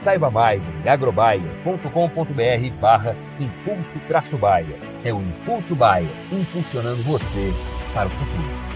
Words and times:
Saiba 0.00 0.30
mais 0.30 0.62
em 0.84 0.88
agrobaia.com.br 0.88 2.80
barra 2.80 3.16
Impulso 3.38 3.98
Traço 4.06 4.36
Baia. 4.36 4.76
É 5.04 5.12
o 5.12 5.20
Impulso 5.20 5.74
Baia, 5.74 6.08
impulsionando 6.30 7.02
você 7.02 7.52
para 7.92 8.06
o 8.06 8.10
futuro. 8.10 8.67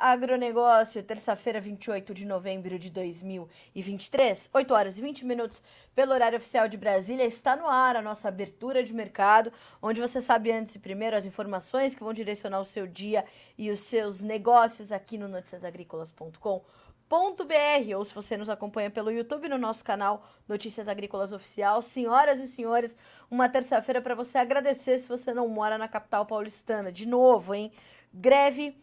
Agronegócio, 0.00 1.02
terça-feira, 1.02 1.60
28 1.60 2.14
de 2.14 2.24
novembro 2.24 2.78
de 2.78 2.90
2023, 2.90 4.48
8 4.52 4.74
horas 4.74 4.98
e 4.98 5.02
20 5.02 5.24
minutos, 5.24 5.62
pelo 5.94 6.12
horário 6.12 6.38
oficial 6.38 6.68
de 6.68 6.76
Brasília, 6.76 7.24
está 7.24 7.56
no 7.56 7.66
ar 7.66 7.96
a 7.96 8.02
nossa 8.02 8.28
abertura 8.28 8.82
de 8.82 8.94
mercado, 8.94 9.52
onde 9.82 10.00
você 10.00 10.20
sabe 10.20 10.52
antes 10.52 10.74
e 10.74 10.78
primeiro 10.78 11.16
as 11.16 11.26
informações 11.26 11.94
que 11.94 12.04
vão 12.04 12.12
direcionar 12.12 12.60
o 12.60 12.64
seu 12.64 12.86
dia 12.86 13.24
e 13.56 13.70
os 13.70 13.80
seus 13.80 14.22
negócios 14.22 14.92
aqui 14.92 15.18
no 15.18 15.28
noticiasagricolas.com. 15.28 16.64
.br, 17.08 17.96
ou 17.96 18.04
se 18.04 18.14
você 18.14 18.36
nos 18.36 18.50
acompanha 18.50 18.90
pelo 18.90 19.10
YouTube, 19.10 19.48
no 19.48 19.56
nosso 19.56 19.82
canal 19.82 20.28
Notícias 20.46 20.88
Agrícolas 20.88 21.32
Oficial. 21.32 21.80
Senhoras 21.80 22.38
e 22.38 22.46
senhores, 22.46 22.94
uma 23.30 23.48
terça-feira 23.48 24.02
para 24.02 24.14
você 24.14 24.36
agradecer 24.36 24.98
se 24.98 25.08
você 25.08 25.32
não 25.32 25.48
mora 25.48 25.78
na 25.78 25.88
capital 25.88 26.26
paulistana. 26.26 26.92
De 26.92 27.08
novo, 27.08 27.54
hein? 27.54 27.72
Greve 28.12 28.76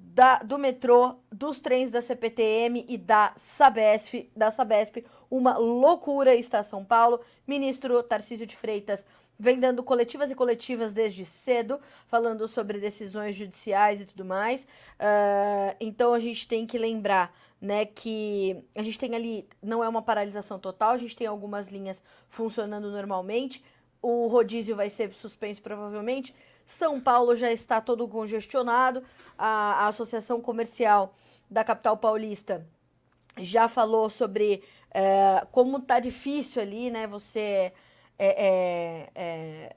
da, 0.00 0.38
do 0.38 0.58
metrô, 0.58 1.16
dos 1.30 1.60
trens 1.60 1.90
da 1.90 2.00
CPTM 2.00 2.84
e 2.88 2.96
da 2.96 3.32
Sabesp, 3.36 4.28
da 4.36 4.50
Sabesp, 4.50 5.04
uma 5.30 5.56
loucura 5.58 6.34
está 6.34 6.62
São 6.62 6.84
Paulo. 6.84 7.20
Ministro 7.46 8.02
Tarcísio 8.02 8.46
de 8.46 8.56
Freitas 8.56 9.04
vem 9.38 9.58
dando 9.58 9.82
coletivas 9.82 10.30
e 10.30 10.34
coletivas 10.34 10.92
desde 10.92 11.24
cedo, 11.24 11.78
falando 12.08 12.48
sobre 12.48 12.80
decisões 12.80 13.36
judiciais 13.36 14.00
e 14.00 14.06
tudo 14.06 14.24
mais. 14.24 14.64
Uh, 14.64 15.76
então 15.80 16.12
a 16.12 16.18
gente 16.18 16.48
tem 16.48 16.66
que 16.66 16.76
lembrar, 16.76 17.32
né, 17.60 17.84
que 17.84 18.64
a 18.76 18.82
gente 18.82 18.98
tem 18.98 19.14
ali, 19.14 19.48
não 19.62 19.82
é 19.84 19.88
uma 19.88 20.02
paralisação 20.02 20.58
total, 20.58 20.90
a 20.90 20.98
gente 20.98 21.16
tem 21.16 21.26
algumas 21.26 21.68
linhas 21.68 22.02
funcionando 22.28 22.90
normalmente. 22.90 23.62
O 24.00 24.26
rodízio 24.28 24.76
vai 24.76 24.90
ser 24.90 25.12
suspenso 25.12 25.60
provavelmente. 25.62 26.34
São 26.68 27.00
Paulo 27.00 27.34
já 27.34 27.50
está 27.50 27.80
todo 27.80 28.06
congestionado. 28.06 29.02
A, 29.38 29.84
a 29.84 29.86
Associação 29.86 30.38
Comercial 30.38 31.14
da 31.50 31.64
capital 31.64 31.96
paulista 31.96 32.68
já 33.38 33.68
falou 33.68 34.10
sobre 34.10 34.62
é, 34.90 35.46
como 35.50 35.80
tá 35.80 35.98
difícil 35.98 36.60
ali, 36.60 36.90
né? 36.90 37.06
Você 37.06 37.72
é, 38.18 39.08
é, 39.14 39.76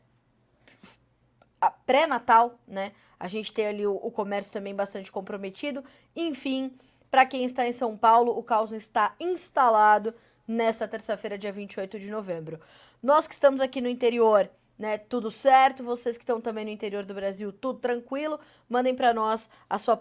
pré-natal, 1.86 2.60
né? 2.68 2.92
A 3.18 3.30
gente 3.30 3.54
tem 3.54 3.68
ali 3.68 3.88
o, 3.88 3.96
o, 3.96 4.12
comércio 4.12 4.52
também 4.52 4.76
bastante 4.76 5.10
comprometido. 5.10 5.86
Enfim, 6.14 6.78
para 7.10 7.26
quem 7.26 7.46
está 7.46 7.66
em 7.66 7.72
São 7.72 7.96
Paulo, 7.96 8.38
o 8.38 8.44
caos 8.44 8.74
está 8.74 9.16
instalado 9.18 10.14
nesta 10.46 10.90
terça-feira, 10.90 11.38
dia 11.38 11.54
28 11.54 11.98
de 11.98 12.12
novembro. 12.12 12.60
Nós 13.02 13.28
que 13.28 13.34
estamos 13.34 13.62
aqui 13.62 13.80
no 13.80 13.88
interior 13.88 14.52
né? 14.82 14.98
Tudo 14.98 15.30
certo. 15.30 15.84
Vocês 15.84 16.18
que 16.18 16.24
estão 16.24 16.42
também 16.42 16.66
no 16.66 16.72
interior 16.72 17.06
do 17.06 17.14
Brasil, 17.14 17.54
tudo 17.54 17.78
tranquilo. 17.78 18.40
Mandem 18.68 18.96
para 18.96 19.14
nós 19.14 19.48
a 19.70 19.78
sua 19.78 19.98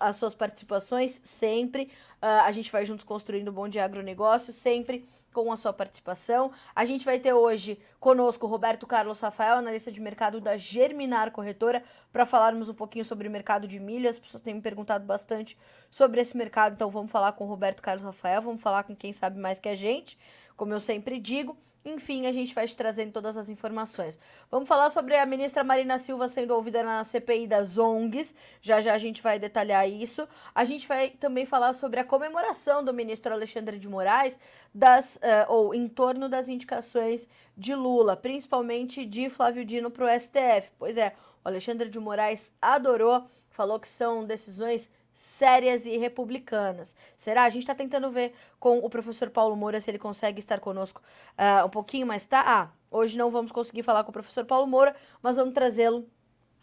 as 0.00 0.16
suas 0.16 0.34
participações 0.34 1.20
sempre. 1.22 1.90
Uh, 2.22 2.42
a 2.44 2.50
gente 2.50 2.72
vai 2.72 2.86
juntos 2.86 3.04
construindo 3.04 3.48
o 3.48 3.52
Bom 3.52 3.68
Dia 3.68 3.84
Agronegócio, 3.84 4.54
sempre 4.54 5.06
com 5.34 5.52
a 5.52 5.56
sua 5.56 5.70
participação. 5.70 6.50
A 6.74 6.86
gente 6.86 7.04
vai 7.04 7.18
ter 7.18 7.34
hoje 7.34 7.78
conosco 8.00 8.46
Roberto 8.46 8.86
Carlos 8.86 9.20
Rafael, 9.20 9.56
analista 9.56 9.92
de 9.92 10.00
mercado 10.00 10.40
da 10.40 10.56
Germinar 10.56 11.30
Corretora, 11.30 11.82
para 12.10 12.24
falarmos 12.24 12.70
um 12.70 12.74
pouquinho 12.74 13.04
sobre 13.04 13.28
o 13.28 13.30
mercado 13.30 13.68
de 13.68 13.78
milho. 13.78 14.08
As 14.08 14.18
pessoas 14.18 14.42
têm 14.42 14.54
me 14.54 14.62
perguntado 14.62 15.04
bastante 15.04 15.58
sobre 15.90 16.22
esse 16.22 16.34
mercado, 16.34 16.72
então 16.72 16.88
vamos 16.88 17.12
falar 17.12 17.32
com 17.32 17.44
o 17.44 17.48
Roberto 17.48 17.82
Carlos 17.82 18.02
Rafael, 18.02 18.40
vamos 18.40 18.62
falar 18.62 18.84
com 18.84 18.96
quem 18.96 19.12
sabe 19.12 19.38
mais 19.38 19.58
que 19.58 19.68
a 19.68 19.76
gente, 19.76 20.18
como 20.56 20.72
eu 20.72 20.80
sempre 20.80 21.20
digo. 21.20 21.54
Enfim, 21.86 22.26
a 22.26 22.32
gente 22.32 22.52
vai 22.52 22.66
te 22.66 22.76
trazendo 22.76 23.12
todas 23.12 23.36
as 23.36 23.48
informações. 23.48 24.18
Vamos 24.50 24.68
falar 24.68 24.90
sobre 24.90 25.16
a 25.16 25.24
ministra 25.24 25.62
Marina 25.62 25.98
Silva 25.98 26.26
sendo 26.26 26.52
ouvida 26.52 26.82
na 26.82 27.04
CPI 27.04 27.46
das 27.46 27.78
ONGs. 27.78 28.34
Já 28.60 28.80
já 28.80 28.92
a 28.92 28.98
gente 28.98 29.22
vai 29.22 29.38
detalhar 29.38 29.88
isso. 29.88 30.26
A 30.52 30.64
gente 30.64 30.88
vai 30.88 31.10
também 31.10 31.46
falar 31.46 31.72
sobre 31.74 32.00
a 32.00 32.04
comemoração 32.04 32.82
do 32.82 32.92
ministro 32.92 33.32
Alexandre 33.32 33.78
de 33.78 33.88
Moraes 33.88 34.36
das, 34.74 35.14
uh, 35.14 35.46
ou 35.46 35.72
em 35.72 35.86
torno 35.86 36.28
das 36.28 36.48
indicações 36.48 37.28
de 37.56 37.72
Lula, 37.72 38.16
principalmente 38.16 39.06
de 39.06 39.30
Flávio 39.30 39.64
Dino 39.64 39.88
para 39.88 40.06
o 40.06 40.20
STF. 40.20 40.72
Pois 40.76 40.96
é, 40.96 41.14
o 41.44 41.48
Alexandre 41.48 41.88
de 41.88 42.00
Moraes 42.00 42.52
adorou, 42.60 43.28
falou 43.48 43.78
que 43.78 43.86
são 43.86 44.24
decisões 44.24 44.90
sérias 45.16 45.86
e 45.86 45.96
republicanas. 45.96 46.94
Será? 47.16 47.44
A 47.44 47.48
gente 47.48 47.62
está 47.62 47.74
tentando 47.74 48.10
ver 48.10 48.34
com 48.60 48.80
o 48.80 48.90
professor 48.90 49.30
Paulo 49.30 49.56
Moura 49.56 49.80
se 49.80 49.90
ele 49.90 49.98
consegue 49.98 50.38
estar 50.38 50.60
conosco 50.60 51.00
uh, 51.38 51.64
um 51.64 51.70
pouquinho 51.70 52.06
mais 52.06 52.26
tá. 52.26 52.44
Ah, 52.46 52.68
hoje 52.90 53.16
não 53.16 53.30
vamos 53.30 53.50
conseguir 53.50 53.82
falar 53.82 54.04
com 54.04 54.10
o 54.10 54.12
professor 54.12 54.44
Paulo 54.44 54.66
Moura, 54.66 54.94
mas 55.22 55.36
vamos 55.36 55.54
trazê-lo 55.54 56.06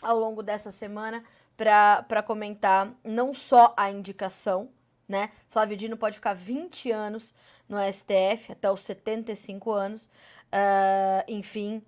ao 0.04 0.20
longo 0.20 0.44
dessa 0.44 0.70
semana 0.70 1.24
para 1.58 2.22
comentar 2.22 2.94
não 3.04 3.34
só 3.34 3.74
a 3.76 3.90
indicação, 3.90 4.70
né? 5.08 5.32
Flávio 5.50 5.76
Dino 5.76 5.98
pode 5.98 6.18
ficar 6.18 6.34
20 6.34 6.92
anos 6.92 7.34
no 7.68 7.78
STF, 7.92 8.52
até 8.52 8.70
os 8.70 8.82
75 8.82 9.72
anos. 9.72 10.06
Uh, 10.06 11.26
enfim, 11.28 11.82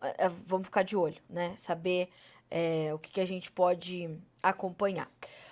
uh, 0.00 0.30
vamos 0.46 0.66
ficar 0.66 0.84
de 0.84 0.96
olho, 0.96 1.20
né? 1.28 1.54
Saber 1.56 2.08
eh, 2.50 2.90
o 2.94 2.98
que, 2.98 3.10
que 3.10 3.20
a 3.20 3.26
gente 3.26 3.50
pode 3.50 4.08
acompanhar. 4.42 5.10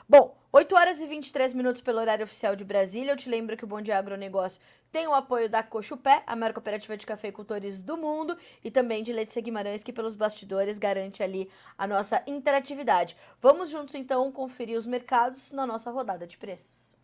Bom, 0.08 0.36
8 0.52 0.76
horas 0.76 1.00
e 1.00 1.06
23 1.06 1.52
minutos 1.52 1.80
pelo 1.80 1.98
horário 1.98 2.24
oficial 2.24 2.54
de 2.54 2.64
Brasília. 2.64 3.10
Eu 3.10 3.16
te 3.16 3.28
lembro 3.28 3.56
que 3.56 3.64
o 3.64 3.66
Bom 3.66 3.82
Dia 3.82 3.98
Agronegócio 3.98 4.60
tem 4.92 5.08
o 5.08 5.14
apoio 5.14 5.50
da 5.50 5.64
Cochupé, 5.64 6.22
a 6.26 6.36
maior 6.36 6.52
cooperativa 6.52 6.96
de 6.96 7.04
cafeicultores 7.04 7.80
do 7.80 7.96
mundo, 7.96 8.38
e 8.62 8.70
também 8.70 9.02
de 9.02 9.12
Leite 9.12 9.40
Guimarães, 9.40 9.82
que 9.82 9.92
pelos 9.92 10.14
bastidores 10.14 10.78
garante 10.78 11.24
ali 11.24 11.50
a 11.76 11.88
nossa 11.88 12.22
interatividade. 12.24 13.16
Vamos 13.40 13.68
juntos 13.68 13.96
então 13.96 14.30
conferir 14.30 14.78
os 14.78 14.86
mercados 14.86 15.50
na 15.50 15.66
nossa 15.66 15.90
rodada 15.90 16.24
de 16.24 16.38
preços. 16.38 16.94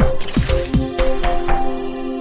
Música 0.00 2.11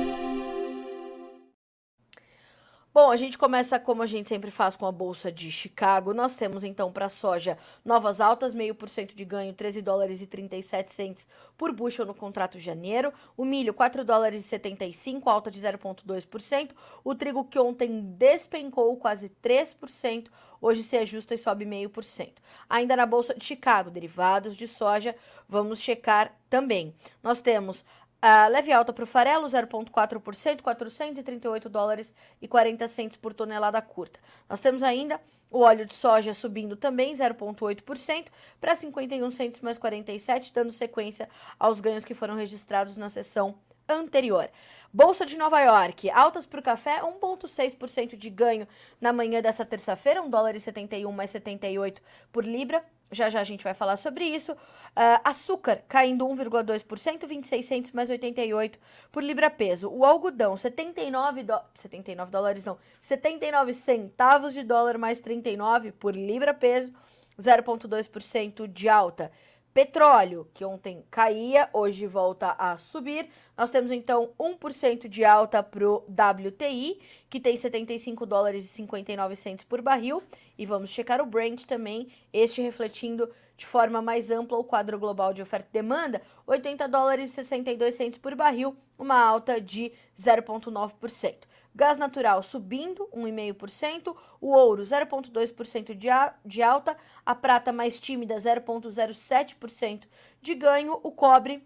Bom, 2.93 3.09
a 3.09 3.15
gente 3.15 3.37
começa 3.37 3.79
como 3.79 4.03
a 4.03 4.05
gente 4.05 4.27
sempre 4.27 4.51
faz 4.51 4.75
com 4.75 4.85
a 4.85 4.91
bolsa 4.91 5.31
de 5.31 5.49
Chicago. 5.49 6.13
Nós 6.13 6.35
temos 6.35 6.61
então 6.61 6.91
para 6.91 7.07
soja 7.07 7.57
novas 7.85 8.19
altas, 8.19 8.53
meio 8.53 8.75
por 8.75 8.89
cento 8.89 9.15
de 9.15 9.23
ganho, 9.23 9.53
13 9.53 9.81
dólares 9.81 10.21
e 10.21 10.27
37 10.27 10.91
centes 10.91 11.25
por 11.57 11.71
bushel 11.71 12.05
no 12.05 12.13
contrato 12.13 12.57
de 12.57 12.63
janeiro. 12.65 13.13
O 13.37 13.45
milho, 13.45 13.73
4 13.73 14.03
dólares 14.03 14.43
e 14.43 14.47
75, 14.49 15.29
alta 15.29 15.49
de 15.49 15.61
0,2%. 15.61 16.71
O 17.01 17.15
trigo 17.15 17.45
que 17.45 17.57
ontem 17.57 18.13
despencou 18.17 18.97
quase 18.97 19.29
3%, 19.41 20.27
hoje 20.59 20.83
se 20.83 20.97
ajusta 20.97 21.33
e 21.33 21.37
sobe 21.37 21.63
meio 21.63 21.89
por 21.89 22.03
cento. 22.03 22.41
Ainda 22.69 22.97
na 22.97 23.05
bolsa 23.05 23.33
de 23.33 23.45
Chicago, 23.45 23.89
derivados 23.89 24.57
de 24.57 24.67
soja, 24.67 25.15
vamos 25.47 25.79
checar 25.79 26.37
também. 26.49 26.93
Nós 27.23 27.39
temos 27.39 27.85
a 28.21 28.47
leve 28.47 28.71
alta 28.71 28.93
para 28.93 29.03
o 29.03 29.07
farelo, 29.07 29.47
0,4%, 29.47 30.61
438 30.61 31.69
dólares 31.69 32.13
e 32.41 32.47
40 32.47 32.87
centos 32.87 33.17
por 33.17 33.33
tonelada 33.33 33.81
curta. 33.81 34.19
Nós 34.47 34.61
temos 34.61 34.83
ainda 34.83 35.19
O 35.51 35.59
óleo 35.59 35.85
de 35.85 35.93
soja 35.93 36.33
subindo 36.33 36.77
também 36.77 37.11
0,8% 37.13 38.27
para 38.59 38.73
51 38.73 39.29
centos 39.31 39.59
mais 39.59 39.77
47, 39.77 40.53
dando 40.53 40.71
sequência 40.71 41.27
aos 41.59 41.81
ganhos 41.81 42.05
que 42.05 42.13
foram 42.13 42.35
registrados 42.35 42.95
na 42.95 43.09
sessão 43.09 43.55
anterior. 43.87 44.49
Bolsa 44.93 45.25
de 45.25 45.37
Nova 45.37 45.59
York, 45.59 46.09
altas 46.09 46.45
para 46.45 46.61
o 46.61 46.63
café, 46.63 47.01
1,6% 47.01 48.15
de 48.15 48.29
ganho 48.29 48.65
na 49.01 49.11
manhã 49.11 49.41
dessa 49.41 49.65
terça-feira, 49.65 50.21
1 50.21 50.29
dólar 50.29 50.55
e 50.55 50.59
71 50.61 51.11
mais 51.11 51.31
78 51.31 52.01
por 52.31 52.45
libra. 52.45 52.81
Já 53.11 53.29
já 53.29 53.41
a 53.41 53.43
gente 53.43 53.63
vai 53.63 53.73
falar 53.73 53.97
sobre 53.97 54.25
isso. 54.25 54.53
Uh, 54.53 55.19
açúcar 55.23 55.83
caindo 55.87 56.25
1,2%, 56.25 57.27
26 57.27 57.65
centos 57.65 57.91
mais 57.91 58.09
88 58.09 58.79
por 59.11 59.23
libra 59.23 59.49
peso. 59.49 59.89
O 59.89 60.05
algodão, 60.05 60.55
79, 60.55 61.43
do... 61.43 61.59
79 61.73 62.31
dólares 62.31 62.65
não, 62.65 62.77
79 63.01 63.73
centavos 63.73 64.53
de 64.53 64.63
dólar 64.63 64.97
mais 64.97 65.19
39 65.19 65.91
por 65.91 66.15
libra 66.15 66.53
peso, 66.53 66.93
0,2% 67.39 68.67
de 68.67 68.89
alta. 68.89 69.31
Petróleo, 69.73 70.47
que 70.53 70.65
ontem 70.65 71.05
caía, 71.09 71.69
hoje 71.71 72.05
volta 72.05 72.51
a 72.57 72.77
subir. 72.77 73.29
Nós 73.57 73.69
temos 73.69 73.89
então 73.91 74.31
1% 74.37 75.07
de 75.07 75.23
alta 75.23 75.63
para 75.63 75.89
o 75.89 76.03
WTI, 76.09 76.99
que 77.29 77.39
tem 77.39 77.55
75 77.55 78.25
dólares 78.25 78.65
e 78.65 78.67
59 78.67 79.35
centos 79.35 79.63
por 79.63 79.81
barril. 79.81 80.21
E 80.57 80.65
vamos 80.65 80.89
checar 80.89 81.21
o 81.21 81.25
Brent 81.25 81.63
também, 81.63 82.09
este 82.33 82.61
refletindo 82.61 83.29
de 83.55 83.65
forma 83.65 84.01
mais 84.01 84.31
ampla 84.31 84.57
o 84.57 84.63
quadro 84.63 84.97
global 84.97 85.33
de 85.33 85.41
oferta 85.41 85.67
e 85.69 85.73
demanda, 85.73 86.21
80 86.47 86.87
dólares 86.87 87.29
e 87.29 87.33
62 87.35 87.93
centos 87.93 88.17
por 88.17 88.35
barril, 88.35 88.75
uma 88.97 89.23
alta 89.23 89.61
de 89.61 89.91
0,9%. 90.19 91.50
Gás 91.73 91.97
natural 91.97 92.43
subindo 92.43 93.07
1,5%, 93.13 94.15
o 94.39 94.49
ouro 94.49 94.83
0,2% 94.83 95.95
de, 95.95 96.09
de 96.45 96.61
alta, 96.61 96.97
a 97.25 97.33
prata 97.33 97.71
mais 97.71 97.99
tímida 97.99 98.35
0,07% 98.35 100.03
de 100.41 100.55
ganho, 100.55 100.99
o 101.01 101.11
cobre 101.11 101.63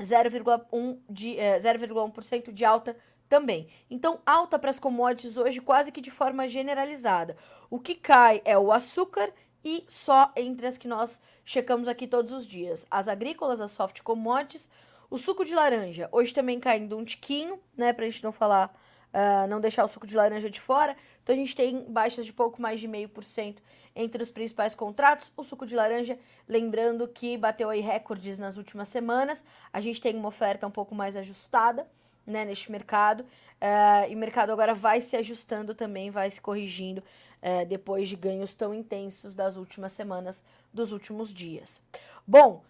0,1% 0.00 0.98
de, 1.08 1.36
0,1% 1.36 2.52
de 2.52 2.64
alta 2.64 2.96
também. 3.28 3.66
Então, 3.90 4.20
alta 4.26 4.58
para 4.58 4.70
as 4.70 4.78
commodities 4.78 5.36
hoje 5.36 5.60
quase 5.60 5.90
que 5.90 6.00
de 6.00 6.10
forma 6.10 6.46
generalizada. 6.46 7.36
O 7.70 7.78
que 7.80 7.94
cai 7.94 8.42
é 8.44 8.58
o 8.58 8.70
açúcar 8.70 9.32
e 9.64 9.84
só 9.88 10.30
entre 10.36 10.66
as 10.66 10.76
que 10.76 10.88
nós 10.88 11.20
checamos 11.44 11.88
aqui 11.88 12.06
todos 12.06 12.32
os 12.32 12.46
dias. 12.46 12.86
As 12.90 13.08
agrícolas, 13.08 13.60
as 13.60 13.70
soft 13.70 14.02
commodities, 14.02 14.68
o 15.10 15.18
suco 15.18 15.44
de 15.44 15.54
laranja, 15.54 16.08
hoje 16.12 16.32
também 16.32 16.58
caindo 16.58 16.96
um 16.96 17.04
tiquinho, 17.04 17.60
né, 17.76 17.92
para 17.92 18.04
a 18.04 18.08
gente 18.10 18.24
não 18.24 18.32
falar 18.32 18.74
uh, 19.12 19.46
não 19.48 19.60
deixar 19.60 19.84
o 19.84 19.88
suco 19.88 20.06
de 20.06 20.16
laranja 20.16 20.50
de 20.50 20.60
fora. 20.60 20.96
Então 21.22 21.34
a 21.34 21.38
gente 21.38 21.54
tem 21.54 21.84
baixas 21.84 22.26
de 22.26 22.32
pouco 22.32 22.60
mais 22.60 22.80
de 22.80 22.88
meio 22.88 23.08
por 23.08 23.24
cento 23.24 23.62
entre 23.94 24.22
os 24.22 24.30
principais 24.30 24.74
contratos. 24.74 25.32
O 25.36 25.42
suco 25.42 25.66
de 25.66 25.76
laranja, 25.76 26.18
lembrando 26.48 27.06
que 27.06 27.36
bateu 27.36 27.70
aí 27.70 27.80
recordes 27.80 28.38
nas 28.38 28.56
últimas 28.56 28.88
semanas. 28.88 29.44
A 29.72 29.80
gente 29.80 30.00
tem 30.00 30.16
uma 30.16 30.28
oferta 30.28 30.66
um 30.66 30.70
pouco 30.70 30.94
mais 30.94 31.16
ajustada 31.16 31.86
né, 32.26 32.44
neste 32.44 32.70
mercado. 32.70 33.20
Uh, 33.22 34.10
e 34.10 34.14
o 34.14 34.18
mercado 34.18 34.50
agora 34.50 34.74
vai 34.74 35.00
se 35.00 35.16
ajustando 35.16 35.74
também, 35.74 36.10
vai 36.10 36.28
se 36.30 36.40
corrigindo 36.40 37.02
uh, 37.42 37.66
depois 37.66 38.08
de 38.08 38.16
ganhos 38.16 38.54
tão 38.54 38.74
intensos 38.74 39.34
das 39.34 39.56
últimas 39.56 39.92
semanas, 39.92 40.42
dos 40.72 40.90
últimos 40.90 41.32
dias. 41.32 41.80
Bom, 42.26 42.64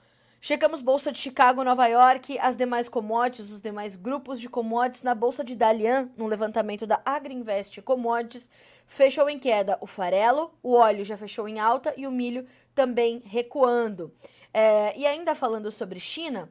Checamos 0.44 0.80
Bolsa 0.80 1.12
de 1.12 1.20
Chicago, 1.20 1.62
Nova 1.62 1.86
York, 1.86 2.36
as 2.40 2.56
demais 2.56 2.88
commodities, 2.88 3.52
os 3.52 3.60
demais 3.60 3.94
grupos 3.94 4.40
de 4.40 4.48
commodities 4.48 5.04
na 5.04 5.14
Bolsa 5.14 5.44
de 5.44 5.54
Dalian, 5.54 6.10
no 6.16 6.26
levantamento 6.26 6.84
da 6.84 7.00
Agriinvest 7.04 7.80
Commodities, 7.82 8.50
fechou 8.84 9.30
em 9.30 9.38
queda 9.38 9.78
o 9.80 9.86
farelo, 9.86 10.52
o 10.60 10.74
óleo 10.74 11.04
já 11.04 11.16
fechou 11.16 11.48
em 11.48 11.60
alta 11.60 11.94
e 11.96 12.08
o 12.08 12.10
milho 12.10 12.44
também 12.74 13.22
recuando. 13.24 14.12
É, 14.52 14.98
e 14.98 15.06
ainda 15.06 15.32
falando 15.32 15.70
sobre 15.70 16.00
China, 16.00 16.50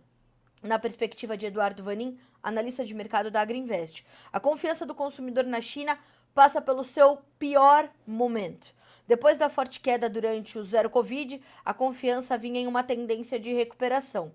na 0.63 0.79
perspectiva 0.79 1.35
de 1.35 1.47
Eduardo 1.47 1.83
Vanin, 1.83 2.17
analista 2.41 2.85
de 2.85 2.93
mercado 2.93 3.29
da 3.29 3.41
Agriinvest, 3.41 4.05
a 4.31 4.39
confiança 4.39 4.85
do 4.85 4.95
consumidor 4.95 5.43
na 5.43 5.59
China 5.59 5.99
passa 6.33 6.61
pelo 6.61 6.85
seu 6.85 7.17
pior 7.37 7.89
momento. 8.07 8.73
Depois 9.11 9.37
da 9.37 9.49
forte 9.49 9.81
queda 9.81 10.09
durante 10.09 10.57
o 10.57 10.63
zero 10.63 10.89
Covid, 10.89 11.41
a 11.65 11.73
confiança 11.73 12.37
vinha 12.37 12.61
em 12.61 12.65
uma 12.65 12.81
tendência 12.81 13.37
de 13.37 13.51
recuperação. 13.51 14.31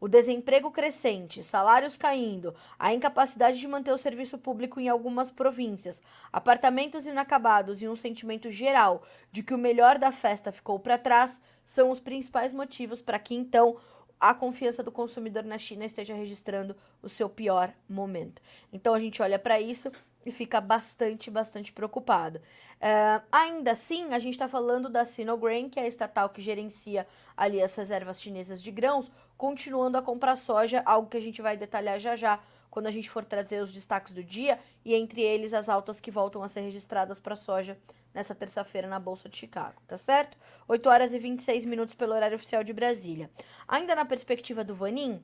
O 0.00 0.06
desemprego 0.06 0.70
crescente, 0.70 1.42
salários 1.42 1.96
caindo, 1.96 2.54
a 2.78 2.94
incapacidade 2.94 3.58
de 3.58 3.66
manter 3.66 3.90
o 3.90 3.98
serviço 3.98 4.38
público 4.38 4.78
em 4.78 4.88
algumas 4.88 5.32
províncias, 5.32 6.00
apartamentos 6.32 7.06
inacabados 7.06 7.82
e 7.82 7.88
um 7.88 7.96
sentimento 7.96 8.52
geral 8.52 9.02
de 9.32 9.42
que 9.42 9.52
o 9.52 9.58
melhor 9.58 9.98
da 9.98 10.12
festa 10.12 10.52
ficou 10.52 10.78
para 10.78 10.96
trás 10.96 11.40
são 11.64 11.90
os 11.90 11.98
principais 11.98 12.52
motivos 12.52 13.02
para 13.02 13.18
que 13.18 13.34
então 13.34 13.78
a 14.20 14.32
confiança 14.32 14.80
do 14.80 14.92
consumidor 14.92 15.42
na 15.42 15.58
China 15.58 15.84
esteja 15.84 16.14
registrando 16.14 16.76
o 17.02 17.08
seu 17.08 17.28
pior 17.28 17.72
momento. 17.88 18.40
Então 18.72 18.94
a 18.94 19.00
gente 19.00 19.20
olha 19.20 19.40
para 19.40 19.60
isso 19.60 19.90
e 20.24 20.30
fica 20.30 20.60
bastante, 20.60 21.30
bastante 21.30 21.72
preocupado. 21.72 22.38
Uh, 22.38 23.22
ainda 23.30 23.72
assim, 23.72 24.12
a 24.12 24.18
gente 24.18 24.34
está 24.34 24.48
falando 24.48 24.88
da 24.88 25.04
Sinograin, 25.04 25.68
que 25.68 25.80
é 25.80 25.84
a 25.84 25.86
estatal 25.86 26.28
que 26.28 26.42
gerencia 26.42 27.06
ali 27.36 27.62
as 27.62 27.74
reservas 27.74 28.20
chinesas 28.20 28.62
de 28.62 28.70
grãos, 28.70 29.10
continuando 29.36 29.96
a 29.96 30.02
comprar 30.02 30.36
soja, 30.36 30.82
algo 30.84 31.08
que 31.08 31.16
a 31.16 31.20
gente 31.20 31.40
vai 31.40 31.56
detalhar 31.56 31.98
já 31.98 32.14
já 32.16 32.40
quando 32.70 32.86
a 32.86 32.90
gente 32.90 33.10
for 33.10 33.24
trazer 33.24 33.62
os 33.62 33.72
destaques 33.72 34.12
do 34.12 34.22
dia, 34.22 34.58
e 34.84 34.94
entre 34.94 35.20
eles 35.20 35.52
as 35.52 35.68
altas 35.68 36.00
que 36.00 36.10
voltam 36.10 36.42
a 36.42 36.48
ser 36.48 36.60
registradas 36.60 37.18
para 37.18 37.34
soja 37.34 37.76
nessa 38.14 38.34
terça-feira 38.34 38.88
na 38.88 38.98
Bolsa 38.98 39.28
de 39.28 39.36
Chicago, 39.36 39.80
tá 39.86 39.96
certo? 39.96 40.38
8 40.68 40.88
horas 40.88 41.14
e 41.14 41.18
26 41.18 41.64
minutos 41.64 41.94
pelo 41.94 42.14
horário 42.14 42.36
oficial 42.36 42.62
de 42.62 42.72
Brasília. 42.72 43.30
Ainda 43.66 43.94
na 43.94 44.04
perspectiva 44.04 44.62
do 44.62 44.74
Vanin, 44.74 45.22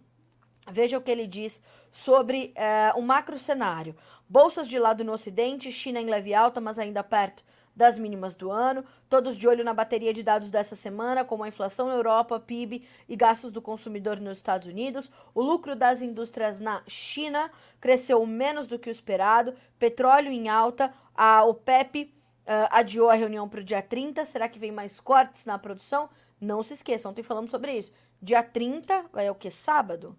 veja 0.70 0.98
o 0.98 1.00
que 1.00 1.10
ele 1.10 1.26
diz 1.26 1.62
sobre 1.90 2.52
uh, 2.56 2.98
o 2.98 3.02
macro 3.02 3.38
cenário. 3.38 3.96
Bolsas 4.28 4.68
de 4.68 4.78
lado 4.78 5.04
no 5.04 5.12
Ocidente, 5.12 5.70
China 5.70 6.00
em 6.00 6.06
leve 6.06 6.34
alta, 6.34 6.60
mas 6.60 6.78
ainda 6.78 7.02
perto 7.02 7.44
das 7.76 7.98
mínimas 7.98 8.34
do 8.34 8.50
ano. 8.50 8.84
Todos 9.08 9.36
de 9.36 9.46
olho 9.46 9.62
na 9.62 9.74
bateria 9.74 10.12
de 10.12 10.22
dados 10.22 10.50
dessa 10.50 10.74
semana, 10.74 11.24
como 11.24 11.44
a 11.44 11.48
inflação 11.48 11.88
na 11.88 11.94
Europa, 11.94 12.40
PIB 12.40 12.82
e 13.06 13.14
gastos 13.14 13.52
do 13.52 13.60
consumidor 13.60 14.18
nos 14.18 14.38
Estados 14.38 14.66
Unidos. 14.66 15.10
O 15.34 15.42
lucro 15.42 15.76
das 15.76 16.00
indústrias 16.00 16.60
na 16.60 16.82
China 16.88 17.50
cresceu 17.80 18.24
menos 18.24 18.66
do 18.66 18.78
que 18.78 18.88
o 18.88 18.90
esperado. 18.90 19.54
Petróleo 19.78 20.32
em 20.32 20.48
alta. 20.48 20.92
A 21.14 21.44
OPEP 21.44 22.04
uh, 22.04 22.68
adiou 22.70 23.10
a 23.10 23.14
reunião 23.14 23.48
para 23.48 23.60
o 23.60 23.64
dia 23.64 23.82
30. 23.82 24.24
Será 24.24 24.48
que 24.48 24.58
vem 24.58 24.72
mais 24.72 24.98
cortes 24.98 25.44
na 25.44 25.58
produção? 25.58 26.08
Não 26.40 26.62
se 26.62 26.74
esqueçam, 26.74 27.10
ontem 27.10 27.22
falamos 27.22 27.50
sobre 27.50 27.72
isso. 27.72 27.92
Dia 28.20 28.42
30, 28.42 29.06
é 29.16 29.30
o 29.30 29.34
que? 29.34 29.50
Sábado? 29.50 30.16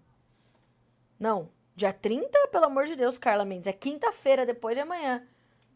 Não, 1.18 1.50
Dia 1.78 1.92
30, 1.92 2.48
pelo 2.50 2.64
amor 2.64 2.86
de 2.86 2.96
Deus, 2.96 3.18
Carla 3.18 3.44
Mendes, 3.44 3.68
é 3.68 3.72
quinta-feira, 3.72 4.44
depois 4.44 4.74
de 4.74 4.80
amanhã. 4.80 5.22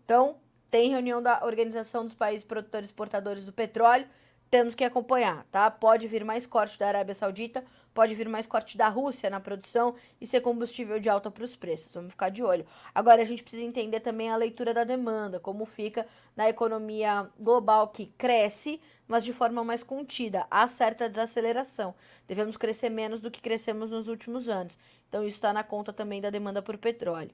Então, 0.05 0.35
tem 0.69 0.91
reunião 0.91 1.23
da 1.23 1.45
Organização 1.45 2.05
dos 2.05 2.13
Países 2.13 2.43
Produtores 2.43 2.89
e 2.89 2.91
Exportadores 2.91 3.47
do 3.47 3.53
Petróleo. 3.53 4.09
Temos 4.51 4.75
que 4.75 4.83
acompanhar, 4.83 5.47
tá? 5.53 5.71
Pode 5.71 6.09
vir 6.09 6.25
mais 6.25 6.45
corte 6.45 6.77
da 6.77 6.89
Arábia 6.89 7.15
Saudita, 7.15 7.65
pode 7.95 8.17
vir 8.17 8.29
mais 8.29 8.47
corte 8.47 8.77
da 8.77 8.89
Rússia 8.89 9.31
na 9.31 9.39
produção 9.39 9.95
e 10.21 10.27
ser 10.27 10.41
combustível 10.41 10.99
de 10.99 11.09
alta 11.09 11.31
para 11.31 11.45
os 11.45 11.55
preços. 11.55 11.95
Vamos 11.95 12.11
ficar 12.11 12.31
de 12.31 12.43
olho. 12.43 12.67
Agora, 12.93 13.23
a 13.23 13.25
gente 13.25 13.45
precisa 13.45 13.63
entender 13.63 14.01
também 14.01 14.29
a 14.29 14.35
leitura 14.37 14.75
da 14.75 14.83
demanda, 14.83 15.39
como 15.39 15.65
fica 15.65 16.05
na 16.35 16.49
economia 16.49 17.31
global 17.39 17.87
que 17.87 18.07
cresce, 18.19 18.81
mas 19.07 19.25
de 19.25 19.33
forma 19.33 19.63
mais 19.63 19.85
contida. 19.85 20.49
Há 20.51 20.67
certa 20.67 21.09
desaceleração. 21.09 21.95
Devemos 22.27 22.57
crescer 22.57 22.91
menos 22.91 23.21
do 23.21 23.31
que 23.31 23.41
crescemos 23.41 23.93
nos 23.93 24.09
últimos 24.09 24.49
anos. 24.49 24.77
Então, 25.13 25.27
isso 25.27 25.37
está 25.37 25.53
na 25.53 25.63
conta 25.63 25.93
também 25.93 26.23
da 26.23 26.31
demanda 26.31 26.63
por 26.63 26.79
petróleo. 26.79 27.33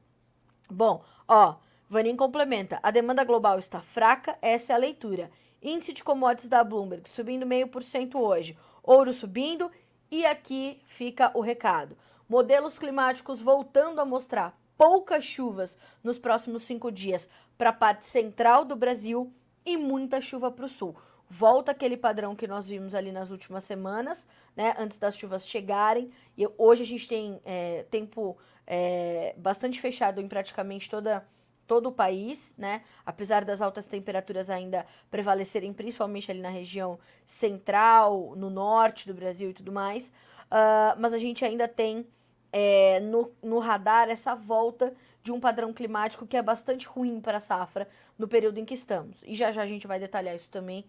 Bom, 0.69 1.05
ó, 1.29 1.59
Vanin 1.89 2.17
complementa: 2.17 2.81
a 2.83 2.91
demanda 2.91 3.23
global 3.23 3.57
está 3.57 3.81
fraca, 3.81 4.37
essa 4.43 4.73
é 4.73 4.75
a 4.75 4.79
leitura. 4.81 5.31
Índice 5.63 5.93
de 5.93 6.03
commodities 6.03 6.49
da 6.49 6.65
Bloomberg 6.65 7.09
subindo 7.09 7.47
meio 7.47 7.69
por 7.69 7.85
cento 7.85 8.19
hoje, 8.19 8.59
ouro 8.83 9.13
subindo 9.13 9.71
e 10.11 10.27
aqui 10.27 10.83
fica 10.87 11.31
o 11.35 11.41
recado. 11.41 11.97
Modelos 12.29 12.81
climáticos 12.81 13.41
voltando 13.41 14.01
a 14.01 14.05
mostrar 14.05 14.59
poucas 14.77 15.23
chuvas 15.23 15.79
nos 16.03 16.19
próximos 16.19 16.65
cinco 16.65 16.91
dias 16.91 17.29
para 17.57 17.71
a 17.71 17.73
parte 17.73 18.05
central 18.05 18.65
do 18.65 18.75
Brasil 18.75 19.33
e 19.65 19.77
muita 19.77 20.21
chuva 20.21 20.51
para 20.51 20.65
o 20.65 20.69
sul 20.69 20.97
volta 21.29 21.73
aquele 21.73 21.97
padrão 21.97 22.35
que 22.35 22.47
nós 22.47 22.69
vimos 22.69 22.95
ali 22.95 23.13
nas 23.13 23.31
últimas 23.31 23.65
semanas, 23.65 24.27
né, 24.57 24.75
antes 24.79 24.99
das 24.99 25.17
chuvas 25.17 25.49
chegarem. 25.49 26.11
E 26.37 26.47
hoje 26.57 26.83
a 26.83 26.87
gente 26.87 27.09
tem 27.09 27.41
é, 27.45 27.85
tempo 27.91 28.37
é, 28.67 29.35
bastante 29.37 29.81
fechado 29.81 30.21
em 30.21 30.29
praticamente 30.29 30.89
toda 30.89 31.27
todo 31.67 31.91
o 31.91 31.93
país, 31.93 32.55
né? 32.57 32.81
Apesar 33.05 33.45
das 33.45 33.61
altas 33.61 33.87
temperaturas 33.87 34.49
ainda 34.49 34.87
prevalecerem, 35.11 35.71
principalmente 35.71 36.31
ali 36.31 36.41
na 36.41 36.49
região 36.49 36.99
central, 37.27 38.35
no 38.35 38.49
norte 38.49 39.07
do 39.07 39.13
Brasil 39.13 39.51
e 39.51 39.53
tudo 39.53 39.71
mais. 39.71 40.09
Uh, 40.47 40.99
mas 40.99 41.13
a 41.13 41.19
gente 41.19 41.45
ainda 41.45 41.69
tem 41.69 42.07
é, 42.51 43.01
no, 43.01 43.31
no 43.43 43.59
radar 43.59 44.09
essa 44.09 44.35
volta 44.35 44.95
de 45.23 45.31
um 45.31 45.39
padrão 45.39 45.73
climático 45.73 46.27
que 46.27 46.39
é 46.39 46.43
bastante 46.43 46.87
ruim 46.87 47.21
para 47.21 47.37
a 47.37 47.41
safra 47.41 47.87
no 48.17 48.27
período 48.27 48.59
em 48.59 48.65
que 48.65 48.73
estamos. 48.73 49.23
E 49.25 49.35
já 49.35 49.53
já 49.53 49.63
a 49.63 49.67
gente 49.67 49.87
vai 49.87 49.99
detalhar 49.99 50.35
isso 50.35 50.49
também. 50.49 50.87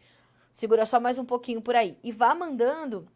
Segura 0.52 0.86
só 0.86 1.00
mais 1.00 1.18
um 1.18 1.26
pouquinho 1.26 1.62
por 1.62 1.76
aí. 1.76 1.98
E 2.04 2.12
vá 2.12 2.34
mandando 2.36 3.08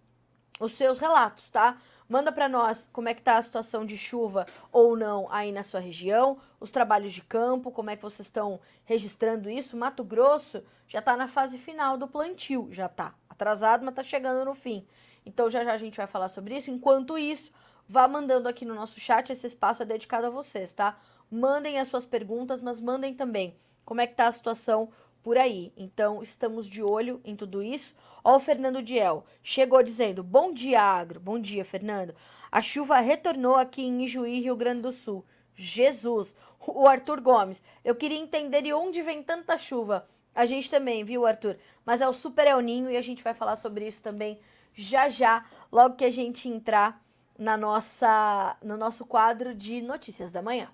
os 0.59 0.73
seus 0.73 0.99
relatos, 0.99 1.49
tá? 1.49 1.77
Manda 2.07 2.31
para 2.31 2.49
nós 2.49 2.89
como 2.91 3.09
é 3.09 3.13
que 3.13 3.21
tá 3.21 3.37
a 3.37 3.41
situação 3.41 3.85
de 3.85 3.97
chuva 3.97 4.45
ou 4.71 4.95
não 4.95 5.27
aí 5.31 5.51
na 5.51 5.63
sua 5.63 5.79
região, 5.79 6.37
os 6.59 6.69
trabalhos 6.69 7.13
de 7.13 7.21
campo, 7.21 7.71
como 7.71 7.89
é 7.89 7.95
que 7.95 8.03
vocês 8.03 8.27
estão 8.27 8.59
registrando 8.85 9.49
isso. 9.49 9.77
Mato 9.77 10.03
Grosso 10.03 10.63
já 10.87 10.99
está 10.99 11.15
na 11.15 11.27
fase 11.27 11.57
final 11.57 11.97
do 11.97 12.07
plantio, 12.07 12.67
já 12.71 12.87
tá 12.87 13.15
atrasado, 13.29 13.83
mas 13.83 13.93
está 13.93 14.03
chegando 14.03 14.45
no 14.45 14.53
fim. 14.53 14.85
Então 15.25 15.49
já 15.49 15.63
já 15.63 15.73
a 15.73 15.77
gente 15.77 15.97
vai 15.97 16.07
falar 16.07 16.27
sobre 16.27 16.57
isso. 16.57 16.69
Enquanto 16.69 17.17
isso, 17.17 17.51
vá 17.87 18.07
mandando 18.07 18.47
aqui 18.47 18.65
no 18.65 18.75
nosso 18.75 18.99
chat, 18.99 19.31
esse 19.31 19.47
espaço 19.47 19.81
é 19.81 19.85
dedicado 19.85 20.27
a 20.27 20.29
vocês, 20.29 20.73
tá? 20.73 20.97
Mandem 21.31 21.79
as 21.79 21.87
suas 21.87 22.05
perguntas, 22.05 22.61
mas 22.61 22.79
mandem 22.79 23.13
também 23.13 23.57
como 23.85 24.01
é 24.01 24.07
que 24.07 24.15
tá 24.15 24.27
a 24.27 24.31
situação 24.31 24.89
por 25.23 25.37
aí. 25.37 25.71
Então, 25.75 26.21
estamos 26.21 26.67
de 26.67 26.83
olho 26.83 27.21
em 27.23 27.35
tudo 27.35 27.63
isso. 27.63 27.95
Ó, 28.23 28.35
o 28.35 28.39
Fernando 28.39 28.83
Diel 28.83 29.25
chegou 29.41 29.81
dizendo: 29.81 30.23
Bom 30.23 30.53
dia, 30.53 30.81
agro. 30.81 31.19
Bom 31.19 31.39
dia, 31.39 31.63
Fernando. 31.63 32.13
A 32.51 32.61
chuva 32.61 32.99
retornou 32.99 33.55
aqui 33.55 33.83
em 33.83 34.03
Ijuí, 34.03 34.41
Rio 34.41 34.55
Grande 34.55 34.81
do 34.81 34.91
Sul. 34.91 35.25
Jesus. 35.55 36.35
O 36.59 36.87
Arthur 36.87 37.21
Gomes. 37.21 37.61
Eu 37.83 37.95
queria 37.95 38.19
entender 38.19 38.61
de 38.61 38.73
onde 38.73 39.01
vem 39.01 39.23
tanta 39.23 39.57
chuva. 39.57 40.07
A 40.35 40.45
gente 40.45 40.69
também, 40.69 41.03
viu, 41.03 41.25
Arthur? 41.25 41.57
Mas 41.85 42.01
é 42.01 42.07
o 42.07 42.13
Super 42.13 42.47
El 42.47 42.59
Ninho 42.59 42.89
e 42.89 42.97
a 42.97 43.01
gente 43.01 43.23
vai 43.23 43.33
falar 43.33 43.55
sobre 43.55 43.87
isso 43.87 44.01
também 44.01 44.39
já 44.75 45.07
já, 45.07 45.45
logo 45.71 45.95
que 45.95 46.05
a 46.05 46.11
gente 46.11 46.49
entrar 46.49 47.01
na 47.37 47.55
nossa, 47.57 48.57
no 48.63 48.77
nosso 48.77 49.05
quadro 49.05 49.53
de 49.53 49.81
notícias 49.81 50.31
da 50.31 50.41
manhã. 50.41 50.69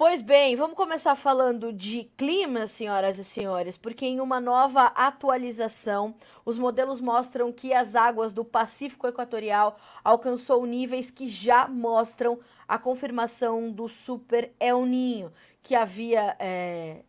Pois 0.00 0.22
bem, 0.22 0.56
vamos 0.56 0.78
começar 0.78 1.14
falando 1.14 1.70
de 1.70 2.04
clima, 2.16 2.66
senhoras 2.66 3.18
e 3.18 3.22
senhores, 3.22 3.76
porque 3.76 4.06
em 4.06 4.18
uma 4.18 4.40
nova 4.40 4.84
atualização, 4.96 6.14
os 6.42 6.56
modelos 6.56 7.02
mostram 7.02 7.52
que 7.52 7.74
as 7.74 7.94
águas 7.94 8.32
do 8.32 8.42
Pacífico 8.42 9.06
Equatorial 9.06 9.76
alcançou 10.02 10.64
níveis 10.64 11.10
que 11.10 11.28
já 11.28 11.68
mostram 11.68 12.38
a 12.66 12.78
confirmação 12.78 13.70
do 13.70 13.90
Super 13.90 14.54
El 14.58 14.86
Ninho, 14.86 15.30
que 15.62 15.74
havia 15.74 16.34
é, 16.38 17.02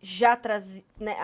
já 0.00 0.34
trazido 0.34 0.86
né, 0.98 1.16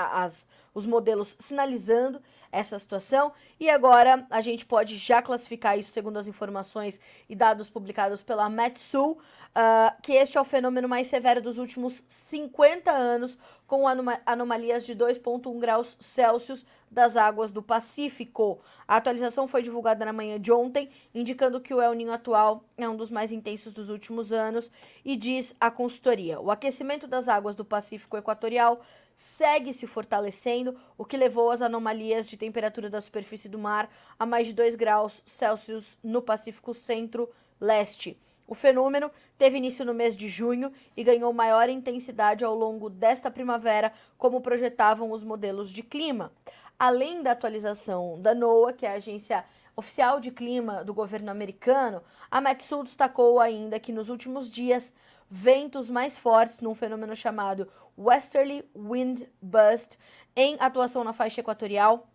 os 0.72 0.86
modelos 0.86 1.36
sinalizando 1.40 2.22
essa 2.52 2.78
situação 2.78 3.32
e 3.58 3.70
agora 3.70 4.26
a 4.30 4.40
gente 4.40 4.66
pode 4.66 4.96
já 4.96 5.22
classificar 5.22 5.78
isso 5.78 5.92
segundo 5.92 6.18
as 6.18 6.26
informações 6.26 7.00
e 7.28 7.34
dados 7.34 7.70
publicados 7.70 8.22
pela 8.22 8.48
Metsul 8.48 9.20
uh, 9.50 10.02
que 10.02 10.12
este 10.12 10.38
é 10.38 10.40
o 10.40 10.44
fenômeno 10.44 10.88
mais 10.88 11.06
severo 11.06 11.40
dos 11.40 11.58
últimos 11.58 12.04
50 12.08 12.90
anos, 12.90 13.38
com 13.66 13.84
anomalias 14.26 14.84
de 14.84 14.94
2,1 14.96 15.58
graus 15.58 15.96
Celsius 16.00 16.64
das 16.90 17.16
águas 17.16 17.52
do 17.52 17.62
Pacífico. 17.62 18.60
A 18.86 18.96
atualização 18.96 19.46
foi 19.46 19.62
divulgada 19.62 20.04
na 20.04 20.12
manhã 20.12 20.40
de 20.40 20.50
ontem, 20.50 20.90
indicando 21.14 21.60
que 21.60 21.72
o 21.72 21.80
El 21.80 21.94
Ninho 21.94 22.12
atual 22.12 22.64
é 22.76 22.88
um 22.88 22.96
dos 22.96 23.10
mais 23.10 23.30
intensos 23.30 23.72
dos 23.72 23.88
últimos 23.88 24.32
anos 24.32 24.70
e 25.04 25.14
diz 25.14 25.54
a 25.60 25.70
consultoria: 25.70 26.40
o 26.40 26.50
aquecimento 26.50 27.06
das 27.06 27.28
águas 27.28 27.54
do 27.54 27.64
Pacífico 27.64 28.16
Equatorial 28.16 28.80
segue 29.20 29.74
se 29.74 29.86
fortalecendo, 29.86 30.74
o 30.96 31.04
que 31.04 31.14
levou 31.14 31.50
às 31.50 31.60
anomalias 31.60 32.26
de 32.26 32.38
temperatura 32.38 32.88
da 32.88 33.02
superfície 33.02 33.50
do 33.50 33.58
mar 33.58 33.86
a 34.18 34.24
mais 34.24 34.46
de 34.46 34.54
2 34.54 34.76
graus 34.76 35.22
Celsius 35.26 35.98
no 36.02 36.22
Pacífico 36.22 36.72
Centro-Leste. 36.72 38.18
O 38.48 38.54
fenômeno 38.54 39.10
teve 39.36 39.58
início 39.58 39.84
no 39.84 39.92
mês 39.92 40.16
de 40.16 40.26
junho 40.26 40.72
e 40.96 41.04
ganhou 41.04 41.34
maior 41.34 41.68
intensidade 41.68 42.46
ao 42.46 42.54
longo 42.54 42.88
desta 42.88 43.30
primavera, 43.30 43.92
como 44.16 44.40
projetavam 44.40 45.10
os 45.10 45.22
modelos 45.22 45.70
de 45.70 45.82
clima. 45.82 46.32
Além 46.78 47.22
da 47.22 47.32
atualização 47.32 48.18
da 48.22 48.34
NOAA, 48.34 48.72
que 48.72 48.86
é 48.86 48.92
a 48.92 48.94
agência 48.94 49.44
oficial 49.76 50.18
de 50.18 50.30
clima 50.30 50.82
do 50.82 50.94
governo 50.94 51.30
americano, 51.30 52.02
a 52.30 52.40
Metsul 52.40 52.84
destacou 52.84 53.38
ainda 53.38 53.78
que 53.78 53.92
nos 53.92 54.08
últimos 54.08 54.48
dias 54.48 54.94
ventos 55.30 55.88
mais 55.88 56.18
fortes 56.18 56.58
num 56.58 56.74
fenômeno 56.74 57.14
chamado 57.14 57.70
Westerly 57.96 58.68
Wind 58.74 59.22
Bust 59.40 59.96
em 60.34 60.56
atuação 60.58 61.04
na 61.04 61.12
faixa 61.12 61.40
equatorial 61.40 62.08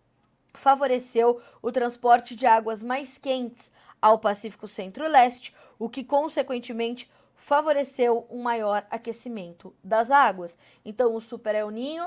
favoreceu 0.52 1.40
o 1.62 1.70
transporte 1.72 2.34
de 2.34 2.46
águas 2.46 2.82
mais 2.82 3.18
quentes 3.18 3.70
ao 4.00 4.18
Pacífico 4.18 4.66
Centro-Leste, 4.66 5.54
o 5.78 5.88
que 5.88 6.02
consequentemente 6.02 7.10
favoreceu 7.34 8.26
um 8.30 8.42
maior 8.42 8.86
aquecimento 8.90 9.74
das 9.84 10.10
águas. 10.10 10.56
Então 10.84 11.14
o 11.14 11.20
Super 11.20 11.54
El 11.54 11.70
Ninho, 11.70 12.06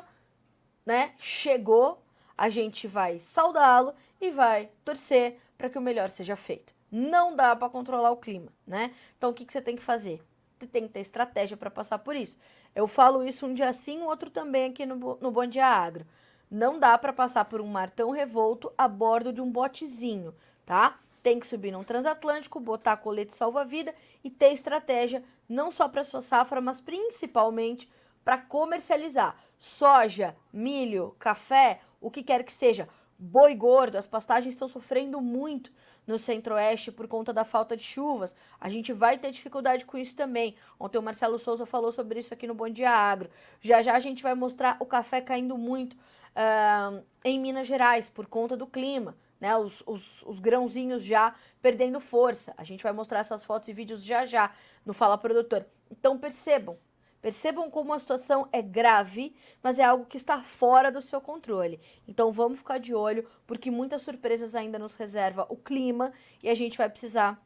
né, 0.85 1.13
chegou, 1.17 2.03
a 2.37 2.49
gente 2.49 2.87
vai 2.87 3.19
saudá-lo 3.19 3.93
e 4.19 4.31
vai 4.31 4.71
torcer 4.83 5.39
para 5.57 5.69
que 5.69 5.77
o 5.77 5.81
melhor 5.81 6.09
seja 6.09 6.35
feito. 6.35 6.73
Não 6.91 7.35
dá 7.35 7.55
para 7.55 7.69
controlar 7.69 8.11
o 8.11 8.17
clima, 8.17 8.51
né? 8.65 8.91
Então 9.17 9.29
o 9.29 9.33
que, 9.33 9.45
que 9.45 9.53
você 9.53 9.61
tem 9.61 9.75
que 9.75 9.83
fazer? 9.83 10.23
Tem 10.67 10.87
que 10.87 10.93
ter 10.93 10.99
estratégia 10.99 11.57
para 11.57 11.69
passar 11.69 11.99
por 11.99 12.15
isso. 12.15 12.37
Eu 12.75 12.87
falo 12.87 13.23
isso 13.23 13.45
um 13.45 13.53
dia 13.53 13.71
sim, 13.73 14.01
outro 14.03 14.29
também 14.29 14.71
aqui 14.71 14.85
no, 14.85 15.17
no 15.19 15.31
Bom 15.31 15.45
Dia 15.45 15.65
Agro. 15.65 16.05
Não 16.49 16.79
dá 16.79 16.97
para 16.97 17.13
passar 17.13 17.45
por 17.45 17.61
um 17.61 17.67
mar 17.67 17.89
tão 17.89 18.09
revolto 18.11 18.71
a 18.77 18.87
bordo 18.87 19.31
de 19.31 19.41
um 19.41 19.51
botezinho, 19.51 20.33
tá? 20.65 20.99
Tem 21.21 21.39
que 21.39 21.45
subir 21.45 21.71
num 21.71 21.83
transatlântico, 21.83 22.59
botar 22.59 22.97
colete 22.97 23.35
salva-vida 23.35 23.93
e 24.23 24.29
ter 24.29 24.51
estratégia 24.51 25.23
não 25.47 25.69
só 25.69 25.87
para 25.87 26.03
sua 26.03 26.21
safra, 26.21 26.59
mas 26.59 26.81
principalmente 26.81 27.89
para 28.23 28.37
comercializar 28.37 29.35
soja, 29.57 30.35
milho, 30.51 31.15
café, 31.19 31.81
o 31.99 32.09
que 32.09 32.23
quer 32.23 32.43
que 32.43 32.53
seja. 32.53 32.87
Boi 33.17 33.53
gordo, 33.53 33.97
as 33.97 34.07
pastagens 34.07 34.53
estão 34.53 34.67
sofrendo 34.67 35.19
muito 35.19 35.71
no 36.05 36.17
centro-oeste 36.17 36.91
por 36.91 37.07
conta 37.07 37.31
da 37.31 37.43
falta 37.43 37.75
de 37.75 37.83
chuvas. 37.83 38.35
A 38.59 38.69
gente 38.69 38.91
vai 38.93 39.17
ter 39.17 39.31
dificuldade 39.31 39.85
com 39.85 39.97
isso 39.97 40.15
também. 40.15 40.55
Ontem 40.79 40.97
o 40.97 41.01
Marcelo 41.01 41.37
Souza 41.37 41.65
falou 41.65 41.91
sobre 41.91 42.19
isso 42.19 42.33
aqui 42.33 42.47
no 42.47 42.53
Bom 42.53 42.69
Dia 42.69 42.91
Agro. 42.91 43.29
Já 43.61 43.81
já 43.81 43.95
a 43.95 43.99
gente 43.99 44.23
vai 44.23 44.33
mostrar 44.33 44.77
o 44.79 44.85
café 44.85 45.21
caindo 45.21 45.57
muito 45.57 45.93
uh, 45.95 47.03
em 47.23 47.39
Minas 47.39 47.67
Gerais 47.67 48.09
por 48.09 48.25
conta 48.27 48.57
do 48.57 48.67
clima 48.67 49.15
né? 49.39 49.55
Os, 49.55 49.81
os, 49.85 50.23
os 50.23 50.39
grãozinhos 50.39 51.03
já 51.03 51.33
perdendo 51.61 51.99
força. 51.99 52.53
A 52.57 52.63
gente 52.63 52.83
vai 52.83 52.91
mostrar 52.91 53.19
essas 53.19 53.43
fotos 53.43 53.69
e 53.69 53.73
vídeos 53.73 54.03
já 54.03 54.25
já 54.25 54.51
no 54.85 54.93
Fala 54.93 55.17
Produtor. 55.17 55.65
Então 55.89 56.17
percebam, 56.17 56.77
percebam 57.21 57.69
como 57.69 57.93
a 57.93 57.99
situação 57.99 58.47
é 58.51 58.61
grave, 58.61 59.35
mas 59.61 59.79
é 59.79 59.83
algo 59.83 60.05
que 60.05 60.17
está 60.17 60.41
fora 60.41 60.91
do 60.91 61.01
seu 61.01 61.19
controle. 61.19 61.79
Então 62.07 62.31
vamos 62.31 62.59
ficar 62.59 62.77
de 62.77 62.93
olho, 62.93 63.27
porque 63.45 63.69
muitas 63.69 64.01
surpresas 64.01 64.55
ainda 64.55 64.79
nos 64.79 64.95
reserva 64.95 65.45
o 65.49 65.55
clima 65.55 66.11
e 66.41 66.49
a 66.49 66.55
gente 66.55 66.77
vai 66.77 66.89
precisar 66.89 67.41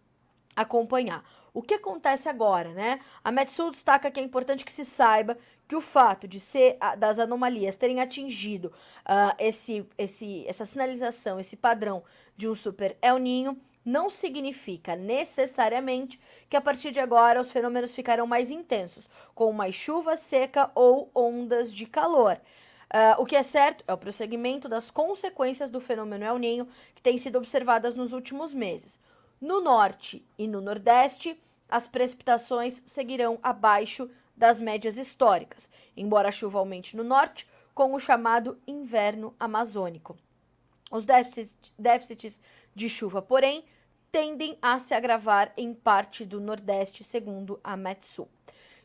acompanhar. 0.55 1.23
O 1.53 1.61
que 1.61 1.75
acontece 1.75 2.27
agora, 2.27 2.73
né? 2.73 2.99
A 3.23 3.31
Metsul 3.31 3.69
destaca 3.69 4.09
que 4.09 4.19
é 4.19 4.23
importante 4.23 4.65
que 4.65 4.71
se 4.71 4.83
saiba 4.83 5.37
que 5.67 5.75
o 5.75 5.81
fato 5.81 6.27
de 6.27 6.39
ser 6.39 6.77
das 6.97 7.19
anomalias 7.19 7.75
terem 7.75 8.01
atingido 8.01 8.73
uh, 9.07 9.35
esse, 9.37 9.87
esse, 9.95 10.47
essa 10.47 10.65
sinalização, 10.65 11.39
esse 11.39 11.55
padrão 11.55 12.03
de 12.35 12.47
um 12.47 12.55
super 12.55 12.97
El 13.01 13.19
Ninho, 13.19 13.61
não 13.85 14.09
significa 14.09 14.95
necessariamente 14.95 16.19
que 16.49 16.55
a 16.55 16.61
partir 16.61 16.91
de 16.91 16.99
agora 16.99 17.41
os 17.41 17.51
fenômenos 17.51 17.93
ficarão 17.93 18.25
mais 18.25 18.51
intensos, 18.51 19.09
com 19.35 19.51
mais 19.51 19.75
chuva 19.75 20.15
seca 20.15 20.71
ou 20.73 21.09
ondas 21.13 21.73
de 21.73 21.85
calor. 21.85 22.39
Uh, 22.93 23.19
o 23.21 23.25
que 23.25 23.35
é 23.35 23.41
certo 23.41 23.83
é 23.87 23.93
o 23.93 23.97
prosseguimento 23.97 24.69
das 24.69 24.91
consequências 24.91 25.69
do 25.69 25.81
fenômeno 25.81 26.23
El 26.23 26.37
Ninho 26.37 26.67
que 26.93 27.01
têm 27.01 27.17
sido 27.17 27.37
observadas 27.37 27.95
nos 27.95 28.13
últimos 28.13 28.53
meses. 28.53 28.99
No 29.41 29.61
norte 29.61 30.23
e 30.37 30.47
no 30.47 30.61
nordeste, 30.61 31.37
as 31.67 31.87
precipitações 31.87 32.83
seguirão 32.85 33.39
abaixo 33.41 34.09
das 34.37 34.59
médias 34.59 34.97
históricas, 34.97 35.69
embora 35.97 36.29
a 36.29 36.31
chuva 36.31 36.59
aumente 36.59 36.95
no 36.95 37.03
norte, 37.03 37.47
com 37.73 37.93
o 37.93 37.99
chamado 37.99 38.59
inverno 38.67 39.35
amazônico. 39.39 40.15
Os 40.91 41.05
déficits, 41.05 41.71
déficits 41.77 42.39
de 42.75 42.87
chuva, 42.87 43.21
porém, 43.21 43.65
tendem 44.13 44.55
a 44.61 44.77
se 44.77 44.93
agravar 44.93 45.51
em 45.57 45.73
parte 45.73 46.23
do 46.23 46.39
Nordeste, 46.39 47.03
segundo 47.03 47.59
a 47.63 47.75
Metsul. 47.75 48.29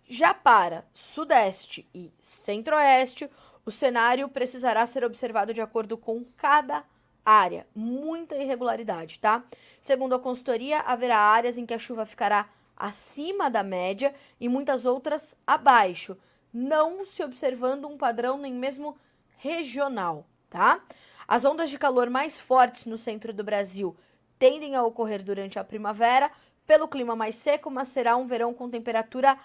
Já 0.08 0.32
para 0.32 0.86
Sudeste 0.94 1.86
e 1.94 2.10
Centro-Oeste, 2.18 3.28
o 3.62 3.70
cenário 3.70 4.26
precisará 4.30 4.86
ser 4.86 5.04
observado 5.04 5.52
de 5.52 5.60
acordo 5.60 5.98
com 5.98 6.24
cada 6.38 6.82
área. 7.22 7.66
Muita 7.74 8.36
irregularidade, 8.36 9.18
tá? 9.18 9.44
Segundo 9.82 10.14
a 10.14 10.18
consultoria, 10.18 10.80
haverá 10.80 11.18
áreas 11.18 11.58
em 11.58 11.66
que 11.66 11.74
a 11.74 11.78
chuva 11.78 12.06
ficará 12.06 12.48
acima 12.74 13.50
da 13.50 13.62
média 13.62 14.14
e 14.40 14.48
muitas 14.48 14.86
outras 14.86 15.36
abaixo, 15.46 16.16
não 16.50 17.04
se 17.04 17.22
observando 17.22 17.86
um 17.86 17.98
padrão 17.98 18.38
nem 18.38 18.54
mesmo 18.54 18.96
regional, 19.36 20.26
tá? 20.48 20.82
As 21.26 21.44
ondas 21.44 21.68
de 21.68 21.76
calor 21.76 22.08
mais 22.08 22.40
fortes 22.40 22.86
no 22.86 22.96
centro 22.96 23.34
do 23.34 23.44
Brasil 23.44 23.94
tendem 24.38 24.76
a 24.76 24.82
ocorrer 24.82 25.22
durante 25.22 25.58
a 25.58 25.64
primavera, 25.64 26.30
pelo 26.66 26.86
clima 26.86 27.16
mais 27.16 27.34
seco, 27.34 27.70
mas 27.70 27.88
será 27.88 28.16
um 28.16 28.26
verão 28.26 28.52
com 28.52 28.68
temperatura 28.68 29.38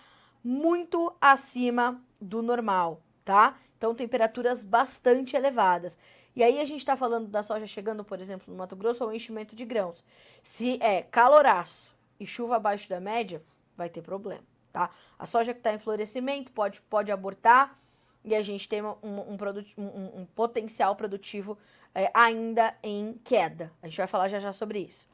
muito 0.44 1.16
acima 1.22 2.02
do 2.20 2.42
normal, 2.42 3.02
tá? 3.24 3.58
Então, 3.78 3.96
temperaturas 3.96 4.64
bastante 4.64 5.36
elevadas. 5.36 5.98
E 6.36 6.44
aí 6.44 6.60
a 6.60 6.66
gente 6.66 6.80
está 6.80 6.96
falando 6.96 7.28
da 7.28 7.44
soja 7.44 7.66
chegando, 7.66 8.04
por 8.04 8.20
exemplo, 8.20 8.52
no 8.52 8.58
Mato 8.58 8.76
Grosso, 8.76 9.04
ao 9.04 9.14
enchimento 9.14 9.56
de 9.56 9.66
grãos. 9.66 10.04
Se 10.42 10.78
é 10.82 11.04
caloraço 11.04 11.96
e 12.20 12.26
chuva 12.26 12.56
abaixo 12.56 12.90
da 12.90 13.00
média, 13.00 13.42
vai 13.76 13.90
ter 13.90 14.02
problema, 14.02 14.44
tá? 14.72 14.90
A 15.18 15.26
soja 15.26 15.54
que 15.54 15.60
está 15.60 15.74
em 15.74 15.80
florescimento 15.80 16.52
pode, 16.52 16.82
pode 16.82 17.12
abortar 17.12 17.80
e 18.26 18.36
a 18.36 18.42
gente 18.42 18.68
tem 18.68 18.82
um, 18.82 18.96
um, 19.04 19.38
um, 19.78 20.22
um 20.22 20.26
potencial 20.34 20.96
produtivo 20.96 21.58
é, 21.94 22.12
ainda 22.14 22.76
em 22.84 23.20
queda. 23.24 23.72
A 23.82 23.88
gente 23.88 23.98
vai 23.98 24.08
falar 24.08 24.28
já 24.28 24.40
já 24.40 24.54
sobre 24.54 24.80
isso. 24.80 25.08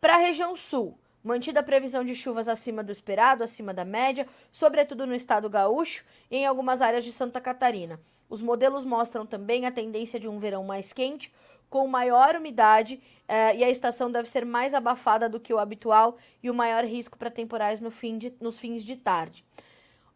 Para 0.00 0.14
a 0.14 0.18
região 0.18 0.56
sul, 0.56 0.98
Mantida 1.22 1.60
a 1.60 1.62
previsão 1.62 2.02
de 2.02 2.16
chuvas 2.16 2.48
acima 2.48 2.82
do 2.82 2.90
esperado, 2.90 3.44
acima 3.44 3.72
da 3.72 3.84
média, 3.84 4.26
sobretudo 4.50 5.06
no 5.06 5.14
estado 5.14 5.48
gaúcho 5.48 6.04
e 6.28 6.38
em 6.38 6.46
algumas 6.46 6.82
áreas 6.82 7.04
de 7.04 7.12
Santa 7.12 7.40
Catarina. 7.40 8.00
Os 8.28 8.42
modelos 8.42 8.84
mostram 8.84 9.24
também 9.24 9.64
a 9.64 9.70
tendência 9.70 10.18
de 10.18 10.28
um 10.28 10.36
verão 10.36 10.64
mais 10.64 10.92
quente, 10.92 11.32
com 11.70 11.86
maior 11.86 12.34
umidade 12.34 13.00
eh, 13.28 13.56
e 13.56 13.64
a 13.64 13.70
estação 13.70 14.10
deve 14.10 14.28
ser 14.28 14.44
mais 14.44 14.74
abafada 14.74 15.28
do 15.28 15.38
que 15.38 15.54
o 15.54 15.58
habitual 15.58 16.16
e 16.42 16.50
o 16.50 16.54
maior 16.54 16.84
risco 16.84 17.16
para 17.16 17.30
temporais 17.30 17.80
no 17.80 17.90
fim 17.90 18.18
de, 18.18 18.34
nos 18.40 18.58
fins 18.58 18.82
de 18.84 18.96
tarde. 18.96 19.44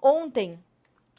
Ontem 0.03 0.59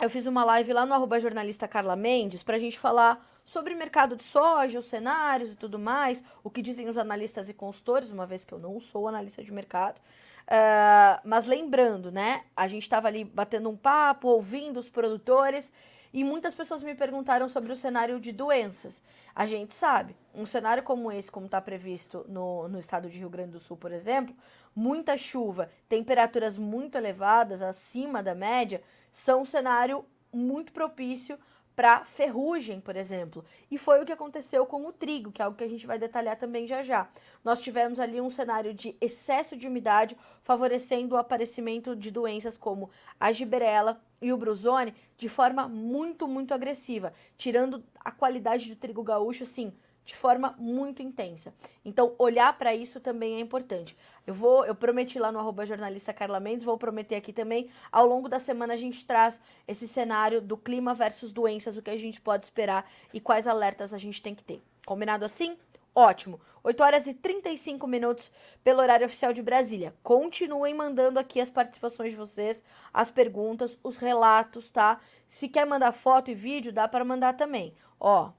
eu 0.01 0.09
fiz 0.09 0.27
uma 0.27 0.43
live 0.43 0.73
lá 0.73 0.85
no 0.85 0.93
arroba 0.93 1.19
jornalista 1.19 1.67
Carla 1.67 1.95
Mendes 1.95 2.43
para 2.43 2.57
a 2.57 2.59
gente 2.59 2.77
falar 2.77 3.25
sobre 3.47 3.73
mercado 3.73 4.17
de 4.17 4.25
soja, 4.25 4.77
os 4.77 4.87
cenários 4.87 5.53
e 5.53 5.55
tudo 5.55 5.79
mais, 5.79 6.21
o 6.43 6.49
que 6.49 6.61
dizem 6.61 6.89
os 6.89 6.97
analistas 6.97 7.47
e 7.47 7.53
consultores, 7.53 8.11
uma 8.11 8.25
vez 8.25 8.43
que 8.43 8.53
eu 8.53 8.59
não 8.59 8.77
sou 8.77 9.07
analista 9.07 9.41
de 9.41 9.53
mercado. 9.53 9.99
Uh, 9.99 11.21
mas 11.23 11.45
lembrando, 11.45 12.11
né? 12.11 12.43
A 12.53 12.67
gente 12.67 12.81
estava 12.81 13.07
ali 13.07 13.23
batendo 13.23 13.69
um 13.69 13.77
papo, 13.77 14.27
ouvindo 14.27 14.77
os 14.77 14.89
produtores, 14.89 15.71
e 16.13 16.25
muitas 16.25 16.53
pessoas 16.53 16.83
me 16.83 16.93
perguntaram 16.93 17.47
sobre 17.47 17.71
o 17.71 17.75
cenário 17.75 18.19
de 18.19 18.33
doenças. 18.33 19.01
A 19.33 19.45
gente 19.45 19.73
sabe, 19.73 20.13
um 20.35 20.45
cenário 20.45 20.83
como 20.83 21.09
esse, 21.09 21.31
como 21.31 21.45
está 21.45 21.61
previsto 21.61 22.25
no, 22.27 22.67
no 22.67 22.77
estado 22.77 23.09
de 23.09 23.17
Rio 23.17 23.29
Grande 23.29 23.51
do 23.51 23.59
Sul, 23.59 23.77
por 23.77 23.93
exemplo, 23.93 24.35
muita 24.75 25.15
chuva, 25.15 25.69
temperaturas 25.87 26.57
muito 26.57 26.97
elevadas, 26.97 27.61
acima 27.61 28.21
da 28.21 28.35
média, 28.35 28.81
são 29.09 29.41
um 29.41 29.45
cenário 29.45 30.03
muito 30.33 30.73
propício 30.73 31.39
para 31.77 32.03
ferrugem, 32.03 32.81
por 32.81 32.95
exemplo. 32.95 33.45
E 33.69 33.77
foi 33.77 34.01
o 34.01 34.05
que 34.05 34.11
aconteceu 34.11 34.65
com 34.65 34.87
o 34.87 34.91
trigo, 34.91 35.31
que 35.31 35.43
é 35.43 35.45
algo 35.45 35.55
que 35.55 35.63
a 35.63 35.69
gente 35.69 35.85
vai 35.85 35.99
detalhar 35.99 36.35
também 36.35 36.65
já 36.65 36.81
já. 36.81 37.07
Nós 37.43 37.61
tivemos 37.61 37.99
ali 37.99 38.19
um 38.19 38.31
cenário 38.31 38.73
de 38.73 38.97
excesso 38.99 39.55
de 39.55 39.67
umidade, 39.67 40.17
favorecendo 40.41 41.13
o 41.13 41.19
aparecimento 41.19 41.95
de 41.95 42.09
doenças 42.09 42.57
como 42.57 42.89
a 43.19 43.31
giberela 43.31 44.01
e 44.19 44.33
o 44.33 44.37
brusone 44.37 44.95
de 45.15 45.29
forma 45.29 45.67
muito, 45.67 46.27
muito 46.27 46.51
agressiva, 46.51 47.13
tirando 47.37 47.83
a 47.99 48.09
qualidade 48.09 48.67
do 48.69 48.75
trigo 48.75 49.03
gaúcho, 49.03 49.43
assim, 49.43 49.71
de 50.07 50.15
forma 50.15 50.55
muito 50.57 51.03
intensa. 51.03 51.53
Então, 51.83 52.15
olhar 52.17 52.57
para 52.57 52.73
isso 52.73 52.97
também 52.97 53.35
é 53.35 53.39
importante. 53.41 53.95
Eu 54.25 54.33
vou, 54.33 54.65
eu 54.65 54.73
prometi 54.73 55.19
lá 55.19 55.33
no 55.33 55.37
arroba 55.37 55.65
jornalista 55.65 56.13
Carla 56.13 56.39
Mendes, 56.39 56.63
vou 56.63 56.77
prometer 56.77 57.15
aqui 57.15 57.33
também. 57.33 57.69
Ao 57.91 58.07
longo 58.07 58.29
da 58.29 58.39
semana 58.39 58.73
a 58.73 58.77
gente 58.77 59.05
traz 59.05 59.37
esse 59.67 59.85
cenário 59.85 60.39
do 60.39 60.55
clima 60.55 60.93
versus 60.93 61.33
doenças, 61.33 61.75
o 61.75 61.81
que 61.81 61.89
a 61.89 61.97
gente 61.97 62.21
pode 62.21 62.45
esperar 62.45 62.89
e 63.13 63.19
quais 63.19 63.47
alertas 63.47 63.93
a 63.93 63.97
gente 63.97 64.21
tem 64.21 64.33
que 64.33 64.45
ter. 64.45 64.63
Combinado 64.85 65.25
assim? 65.25 65.57
Ótimo. 65.93 66.39
8 66.63 66.81
horas 66.81 67.07
e 67.07 67.13
35 67.13 67.85
minutos 67.85 68.31
pelo 68.63 68.79
horário 68.79 69.05
oficial 69.05 69.33
de 69.33 69.41
Brasília. 69.41 69.93
Continuem 70.03 70.73
mandando 70.73 71.19
aqui 71.19 71.41
as 71.41 71.49
participações 71.49 72.11
de 72.11 72.17
vocês, 72.17 72.63
as 72.93 73.11
perguntas, 73.11 73.77
os 73.83 73.97
relatos, 73.97 74.69
tá? 74.69 75.01
Se 75.27 75.49
quer 75.49 75.65
mandar 75.65 75.91
foto 75.91 76.31
e 76.31 76.33
vídeo, 76.33 76.71
dá 76.71 76.87
para 76.87 77.03
mandar 77.03 77.33
também. 77.33 77.73
Ó, 77.99 78.31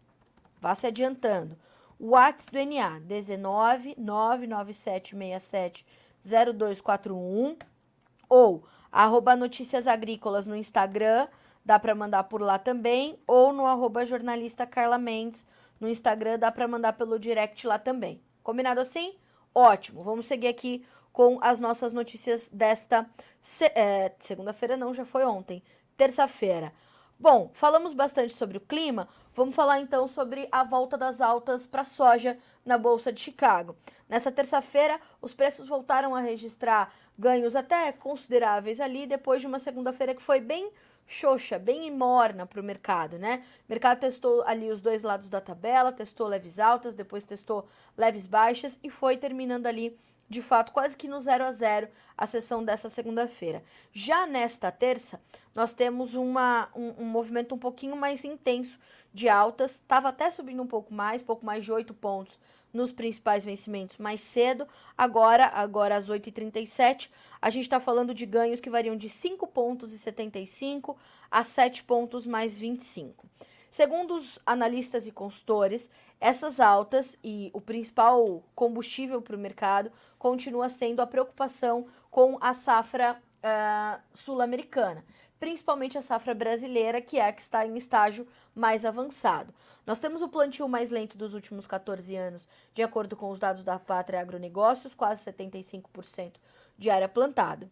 Vá 0.61 0.75
se 0.75 0.87
adiantando. 0.87 1.57
WhatsApp 2.01 2.53
do 2.53 2.75
NA, 2.75 3.01
19 3.01 3.95
99767 3.99 5.85
0241 6.23 7.57
ou 8.29 8.65
arroba 8.91 9.37
notícias 9.37 9.87
agrícolas 9.87 10.47
no 10.47 10.57
Instagram, 10.57 11.29
dá 11.65 11.79
para 11.79 11.95
mandar 11.95 12.25
por 12.25 12.41
lá 12.41 12.59
também, 12.59 13.19
ou 13.27 13.53
no 13.53 13.67
arroba 13.67 14.07
jornalista 14.07 14.67
Carla 14.67 14.99
Mendes 14.99 15.47
no 15.81 15.89
Instagram, 15.89 16.39
dá 16.39 16.51
para 16.51 16.69
mandar 16.69 16.95
pelo 16.95 17.19
direct 17.19 17.67
lá 17.67 17.79
também. 17.79 18.21
Combinado 18.43 18.81
assim? 18.81 19.15
Ótimo, 19.55 20.03
vamos 20.03 20.27
seguir 20.27 20.49
aqui 20.49 20.85
com 21.13 21.39
as 21.43 21.59
nossas 21.59 21.93
notícias 21.93 22.49
desta 22.49 23.09
se 23.41 23.67
é, 23.75 24.15
segunda-feira, 24.19 24.77
não, 24.77 24.95
já 24.95 25.05
foi 25.05 25.25
ontem, 25.25 25.63
terça-feira. 25.97 26.73
Bom, 27.19 27.51
falamos 27.53 27.93
bastante 27.93 28.33
sobre 28.33 28.59
o 28.59 28.61
clima, 28.61 29.09
vamos 29.39 29.55
falar 29.55 29.81
então 29.81 30.09
sobre 30.09 30.49
a 30.51 30.65
volta 30.65 30.99
das 30.99 31.21
altas 31.21 31.65
para 31.65 31.85
soja 31.85 32.37
na 32.67 32.77
Bolsa 32.77 33.13
de 33.13 33.21
Chicago. 33.21 33.77
Nessa 34.09 34.33
terça-feira, 34.33 35.01
os 35.23 35.33
preços 35.33 35.69
voltaram 35.69 36.13
a 36.13 36.21
registrar 36.21 36.93
ganhos 37.17 37.55
até 37.55 37.93
consideráveis 37.93 38.81
ali, 38.81 39.07
depois 39.07 39.41
de 39.41 39.47
uma 39.47 39.61
segunda-feira 39.61 40.13
que 40.13 40.21
foi 40.21 40.41
bem 40.41 40.73
xoxa, 41.07 41.57
bem 41.57 41.89
morna 41.89 42.47
para 42.47 42.61
o 42.61 42.65
mercado, 42.65 43.17
né? 43.17 43.45
O 43.61 43.71
mercado 43.73 44.01
testou 44.01 44.43
ali 44.43 44.73
os 44.73 44.81
dois 44.81 45.05
lados 45.05 45.29
da 45.29 45.41
tabela, 45.41 45.93
testou 45.93 46.27
leves 46.27 46.59
altas, 46.59 46.97
depois 46.97 47.23
testou 47.23 47.67
leves 47.97 48.27
baixas 48.27 48.81
e 48.83 48.91
foi 48.91 49.17
terminando 49.17 49.69
ali 49.69 49.97
de 50.29 50.43
fato, 50.43 50.73
quase 50.73 50.97
que 50.97 51.09
no 51.09 51.19
0 51.19 51.45
a 51.45 51.51
0 51.51 51.89
a 52.17 52.27
sessão 52.27 52.63
dessa 52.63 52.89
segunda-feira. 52.89 53.63
Já 53.93 54.27
nesta 54.27 54.71
terça, 54.71 55.21
nós 55.55 55.73
temos 55.73 56.15
uma, 56.15 56.69
um, 56.75 57.03
um, 57.03 57.05
movimento 57.05 57.55
um 57.55 57.59
pouquinho 57.59 57.97
mais 57.97 58.25
intenso 58.25 58.79
de 59.19 59.29
altas, 59.29 59.73
estava 59.73 60.09
até 60.09 60.31
subindo 60.31 60.63
um 60.63 60.67
pouco 60.67 60.95
mais, 60.95 61.23
pouco 61.23 61.45
mais 61.45 61.65
de 61.65 61.73
8 61.73 61.93
pontos 61.95 62.39
nos 62.73 62.93
principais 62.93 63.45
vencimentos 63.45 63.97
mais 63.97 64.21
cedo. 64.21 64.67
Agora, 64.97 65.47
agora 65.47 65.97
às 65.97 66.09
8h37, 66.09 67.11
a 67.43 67.51
gente 67.51 67.65
está 67.65 67.81
falando 67.81 68.15
de 68.15 68.25
ganhos 68.25 68.61
que 68.61 68.71
variam 68.71 68.97
de 68.97 69.09
5 69.09 69.47
pontos 69.49 69.93
e 69.93 69.99
75 69.99 70.97
a 71.31 71.43
7 71.43 71.85
pontos 71.85 72.27
mais 72.27 72.57
25. 72.57 73.27
Segundo 73.71 74.15
os 74.15 74.39
analistas 74.47 75.07
e 75.07 75.13
consultores, 75.13 75.91
essas 76.21 76.59
altas 76.59 77.19
e 77.23 77.51
o 77.53 77.61
principal 77.61 78.43
combustível 78.55 79.21
para 79.21 79.37
o 79.37 79.39
mercado 79.39 79.93
continua 80.19 80.69
sendo 80.69 81.01
a 81.01 81.07
preocupação 81.07 81.87
com 82.11 82.39
a 82.41 82.55
safra 82.55 83.21
uh, 83.39 84.01
sul-americana, 84.15 85.05
principalmente 85.39 85.97
a 85.97 86.03
safra 86.03 86.35
brasileira, 86.35 87.01
que 87.01 87.19
é 87.19 87.27
a 87.29 87.33
que 87.33 87.43
está 87.43 87.67
em 87.67 87.77
estágio 87.77 88.27
mais 88.55 88.85
avançado. 88.85 89.55
Nós 89.87 89.99
temos 89.99 90.21
o 90.21 90.29
plantio 90.29 90.69
mais 90.69 90.91
lento 90.91 91.17
dos 91.17 91.35
últimos 91.35 91.67
14 91.67 92.15
anos, 92.15 92.47
de 92.75 92.83
acordo 92.83 93.17
com 93.17 93.31
os 93.31 93.39
dados 93.39 93.65
da 93.65 93.79
Pátria 93.79 94.21
Agronegócios, 94.21 94.95
quase 94.95 95.25
75% 95.31 96.35
de 96.77 96.91
área 96.91 97.09
plantada. 97.09 97.71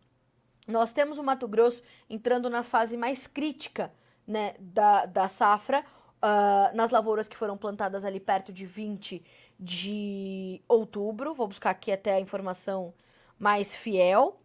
Nós 0.66 0.92
temos 0.92 1.18
o 1.18 1.22
Mato 1.22 1.46
Grosso 1.46 1.83
entrando 2.09 2.50
na 2.50 2.62
fase 2.62 2.96
mais 2.96 3.26
crítica 3.26 3.92
né, 4.26 4.55
da, 4.59 5.07
da 5.07 5.29
safra, 5.29 5.85
uh, 6.16 6.76
nas 6.76 6.90
lavouras 6.90 7.29
que 7.29 7.37
foram 7.37 7.57
plantadas 7.57 8.05
ali 8.05 8.18
perto 8.18 8.52
de 8.52 8.66
20 8.66 9.24
de 9.59 10.61
outubro. 10.68 11.35
Vou 11.35 11.48
buscar 11.48 11.70
aqui 11.70 11.92
até 11.92 12.14
a 12.14 12.20
informação 12.20 12.92
mais 13.38 13.74
fiel. 13.74 14.40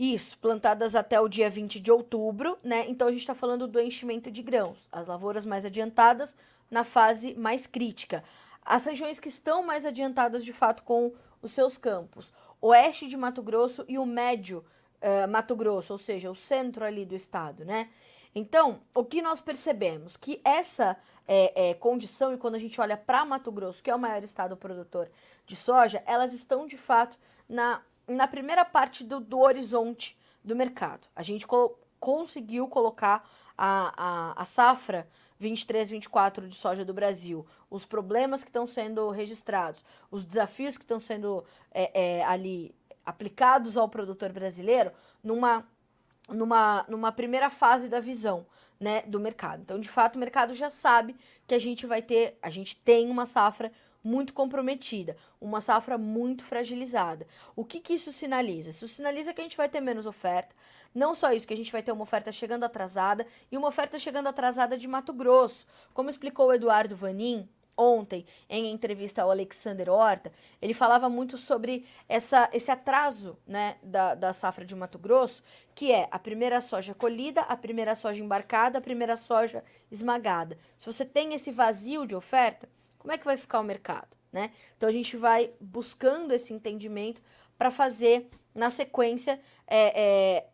Isso, 0.00 0.38
plantadas 0.38 0.96
até 0.96 1.20
o 1.20 1.28
dia 1.28 1.50
20 1.50 1.78
de 1.78 1.92
outubro, 1.92 2.58
né? 2.64 2.86
Então 2.88 3.06
a 3.06 3.10
gente 3.10 3.20
está 3.20 3.34
falando 3.34 3.68
do 3.68 3.78
enchimento 3.78 4.30
de 4.30 4.42
grãos, 4.42 4.88
as 4.90 5.08
lavouras 5.08 5.44
mais 5.44 5.66
adiantadas 5.66 6.34
na 6.70 6.84
fase 6.84 7.34
mais 7.34 7.66
crítica. 7.66 8.24
As 8.64 8.86
regiões 8.86 9.20
que 9.20 9.28
estão 9.28 9.62
mais 9.62 9.84
adiantadas 9.84 10.42
de 10.42 10.54
fato 10.54 10.84
com 10.84 11.12
os 11.42 11.50
seus 11.50 11.76
campos, 11.76 12.32
oeste 12.62 13.08
de 13.08 13.16
Mato 13.18 13.42
Grosso 13.42 13.84
e 13.86 13.98
o 13.98 14.06
médio 14.06 14.64
uh, 15.02 15.30
Mato 15.30 15.54
Grosso, 15.54 15.92
ou 15.92 15.98
seja, 15.98 16.30
o 16.30 16.34
centro 16.34 16.82
ali 16.82 17.04
do 17.04 17.14
estado, 17.14 17.62
né? 17.66 17.90
Então, 18.34 18.80
o 18.94 19.04
que 19.04 19.20
nós 19.20 19.42
percebemos? 19.42 20.16
Que 20.16 20.40
essa 20.42 20.96
é, 21.28 21.70
é, 21.70 21.74
condição, 21.74 22.32
e 22.32 22.38
quando 22.38 22.54
a 22.54 22.58
gente 22.58 22.80
olha 22.80 22.96
para 22.96 23.22
Mato 23.26 23.52
Grosso, 23.52 23.82
que 23.82 23.90
é 23.90 23.94
o 23.94 23.98
maior 23.98 24.24
estado 24.24 24.56
produtor 24.56 25.10
de 25.44 25.56
soja, 25.56 26.02
elas 26.06 26.32
estão 26.32 26.66
de 26.66 26.78
fato 26.78 27.18
na, 27.46 27.82
na 28.10 28.26
primeira 28.26 28.64
parte 28.64 29.04
do, 29.04 29.20
do 29.20 29.38
horizonte 29.38 30.18
do 30.44 30.56
mercado. 30.56 31.06
A 31.14 31.22
gente 31.22 31.46
co 31.46 31.78
conseguiu 31.98 32.66
colocar 32.66 33.28
a, 33.56 33.92
a, 33.94 34.42
a 34.42 34.44
safra 34.46 35.06
23, 35.38 35.90
24 35.90 36.48
de 36.48 36.54
soja 36.54 36.82
do 36.82 36.94
Brasil, 36.94 37.46
os 37.68 37.84
problemas 37.84 38.42
que 38.42 38.48
estão 38.48 38.66
sendo 38.66 39.10
registrados, 39.10 39.84
os 40.10 40.24
desafios 40.24 40.78
que 40.78 40.84
estão 40.84 40.98
sendo 40.98 41.44
é, 41.70 42.18
é, 42.18 42.24
ali 42.24 42.74
aplicados 43.04 43.76
ao 43.76 43.86
produtor 43.86 44.32
brasileiro 44.32 44.92
numa 45.22 45.66
numa, 46.28 46.86
numa 46.88 47.12
primeira 47.12 47.50
fase 47.50 47.88
da 47.88 48.00
visão. 48.00 48.46
né, 48.78 49.02
do 49.02 49.20
mercado. 49.20 49.60
Então, 49.60 49.78
de 49.78 49.90
fato, 49.90 50.16
o 50.16 50.18
mercado 50.18 50.54
já 50.54 50.70
sabe 50.70 51.14
que 51.46 51.54
a 51.54 51.58
gente 51.58 51.86
vai 51.86 52.00
ter, 52.00 52.38
a 52.40 52.48
gente 52.48 52.74
tem 52.78 53.10
uma 53.10 53.26
safra 53.26 53.70
muito 54.02 54.32
comprometida, 54.32 55.16
uma 55.40 55.60
safra 55.60 55.98
muito 55.98 56.44
fragilizada. 56.44 57.26
O 57.54 57.64
que, 57.64 57.80
que 57.80 57.94
isso 57.94 58.12
sinaliza? 58.12 58.70
Isso 58.70 58.88
sinaliza 58.88 59.32
que 59.32 59.40
a 59.40 59.44
gente 59.44 59.56
vai 59.56 59.68
ter 59.68 59.80
menos 59.80 60.06
oferta. 60.06 60.54
Não 60.94 61.14
só 61.14 61.32
isso, 61.32 61.46
que 61.46 61.54
a 61.54 61.56
gente 61.56 61.72
vai 61.72 61.82
ter 61.82 61.92
uma 61.92 62.02
oferta 62.02 62.32
chegando 62.32 62.64
atrasada 62.64 63.26
e 63.50 63.56
uma 63.56 63.68
oferta 63.68 63.98
chegando 63.98 64.26
atrasada 64.26 64.76
de 64.76 64.88
Mato 64.88 65.12
Grosso. 65.12 65.66
Como 65.94 66.10
explicou 66.10 66.48
o 66.48 66.52
Eduardo 66.52 66.96
Vanin, 66.96 67.48
ontem, 67.80 68.26
em 68.48 68.70
entrevista 68.70 69.22
ao 69.22 69.30
Alexander 69.30 69.88
Horta, 69.88 70.30
ele 70.60 70.74
falava 70.74 71.08
muito 71.08 71.38
sobre 71.38 71.86
essa, 72.08 72.48
esse 72.52 72.70
atraso 72.70 73.38
né, 73.46 73.76
da, 73.82 74.14
da 74.14 74.32
safra 74.32 74.64
de 74.64 74.74
Mato 74.74 74.98
Grosso, 74.98 75.42
que 75.74 75.90
é 75.90 76.06
a 76.10 76.18
primeira 76.18 76.60
soja 76.60 76.94
colhida, 76.94 77.40
a 77.42 77.56
primeira 77.56 77.94
soja 77.94 78.22
embarcada, 78.22 78.78
a 78.78 78.82
primeira 78.82 79.16
soja 79.16 79.64
esmagada. 79.90 80.58
Se 80.76 80.84
você 80.84 81.04
tem 81.04 81.32
esse 81.32 81.50
vazio 81.50 82.06
de 82.06 82.14
oferta, 82.14 82.68
como 83.00 83.12
é 83.12 83.18
que 83.18 83.24
vai 83.24 83.36
ficar 83.36 83.58
o 83.58 83.64
mercado? 83.64 84.16
Né? 84.32 84.52
Então 84.76 84.88
a 84.88 84.92
gente 84.92 85.16
vai 85.16 85.50
buscando 85.60 86.32
esse 86.32 86.52
entendimento 86.52 87.20
para 87.58 87.68
fazer, 87.68 88.30
na 88.54 88.70
sequência, 88.70 89.40
é, 89.66 90.00
é, 90.00 90.46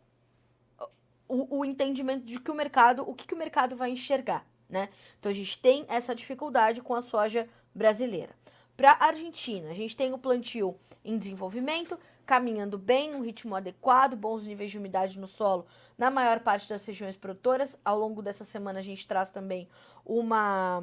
o, 1.28 1.59
o 1.59 1.64
entendimento 1.64 2.24
de 2.24 2.40
que 2.40 2.50
o 2.50 2.54
mercado, 2.54 3.06
o 3.06 3.14
que, 3.14 3.26
que 3.26 3.35
o 3.35 3.38
mercado 3.38 3.76
vai 3.76 3.90
enxergar 3.90 4.46
né? 4.68 4.88
Então 5.18 5.30
a 5.30 5.35
gente 5.35 5.59
tem 5.59 5.85
essa 5.88 6.14
dificuldade 6.14 6.82
com 6.82 6.94
a 6.94 7.00
soja 7.00 7.48
brasileira. 7.74 8.35
Para 8.76 8.92
a 8.92 9.06
Argentina, 9.06 9.70
a 9.70 9.74
gente 9.74 9.96
tem 9.96 10.12
o 10.12 10.18
plantio 10.18 10.76
em 11.04 11.16
desenvolvimento, 11.16 11.98
caminhando 12.26 12.76
bem, 12.76 13.14
um 13.14 13.22
ritmo 13.22 13.54
adequado, 13.54 14.16
bons 14.16 14.46
níveis 14.46 14.70
de 14.70 14.78
umidade 14.78 15.18
no 15.18 15.26
solo 15.26 15.66
na 15.96 16.11
maior 16.11 16.40
parte 16.40 16.68
das 16.68 16.85
regiões 16.85 17.16
produtoras. 17.16 17.78
Ao 17.85 17.98
longo 17.98 18.20
dessa 18.20 18.44
semana 18.44 18.80
a 18.80 18.82
gente 18.82 19.06
traz 19.06 19.30
também 19.30 19.68
uma 20.04 20.82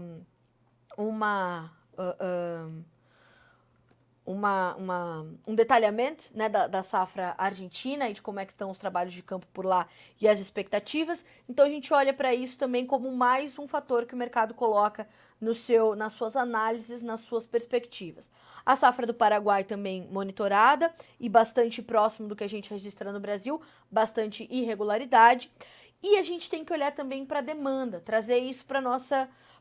uma 0.98 1.72
uh, 1.98 2.70
uh, 2.72 2.84
uma, 4.26 4.76
uma, 4.76 5.28
um 5.46 5.54
detalhamento 5.54 6.26
né, 6.34 6.48
da, 6.48 6.68
da 6.68 6.82
safra 6.82 7.36
argentina 7.38 8.10
e 8.10 8.14
de 8.14 8.22
como 8.22 8.40
é 8.40 8.46
que 8.46 8.54
estão 8.54 8.72
os 8.72 8.80
trabalhos 8.80 9.14
de 9.14 9.22
campo 9.22 9.46
por 9.54 9.66
lá 9.66 9.88
e 10.20 10.28
as 10.28 10.40
expectativas. 10.40 11.26
Então 11.48 11.66
a 11.66 11.70
gente 11.70 11.94
olha 11.94 12.14
para 12.14 12.34
isso 12.34 12.58
também 12.58 12.86
como 12.86 13.12
mais 13.12 13.60
um 13.60 13.68
fator 13.68 14.06
que 14.06 14.14
o 14.14 14.18
mercado 14.18 14.54
coloca 14.54 15.08
no 15.42 15.54
seu, 15.54 15.94
nas 15.94 16.14
suas 16.14 16.38
análises, 16.38 17.02
nas 17.02 17.20
suas 17.20 17.46
perspectivas. 17.46 18.32
A 18.66 18.78
safra 18.78 19.06
do 19.06 19.14
Paraguai 19.14 19.66
também 19.66 20.08
monitorada 20.10 20.94
e 21.20 21.28
bastante 21.28 21.82
próximo 21.82 22.30
do 22.30 22.36
que 22.36 22.46
a 22.46 22.50
gente 22.50 22.70
registra 22.70 23.12
no 23.12 23.20
Brasil, 23.20 23.62
bastante 23.92 24.48
irregularidade. 24.50 25.52
E 26.02 26.18
a 26.18 26.24
gente 26.24 26.50
tem 26.50 26.64
que 26.64 26.72
olhar 26.72 26.92
também 26.92 27.26
para 27.26 27.40
a 27.40 27.42
demanda, 27.42 28.00
trazer 28.00 28.38
isso 28.38 28.66
para 28.66 28.80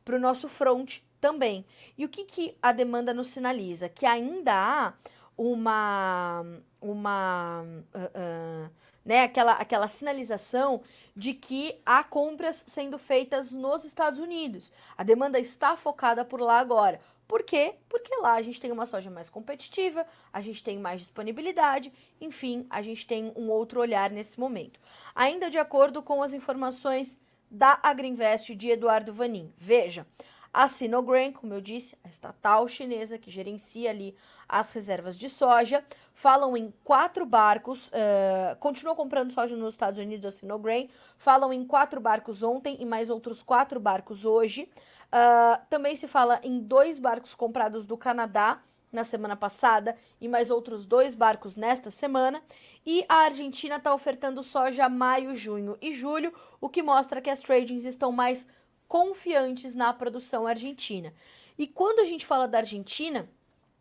o 0.08 0.18
nosso 0.18 0.48
front 0.48 1.00
também. 1.20 1.64
E 1.96 2.04
o 2.04 2.08
que, 2.08 2.24
que 2.24 2.56
a 2.60 2.72
demanda 2.72 3.14
nos 3.14 3.28
sinaliza? 3.28 3.88
Que 3.88 4.04
ainda 4.04 4.52
há 4.52 4.92
uma. 5.36 6.44
uma 6.80 7.64
uh, 7.94 8.66
uh, 8.68 8.82
né, 9.04 9.24
aquela, 9.24 9.54
aquela 9.54 9.88
sinalização 9.88 10.80
de 11.14 11.34
que 11.34 11.80
há 11.84 12.04
compras 12.04 12.62
sendo 12.66 12.98
feitas 12.98 13.50
nos 13.50 13.84
Estados 13.84 14.20
Unidos. 14.20 14.72
A 14.96 15.02
demanda 15.02 15.40
está 15.40 15.76
focada 15.76 16.24
por 16.24 16.40
lá 16.40 16.60
agora. 16.60 17.00
Por 17.26 17.42
quê? 17.42 17.74
Porque 17.88 18.14
lá 18.16 18.34
a 18.34 18.42
gente 18.42 18.60
tem 18.60 18.70
uma 18.70 18.86
soja 18.86 19.10
mais 19.10 19.28
competitiva, 19.28 20.06
a 20.32 20.40
gente 20.40 20.62
tem 20.62 20.78
mais 20.78 21.00
disponibilidade, 21.00 21.92
enfim, 22.20 22.66
a 22.68 22.82
gente 22.82 23.06
tem 23.06 23.32
um 23.34 23.48
outro 23.48 23.80
olhar 23.80 24.10
nesse 24.10 24.38
momento. 24.38 24.78
Ainda 25.14 25.48
de 25.48 25.58
acordo 25.58 26.02
com 26.02 26.22
as 26.22 26.32
informações 26.32 27.18
da 27.52 27.78
Agriinvest 27.82 28.54
de 28.54 28.70
Eduardo 28.70 29.12
Vanin. 29.12 29.52
Veja, 29.58 30.06
a 30.52 30.66
Sinogran, 30.66 31.32
como 31.32 31.52
eu 31.52 31.60
disse, 31.60 31.96
a 32.02 32.08
estatal 32.08 32.66
chinesa 32.66 33.18
que 33.18 33.30
gerencia 33.30 33.90
ali 33.90 34.16
as 34.48 34.72
reservas 34.72 35.18
de 35.18 35.28
soja, 35.28 35.84
falam 36.14 36.56
em 36.56 36.72
quatro 36.82 37.24
barcos, 37.26 37.88
uh, 37.88 38.56
continuam 38.58 38.96
comprando 38.96 39.32
soja 39.32 39.54
nos 39.54 39.74
Estados 39.74 39.98
Unidos, 39.98 40.26
a 40.26 40.30
Sinogran, 40.30 40.88
falam 41.16 41.52
em 41.52 41.64
quatro 41.64 42.00
barcos 42.00 42.42
ontem 42.42 42.76
e 42.80 42.86
mais 42.86 43.10
outros 43.10 43.42
quatro 43.42 43.78
barcos 43.78 44.24
hoje. 44.24 44.68
Uh, 45.06 45.60
também 45.68 45.94
se 45.94 46.08
fala 46.08 46.40
em 46.42 46.58
dois 46.58 46.98
barcos 46.98 47.34
comprados 47.34 47.84
do 47.84 47.96
Canadá 47.96 48.62
na 48.92 49.04
semana 49.04 49.34
passada 49.34 49.96
e 50.20 50.28
mais 50.28 50.50
outros 50.50 50.84
dois 50.84 51.14
barcos 51.14 51.56
nesta 51.56 51.90
semana. 51.90 52.42
E 52.84 53.04
a 53.08 53.24
Argentina 53.24 53.76
está 53.76 53.94
ofertando 53.94 54.42
soja 54.42 54.88
maio, 54.88 55.34
junho 55.34 55.78
e 55.80 55.94
julho, 55.94 56.32
o 56.60 56.68
que 56.68 56.82
mostra 56.82 57.22
que 57.22 57.30
as 57.30 57.40
tradings 57.40 57.84
estão 57.84 58.12
mais 58.12 58.46
confiantes 58.86 59.74
na 59.74 59.92
produção 59.92 60.46
argentina. 60.46 61.14
E 61.56 61.66
quando 61.66 62.00
a 62.00 62.04
gente 62.04 62.26
fala 62.26 62.46
da 62.46 62.58
Argentina, 62.58 63.28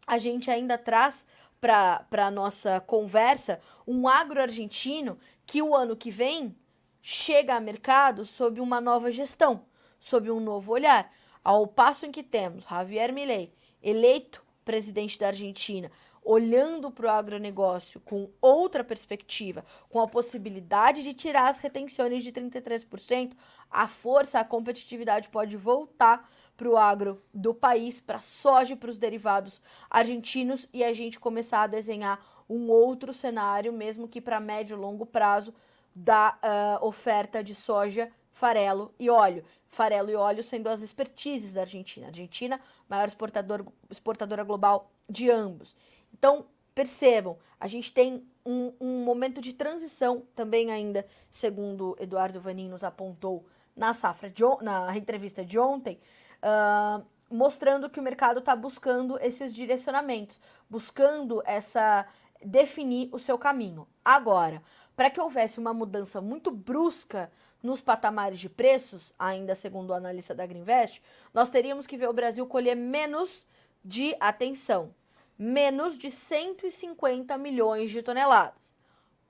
a 0.08 0.17
gente 0.17 0.50
ainda 0.50 0.78
traz 0.78 1.26
para 1.60 2.06
a 2.12 2.32
nossa 2.32 2.80
conversa 2.80 3.60
um 3.86 4.08
agro 4.08 4.41
argentino 4.41 5.19
que 5.45 5.62
o 5.62 5.76
ano 5.76 5.95
que 5.95 6.10
vem 6.10 6.56
chega 7.02 7.56
a 7.56 7.60
mercado 7.60 8.26
sob 8.26 8.62
uma 8.62 8.80
nova 8.80 9.12
gestão, 9.12 9.65
sob 10.00 10.32
um 10.32 10.39
novo 10.39 10.71
olhar. 10.71 11.12
Ao 11.43 11.65
passo 11.67 12.06
em 12.06 12.12
que 12.12 12.24
temos 12.24 12.63
Javier 12.63 13.12
Milei 13.12 13.52
eleito 13.82 14.43
presidente 14.63 15.19
da 15.19 15.28
Argentina, 15.28 15.91
olhando 16.24 16.91
para 16.91 17.08
o 17.08 17.10
agronegócio 17.10 18.00
com 18.02 18.30
outra 18.39 18.84
perspectiva, 18.84 19.65
com 19.89 20.00
a 20.00 20.08
possibilidade 20.08 21.02
de 21.04 21.13
tirar 21.13 21.47
as 21.50 21.58
retenções 21.58 22.24
de 22.24 22.32
33%, 22.32 23.34
a 23.69 23.88
força, 23.88 24.39
a 24.39 24.43
competitividade 24.43 25.30
pode 25.30 25.58
voltar 25.58 26.30
para 26.56 26.69
o 26.69 26.78
agro 26.78 27.19
do 27.34 27.54
país, 27.56 28.00
para 28.00 28.17
a 28.17 28.21
soja 28.21 28.74
e 28.74 28.76
para 28.78 28.91
os 28.91 29.00
derivados 29.00 29.60
argentinos 29.89 30.69
e 30.71 30.84
a 30.84 30.93
gente 30.93 31.19
começar 31.19 31.63
a 31.63 31.67
desenhar 31.67 32.24
um 32.47 32.69
outro 32.69 33.13
cenário, 33.13 33.74
mesmo 33.74 34.08
que 34.08 34.21
para 34.21 34.39
médio 34.39 34.76
e 34.76 34.80
longo 34.80 35.06
prazo, 35.06 35.54
da 35.95 36.38
uh, 36.82 36.86
oferta 36.86 37.43
de 37.43 37.56
soja, 37.56 38.12
farelo 38.32 38.93
e 39.00 39.10
óleo. 39.10 39.43
Farelo 39.71 40.12
e 40.12 40.15
óleo 40.15 40.43
sendo 40.43 40.67
as 40.67 40.81
expertises 40.81 41.53
da 41.53 41.62
Argentina. 41.62 42.07
Argentina, 42.07 42.60
maior 42.89 43.07
exportador, 43.07 43.65
exportadora 43.89 44.43
global 44.43 44.91
de 45.10 45.31
ambos. 45.31 45.75
Então, 46.13 46.45
percebam, 46.75 47.38
a 47.60 47.67
gente 47.67 47.91
tem 47.91 48.27
um, 48.45 48.73
um 48.79 49.03
momento 49.03 49.39
de 49.41 49.53
transição 49.53 50.23
também 50.36 50.71
ainda, 50.71 51.05
segundo 51.29 51.95
Eduardo 51.99 52.39
Vanin 52.39 52.69
nos 52.69 52.84
apontou 52.84 53.45
na 53.75 53.93
safra 53.93 54.29
de, 54.29 54.43
na 54.62 54.95
entrevista 54.97 55.45
de 55.45 55.57
ontem, 55.57 55.99
uh, 56.43 57.05
mostrando 57.29 57.89
que 57.89 57.99
o 57.99 58.03
mercado 58.03 58.39
está 58.39 58.55
buscando 58.55 59.17
esses 59.19 59.55
direcionamentos, 59.55 60.41
buscando 60.69 61.41
essa 61.45 62.05
definir 62.43 63.10
o 63.12 63.19
seu 63.19 63.38
caminho. 63.38 63.88
Agora, 64.03 64.62
para 64.95 65.10
que 65.10 65.21
houvesse 65.21 65.60
uma 65.60 65.73
mudança 65.73 66.19
muito 66.19 66.51
brusca 66.51 67.31
nos 67.62 67.82
patamares 67.82 68.39
de 68.39 68.50
preços, 68.50 69.13
ainda 69.17 69.56
segundo 69.56 69.91
o 69.91 69.93
analista 69.93 70.34
da 70.34 70.45
Greenvest, 70.45 71.02
nós 71.34 71.50
teríamos 71.50 71.86
que 71.86 71.97
ver 71.97 72.10
o 72.10 72.13
Brasil 72.13 72.45
colher 72.47 72.76
menos 72.76 73.45
de 73.84 74.15
atenção, 74.19 74.93
menos 75.38 75.97
de 75.97 76.12
150 76.12 77.38
milhões 77.38 77.91
de 77.91 78.02
toneladas. 78.02 78.74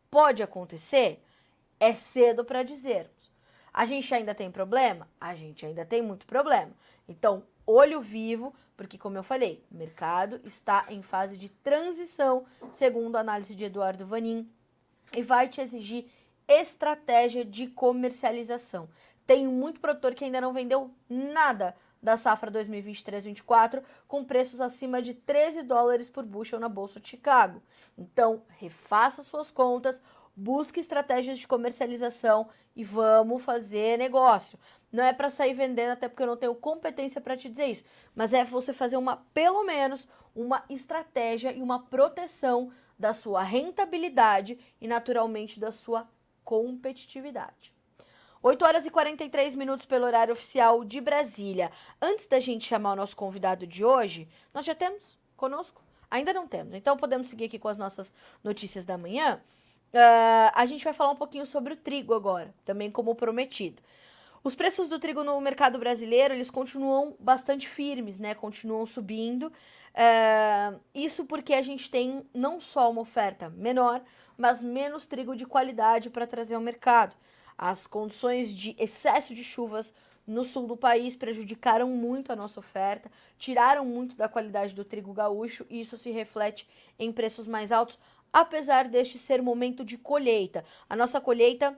Pode 0.10 0.44
acontecer? 0.44 1.22
É 1.80 1.94
cedo 1.94 2.44
para 2.44 2.63
dizermos. 2.63 3.32
A 3.74 3.86
gente 3.86 4.13
ainda 4.13 4.36
tem 4.36 4.52
problema? 4.52 5.08
A 5.20 5.34
gente 5.34 5.65
ainda 5.65 5.86
tem 5.86 6.02
muito 6.02 6.26
problema. 6.26 6.72
Então, 7.08 7.44
olho 7.65 8.02
vivo, 8.02 8.54
porque, 8.76 8.98
como 8.98 9.17
eu 9.17 9.24
falei, 9.24 9.63
o 9.72 9.76
mercado 9.76 10.41
está 10.44 10.86
em 10.89 11.02
fase 11.02 11.38
de 11.38 11.50
transição, 11.50 12.46
segundo 12.74 13.15
a 13.15 13.22
análise 13.22 13.56
de 13.56 13.63
Eduardo 13.63 14.06
Vanin, 14.06 14.50
e 15.15 15.22
vai 15.22 15.48
te 15.48 15.62
exigir 15.62 16.06
estratégia 16.60 17.46
de 17.46 17.68
comercialização. 17.68 18.90
Tem 19.26 19.48
muito 19.48 19.80
produtor 19.80 20.14
que 20.14 20.26
ainda 20.26 20.42
não 20.42 20.54
vendeu 20.54 20.92
nada 21.10 21.76
da 22.02 22.18
safra 22.18 22.52
2023-24 22.52 23.84
com 24.08 24.24
preços 24.24 24.60
acima 24.60 25.02
de 25.02 25.14
13 25.14 25.62
dólares 25.62 26.10
por 26.10 26.26
bushel 26.26 26.60
na 26.60 26.68
Bolsa 26.68 27.00
de 27.00 27.08
Chicago. 27.08 27.62
Então, 27.98 28.42
refaça 28.58 29.22
suas 29.22 29.52
contas, 29.52 30.02
busque 30.36 30.80
estratégias 30.80 31.38
de 31.40 31.48
comercialização 31.48 32.50
e 32.76 32.84
vamos 32.84 33.44
fazer 33.44 33.98
negócio. 33.98 34.58
Não 34.92 35.04
é 35.04 35.14
para 35.14 35.30
sair 35.30 35.54
vendendo, 35.54 35.92
até 35.92 36.10
porque 36.10 36.24
eu 36.24 36.28
não 36.28 36.38
tenho 36.38 36.56
competência 36.56 37.22
para 37.22 37.38
te 37.38 37.50
dizer 37.50 37.68
isso, 37.68 37.84
mas 38.16 38.34
é 38.34 38.44
você 38.44 38.74
fazer 38.74 38.98
uma, 38.98 39.18
pelo 39.34 39.64
menos, 39.64 40.08
uma 40.36 40.64
estratégia 40.70 41.54
e 41.54 41.62
uma 41.62 41.84
proteção 41.84 42.72
da 42.98 43.14
sua 43.14 43.42
rentabilidade 43.42 44.60
e, 44.80 44.88
naturalmente, 44.88 45.60
da 45.60 45.72
sua 45.72 46.08
competitividade. 46.52 47.74
8 48.44 48.66
horas 48.66 48.86
e 48.86 48.92
43 48.92 49.56
minutos 49.56 49.86
pelo 49.86 50.06
horário 50.06 50.34
oficial 50.34 50.84
de 50.84 51.00
Brasília. 51.00 51.72
Antes 52.02 52.28
da 52.28 52.42
gente 52.42 52.68
chamar 52.68 52.92
o 52.92 52.96
nosso 52.98 53.16
convidado 53.16 53.66
de 53.66 53.86
hoje, 53.86 54.28
nós 54.54 54.66
já 54.66 54.76
temos 54.76 55.18
conosco? 55.38 55.82
Ainda 56.10 56.34
não 56.34 56.46
temos, 56.46 56.74
então 56.74 56.98
podemos 56.98 57.30
seguir 57.30 57.46
aqui 57.46 57.58
com 57.58 57.70
as 57.70 57.78
nossas 57.78 58.14
notícias 58.44 58.84
da 58.84 58.98
manhã. 58.98 59.40
Uh, 59.94 60.52
a 60.54 60.66
gente 60.66 60.84
vai 60.84 60.92
falar 60.92 61.12
um 61.12 61.16
pouquinho 61.16 61.46
sobre 61.46 61.74
o 61.74 61.78
trigo 61.78 62.14
agora, 62.14 62.54
também 62.66 62.92
como 62.92 63.16
prometido. 63.16 63.82
Os 64.44 64.54
preços 64.54 64.90
do 64.90 65.00
trigo 65.00 65.24
no 65.24 65.40
mercado 65.40 65.80
brasileiro, 65.80 66.34
eles 66.34 66.52
continuam 66.52 67.16
bastante 67.18 67.66
firmes, 67.66 68.20
né? 68.20 68.36
Continuam 68.36 68.86
subindo. 68.86 69.54
É, 69.94 70.74
isso 70.96 71.26
porque 71.26 71.54
a 71.54 71.62
gente 71.62 71.90
tem 71.90 72.26
não 72.34 72.60
só 72.60 72.90
uma 72.92 73.02
oferta 73.02 73.50
menor, 73.52 74.02
mas 74.41 74.63
menos 74.63 75.06
trigo 75.06 75.36
de 75.36 75.45
qualidade 75.45 76.10
para 76.10 76.25
trazer 76.25 76.56
ao 76.56 76.62
mercado. 76.62 77.15
As 77.56 77.86
condições 77.86 78.51
de 78.51 78.75
excesso 78.80 79.36
de 79.36 79.43
chuvas 79.43 79.93
no 80.25 80.43
sul 80.43 80.65
do 80.65 80.75
país 80.75 81.15
prejudicaram 81.15 81.88
muito 81.91 82.34
a 82.34 82.36
nossa 82.36 82.60
oferta, 82.60 83.12
tiraram 83.38 83.86
muito 83.86 84.15
da 84.15 84.27
qualidade 84.27 84.73
do 84.73 84.84
trigo 84.84 85.13
gaúcho 85.13 85.63
e 85.69 85.80
isso 85.80 85.95
se 85.95 86.10
reflete 86.10 86.67
em 86.97 87.12
preços 87.12 87.45
mais 87.45 87.71
altos, 87.71 87.99
apesar 88.34 88.88
deste 88.88 89.19
ser 89.19 89.43
momento 89.43 89.86
de 89.86 89.95
colheita. 89.95 90.65
A 90.89 90.95
nossa 90.95 91.21
colheita 91.21 91.77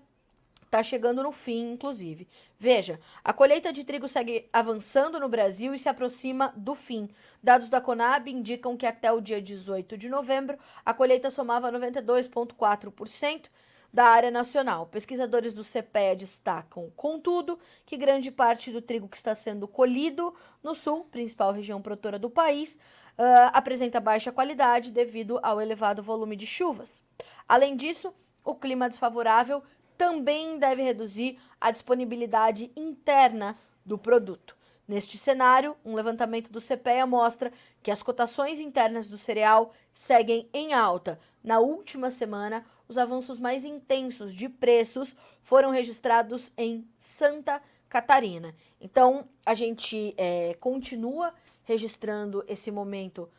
está 0.74 0.82
chegando 0.82 1.22
no 1.22 1.32
fim, 1.32 1.74
inclusive. 1.74 2.28
Veja, 2.58 3.00
a 3.24 3.32
colheita 3.32 3.72
de 3.72 3.84
trigo 3.84 4.08
segue 4.08 4.50
avançando 4.52 5.20
no 5.20 5.30
Brasil 5.30 5.72
e 5.76 5.78
se 5.78 5.88
aproxima 5.88 6.52
do 6.58 6.74
fim. 6.74 7.08
Dados 7.44 7.70
da 7.70 7.80
Conab 7.80 8.28
indicam 8.28 8.76
que 8.76 8.88
até 8.88 9.12
o 9.12 9.22
dia 9.22 9.40
18 9.40 9.96
de 9.96 10.10
novembro, 10.10 10.58
a 10.84 10.92
colheita 10.92 11.30
somava 11.30 11.72
92,4% 11.72 13.50
da 13.94 14.06
área 14.06 14.32
nacional. 14.32 14.88
Pesquisadores 14.88 15.54
do 15.54 15.64
CPEA 15.64 16.16
destacam, 16.16 16.92
contudo, 16.96 17.60
que 17.86 17.96
grande 17.96 18.32
parte 18.32 18.72
do 18.72 18.82
trigo 18.82 19.08
que 19.08 19.18
está 19.18 19.36
sendo 19.36 19.68
colhido 19.68 20.34
no 20.64 20.74
sul, 20.74 21.04
principal 21.12 21.52
região 21.52 21.84
produtora 21.84 22.18
do 22.18 22.32
país, 22.32 22.80
uh, 23.16 23.52
apresenta 23.54 24.00
baixa 24.00 24.32
qualidade 24.32 24.92
devido 24.92 25.40
ao 25.44 25.62
elevado 25.62 26.02
volume 26.02 26.36
de 26.36 26.48
chuvas. 26.48 27.04
Além 27.48 27.76
disso, 27.76 28.12
o 28.44 28.56
clima 28.56 28.90
desfavorável 28.90 29.62
também 30.04 30.60
deve 30.60 30.84
reduzir 30.84 31.40
a 31.62 31.72
disponibilidade 31.72 32.70
interna 32.76 33.58
do 33.86 33.98
produto. 33.98 34.54
Neste 34.86 35.18
cenário, 35.18 35.78
um 35.86 35.96
levantamento 35.96 36.52
do 36.52 36.60
CPEA 36.60 37.08
mostra 37.08 37.54
que 37.82 37.90
as 37.90 38.04
cotações 38.04 38.60
internas 38.60 39.08
do 39.08 39.18
cereal 39.18 39.72
seguem 39.94 40.50
em 40.54 40.74
alta. 40.74 41.18
Na 41.42 41.60
última 41.60 42.12
semana, 42.12 42.66
os 42.86 42.98
avanços 42.98 43.40
mais 43.40 43.64
intensos 43.64 44.36
de 44.36 44.50
preços 44.50 45.16
foram 45.42 45.72
registrados 45.72 46.52
em 46.58 46.86
Santa 46.98 47.62
Catarina. 47.88 48.54
Então, 48.82 49.30
a 49.46 49.54
gente 49.54 50.14
é, 50.18 50.54
continua 50.56 51.34
registrando 51.64 52.44
esse 52.46 52.70
momento 52.72 53.30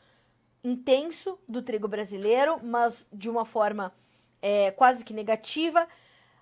intenso 0.65 1.39
do 1.47 1.61
trigo 1.61 1.89
brasileiro, 1.89 2.59
mas 2.65 3.07
de 3.13 3.29
uma 3.29 3.45
forma 3.45 3.93
é, 4.41 4.71
quase 4.71 5.05
que 5.05 5.13
negativa, 5.13 5.87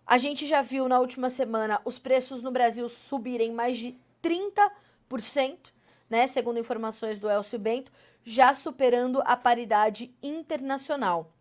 a 0.07 0.19
gente 0.19 0.47
já 0.47 0.63
viu 0.63 0.89
na 0.89 0.99
última 0.99 1.29
semana 1.31 1.81
os 1.85 1.99
preços 1.99 2.43
no 2.43 2.51
Brasil 2.51 2.89
subirem 2.89 3.53
mais 3.53 3.79
de 3.79 3.97
30%, 4.23 5.73
né, 6.11 6.27
segundo 6.27 6.59
informações 6.59 7.19
do 7.19 7.31
Elcio 7.31 7.59
Bento, 7.59 7.93
já 8.25 8.55
superando 8.55 9.23
a 9.25 9.37
paridade 9.37 10.15
internacional. 10.23 11.33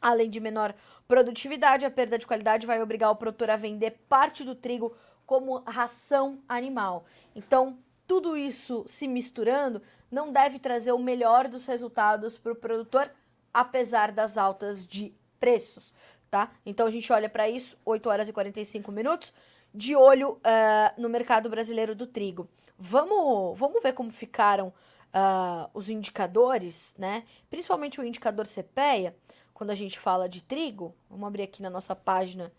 Além 0.00 0.28
de 0.28 0.40
menor 0.40 0.74
produtividade, 1.08 1.84
a 1.84 1.90
perda 1.90 2.18
de 2.18 2.26
qualidade 2.26 2.66
vai 2.66 2.82
obrigar 2.82 3.10
o 3.10 3.16
produtor 3.16 3.50
a 3.50 3.56
vender 3.56 3.92
parte 4.08 4.44
do 4.44 4.54
trigo 4.54 4.94
como 5.24 5.58
ração 5.66 6.40
animal. 6.48 7.04
Então, 7.34 7.78
tudo 8.06 8.36
isso 8.36 8.84
se 8.86 9.08
misturando 9.08 9.82
não 10.10 10.32
deve 10.32 10.58
trazer 10.58 10.92
o 10.92 10.98
melhor 10.98 11.48
dos 11.48 11.66
resultados 11.66 12.38
para 12.38 12.52
o 12.52 12.56
produtor, 12.56 13.10
apesar 13.52 14.12
das 14.12 14.36
altas 14.36 14.86
de 14.86 15.14
preços 15.40 15.92
tá? 16.30 16.52
Então 16.64 16.86
a 16.86 16.90
gente 16.90 17.12
olha 17.12 17.28
para 17.28 17.48
isso, 17.48 17.76
8 17.84 18.08
horas 18.08 18.28
e 18.28 18.32
45 18.32 18.90
minutos, 18.92 19.32
de 19.74 19.94
olho 19.94 20.32
uh, 20.32 21.00
no 21.00 21.08
mercado 21.08 21.48
brasileiro 21.50 21.94
do 21.94 22.06
trigo. 22.06 22.48
Vamos, 22.78 23.58
vamos 23.58 23.82
ver 23.82 23.92
como 23.92 24.10
ficaram 24.10 24.68
uh, 24.68 25.70
os 25.74 25.88
indicadores, 25.88 26.94
né? 26.98 27.24
Principalmente 27.48 28.00
o 28.00 28.04
indicador 28.04 28.46
CPEA, 28.46 29.16
quando 29.52 29.70
a 29.70 29.74
gente 29.74 29.98
fala 29.98 30.28
de 30.28 30.42
trigo. 30.42 30.94
Vamos 31.08 31.26
abrir 31.26 31.44
aqui 31.44 31.62
na 31.62 31.70
nossa 31.70 31.96
página 31.96 32.52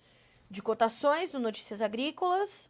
de 0.49 0.61
cotações 0.61 1.29
do 1.29 1.39
Notícias 1.39 1.81
Agrícolas. 1.81 2.69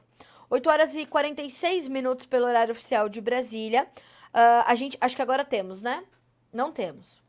8 0.51 0.69
horas 0.69 0.95
e 0.97 1.05
46 1.05 1.87
minutos 1.87 2.25
pelo 2.25 2.45
horário 2.45 2.73
oficial 2.73 3.07
de 3.07 3.21
Brasília. 3.21 3.87
Uh, 4.33 4.67
a 4.67 4.75
gente, 4.75 4.97
acho 4.99 5.15
que 5.15 5.21
agora 5.21 5.45
temos, 5.45 5.81
né? 5.81 6.03
Não 6.51 6.73
temos. 6.73 7.21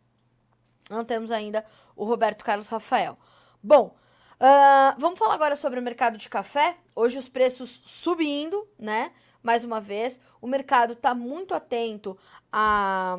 Não 0.91 1.05
temos 1.05 1.31
ainda 1.31 1.65
o 1.95 2.05
Roberto 2.05 2.45
Carlos 2.45 2.67
Rafael. 2.67 3.17
Bom, 3.63 3.97
uh, 4.41 4.99
vamos 4.99 5.21
falar 5.21 5.35
agora 5.35 5.55
sobre 5.55 5.79
o 5.79 5.83
mercado 5.83 6.19
de 6.19 6.29
café. 6.29 6.77
Hoje 6.97 7.17
os 7.17 7.29
preços 7.29 7.81
subindo, 7.85 8.69
né? 8.77 9.13
Mais 9.41 9.63
uma 9.63 9.81
vez, 9.81 10.21
o 10.41 10.49
mercado 10.49 10.95
está 10.95 11.15
muito 11.15 11.55
atento 11.55 12.19
a, 12.53 13.17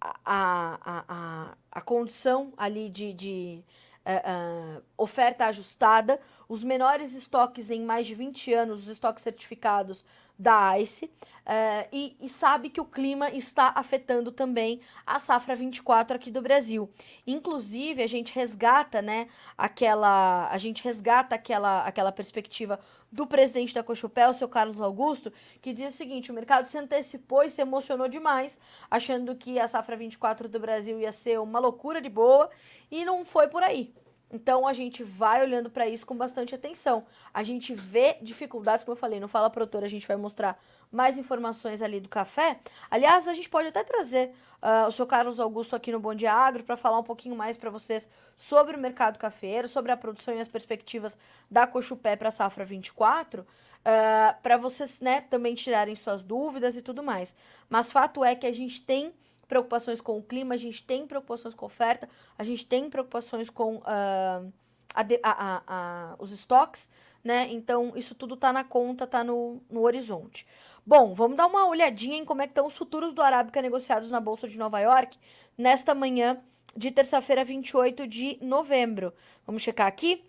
a, 0.00 0.78
a, 0.84 1.04
a, 1.08 1.56
a 1.72 1.80
condição 1.80 2.52
ali 2.56 2.88
de, 2.88 3.12
de 3.12 3.64
uh, 4.06 4.78
uh, 4.78 4.82
oferta 4.96 5.46
ajustada, 5.46 6.20
os 6.48 6.62
menores 6.62 7.14
estoques 7.14 7.70
em 7.70 7.82
mais 7.82 8.06
de 8.06 8.14
20 8.14 8.52
anos, 8.52 8.82
os 8.82 8.88
estoques 8.88 9.22
certificados 9.22 10.04
da 10.42 10.76
ICE, 10.76 11.06
uh, 11.06 11.88
e, 11.92 12.16
e, 12.20 12.28
sabe 12.28 12.68
que 12.68 12.80
o 12.80 12.84
clima 12.84 13.30
está 13.30 13.72
afetando 13.76 14.32
também 14.32 14.80
a 15.06 15.20
safra 15.20 15.54
24 15.54 16.16
aqui 16.16 16.32
do 16.32 16.42
Brasil. 16.42 16.90
Inclusive, 17.24 18.02
a 18.02 18.08
gente 18.08 18.34
resgata, 18.34 19.00
né, 19.00 19.28
aquela, 19.56 20.48
a 20.50 20.58
gente 20.58 20.82
resgata 20.82 21.36
aquela, 21.36 21.86
aquela 21.86 22.10
perspectiva 22.10 22.80
do 23.10 23.24
presidente 23.24 23.72
da 23.72 23.84
Cochupé, 23.84 24.28
o 24.28 24.32
seu 24.32 24.48
Carlos 24.48 24.80
Augusto, 24.80 25.32
que 25.60 25.72
diz 25.72 25.94
o 25.94 25.96
seguinte: 25.96 26.32
o 26.32 26.34
mercado 26.34 26.66
se 26.66 26.76
antecipou 26.76 27.44
e 27.44 27.50
se 27.50 27.62
emocionou 27.62 28.08
demais, 28.08 28.58
achando 28.90 29.36
que 29.36 29.60
a 29.60 29.68
safra 29.68 29.96
24 29.96 30.48
do 30.48 30.58
Brasil 30.58 30.98
ia 30.98 31.12
ser 31.12 31.38
uma 31.38 31.60
loucura 31.60 32.00
de 32.00 32.08
boa, 32.08 32.50
e 32.90 33.04
não 33.04 33.24
foi 33.24 33.46
por 33.46 33.62
aí. 33.62 33.94
Então 34.32 34.66
a 34.66 34.72
gente 34.72 35.04
vai 35.04 35.42
olhando 35.42 35.70
para 35.70 35.86
isso 35.86 36.06
com 36.06 36.16
bastante 36.16 36.54
atenção. 36.54 37.04
A 37.34 37.42
gente 37.42 37.74
vê 37.74 38.16
dificuldades, 38.22 38.82
como 38.82 38.94
eu 38.94 39.00
falei, 39.00 39.20
no 39.20 39.28
Fala 39.28 39.50
Produtor, 39.50 39.84
a 39.84 39.88
gente 39.88 40.08
vai 40.08 40.16
mostrar 40.16 40.58
mais 40.90 41.18
informações 41.18 41.82
ali 41.82 42.00
do 42.00 42.08
café. 42.08 42.58
Aliás, 42.90 43.28
a 43.28 43.34
gente 43.34 43.50
pode 43.50 43.68
até 43.68 43.84
trazer 43.84 44.32
uh, 44.62 44.88
o 44.88 44.92
seu 44.92 45.06
Carlos 45.06 45.38
Augusto 45.38 45.76
aqui 45.76 45.92
no 45.92 46.00
Bom 46.00 46.14
Dia 46.14 46.32
Agro 46.32 46.64
para 46.64 46.76
falar 46.76 46.98
um 46.98 47.04
pouquinho 47.04 47.36
mais 47.36 47.56
para 47.58 47.68
vocês 47.68 48.08
sobre 48.34 48.76
o 48.76 48.80
mercado 48.80 49.18
cafeiro, 49.18 49.68
sobre 49.68 49.92
a 49.92 49.96
produção 49.96 50.34
e 50.34 50.40
as 50.40 50.48
perspectivas 50.48 51.18
da 51.50 51.66
Cochupé 51.66 52.16
para 52.16 52.28
a 52.28 52.32
safra 52.32 52.64
24. 52.64 53.42
Uh, 53.42 54.40
para 54.42 54.56
vocês 54.56 55.00
né, 55.00 55.22
também 55.22 55.54
tirarem 55.54 55.96
suas 55.96 56.22
dúvidas 56.22 56.76
e 56.76 56.82
tudo 56.82 57.02
mais. 57.02 57.34
Mas 57.68 57.90
fato 57.92 58.24
é 58.24 58.34
que 58.34 58.46
a 58.46 58.52
gente 58.52 58.80
tem 58.80 59.12
preocupações 59.52 60.00
com 60.00 60.16
o 60.16 60.22
clima, 60.22 60.54
a 60.54 60.56
gente 60.56 60.82
tem 60.82 61.06
preocupações 61.06 61.54
com 61.54 61.66
oferta, 61.66 62.08
a 62.38 62.42
gente 62.42 62.64
tem 62.64 62.88
preocupações 62.88 63.50
com 63.50 63.76
uh, 63.76 64.52
a, 64.94 65.04
a, 65.22 65.62
a, 65.66 66.14
os 66.18 66.32
estoques, 66.32 66.88
né? 67.22 67.48
Então, 67.50 67.92
isso 67.94 68.14
tudo 68.14 68.34
tá 68.34 68.50
na 68.50 68.64
conta, 68.64 69.06
tá 69.06 69.22
no, 69.22 69.60
no 69.68 69.82
horizonte. 69.82 70.46
Bom, 70.86 71.12
vamos 71.12 71.36
dar 71.36 71.46
uma 71.48 71.66
olhadinha 71.66 72.16
em 72.16 72.24
como 72.24 72.40
é 72.40 72.46
que 72.46 72.52
estão 72.52 72.66
os 72.66 72.74
futuros 72.74 73.12
do 73.12 73.20
Arábica 73.20 73.60
negociados 73.60 74.10
na 74.10 74.20
Bolsa 74.20 74.48
de 74.48 74.56
Nova 74.56 74.80
York 74.80 75.18
nesta 75.58 75.94
manhã 75.94 76.40
de 76.74 76.90
terça-feira, 76.90 77.44
28 77.44 78.06
de 78.06 78.38
novembro. 78.40 79.12
Vamos 79.46 79.62
checar 79.62 79.86
aqui. 79.86 80.24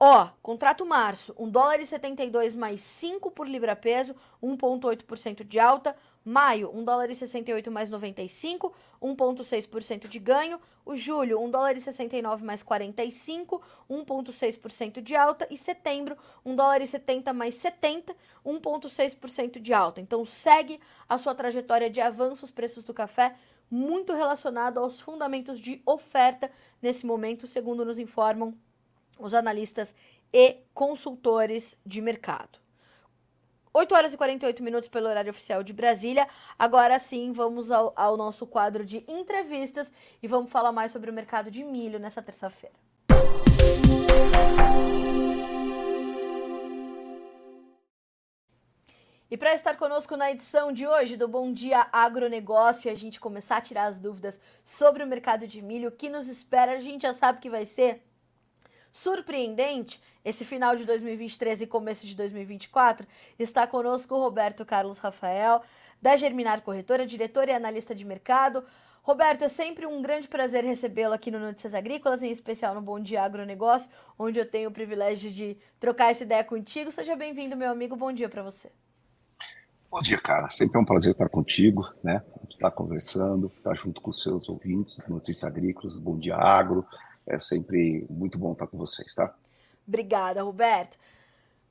Ó, 0.00 0.28
contrato 0.42 0.86
março, 0.86 1.34
1 1.38 1.50
dólar 1.50 1.80
e 1.80 1.86
72 1.86 2.56
mais 2.56 2.80
5 2.80 3.30
por 3.30 3.46
libra 3.46 3.76
peso, 3.76 4.16
1,8% 4.42 5.44
de 5.44 5.60
alta. 5.60 5.94
Maio, 6.24 6.70
1 6.74 6.84
dólar 6.84 7.10
e 7.10 7.14
68 7.14 7.70
mais 7.70 7.90
95, 7.90 8.72
1,6% 9.02 10.08
de 10.08 10.18
ganho. 10.18 10.58
O 10.86 10.96
julho, 10.96 11.38
1 11.40 11.50
dólar 11.50 11.76
e 11.76 11.80
69 11.80 12.44
mais 12.44 12.62
45, 12.62 13.60
1,6% 13.90 15.02
de 15.02 15.14
alta. 15.14 15.46
E 15.50 15.58
setembro, 15.58 16.16
1 16.44 16.56
dólar 16.56 16.80
e 16.80 16.86
70 16.86 17.32
mais 17.34 17.54
70, 17.56 18.16
1,6% 18.44 19.60
de 19.60 19.74
alta. 19.74 20.00
Então 20.00 20.24
segue 20.24 20.80
a 21.06 21.18
sua 21.18 21.34
trajetória 21.34 21.90
de 21.90 22.00
avanço 22.00 22.44
os 22.44 22.50
preços 22.50 22.84
do 22.84 22.94
café, 22.94 23.36
muito 23.70 24.14
relacionado 24.14 24.78
aos 24.78 25.00
fundamentos 25.00 25.60
de 25.60 25.82
oferta 25.84 26.50
nesse 26.80 27.04
momento, 27.04 27.46
segundo 27.46 27.84
nos 27.84 27.98
informam 27.98 28.54
os 29.18 29.34
analistas 29.34 29.94
e 30.32 30.56
consultores 30.72 31.76
de 31.84 32.00
mercado. 32.00 32.63
8 33.76 33.92
horas 33.92 34.14
e 34.14 34.16
48 34.16 34.62
minutos 34.62 34.88
pelo 34.88 35.08
horário 35.08 35.30
oficial 35.30 35.60
de 35.64 35.72
Brasília. 35.72 36.28
Agora 36.56 36.96
sim, 36.96 37.32
vamos 37.32 37.72
ao, 37.72 37.92
ao 37.96 38.16
nosso 38.16 38.46
quadro 38.46 38.84
de 38.84 39.04
entrevistas 39.08 39.92
e 40.22 40.28
vamos 40.28 40.48
falar 40.48 40.70
mais 40.70 40.92
sobre 40.92 41.10
o 41.10 41.12
mercado 41.12 41.50
de 41.50 41.64
milho 41.64 41.98
nessa 41.98 42.22
terça-feira. 42.22 42.76
E 49.28 49.36
para 49.36 49.52
estar 49.52 49.76
conosco 49.76 50.16
na 50.16 50.30
edição 50.30 50.70
de 50.70 50.86
hoje 50.86 51.16
do 51.16 51.26
Bom 51.26 51.52
Dia 51.52 51.88
Agronegócio, 51.90 52.92
a 52.92 52.94
gente 52.94 53.18
começar 53.18 53.56
a 53.56 53.60
tirar 53.60 53.86
as 53.86 53.98
dúvidas 53.98 54.40
sobre 54.64 55.02
o 55.02 55.06
mercado 55.08 55.48
de 55.48 55.60
milho, 55.60 55.88
o 55.88 55.92
que 55.92 56.08
nos 56.08 56.28
espera, 56.28 56.74
a 56.74 56.78
gente 56.78 57.02
já 57.02 57.12
sabe 57.12 57.40
que 57.40 57.50
vai 57.50 57.64
ser 57.64 58.04
surpreendente 58.94 60.00
esse 60.24 60.44
final 60.44 60.76
de 60.76 60.84
2023 60.84 61.62
e 61.62 61.66
começo 61.66 62.06
de 62.06 62.16
2024, 62.16 63.04
está 63.36 63.66
conosco 63.66 64.14
o 64.14 64.20
Roberto 64.20 64.64
Carlos 64.64 64.98
Rafael, 64.98 65.60
da 66.00 66.16
Germinar 66.16 66.62
Corretora, 66.62 67.04
diretor 67.04 67.48
e 67.48 67.52
analista 67.52 67.92
de 67.92 68.04
mercado. 68.04 68.64
Roberto, 69.02 69.42
é 69.42 69.48
sempre 69.48 69.84
um 69.84 70.00
grande 70.00 70.28
prazer 70.28 70.64
recebê-lo 70.64 71.12
aqui 71.12 71.28
no 71.28 71.40
Notícias 71.40 71.74
Agrícolas, 71.74 72.22
em 72.22 72.30
especial 72.30 72.72
no 72.72 72.80
Bom 72.80 73.00
Dia 73.00 73.24
Agronegócio, 73.24 73.90
onde 74.16 74.38
eu 74.38 74.48
tenho 74.48 74.70
o 74.70 74.72
privilégio 74.72 75.30
de 75.30 75.58
trocar 75.80 76.12
essa 76.12 76.22
ideia 76.22 76.44
contigo. 76.44 76.92
Seja 76.92 77.16
bem-vindo, 77.16 77.56
meu 77.56 77.70
amigo. 77.70 77.96
Bom 77.96 78.12
dia 78.12 78.28
para 78.28 78.44
você. 78.44 78.70
Bom 79.90 80.00
dia, 80.00 80.18
cara. 80.18 80.48
Sempre 80.50 80.78
é 80.78 80.80
um 80.80 80.84
prazer 80.84 81.12
estar 81.12 81.28
contigo, 81.28 81.92
né? 82.02 82.22
Estar 82.48 82.70
conversando, 82.70 83.52
estar 83.58 83.74
junto 83.74 84.00
com 84.00 84.10
os 84.10 84.22
seus 84.22 84.48
ouvintes, 84.48 85.06
Notícias 85.08 85.50
Agrícolas, 85.50 85.98
Bom 85.98 86.16
Dia 86.16 86.36
Agro. 86.36 86.86
É 87.26 87.38
sempre 87.38 88.06
muito 88.10 88.38
bom 88.38 88.52
estar 88.52 88.66
com 88.66 88.76
vocês, 88.76 89.14
tá? 89.14 89.34
Obrigada, 89.86 90.42
Roberto. 90.42 90.98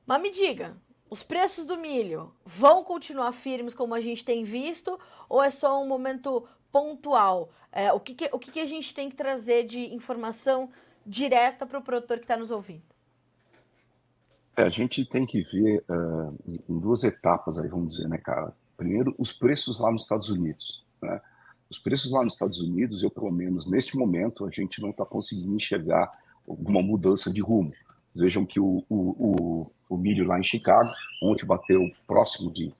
Mas 0.05 0.21
me 0.21 0.29
diga, 0.29 0.75
os 1.09 1.23
preços 1.23 1.65
do 1.65 1.77
milho 1.77 2.33
vão 2.45 2.83
continuar 2.83 3.31
firmes 3.31 3.73
como 3.73 3.93
a 3.93 4.01
gente 4.01 4.25
tem 4.25 4.43
visto 4.43 4.99
ou 5.29 5.41
é 5.43 5.49
só 5.49 5.81
um 5.81 5.87
momento 5.87 6.47
pontual? 6.71 7.51
É, 7.71 7.93
o 7.93 7.99
que, 7.99 8.15
que 8.15 8.29
o 8.31 8.39
que, 8.39 8.51
que, 8.51 8.59
a 8.59 8.65
gente 8.65 8.93
tem 8.93 9.09
que 9.09 9.15
trazer 9.15 9.63
de 9.63 9.93
informação 9.93 10.69
direta 11.05 11.65
para 11.65 11.77
o 11.77 11.83
produtor 11.83 12.17
que 12.17 12.23
está 12.23 12.35
nos 12.35 12.51
ouvindo? 12.51 12.83
É, 14.55 14.63
a 14.63 14.69
gente 14.69 15.05
tem 15.05 15.25
que 15.25 15.41
ver 15.41 15.83
uh, 15.89 16.37
em 16.47 16.79
duas 16.79 17.03
etapas 17.03 17.57
aí, 17.57 17.67
vamos 17.67 17.95
dizer, 17.95 18.07
né, 18.07 18.17
cara? 18.17 18.53
Primeiro, 18.77 19.15
os 19.17 19.31
preços 19.31 19.79
lá 19.79 19.91
nos 19.91 20.03
Estados 20.03 20.29
Unidos, 20.29 20.83
né? 21.01 21.21
Os 21.73 21.79
preços 21.79 22.11
lá 22.11 22.23
nos 22.23 22.33
Estados 22.33 22.59
Unidos, 22.59 23.01
eu 23.01 23.09
pelo 23.09 23.31
menos 23.31 23.65
nesse 23.65 23.97
momento, 23.97 24.45
a 24.45 24.51
gente 24.51 24.79
não 24.79 24.91
está 24.91 25.03
conseguindo 25.03 25.55
enxergar 25.55 26.11
alguma 26.47 26.83
mudança 26.83 27.33
de 27.33 27.41
rumo. 27.41 27.73
Vejam 28.15 28.45
que 28.45 28.59
o, 28.59 28.85
o, 28.87 28.95
o, 28.95 29.71
o 29.89 29.97
milho 29.97 30.23
lá 30.23 30.39
em 30.39 30.43
Chicago, 30.43 30.87
ontem 31.23 31.47
bateu 31.47 31.81
próximo 32.05 32.53
de 32.53 32.71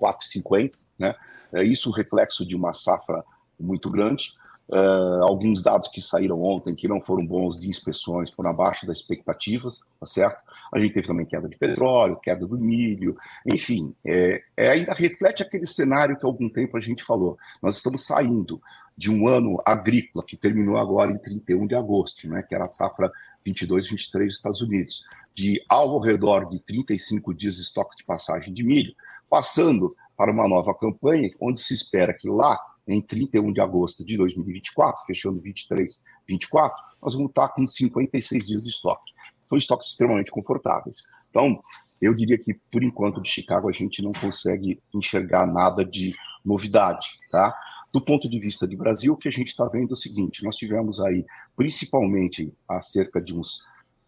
4,50, 0.00 0.72
né? 0.98 1.14
É 1.52 1.62
isso 1.62 1.90
reflexo 1.90 2.46
de 2.46 2.56
uma 2.56 2.72
safra 2.72 3.22
muito 3.60 3.90
grande. 3.90 4.32
Uh, 4.66 5.22
alguns 5.24 5.62
dados 5.62 5.88
que 5.88 6.00
saíram 6.00 6.42
ontem 6.42 6.74
que 6.74 6.88
não 6.88 6.98
foram 6.98 7.24
bons 7.26 7.58
de 7.58 7.68
inspeções 7.68 8.30
foram 8.30 8.48
abaixo 8.48 8.86
das 8.86 8.96
expectativas, 8.98 9.80
tá 10.00 10.06
certo? 10.06 10.42
A 10.72 10.78
gente 10.78 10.94
teve 10.94 11.06
também 11.06 11.26
queda 11.26 11.46
de 11.46 11.56
petróleo, 11.58 12.16
queda 12.16 12.46
do 12.46 12.56
milho, 12.56 13.14
enfim, 13.46 13.94
é, 14.06 14.42
é, 14.56 14.70
ainda 14.70 14.94
reflete 14.94 15.42
aquele 15.42 15.66
cenário 15.66 16.18
que 16.18 16.24
há 16.24 16.28
algum 16.28 16.48
tempo 16.48 16.78
a 16.78 16.80
gente 16.80 17.04
falou. 17.04 17.36
Nós 17.62 17.76
estamos 17.76 18.06
saindo 18.06 18.58
de 18.96 19.10
um 19.10 19.28
ano 19.28 19.60
agrícola 19.66 20.24
que 20.26 20.36
terminou 20.36 20.78
agora 20.78 21.12
em 21.12 21.18
31 21.18 21.66
de 21.66 21.74
agosto, 21.74 22.26
né, 22.26 22.42
que 22.42 22.54
era 22.54 22.64
a 22.64 22.68
safra 22.68 23.12
22, 23.44 23.90
23 23.90 24.28
dos 24.28 24.36
Estados 24.36 24.62
Unidos, 24.62 25.04
de 25.34 25.62
algo 25.68 25.96
ao 25.96 26.00
redor 26.00 26.48
de 26.48 26.58
35 26.60 27.34
dias 27.34 27.56
de 27.56 27.62
estoque 27.62 27.98
de 27.98 28.04
passagem 28.04 28.54
de 28.54 28.62
milho, 28.62 28.94
passando 29.28 29.94
para 30.16 30.32
uma 30.32 30.48
nova 30.48 30.74
campanha, 30.74 31.30
onde 31.38 31.60
se 31.60 31.74
espera 31.74 32.14
que 32.14 32.28
lá 32.28 32.58
em 32.86 33.00
31 33.00 33.52
de 33.52 33.60
agosto 33.60 34.04
de 34.04 34.16
2024, 34.16 35.04
fechando 35.06 35.40
23, 35.40 36.04
24, 36.28 36.82
nós 37.02 37.14
vamos 37.14 37.30
estar 37.30 37.48
com 37.48 37.66
56 37.66 38.46
dias 38.46 38.62
de 38.62 38.68
estoque. 38.68 39.12
São 39.44 39.58
estoques 39.58 39.90
extremamente 39.90 40.30
confortáveis. 40.30 41.02
Então, 41.30 41.60
eu 42.00 42.14
diria 42.14 42.38
que, 42.38 42.54
por 42.70 42.82
enquanto, 42.82 43.20
de 43.20 43.28
Chicago, 43.28 43.68
a 43.68 43.72
gente 43.72 44.02
não 44.02 44.12
consegue 44.12 44.80
enxergar 44.94 45.46
nada 45.46 45.84
de 45.84 46.14
novidade, 46.44 47.06
tá? 47.30 47.54
Do 47.92 48.00
ponto 48.00 48.28
de 48.28 48.38
vista 48.38 48.66
de 48.66 48.76
Brasil, 48.76 49.12
o 49.12 49.16
que 49.16 49.28
a 49.28 49.30
gente 49.30 49.48
está 49.48 49.66
vendo 49.66 49.90
é 49.90 49.94
o 49.94 49.96
seguinte: 49.96 50.42
nós 50.42 50.56
tivemos 50.56 51.00
aí, 51.00 51.24
principalmente 51.56 52.52
há 52.68 52.82
cerca 52.82 53.20
de 53.20 53.34
uns 53.34 53.60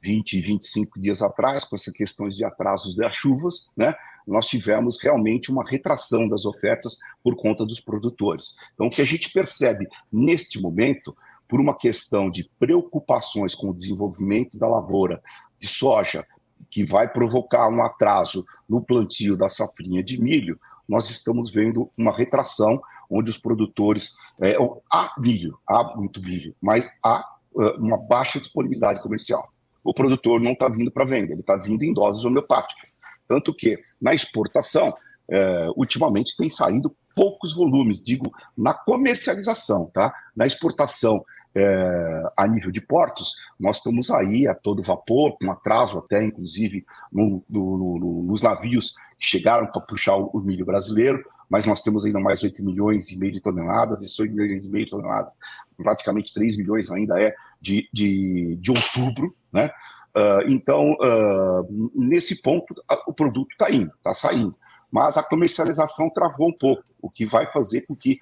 20, 0.02 0.40
25 0.40 1.00
dias 1.00 1.22
atrás, 1.22 1.64
com 1.64 1.76
essas 1.76 1.94
questões 1.94 2.36
de 2.36 2.44
atrasos 2.44 2.96
das 2.96 3.16
chuvas, 3.16 3.68
né? 3.76 3.94
Nós 4.26 4.46
tivemos 4.46 5.00
realmente 5.00 5.50
uma 5.50 5.64
retração 5.64 6.28
das 6.28 6.44
ofertas 6.44 6.96
por 7.22 7.36
conta 7.36 7.64
dos 7.64 7.80
produtores. 7.80 8.56
Então, 8.74 8.86
o 8.86 8.90
que 8.90 9.00
a 9.00 9.04
gente 9.04 9.30
percebe 9.30 9.86
neste 10.12 10.60
momento, 10.60 11.16
por 11.48 11.60
uma 11.60 11.76
questão 11.76 12.30
de 12.30 12.50
preocupações 12.58 13.54
com 13.54 13.70
o 13.70 13.74
desenvolvimento 13.74 14.58
da 14.58 14.66
lavoura 14.66 15.22
de 15.58 15.68
soja, 15.68 16.24
que 16.70 16.84
vai 16.84 17.08
provocar 17.08 17.68
um 17.68 17.82
atraso 17.82 18.44
no 18.68 18.82
plantio 18.82 19.36
da 19.36 19.48
safrinha 19.48 20.02
de 20.02 20.20
milho, 20.20 20.58
nós 20.88 21.10
estamos 21.10 21.50
vendo 21.50 21.90
uma 21.96 22.16
retração 22.16 22.80
onde 23.10 23.30
os 23.30 23.38
produtores. 23.38 24.16
É, 24.40 24.56
há 24.92 25.14
milho, 25.18 25.58
há 25.68 25.96
muito 25.96 26.20
milho, 26.20 26.54
mas 26.60 26.90
há 27.02 27.24
uh, 27.54 27.80
uma 27.80 27.96
baixa 27.96 28.38
disponibilidade 28.38 29.00
comercial. 29.00 29.48
O 29.82 29.94
produtor 29.94 30.40
não 30.40 30.52
está 30.52 30.68
vindo 30.68 30.90
para 30.90 31.04
venda, 31.04 31.32
ele 31.32 31.40
está 31.40 31.56
vindo 31.56 31.84
em 31.84 31.92
doses 31.92 32.24
homeopáticas. 32.24 32.95
Tanto 33.28 33.54
que 33.54 33.78
na 34.00 34.14
exportação, 34.14 34.94
é, 35.28 35.68
ultimamente 35.76 36.36
tem 36.36 36.48
saído 36.48 36.94
poucos 37.14 37.54
volumes, 37.54 38.02
digo, 38.02 38.30
na 38.56 38.74
comercialização, 38.74 39.90
tá? 39.92 40.14
Na 40.36 40.46
exportação 40.46 41.22
é, 41.56 42.22
a 42.36 42.46
nível 42.46 42.70
de 42.70 42.82
portos, 42.82 43.34
nós 43.58 43.78
estamos 43.78 44.10
aí 44.10 44.46
a 44.46 44.54
todo 44.54 44.82
vapor, 44.82 45.38
com 45.38 45.50
atraso 45.50 45.98
até, 45.98 46.22
inclusive, 46.22 46.84
no, 47.10 47.42
no, 47.48 47.98
no, 47.98 48.22
nos 48.24 48.42
navios 48.42 48.90
que 49.18 49.26
chegaram 49.26 49.66
para 49.66 49.80
puxar 49.80 50.16
o, 50.16 50.28
o, 50.34 50.40
milho 50.40 50.66
brasileiro, 50.66 51.24
mas 51.48 51.64
nós 51.64 51.80
temos 51.80 52.04
ainda 52.04 52.20
mais 52.20 52.44
8 52.44 52.62
milhões 52.62 53.10
e 53.10 53.18
meio 53.18 53.32
de 53.32 53.40
toneladas, 53.40 54.02
e 54.02 54.22
8 54.22 54.34
milhões 54.34 54.66
e 54.66 54.70
meio 54.70 54.84
de 54.84 54.90
toneladas, 54.90 55.34
praticamente 55.78 56.34
3 56.34 56.58
milhões 56.58 56.90
ainda 56.90 57.18
é 57.18 57.34
de, 57.58 57.88
de, 57.90 58.56
de 58.60 58.70
outubro, 58.70 59.34
né? 59.50 59.70
Uh, 60.16 60.48
então, 60.48 60.92
uh, 60.92 61.90
nesse 61.94 62.40
ponto, 62.40 62.74
o 63.06 63.12
produto 63.12 63.52
está 63.52 63.70
indo, 63.70 63.92
está 63.96 64.14
saindo. 64.14 64.56
Mas 64.90 65.18
a 65.18 65.22
comercialização 65.22 66.08
travou 66.08 66.48
um 66.48 66.56
pouco, 66.56 66.82
o 67.02 67.10
que 67.10 67.26
vai 67.26 67.46
fazer 67.52 67.82
com 67.82 67.94
que 67.94 68.18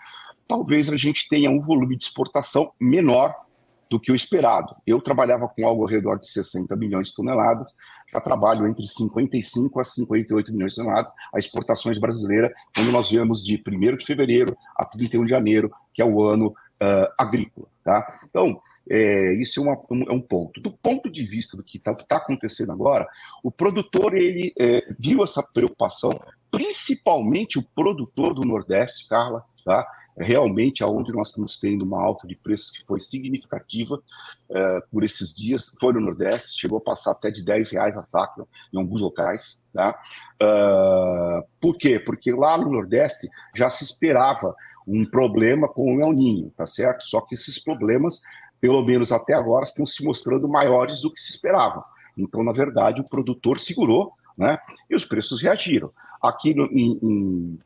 talvez 0.48 0.90
a 0.90 0.96
gente 0.96 1.28
tenha 1.28 1.50
um 1.50 1.61
volume 1.61 1.96
de 1.96 2.04
exportação 2.04 2.72
menor 2.80 3.33
do 3.88 4.00
que 4.00 4.11
o 4.11 4.14
esperado. 4.14 4.74
Eu 4.85 5.00
trabalhava 5.00 5.46
com 5.46 5.66
algo 5.66 5.83
ao 5.83 5.88
redor 5.88 6.18
de 6.18 6.28
60 6.28 6.74
milhões 6.76 7.09
de 7.09 7.14
toneladas, 7.14 7.74
já 8.12 8.20
trabalho 8.20 8.66
entre 8.66 8.87
55 8.87 9.80
a 9.80 9.85
58 9.85 10.52
milhões 10.52 10.74
de 10.74 10.83
toneladas, 10.83 11.12
a 11.33 11.38
exportações 11.38 11.98
brasileiras, 11.98 12.50
quando 12.74 12.90
nós 12.90 13.11
vemos 13.11 13.44
de 13.44 13.62
1 13.64 13.96
de 13.96 14.04
fevereiro 14.04 14.57
a 14.76 14.85
31 14.85 15.24
de 15.24 15.30
janeiro, 15.30 15.70
que 15.92 16.02
é 16.02 16.04
o 16.04 16.22
ano 16.22 16.48
uh, 16.48 17.12
agrícola. 17.18 17.68
Tá? 17.84 18.18
Então, 18.24 18.58
é, 18.88 19.34
isso 19.34 19.60
é, 19.60 19.62
uma, 19.62 19.78
um, 19.90 20.02
é, 20.10 20.12
um, 20.12 20.20
ponto. 20.20 20.58
Do 20.58 20.72
ponto 20.72 21.10
de 21.10 21.22
vista 21.22 21.54
do 21.54 21.62
que 21.62 21.76
está 21.76 21.94
tá 21.94 22.16
acontecendo 22.16 22.72
agora, 22.72 23.06
o 23.42 23.50
produtor 23.50 24.14
ele 24.14 24.54
é, 24.58 24.82
viu 24.98 25.22
essa 25.22 25.42
preocupação, 25.52 26.18
principalmente 26.50 27.58
o 27.58 27.62
produtor 27.74 28.32
do 28.32 28.40
Nordeste, 28.40 29.06
Carla, 29.06 29.44
tá? 29.62 29.86
É 30.16 30.24
realmente 30.24 30.82
aonde 30.82 31.12
nós 31.12 31.28
estamos 31.28 31.56
tendo 31.56 31.82
uma 31.82 32.00
alta 32.00 32.26
de 32.26 32.36
preços 32.36 32.70
que 32.70 32.86
foi 32.86 33.00
significativa 33.00 34.00
é, 34.48 34.80
por 34.90 35.04
esses 35.04 35.34
dias, 35.34 35.72
foi 35.78 35.92
no 35.92 36.00
Nordeste, 36.00 36.60
chegou 36.60 36.78
a 36.78 36.80
passar 36.80 37.10
até 37.10 37.30
de 37.30 37.44
10 37.44 37.72
reais 37.72 37.98
a 37.98 38.02
sacra 38.04 38.44
em 38.72 38.78
alguns 38.78 39.00
locais. 39.00 39.58
Tá? 39.74 40.00
Uh, 40.40 41.44
por 41.60 41.76
quê? 41.76 41.98
Porque 41.98 42.30
lá 42.32 42.56
no 42.56 42.70
Nordeste 42.70 43.28
já 43.56 43.68
se 43.68 43.82
esperava 43.82 44.54
um 44.87 45.04
problema 45.04 45.68
com 45.68 45.96
o 45.96 46.00
El 46.00 46.12
Ninho, 46.12 46.50
tá 46.56 46.66
certo? 46.66 47.04
Só 47.06 47.20
que 47.20 47.35
esses 47.35 47.58
problemas, 47.58 48.20
pelo 48.60 48.85
menos 48.85 49.12
até 49.12 49.35
agora, 49.35 49.64
estão 49.64 49.87
se 49.87 50.04
mostrando 50.04 50.48
maiores 50.48 51.00
do 51.00 51.12
que 51.12 51.20
se 51.20 51.30
esperava. 51.30 51.85
Então, 52.16 52.44
na 52.44 52.52
verdade, 52.52 53.00
o 53.00 53.08
produtor 53.08 53.58
segurou, 53.58 54.12
né? 54.37 54.58
E 54.88 54.94
os 54.94 55.04
preços 55.04 55.40
reagiram. 55.40 55.90
Aqui 56.22 56.54
no, 56.54 56.66
em, 56.66 56.98
em, 57.02 57.58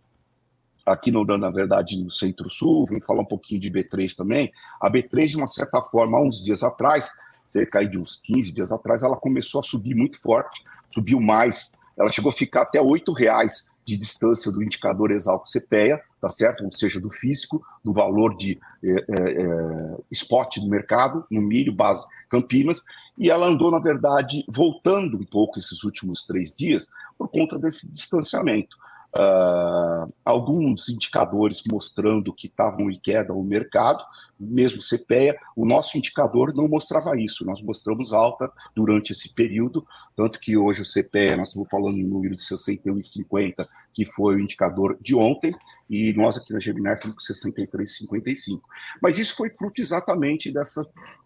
aqui 0.86 1.10
no, 1.10 1.24
na 1.24 1.50
verdade 1.50 2.02
no 2.02 2.10
Centro-Sul, 2.10 2.86
vim 2.86 3.00
falar 3.00 3.22
um 3.22 3.26
pouquinho 3.26 3.60
de 3.60 3.70
B3 3.70 4.14
também. 4.14 4.52
A 4.80 4.90
B3, 4.90 5.28
de 5.28 5.36
uma 5.36 5.48
certa 5.48 5.80
forma, 5.82 6.18
há 6.18 6.22
uns 6.22 6.42
dias 6.42 6.62
atrás, 6.62 7.10
cerca 7.46 7.84
de 7.84 7.98
uns 7.98 8.16
15 8.16 8.52
dias 8.52 8.72
atrás, 8.72 9.02
ela 9.02 9.16
começou 9.16 9.60
a 9.60 9.62
subir 9.62 9.94
muito 9.94 10.20
forte, 10.20 10.62
subiu 10.92 11.20
mais, 11.20 11.78
ela 11.98 12.12
chegou 12.12 12.30
a 12.30 12.34
ficar 12.34 12.62
até 12.62 12.80
R$ 12.80 13.02
reais 13.16 13.70
de 13.86 13.96
distância 13.96 14.52
do 14.52 14.62
indicador 14.62 15.10
Exalco 15.10 15.46
CPEA, 15.48 16.00
tá 16.20 16.30
certo? 16.30 16.64
Ou 16.64 16.72
seja, 16.72 17.00
do 17.00 17.10
físico, 17.10 17.64
do 17.84 17.92
valor 17.92 18.36
de 18.36 18.58
é, 18.82 19.04
é, 19.08 19.96
spot 20.10 20.58
do 20.58 20.68
mercado, 20.68 21.24
no 21.30 21.40
milho, 21.40 21.72
base 21.72 22.06
Campinas, 22.28 22.82
e 23.16 23.30
ela 23.30 23.46
andou, 23.46 23.70
na 23.70 23.80
verdade, 23.80 24.44
voltando 24.48 25.16
um 25.16 25.24
pouco 25.24 25.58
esses 25.58 25.82
últimos 25.84 26.22
três 26.24 26.52
dias 26.52 26.88
por 27.16 27.28
conta 27.28 27.58
desse 27.58 27.92
distanciamento 27.92 28.76
uh, 29.16 30.12
alguns 30.24 30.88
indicadores 30.88 31.62
mostrando 31.66 32.32
que 32.32 32.46
estavam 32.46 32.90
em 32.90 32.98
queda 32.98 33.32
o 33.32 33.42
mercado, 33.42 34.04
mesmo 34.38 34.80
CPEA, 34.80 35.36
o 35.56 35.64
nosso 35.64 35.96
indicador 35.96 36.54
não 36.54 36.68
mostrava 36.68 37.18
isso, 37.18 37.44
nós 37.44 37.62
mostramos 37.62 38.12
alta 38.12 38.50
durante 38.74 39.12
esse 39.12 39.34
período, 39.34 39.86
tanto 40.16 40.38
que 40.40 40.56
hoje 40.56 40.82
o 40.82 40.86
CPEA, 40.86 41.36
nós 41.36 41.48
estamos 41.48 41.68
falando 41.68 41.98
em 41.98 42.04
número 42.04 42.36
de 42.36 42.42
61,50, 42.42 43.66
que 43.92 44.04
foi 44.04 44.36
o 44.36 44.40
indicador 44.40 44.96
de 45.00 45.14
ontem, 45.14 45.54
e 45.88 46.12
nós 46.14 46.36
aqui 46.36 46.52
na 46.52 46.60
Geminar 46.60 46.94
estamos 46.94 47.26
com 47.26 47.34
63,55. 47.34 48.60
Mas 49.00 49.18
isso 49.18 49.36
foi 49.36 49.50
fruto 49.50 49.80
exatamente 49.80 50.52
dessa 50.52 50.84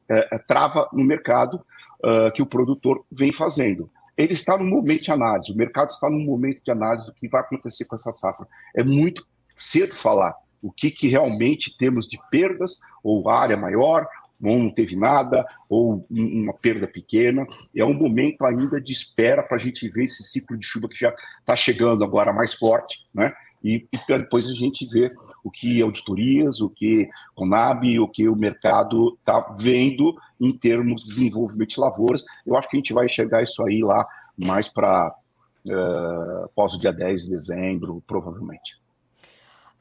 é, 0.09 0.39
trava 0.47 0.89
no 0.93 1.05
mercado 1.05 1.57
uh, 2.05 2.33
que 2.35 2.43
o 2.43 2.47
produtor 2.47 3.05
vem 3.11 3.33
fazendo 3.33 3.91
ele 4.17 4.35
está 4.35 4.59
no 4.59 4.65
momento 4.65 5.05
de 5.05 5.11
análise, 5.11 5.53
o 5.53 5.57
mercado 5.57 5.91
está 5.91 6.11
no 6.11 6.19
momento 6.19 6.63
de 6.63 6.71
análise 6.71 7.07
do 7.07 7.15
que 7.15 7.29
vai 7.29 7.41
acontecer 7.41 7.85
com 7.87 7.97
essa 7.97 8.13
safra. 8.13 8.47
É 8.75 8.83
muito 8.83 9.27
cedo 9.55 9.95
falar 9.95 10.35
o 10.61 10.71
que, 10.71 10.91
que 10.91 11.09
realmente 11.09 11.77
temos 11.77 12.07
de 12.07 12.19
perdas, 12.31 12.79
ou 13.03 13.29
área 13.29 13.57
maior, 13.57 14.07
ou 14.41 14.59
não 14.59 14.71
teve 14.71 14.97
nada, 14.97 15.47
ou 15.69 16.07
uma 16.11 16.53
perda 16.53 16.87
pequena. 16.87 17.47
É 17.75 17.85
um 17.85 17.95
momento 17.95 18.45
ainda 18.45 18.81
de 18.81 18.93
espera 18.93 19.43
para 19.43 19.57
a 19.57 19.61
gente 19.61 19.89
ver 19.89 20.05
esse 20.05 20.23
ciclo 20.23 20.57
de 20.57 20.67
chuva 20.67 20.89
que 20.89 20.99
já 20.99 21.15
está 21.41 21.57
chegando 21.57 22.05
agora 22.05 22.33
mais 22.33 22.55
forte, 22.55 22.99
né? 23.15 23.33
E, 23.63 23.87
e 23.93 23.99
depois 24.07 24.49
a 24.49 24.55
gente 24.55 24.87
vê 24.87 25.13
o 25.45 25.51
que 25.51 25.81
auditorias, 25.83 26.61
o 26.61 26.69
que 26.69 27.09
Conab, 27.35 27.99
o 27.99 28.09
que 28.09 28.29
o 28.29 28.37
mercado 28.37 29.17
está 29.19 29.41
vendo 29.59 30.17
em 30.41 30.57
termos 30.57 31.03
de 31.03 31.09
desenvolvimento 31.09 31.71
de 31.71 31.81
lavouras. 31.81 32.25
Eu 32.47 32.57
acho 32.57 32.69
que 32.69 32.77
a 32.77 32.81
gente 32.81 32.93
vai 32.93 33.07
enxergar 33.07 33.43
isso 33.43 33.65
aí 33.65 33.83
lá 33.83 34.07
mais 34.37 34.69
para 34.69 35.15
uh, 35.67 35.71
eh, 35.71 36.45
após 36.45 36.75
o 36.75 36.81
dia 36.81 36.93
10 36.93 37.25
de 37.25 37.31
dezembro, 37.31 38.03
provavelmente. 38.07 38.81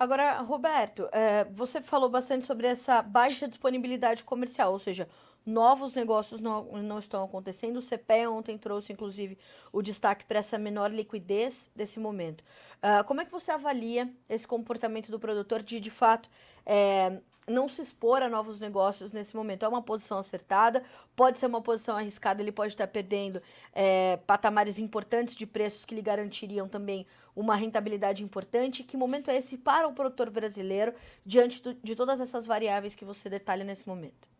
Agora, 0.02 0.42
Roberto, 0.42 1.08
é, 1.12 1.46
você 1.52 1.80
falou 1.80 2.10
bastante 2.10 2.44
sobre 2.44 2.66
essa 2.66 3.04
baixa 3.04 3.48
disponibilidade 3.48 4.24
comercial, 4.24 4.72
ou 4.72 4.80
seja, 4.80 5.08
novos 5.46 5.94
negócios 5.94 6.40
não, 6.40 6.64
não 6.82 7.00
estão 7.00 7.24
acontecendo. 7.24 7.78
O 7.78 7.82
CPE 7.82 8.28
ontem 8.28 8.58
trouxe, 8.58 8.94
inclusive, 8.94 9.38
o 9.72 9.82
destaque 9.82 10.26
para 10.26 10.40
essa 10.40 10.58
menor 10.58 10.92
liquidez 10.92 11.70
desse 11.76 12.00
momento. 12.00 12.44
Uh, 12.78 13.04
como 13.06 13.22
é 13.22 13.26
que 13.26 13.32
você 13.32 13.52
avalia 13.52 14.12
esse 14.30 14.48
comportamento 14.48 15.10
do 15.10 15.20
produtor 15.20 15.62
de, 15.62 15.80
de 15.80 15.92
fato, 15.92 16.30
é, 16.66 17.20
não 17.48 17.68
se 17.68 17.82
expor 17.82 18.22
a 18.22 18.30
novos 18.30 18.60
negócios 18.60 19.12
nesse 19.12 19.36
momento? 19.36 19.66
É 19.66 19.68
uma 19.68 19.82
posição 19.82 20.18
acertada? 20.18 20.84
Pode 21.16 21.40
ser 21.40 21.48
uma 21.48 21.62
posição 21.62 21.98
arriscada? 21.98 22.42
Ele 22.42 22.52
pode 22.52 22.74
estar 22.74 22.88
perdendo 22.88 23.42
é, 23.74 24.18
patamares 24.28 24.80
importantes 24.80 25.36
de 25.36 25.46
preços 25.46 25.86
que 25.86 25.96
lhe 25.96 26.02
garantiriam 26.02 26.68
também 26.68 27.06
uma 27.36 27.56
rentabilidade 27.56 28.24
importante. 28.24 28.84
Que 28.84 28.96
momento 28.98 29.30
é 29.30 29.38
esse 29.38 29.58
para 29.58 29.88
o 29.88 29.94
produtor 29.94 30.30
brasileiro 30.30 30.94
diante 31.26 31.62
do, 31.62 31.74
de 31.74 31.96
todas 31.96 32.20
essas 32.20 32.46
variáveis 32.46 32.96
que 32.96 33.06
você 33.06 33.30
detalha 33.30 33.64
nesse 33.64 33.88
momento? 33.88 34.31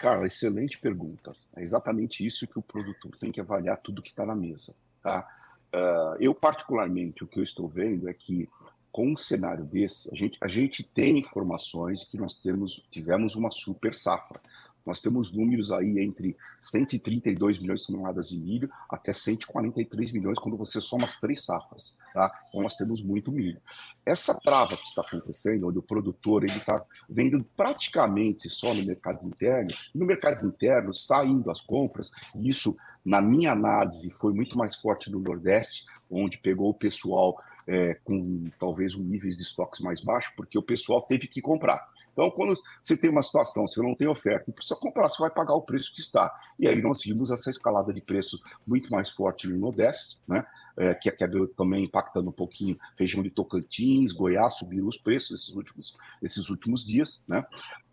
Cara, 0.00 0.26
excelente 0.26 0.78
pergunta. 0.78 1.36
É 1.54 1.62
exatamente 1.62 2.26
isso 2.26 2.46
que 2.46 2.58
o 2.58 2.62
produtor 2.62 3.14
tem 3.18 3.30
que 3.30 3.38
avaliar 3.38 3.76
tudo 3.76 4.00
que 4.00 4.08
está 4.08 4.24
na 4.24 4.34
mesa. 4.34 4.74
Tá? 5.02 5.28
Uh, 5.74 6.16
eu, 6.18 6.34
particularmente, 6.34 7.22
o 7.22 7.26
que 7.26 7.38
eu 7.38 7.44
estou 7.44 7.68
vendo 7.68 8.08
é 8.08 8.14
que, 8.14 8.48
com 8.90 9.12
um 9.12 9.16
cenário 9.16 9.62
desse, 9.62 10.10
a 10.10 10.16
gente, 10.16 10.38
a 10.40 10.48
gente 10.48 10.82
tem 10.82 11.18
informações 11.18 12.02
que 12.02 12.16
nós 12.16 12.34
temos, 12.34 12.82
tivemos 12.90 13.36
uma 13.36 13.50
super 13.50 13.94
safra. 13.94 14.40
Nós 14.84 15.00
temos 15.00 15.32
números 15.32 15.70
aí 15.70 15.98
entre 16.00 16.36
132 16.58 17.58
milhões 17.58 17.82
de 17.82 17.86
toneladas 17.88 18.28
de 18.28 18.36
milho 18.36 18.70
até 18.88 19.12
143 19.12 20.12
milhões 20.12 20.38
quando 20.38 20.56
você 20.56 20.80
soma 20.80 21.06
as 21.06 21.18
três 21.18 21.44
safras, 21.44 21.98
tá? 22.12 22.30
Então 22.48 22.62
nós 22.62 22.74
temos 22.74 23.02
muito 23.02 23.30
milho. 23.30 23.60
Essa 24.04 24.38
trava 24.40 24.76
que 24.76 24.84
está 24.84 25.02
acontecendo, 25.02 25.68
onde 25.68 25.78
o 25.78 25.82
produtor 25.82 26.44
ele 26.44 26.56
está 26.56 26.84
vendendo 27.08 27.44
praticamente 27.56 28.48
só 28.48 28.74
no 28.74 28.84
mercado 28.84 29.24
interno, 29.24 29.70
no 29.94 30.06
mercado 30.06 30.46
interno 30.46 30.90
está 30.90 31.24
indo 31.24 31.50
as 31.50 31.60
compras, 31.60 32.10
e 32.34 32.48
isso, 32.48 32.76
na 33.04 33.20
minha 33.20 33.52
análise, 33.52 34.10
foi 34.10 34.32
muito 34.32 34.56
mais 34.56 34.76
forte 34.76 35.10
no 35.10 35.20
Nordeste, 35.20 35.84
onde 36.10 36.38
pegou 36.38 36.70
o 36.70 36.74
pessoal 36.74 37.40
é, 37.66 37.94
com 38.04 38.50
talvez 38.58 38.94
um 38.94 39.02
níveis 39.02 39.36
de 39.36 39.42
estoques 39.42 39.80
mais 39.80 40.00
baixos, 40.00 40.34
porque 40.36 40.58
o 40.58 40.62
pessoal 40.62 41.02
teve 41.02 41.28
que 41.28 41.40
comprar. 41.40 41.88
Então, 42.12 42.30
quando 42.30 42.54
você 42.82 42.96
tem 42.96 43.10
uma 43.10 43.22
situação, 43.22 43.66
você 43.66 43.82
não 43.82 43.94
tem 43.94 44.08
oferta 44.08 44.50
e 44.50 44.52
precisa 44.52 44.78
comprar, 44.78 45.08
você 45.08 45.20
vai 45.22 45.30
pagar 45.30 45.54
o 45.54 45.62
preço 45.62 45.94
que 45.94 46.00
está. 46.00 46.32
E 46.58 46.66
aí 46.66 46.80
nós 46.82 47.00
vimos 47.02 47.30
essa 47.30 47.50
escalada 47.50 47.92
de 47.92 48.00
preços 48.00 48.40
muito 48.66 48.90
mais 48.90 49.10
forte 49.10 49.48
no 49.48 49.58
Nordeste, 49.58 50.18
né? 50.26 50.44
É, 50.76 50.94
que 50.94 51.08
acabou 51.08 51.46
também 51.48 51.84
impactando 51.84 52.30
um 52.30 52.32
pouquinho 52.32 52.78
região 52.96 53.22
de 53.22 53.30
Tocantins, 53.30 54.12
Goiás, 54.12 54.54
subiram 54.54 54.86
os 54.86 54.96
preços 54.96 55.40
esses 55.40 55.54
últimos, 55.54 55.94
esses 56.22 56.48
últimos 56.48 56.86
dias. 56.86 57.22
Né? 57.28 57.44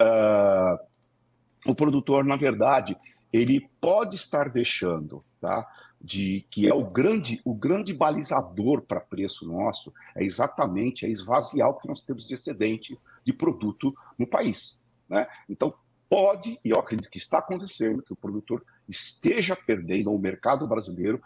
Uh, 0.01 1.71
o 1.71 1.75
produtor, 1.75 2.23
na 2.23 2.37
verdade, 2.37 2.95
ele 3.33 3.67
pode 3.81 4.15
estar 4.15 4.49
deixando 4.49 5.25
tá? 5.41 5.67
de 6.01 6.45
que 6.49 6.67
é 6.67 6.73
o 6.73 6.85
grande, 6.85 7.41
o 7.43 7.53
grande 7.53 7.93
balizador 7.93 8.81
para 8.81 9.01
preço 9.01 9.47
nosso, 9.47 9.93
é 10.15 10.23
exatamente 10.23 11.05
é 11.05 11.09
esvaziar 11.09 11.69
o 11.69 11.73
que 11.73 11.87
nós 11.87 12.01
temos 12.01 12.27
de 12.27 12.35
excedente 12.35 12.97
de 13.27 13.33
produto 13.33 13.93
no 14.17 14.25
país. 14.25 14.89
Né? 15.09 15.27
Então, 15.49 15.73
pode, 16.09 16.57
e 16.63 16.69
eu 16.69 16.79
acredito 16.79 17.09
que 17.09 17.17
está 17.17 17.39
acontecendo, 17.39 18.01
que 18.01 18.13
o 18.13 18.15
produtor 18.15 18.65
esteja 18.87 19.53
perdendo, 19.53 20.13
o 20.13 20.17
mercado 20.17 20.65
brasileiro 20.65 21.21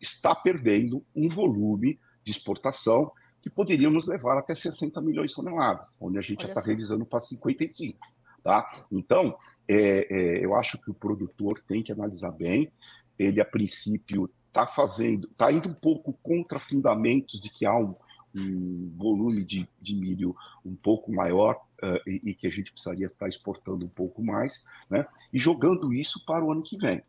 está 0.00 0.34
perdendo 0.34 1.04
um 1.14 1.28
volume 1.28 2.00
de 2.24 2.32
exportação 2.32 3.12
que 3.40 3.48
poderia 3.48 3.88
nos 3.88 4.08
levar 4.08 4.36
até 4.36 4.52
60 4.52 5.00
milhões 5.00 5.30
de 5.30 5.36
toneladas, 5.36 5.96
onde 6.00 6.18
a 6.18 6.20
gente 6.20 6.42
já 6.42 6.48
está 6.48 6.60
revisando 6.60 7.06
para 7.06 7.20
55. 7.20 7.96
Tá? 8.42 8.84
Então, 8.90 9.36
é, 9.68 10.08
é, 10.10 10.44
eu 10.44 10.56
acho 10.56 10.76
que 10.82 10.90
o 10.90 10.94
produtor 10.94 11.62
tem 11.68 11.84
que 11.84 11.92
analisar 11.92 12.32
bem 12.32 12.72
ele 13.16 13.40
a 13.40 13.44
princípio 13.44 14.28
está 14.48 14.66
fazendo, 14.66 15.28
está 15.28 15.50
indo 15.50 15.68
um 15.68 15.74
pouco 15.74 16.12
contra 16.22 16.58
fundamentos 16.58 17.40
de 17.40 17.48
que 17.48 17.64
há 17.64 17.76
um, 17.76 17.94
um 18.34 18.92
volume 18.96 19.44
de, 19.44 19.68
de, 19.80 19.94
milho 19.94 20.34
um 20.64 20.74
pouco 20.74 21.12
maior 21.12 21.54
uh, 21.82 22.00
e, 22.06 22.30
e, 22.30 22.34
que 22.34 22.46
a 22.46 22.50
gente 22.50 22.72
precisaria 22.72 23.06
estar 23.06 23.28
exportando 23.28 23.86
um 23.86 23.88
pouco 23.88 24.22
mais, 24.22 24.66
né? 24.90 25.06
E 25.32 25.38
jogando 25.38 25.92
isso 25.92 26.24
para 26.24 26.44
o 26.44 26.50
ano 26.50 26.62
que 26.62 26.76
vem. 26.76 27.02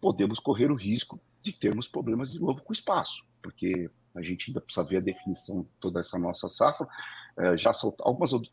Podemos 0.00 0.38
correr 0.38 0.70
o 0.70 0.74
risco 0.74 1.20
de 1.42 1.52
termos 1.52 1.88
problemas 1.88 2.30
de 2.30 2.38
novo 2.38 2.62
com 2.62 2.70
o 2.70 2.74
espaço, 2.74 3.26
porque 3.42 3.90
a 4.14 4.22
gente 4.22 4.50
ainda 4.50 4.60
precisa 4.60 4.86
ver 4.86 4.98
a 4.98 5.00
definição 5.00 5.62
de 5.62 5.68
toda 5.80 6.00
essa 6.00 6.18
nossa 6.18 6.48
safra. 6.48 6.86
Uh, 7.38 7.56
já 7.56 7.72
algumas 8.00 8.32
uh, 8.32 8.48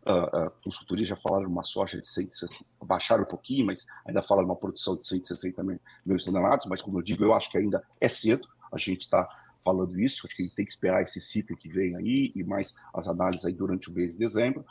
consultorias 0.63 1.09
já 1.09 1.15
falaram 1.15 1.49
uma 1.49 1.63
soja 1.63 1.99
de 1.99 2.07
160, 2.07 2.53
baixaram 2.85 3.23
um 3.23 3.27
pouquinho, 3.27 3.65
mas 3.65 3.85
ainda 4.05 4.21
falam 4.21 4.45
uma 4.45 4.55
produção 4.55 4.95
de 4.95 5.05
160 5.05 5.61
milhões 5.63 6.23
de 6.23 6.25
toneladas, 6.25 6.65
mas 6.67 6.81
como 6.81 6.99
eu 6.99 7.03
digo, 7.03 7.23
eu 7.23 7.33
acho 7.33 7.51
que 7.51 7.57
ainda 7.57 7.83
é 7.99 8.07
cedo, 8.07 8.47
a 8.71 8.77
gente 8.77 9.01
está 9.01 9.27
falando 9.67 9.99
isso, 9.99 10.25
acho 10.25 10.33
que 10.33 10.43
gente 10.43 10.55
tem 10.55 10.63
que 10.63 10.71
esperar 10.71 11.03
esse 11.03 11.19
ciclo 11.19 11.57
que 11.57 11.67
vem 11.67 11.93
aí 11.97 12.31
e 12.33 12.41
mais 12.41 12.73
as 12.93 13.05
análises 13.09 13.45
aí 13.45 13.51
durante 13.51 13.89
o 13.89 13.93
mês 13.93 14.13
de 14.13 14.19
dezembro. 14.19 14.65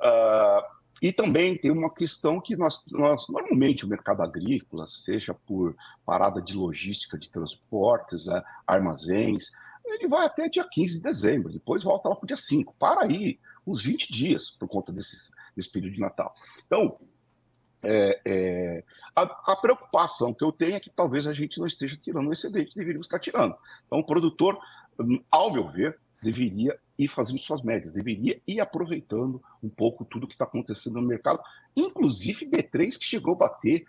Uh, 0.00 0.74
e 1.00 1.12
também 1.12 1.56
tem 1.56 1.70
uma 1.70 1.92
questão 1.92 2.40
que 2.40 2.56
nós, 2.56 2.84
nós, 2.90 3.28
normalmente, 3.28 3.84
o 3.84 3.88
mercado 3.88 4.22
agrícola, 4.22 4.88
seja 4.88 5.32
por 5.32 5.76
parada 6.04 6.42
de 6.42 6.56
logística 6.56 7.16
de 7.16 7.30
transportes, 7.30 8.26
né, 8.26 8.42
armazéns, 8.66 9.52
ele 9.84 10.08
vai 10.08 10.26
até 10.26 10.48
dia 10.48 10.66
15 10.68 10.96
de 10.96 11.02
dezembro, 11.04 11.52
depois 11.52 11.84
volta 11.84 12.08
lá 12.08 12.16
para 12.16 12.24
o 12.24 12.26
dia 12.26 12.36
5. 12.36 12.74
Para 12.76 13.04
aí 13.04 13.38
uns 13.64 13.80
20 13.80 14.12
dias 14.12 14.50
por 14.50 14.66
conta 14.66 14.90
desses, 14.90 15.30
desse 15.54 15.70
período 15.70 15.94
de 15.94 16.00
Natal. 16.00 16.34
Então, 16.66 16.98
é, 17.84 18.20
é, 18.24 18.84
a, 19.14 19.22
a, 19.52 19.56
preocupação 19.56 20.32
que 20.34 20.44
eu 20.44 20.52
tenho 20.52 20.74
é 20.74 20.80
que 20.80 20.90
talvez 20.90 21.26
a 21.26 21.32
gente 21.32 21.58
não 21.58 21.66
esteja 21.66 21.96
tirando 21.96 22.28
o 22.28 22.32
excedente 22.32 22.70
que 22.70 22.78
deveríamos 22.78 23.06
estar 23.06 23.18
tirando. 23.18 23.54
Então, 23.86 23.98
o 23.98 24.04
produtor, 24.04 24.58
ao 25.30 25.52
meu 25.52 25.68
ver, 25.68 25.98
deveria 26.22 26.78
ir 26.98 27.08
fazendo 27.08 27.38
suas 27.38 27.62
médias, 27.62 27.92
deveria 27.92 28.40
ir 28.46 28.60
aproveitando 28.60 29.42
um 29.62 29.68
pouco 29.68 30.04
tudo 30.04 30.26
que 30.26 30.34
está 30.34 30.44
acontecendo 30.44 31.00
no 31.00 31.06
mercado, 31.06 31.40
inclusive 31.76 32.46
B3 32.46 32.98
que 32.98 33.04
chegou 33.04 33.34
a 33.34 33.38
bater 33.38 33.84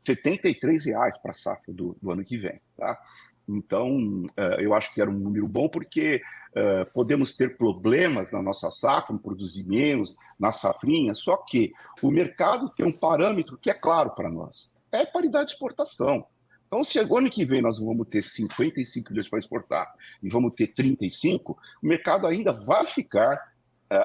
73 0.00 0.86
reais 0.86 1.18
para 1.18 1.30
a 1.30 1.34
safra 1.34 1.72
do, 1.72 1.96
do, 2.00 2.10
ano 2.10 2.24
que 2.24 2.36
vem. 2.36 2.60
Tá? 2.76 2.98
Então, 3.56 4.26
eu 4.58 4.74
acho 4.74 4.92
que 4.92 5.00
era 5.00 5.10
um 5.10 5.18
número 5.18 5.48
bom, 5.48 5.68
porque 5.68 6.22
podemos 6.94 7.32
ter 7.32 7.56
problemas 7.56 8.32
na 8.32 8.42
nossa 8.42 8.70
safra, 8.70 9.16
produzir 9.18 9.66
menos 9.66 10.16
na 10.38 10.52
safrinha, 10.52 11.14
só 11.14 11.36
que 11.36 11.72
o 12.02 12.10
mercado 12.10 12.70
tem 12.70 12.86
um 12.86 12.92
parâmetro 12.92 13.58
que 13.58 13.70
é 13.70 13.74
claro 13.74 14.10
para 14.10 14.30
nós: 14.30 14.72
é 14.92 15.04
paridade 15.04 15.46
de 15.46 15.52
exportação. 15.52 16.26
Então, 16.66 16.84
se 16.84 16.98
ano 17.00 17.30
que 17.30 17.44
vem 17.44 17.60
nós 17.60 17.80
vamos 17.80 18.06
ter 18.08 18.22
55 18.22 19.10
milhões 19.10 19.28
para 19.28 19.40
exportar 19.40 19.92
e 20.22 20.30
vamos 20.30 20.52
ter 20.54 20.68
35, 20.68 21.58
o 21.82 21.86
mercado 21.86 22.26
ainda 22.26 22.52
vai 22.52 22.86
ficar 22.86 23.52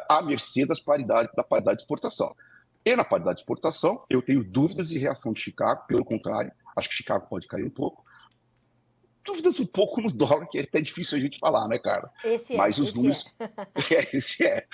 à 0.09 0.21
mercê 0.21 0.65
das 0.65 0.79
paridades, 0.79 1.31
da 1.35 1.43
paridade 1.43 1.77
de 1.77 1.83
exportação. 1.83 2.35
E 2.83 2.95
na 2.95 3.03
paridade 3.03 3.37
de 3.37 3.41
exportação, 3.41 4.03
eu 4.09 4.21
tenho 4.21 4.43
dúvidas 4.43 4.89
de 4.89 4.97
reação 4.97 5.31
de 5.31 5.39
Chicago, 5.39 5.85
pelo 5.87 6.03
contrário, 6.03 6.51
acho 6.75 6.89
que 6.89 6.95
Chicago 6.95 7.27
pode 7.29 7.47
cair 7.47 7.63
um 7.63 7.69
pouco 7.69 8.03
dúvidas 9.26 9.59
um 9.59 9.65
pouco 9.65 9.99
no 9.99 10.11
dólar, 10.11 10.47
que 10.47 10.59
é 10.59 10.61
até 10.61 10.80
difícil 10.80 11.17
a 11.17 11.21
gente 11.21 11.39
falar, 11.39 11.67
né, 11.67 11.78
cara? 11.80 12.09
Esse 12.23 12.53
é, 12.53 12.57
Mas 12.57 12.78
os 12.78 12.89
esse 12.89 12.97
números. 12.97 13.36
É. 13.39 13.45
é, 13.95 14.15
esse 14.15 14.45
é. 14.45 14.65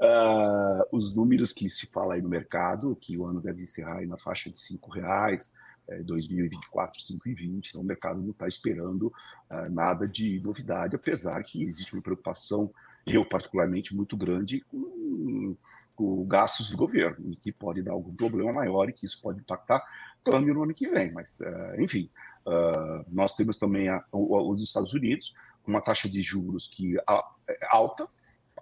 Uh, 0.00 0.96
os 0.96 1.14
números 1.14 1.52
que 1.52 1.68
se 1.68 1.86
fala 1.86 2.14
aí 2.14 2.22
no 2.22 2.28
mercado, 2.28 2.96
que 2.96 3.18
o 3.18 3.26
ano 3.26 3.40
deve 3.40 3.62
encerrar 3.62 3.98
aí 3.98 4.06
na 4.06 4.16
faixa 4.16 4.48
de 4.48 4.56
R$ 4.56 4.78
reais, 4.94 5.52
é, 5.88 6.02
2024, 6.02 7.00
5,20. 7.00 7.68
Então 7.68 7.80
o 7.80 7.84
mercado 7.84 8.22
não 8.22 8.30
está 8.30 8.46
esperando 8.46 9.12
uh, 9.50 9.70
nada 9.70 10.06
de 10.06 10.40
novidade, 10.40 10.96
apesar 10.96 11.42
que 11.42 11.64
existe 11.64 11.92
uma 11.92 12.02
preocupação, 12.02 12.72
eu 13.06 13.24
particularmente, 13.24 13.94
muito 13.94 14.16
grande 14.16 14.60
com, 14.62 15.56
com 15.94 16.26
gastos 16.26 16.70
do 16.70 16.76
governo, 16.76 17.30
e 17.30 17.36
que 17.36 17.52
pode 17.52 17.82
dar 17.82 17.92
algum 17.92 18.14
problema 18.14 18.52
maior 18.52 18.88
e 18.88 18.92
que 18.92 19.04
isso 19.04 19.20
pode 19.20 19.40
impactar 19.40 19.84
câmbio 20.24 20.54
no 20.54 20.64
ano 20.64 20.74
que 20.74 20.88
vem. 20.88 21.12
Mas, 21.12 21.40
uh, 21.40 21.80
enfim, 21.80 22.10
Uh, 22.46 23.04
nós 23.08 23.34
temos 23.34 23.56
também 23.56 23.88
a, 23.88 24.04
os 24.12 24.62
Estados 24.62 24.94
Unidos, 24.94 25.34
uma 25.66 25.80
taxa 25.80 26.08
de 26.08 26.22
juros 26.22 26.68
que 26.68 26.96
a, 27.06 27.28
é 27.48 27.58
alta, 27.70 28.08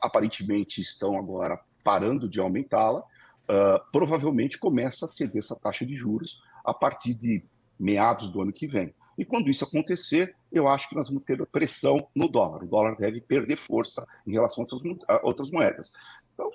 aparentemente 0.00 0.80
estão 0.80 1.18
agora 1.18 1.60
parando 1.82 2.28
de 2.28 2.40
aumentá-la, 2.40 3.00
uh, 3.00 3.92
provavelmente 3.92 4.58
começa 4.58 5.04
a 5.04 5.08
ceder 5.08 5.38
essa 5.38 5.54
taxa 5.54 5.84
de 5.84 5.94
juros 5.94 6.40
a 6.64 6.72
partir 6.72 7.12
de 7.12 7.44
meados 7.78 8.30
do 8.30 8.40
ano 8.40 8.52
que 8.52 8.66
vem. 8.66 8.94
E 9.18 9.24
quando 9.24 9.50
isso 9.50 9.64
acontecer, 9.64 10.34
eu 10.50 10.66
acho 10.66 10.88
que 10.88 10.96
nós 10.96 11.08
vamos 11.08 11.24
ter 11.24 11.44
pressão 11.46 12.08
no 12.14 12.28
dólar. 12.28 12.64
O 12.64 12.68
dólar 12.68 12.96
deve 12.96 13.20
perder 13.20 13.56
força 13.56 14.06
em 14.26 14.32
relação 14.32 14.64
a 14.64 14.74
outras, 14.74 14.98
a 15.08 15.26
outras 15.26 15.50
moedas. 15.50 15.92
Então, 16.32 16.50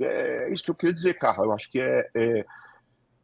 é 0.00 0.52
isso 0.52 0.64
que 0.64 0.70
eu 0.70 0.74
queria 0.74 0.92
dizer, 0.92 1.18
Carla. 1.18 1.44
Eu 1.44 1.52
acho 1.52 1.70
que 1.70 1.78
é, 1.78 2.10
é 2.14 2.46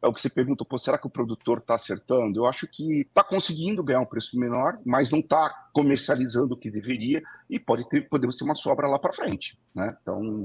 é 0.07 0.09
o 0.09 0.13
que 0.13 0.21
você 0.21 0.29
pergunta, 0.29 0.63
pô, 0.63 0.77
será 0.77 0.97
que 0.97 1.05
o 1.05 1.09
produtor 1.09 1.59
está 1.59 1.75
acertando? 1.75 2.39
Eu 2.39 2.45
acho 2.45 2.65
que 2.67 3.01
está 3.01 3.23
conseguindo 3.23 3.83
ganhar 3.83 3.99
um 3.99 4.05
preço 4.05 4.39
menor, 4.39 4.79
mas 4.85 5.11
não 5.11 5.19
está 5.19 5.49
comercializando 5.73 6.53
o 6.53 6.57
que 6.57 6.71
deveria 6.71 7.21
e 7.49 7.59
pode 7.59 7.87
ter, 7.89 8.07
podemos 8.07 8.37
ter 8.37 8.45
uma 8.45 8.55
sobra 8.55 8.87
lá 8.87 8.97
para 8.97 9.13
frente. 9.13 9.59
Né? 9.75 9.95
Então, 10.01 10.41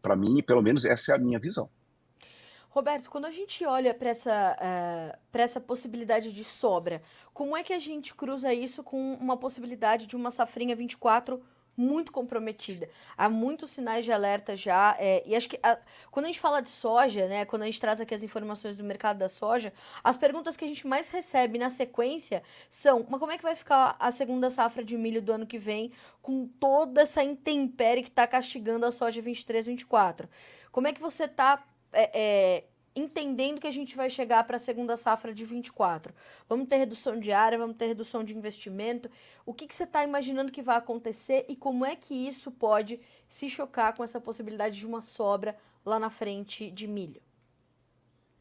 para 0.00 0.16
mim, 0.16 0.42
pelo 0.42 0.62
menos 0.62 0.84
essa 0.84 1.12
é 1.12 1.14
a 1.14 1.18
minha 1.18 1.38
visão. 1.38 1.68
Roberto, 2.70 3.10
quando 3.10 3.26
a 3.26 3.30
gente 3.30 3.64
olha 3.64 3.92
para 3.92 4.10
essa, 4.10 4.56
uh, 4.56 5.38
essa 5.38 5.60
possibilidade 5.60 6.32
de 6.32 6.44
sobra, 6.44 7.02
como 7.32 7.56
é 7.56 7.62
que 7.62 7.72
a 7.72 7.78
gente 7.78 8.14
cruza 8.14 8.52
isso 8.52 8.82
com 8.82 9.14
uma 9.14 9.36
possibilidade 9.36 10.06
de 10.06 10.16
uma 10.16 10.30
safrinha 10.30 10.76
24 10.76 11.42
muito 11.78 12.10
comprometida. 12.10 12.90
Há 13.16 13.28
muitos 13.28 13.70
sinais 13.70 14.04
de 14.04 14.10
alerta 14.10 14.56
já. 14.56 14.96
É, 14.98 15.22
e 15.24 15.36
acho 15.36 15.48
que 15.48 15.60
a, 15.62 15.78
quando 16.10 16.24
a 16.24 16.28
gente 16.28 16.40
fala 16.40 16.60
de 16.60 16.68
soja, 16.68 17.28
né, 17.28 17.44
quando 17.44 17.62
a 17.62 17.66
gente 17.66 17.80
traz 17.80 18.00
aqui 18.00 18.12
as 18.12 18.24
informações 18.24 18.76
do 18.76 18.82
mercado 18.82 19.18
da 19.18 19.28
soja, 19.28 19.72
as 20.02 20.16
perguntas 20.16 20.56
que 20.56 20.64
a 20.64 20.68
gente 20.68 20.84
mais 20.88 21.08
recebe 21.08 21.56
na 21.56 21.70
sequência 21.70 22.42
são: 22.68 23.06
mas 23.08 23.20
como 23.20 23.30
é 23.30 23.36
que 23.36 23.44
vai 23.44 23.54
ficar 23.54 23.94
a 24.00 24.10
segunda 24.10 24.50
safra 24.50 24.82
de 24.82 24.98
milho 24.98 25.22
do 25.22 25.32
ano 25.32 25.46
que 25.46 25.58
vem 25.58 25.92
com 26.20 26.48
toda 26.48 27.02
essa 27.02 27.22
intempérie 27.22 28.02
que 28.02 28.08
está 28.08 28.26
castigando 28.26 28.84
a 28.84 28.90
soja 28.90 29.22
23, 29.22 29.66
24? 29.66 30.28
Como 30.72 30.88
é 30.88 30.92
que 30.92 31.00
você 31.00 31.24
está. 31.24 31.64
É, 31.92 32.10
é, 32.12 32.64
entendendo 32.94 33.60
que 33.60 33.66
a 33.66 33.72
gente 33.72 33.96
vai 33.96 34.10
chegar 34.10 34.44
para 34.44 34.56
a 34.56 34.60
segunda 34.60 34.96
safra 34.96 35.32
de 35.32 35.44
24. 35.44 36.12
Vamos 36.48 36.68
ter 36.68 36.76
redução 36.76 37.18
de 37.18 37.32
área, 37.32 37.58
vamos 37.58 37.76
ter 37.76 37.86
redução 37.86 38.24
de 38.24 38.36
investimento. 38.36 39.10
O 39.46 39.54
que, 39.54 39.66
que 39.66 39.74
você 39.74 39.84
está 39.84 40.02
imaginando 40.04 40.52
que 40.52 40.62
vai 40.62 40.76
acontecer 40.76 41.46
e 41.48 41.56
como 41.56 41.84
é 41.84 41.94
que 41.94 42.14
isso 42.14 42.50
pode 42.50 43.00
se 43.28 43.48
chocar 43.48 43.96
com 43.96 44.02
essa 44.02 44.20
possibilidade 44.20 44.78
de 44.78 44.86
uma 44.86 45.00
sobra 45.00 45.56
lá 45.84 45.98
na 45.98 46.10
frente 46.10 46.70
de 46.70 46.86
milho? 46.86 47.22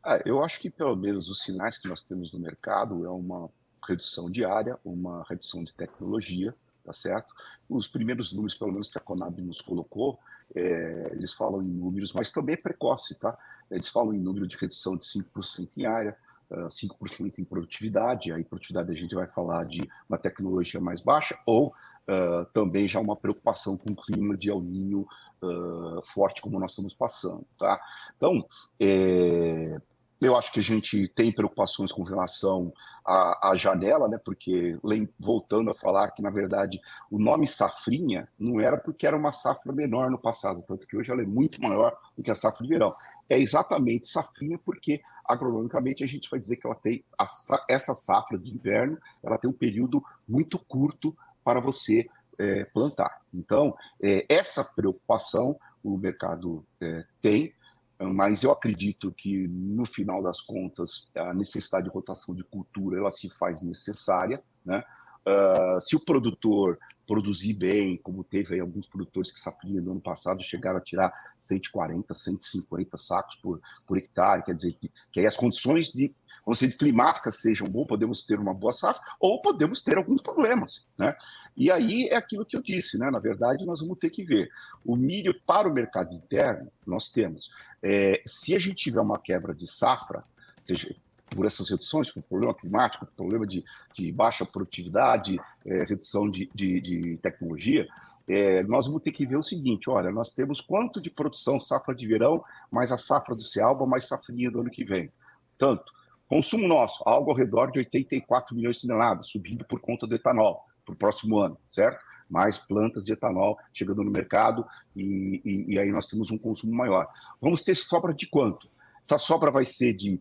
Ah, 0.04 0.22
eu 0.26 0.44
acho 0.44 0.60
que 0.60 0.70
pelo 0.70 0.96
menos 0.96 1.30
os 1.30 1.42
sinais 1.42 1.78
que 1.78 1.90
nós 1.90 2.04
temos 2.04 2.32
no 2.32 2.40
mercado 2.40 3.06
é 3.06 3.10
uma 3.10 3.50
redução 3.86 4.30
de 4.30 4.44
área, 4.46 4.80
uma 4.84 5.24
redução 5.28 5.64
de 5.64 5.74
tecnologia, 5.74 6.56
tá 6.84 6.94
certo? 6.94 7.34
Os 7.70 7.88
primeiros 7.88 8.32
números, 8.32 8.56
pelo 8.56 8.72
menos 8.72 8.88
que 8.88 8.98
a 8.98 9.02
Conab 9.02 9.42
nos 9.42 9.62
colocou, 9.62 10.20
é, 10.56 11.10
eles 11.12 11.34
falam 11.34 11.62
em 11.62 11.68
números, 11.68 12.14
mas 12.14 12.32
também 12.32 12.54
é 12.54 12.58
precoce, 12.58 13.20
tá? 13.20 13.38
Eles 13.70 13.90
falam 13.90 14.14
em 14.14 14.20
número 14.20 14.48
de 14.48 14.58
redução 14.58 14.96
de 14.96 15.04
5% 15.04 15.70
em 15.78 15.86
área, 15.86 16.18
5% 16.50 17.40
em 17.40 17.44
produtividade, 17.44 18.32
aí 18.32 18.44
produtividade 18.44 18.92
a 18.92 18.96
gente 18.96 19.14
vai 19.14 19.28
falar 19.28 19.66
de 19.66 19.88
uma 20.08 20.18
tecnologia 20.18 20.80
mais 20.80 21.02
baixa, 21.02 21.38
ou 21.46 21.68
uh, 21.68 22.46
também 22.54 22.88
já 22.88 23.00
uma 23.00 23.16
preocupação 23.16 23.78
com 23.78 23.92
o 23.92 23.96
clima 23.96 24.38
de 24.38 24.50
El 24.50 24.60
uh, 24.60 26.02
forte 26.06 26.42
como 26.42 26.60
nós 26.60 26.72
estamos 26.72 26.94
passando. 26.94 27.46
Tá? 27.60 27.80
Então, 28.16 28.48
é, 28.80 29.80
eu 30.20 30.36
acho 30.36 30.52
que 30.52 30.60
a 30.60 30.64
gente 30.64 31.08
tem 31.10 31.32
preocupações 31.32 31.92
com 31.92 32.04
relação 32.04 32.74
à, 33.06 33.52
à 33.52 33.56
janela, 33.56 34.08
né? 34.08 34.18
Porque 34.24 34.78
voltando 35.20 35.70
a 35.70 35.76
falar 35.76 36.12
que 36.12 36.22
na 36.22 36.30
verdade 36.30 36.82
o 37.12 37.20
nome 37.20 37.48
safrinha 37.48 38.28
não 38.38 38.60
era 38.60 38.78
porque 38.78 39.06
era 39.06 39.16
uma 39.16 39.32
safra 39.32 39.72
menor 39.72 40.10
no 40.10 40.18
passado, 40.18 40.64
tanto 40.68 40.88
que 40.88 40.98
hoje 40.98 41.12
ela 41.12 41.22
é 41.22 41.26
muito 41.26 41.62
maior 41.62 41.96
do 42.16 42.24
que 42.24 42.32
a 42.32 42.36
safra 42.36 42.64
de 42.64 42.70
verão. 42.70 42.96
É 43.30 43.40
exatamente 43.40 44.08
safrinha 44.08 44.58
porque 44.64 45.02
agronomicamente 45.26 46.04
a 46.04 46.08
gente 46.08 46.30
vai 46.30 46.40
dizer 46.40 46.56
que 46.56 46.66
ela 46.66 46.76
tem 46.76 47.04
a, 47.20 47.26
essa 47.70 47.94
safra 47.94 48.38
de 48.38 48.54
inverno, 48.54 48.98
ela 49.24 49.38
tem 49.38 49.50
um 49.50 49.54
período 49.54 50.04
muito 50.28 50.58
curto 50.58 51.16
para 51.44 51.60
você 51.60 52.08
é, 52.40 52.64
plantar. 52.66 53.22
Então 53.34 53.76
é, 54.02 54.26
essa 54.30 54.64
preocupação 54.64 55.60
o 55.84 55.98
mercado 55.98 56.66
é, 56.82 57.06
tem 57.22 57.54
mas 58.00 58.44
eu 58.44 58.52
acredito 58.52 59.12
que 59.12 59.48
no 59.48 59.86
final 59.86 60.22
das 60.22 60.42
contas 60.42 61.10
a 61.16 61.34
necessidade 61.34 61.86
de 61.86 61.94
rotação 61.94 62.36
de 62.36 62.44
cultura 62.44 62.98
ela 62.98 63.12
se 63.12 63.30
faz 63.30 63.62
necessária, 63.62 64.42
né? 64.66 64.84
Uh, 65.28 65.82
se 65.82 65.94
o 65.94 66.00
produtor 66.00 66.80
produzir 67.06 67.54
bem, 67.54 67.98
como 67.98 68.24
teve 68.24 68.54
aí 68.54 68.62
alguns 68.62 68.88
produtores 68.88 69.30
que 69.30 69.40
safrinha 69.40 69.82
no 69.82 69.92
ano 69.92 70.00
passado 70.00 70.42
chegaram 70.42 70.78
a 70.78 70.82
tirar 70.82 71.12
140, 71.38 72.14
150 72.14 72.98
sacos 72.98 73.36
por, 73.36 73.62
por 73.86 73.98
hectare, 73.98 74.44
quer 74.44 74.54
dizer 74.54 74.74
que, 74.74 74.90
que 75.12 75.26
as 75.26 75.36
condições 75.36 75.88
de 75.88 76.16
vamos 76.46 76.60
dizer, 76.60 76.78
climáticas 76.78 77.42
sejam 77.42 77.68
boas, 77.68 77.88
podemos 77.90 78.24
ter 78.24 78.40
uma 78.40 78.54
boa 78.54 78.72
safra, 78.72 79.02
ou 79.20 79.42
podemos 79.42 79.82
ter 79.82 79.98
alguns 79.98 80.22
problemas, 80.22 80.88
né? 80.98 81.14
E 81.58 81.72
aí 81.72 82.08
é 82.10 82.16
aquilo 82.16 82.46
que 82.46 82.56
eu 82.56 82.62
disse, 82.62 83.00
né? 83.00 83.10
Na 83.10 83.18
verdade, 83.18 83.66
nós 83.66 83.82
vamos 83.82 83.98
ter 83.98 84.12
que 84.12 84.24
ver. 84.24 84.48
O 84.86 84.96
milho 84.96 85.34
para 85.42 85.68
o 85.68 85.74
mercado 85.74 86.14
interno, 86.14 86.72
nós 86.86 87.10
temos. 87.10 87.50
É, 87.82 88.22
se 88.28 88.56
a 88.56 88.60
gente 88.60 88.76
tiver 88.76 89.02
uma 89.02 89.18
quebra 89.18 89.56
de 89.56 89.66
safra, 89.66 90.24
seja 90.64 90.96
por 91.32 91.48
essas 91.48 91.68
reduções, 91.68 92.12
por 92.12 92.22
problema 92.22 92.54
climático, 92.54 93.08
por 93.08 93.16
problema 93.16 93.48
de, 93.48 93.66
de 93.96 94.12
baixa 94.12 94.46
produtividade, 94.46 95.40
é, 95.66 95.84
redução 95.84 96.30
de, 96.30 96.48
de, 96.54 96.80
de 96.80 97.18
tecnologia, 97.18 97.88
é, 98.28 98.62
nós 98.64 98.86
vamos 98.86 99.02
ter 99.02 99.12
que 99.12 99.26
ver 99.26 99.38
o 99.38 99.44
seguinte: 99.44 99.90
olha, 99.90 100.12
nós 100.12 100.32
temos 100.32 100.62
quanto 100.62 101.02
de 101.02 101.10
produção 101.10 101.60
safra 101.60 101.96
de 101.96 102.06
verão, 102.06 102.44
mais 102.70 102.92
a 102.92 103.00
safra 103.00 103.36
do 103.36 103.44
Cealba, 103.44 103.88
mais 103.88 104.08
safrinha 104.08 104.52
do 104.52 104.60
ano 104.60 104.70
que 104.70 104.86
vem. 104.86 105.12
Tanto. 105.58 105.92
Consumo 106.28 106.68
nosso, 106.68 107.02
algo 107.08 107.32
ao 107.32 107.38
redor 107.38 107.72
de 107.72 107.80
84 107.80 108.54
milhões 108.54 108.76
de 108.76 108.82
toneladas, 108.82 109.30
subindo 109.30 109.64
por 109.64 109.80
conta 109.80 110.06
do 110.06 110.14
etanol 110.14 110.68
para 110.88 110.94
o 110.94 110.98
próximo 110.98 111.40
ano, 111.40 111.58
certo? 111.68 112.02
Mais 112.30 112.58
plantas 112.58 113.06
de 113.06 113.14
etanol 113.14 113.58
chegando 113.74 114.04
no 114.04 114.12
mercado 114.12 114.66
e, 114.96 115.42
e, 115.44 115.74
e 115.74 115.80
aí 115.80 115.92
nós 115.92 116.08
temos 116.08 116.32
um 116.32 116.38
consumo 116.38 116.74
maior. 116.74 117.08
Vamos 117.42 117.64
ter 117.64 117.76
sobra 117.76 118.14
de 118.14 118.28
quanto? 118.28 118.70
Essa 119.04 119.18
sobra 119.18 119.52
vai 119.52 119.66
ser 119.66 119.94
de 119.94 120.20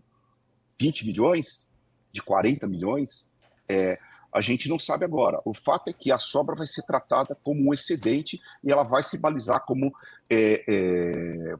20 0.81 1.07
milhões, 1.07 1.73
de 2.13 2.23
40 2.23 2.67
milhões? 2.67 3.33
É, 3.69 3.99
a 4.33 4.41
gente 4.41 4.69
não 4.69 4.79
sabe 4.79 5.05
agora. 5.05 5.41
O 5.45 5.55
fato 5.55 5.89
é 5.89 5.93
que 5.93 6.13
a 6.13 6.19
sobra 6.19 6.55
vai 6.55 6.67
ser 6.67 6.83
tratada 6.83 7.37
como 7.43 7.69
um 7.69 7.75
excedente 7.75 8.41
e 8.63 8.71
ela 8.71 8.83
vai 8.83 9.03
se 9.03 9.19
balizar 9.19 9.65
como, 9.65 9.93
é, 10.29 10.65
é, 10.69 11.57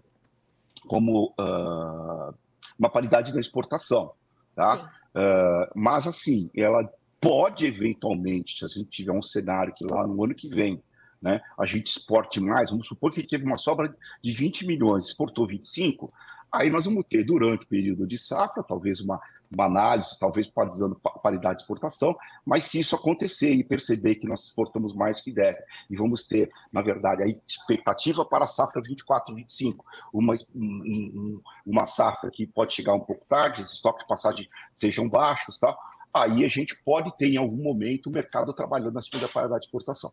como 0.87 1.35
uh, 1.41 2.35
uma 2.79 2.91
paridade 2.91 3.33
da 3.33 3.41
exportação. 3.41 4.13
Tá? 4.55 4.93
Uh, 5.15 5.73
mas, 5.75 6.07
assim, 6.07 6.51
ela 6.55 6.89
pode 7.21 7.67
eventualmente, 7.67 8.59
se 8.59 8.65
a 8.65 8.69
gente 8.69 8.91
tiver 8.91 9.13
um 9.13 9.23
cenário 9.23 9.75
que 9.75 9.85
lá 9.85 10.07
no 10.07 10.23
ano 10.23 10.35
que 10.35 10.49
vem 10.49 10.83
né, 11.21 11.41
a 11.59 11.65
gente 11.65 11.87
exporte 11.87 12.39
mais, 12.41 12.71
vamos 12.71 12.87
supor 12.87 13.11
que 13.11 13.27
teve 13.27 13.45
uma 13.45 13.59
sobra 13.59 13.95
de 14.23 14.33
20 14.33 14.67
milhões, 14.67 15.09
exportou 15.09 15.47
25, 15.47 16.13
Aí 16.53 16.71
nós 16.71 16.85
vamos 16.85 17.05
ter, 17.09 17.25
durante 17.25 17.65
o 17.65 17.69
período 17.69 18.07
de 18.07 18.17
safra, 18.17 18.63
talvez 18.63 19.01
uma, 19.01 19.21
uma 19.51 19.67
análise, 19.67 20.19
talvez 20.19 20.51
dando 20.79 20.99
paridade 21.23 21.57
de 21.57 21.63
exportação, 21.63 22.17
mas 22.45 22.65
se 22.65 22.81
isso 22.81 22.95
acontecer 22.95 23.53
e 23.53 23.65
perceber 23.65 24.15
que 24.15 24.27
nós 24.27 24.45
exportamos 24.45 24.95
mais 24.95 25.21
que 25.21 25.33
deve, 25.33 25.59
e 25.91 25.97
vamos 25.97 26.25
ter, 26.25 26.51
na 26.73 26.81
verdade, 26.81 27.23
a 27.23 27.27
expectativa 27.47 28.25
para 28.25 28.45
a 28.45 28.49
safra 28.49 28.81
24, 28.81 29.35
25, 29.35 29.85
uma, 30.13 30.35
um, 30.55 31.41
uma 31.67 31.87
safra 31.87 32.31
que 32.31 32.47
pode 32.47 32.73
chegar 32.73 32.95
um 32.95 33.01
pouco 33.01 33.27
tarde, 33.29 33.61
os 33.61 33.73
estoques 33.73 34.03
de 34.03 34.09
passagem 34.09 34.49
sejam 34.73 35.09
baixos, 35.09 35.59
tá? 35.59 35.77
Aí 36.17 36.45
a 36.45 36.49
gente 36.49 36.77
pode 36.85 37.17
ter 37.17 37.29
em 37.29 37.37
algum 37.37 37.63
momento 37.63 38.07
o 38.07 38.13
mercado 38.13 38.53
trabalhando 38.53 38.99
acima 38.99 39.21
da 39.21 39.29
paridade 39.29 39.61
de 39.61 39.67
exportação. 39.67 40.11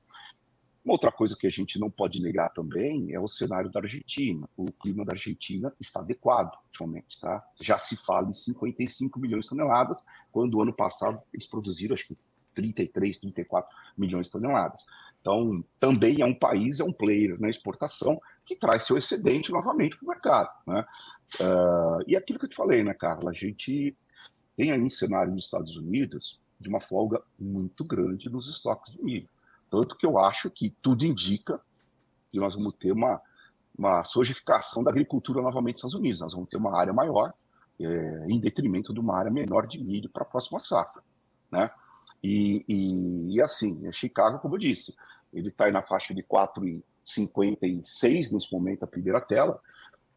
Uma 0.83 0.95
outra 0.95 1.11
coisa 1.11 1.35
que 1.37 1.47
a 1.47 1.49
gente 1.49 1.79
não 1.79 1.89
pode 1.89 2.21
negar 2.21 2.49
também 2.49 3.13
é 3.13 3.19
o 3.19 3.27
cenário 3.27 3.71
da 3.71 3.79
Argentina. 3.79 4.47
O 4.57 4.69
clima 4.69 5.05
da 5.05 5.13
Argentina 5.13 5.73
está 5.79 6.01
adequado 6.01 6.51
ultimamente, 6.65 7.21
tá? 7.21 7.41
Já 7.61 7.79
se 7.79 7.95
fala 7.95 8.29
em 8.29 8.33
55 8.33 9.17
milhões 9.17 9.45
de 9.45 9.49
toneladas, 9.49 10.03
quando 10.29 10.55
o 10.55 10.61
ano 10.61 10.73
passado 10.73 11.21
eles 11.33 11.47
produziram 11.47 11.93
acho 11.93 12.07
que 12.07 12.17
33, 12.53 13.17
34 13.17 13.73
milhões 13.97 14.27
de 14.27 14.33
toneladas. 14.33 14.85
Então, 15.21 15.63
também 15.79 16.21
é 16.21 16.25
um 16.25 16.37
país, 16.37 16.81
é 16.81 16.83
um 16.83 16.91
player 16.91 17.39
na 17.39 17.49
exportação 17.49 18.19
que 18.45 18.55
traz 18.55 18.83
seu 18.83 18.97
excedente 18.97 19.51
novamente 19.51 19.95
para 19.95 20.05
o 20.05 20.09
mercado, 20.09 20.49
né? 20.67 20.85
Uh, 21.39 22.03
e 22.05 22.15
aquilo 22.15 22.37
que 22.37 22.45
eu 22.45 22.49
te 22.49 22.55
falei, 22.55 22.83
né, 22.83 22.93
Carla? 22.93 23.31
A 23.31 23.33
gente 23.33 23.95
tem 24.55 24.71
aí 24.71 24.81
um 24.81 24.89
cenário 24.89 25.33
nos 25.33 25.45
Estados 25.45 25.77
Unidos 25.77 26.39
de 26.59 26.69
uma 26.69 26.79
folga 26.79 27.21
muito 27.39 27.83
grande 27.83 28.29
nos 28.29 28.49
estoques 28.49 28.93
de 28.93 29.03
milho. 29.03 29.27
Tanto 29.69 29.97
que 29.97 30.05
eu 30.05 30.19
acho 30.19 30.49
que 30.49 30.69
tudo 30.81 31.05
indica 31.05 31.59
que 32.31 32.39
nós 32.39 32.55
vamos 32.55 32.75
ter 32.75 32.91
uma, 32.91 33.21
uma 33.77 34.03
sojificação 34.03 34.83
da 34.83 34.91
agricultura 34.91 35.41
novamente 35.41 35.75
nos 35.75 35.79
Estados 35.79 35.95
Unidos. 35.95 36.21
Nós 36.21 36.33
vamos 36.33 36.49
ter 36.49 36.57
uma 36.57 36.79
área 36.79 36.93
maior, 36.93 37.33
é, 37.79 38.25
em 38.27 38.39
detrimento 38.39 38.93
de 38.93 38.99
uma 38.99 39.17
área 39.17 39.31
menor 39.31 39.67
de 39.67 39.83
milho 39.83 40.09
para 40.09 40.23
a 40.23 40.25
próxima 40.25 40.59
safra. 40.59 41.03
Né? 41.51 41.69
E, 42.23 42.63
e, 42.67 43.35
e 43.35 43.41
assim, 43.41 43.91
Chicago, 43.91 44.39
como 44.39 44.55
eu 44.55 44.59
disse, 44.59 44.95
ele 45.33 45.49
está 45.49 45.69
na 45.71 45.81
faixa 45.81 46.13
de 46.13 46.23
4,56 46.23 48.31
nesse 48.31 48.53
momento, 48.53 48.83
a 48.83 48.87
primeira 48.87 49.19
tela, 49.19 49.59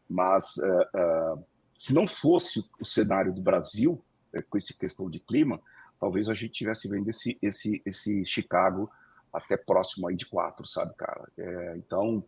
mas 0.07 0.57
é, 0.59 0.89
é, 0.95 1.33
se 1.73 1.93
não 1.93 2.07
fosse 2.07 2.63
o 2.79 2.85
cenário 2.85 3.33
do 3.33 3.41
Brasil, 3.41 4.01
com 4.49 4.57
essa 4.57 4.73
questão 4.73 5.09
de 5.09 5.19
clima, 5.19 5.61
talvez 5.99 6.29
a 6.29 6.33
gente 6.33 6.53
tivesse 6.53 6.87
vendo 6.87 7.09
esse, 7.09 7.37
esse, 7.41 7.81
esse 7.85 8.25
Chicago 8.25 8.89
até 9.33 9.57
próximo 9.57 10.07
aí 10.07 10.15
de 10.15 10.25
quatro, 10.25 10.65
sabe, 10.65 10.93
cara? 10.95 11.27
É, 11.37 11.75
então, 11.77 12.23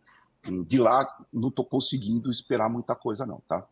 de 0.66 0.78
lá, 0.78 1.06
não 1.32 1.48
estou 1.48 1.64
conseguindo 1.64 2.30
esperar 2.30 2.68
muita 2.68 2.94
coisa, 2.94 3.26
não, 3.26 3.40
tá? 3.46 3.66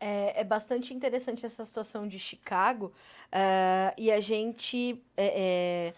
É, 0.00 0.40
é 0.40 0.44
bastante 0.44 0.92
interessante 0.92 1.46
essa 1.46 1.64
situação 1.64 2.06
de 2.06 2.18
Chicago 2.18 2.92
uh, 3.32 3.94
e 3.96 4.10
a 4.10 4.20
gente, 4.20 5.02
é, 5.16 5.92
é, 5.92 5.94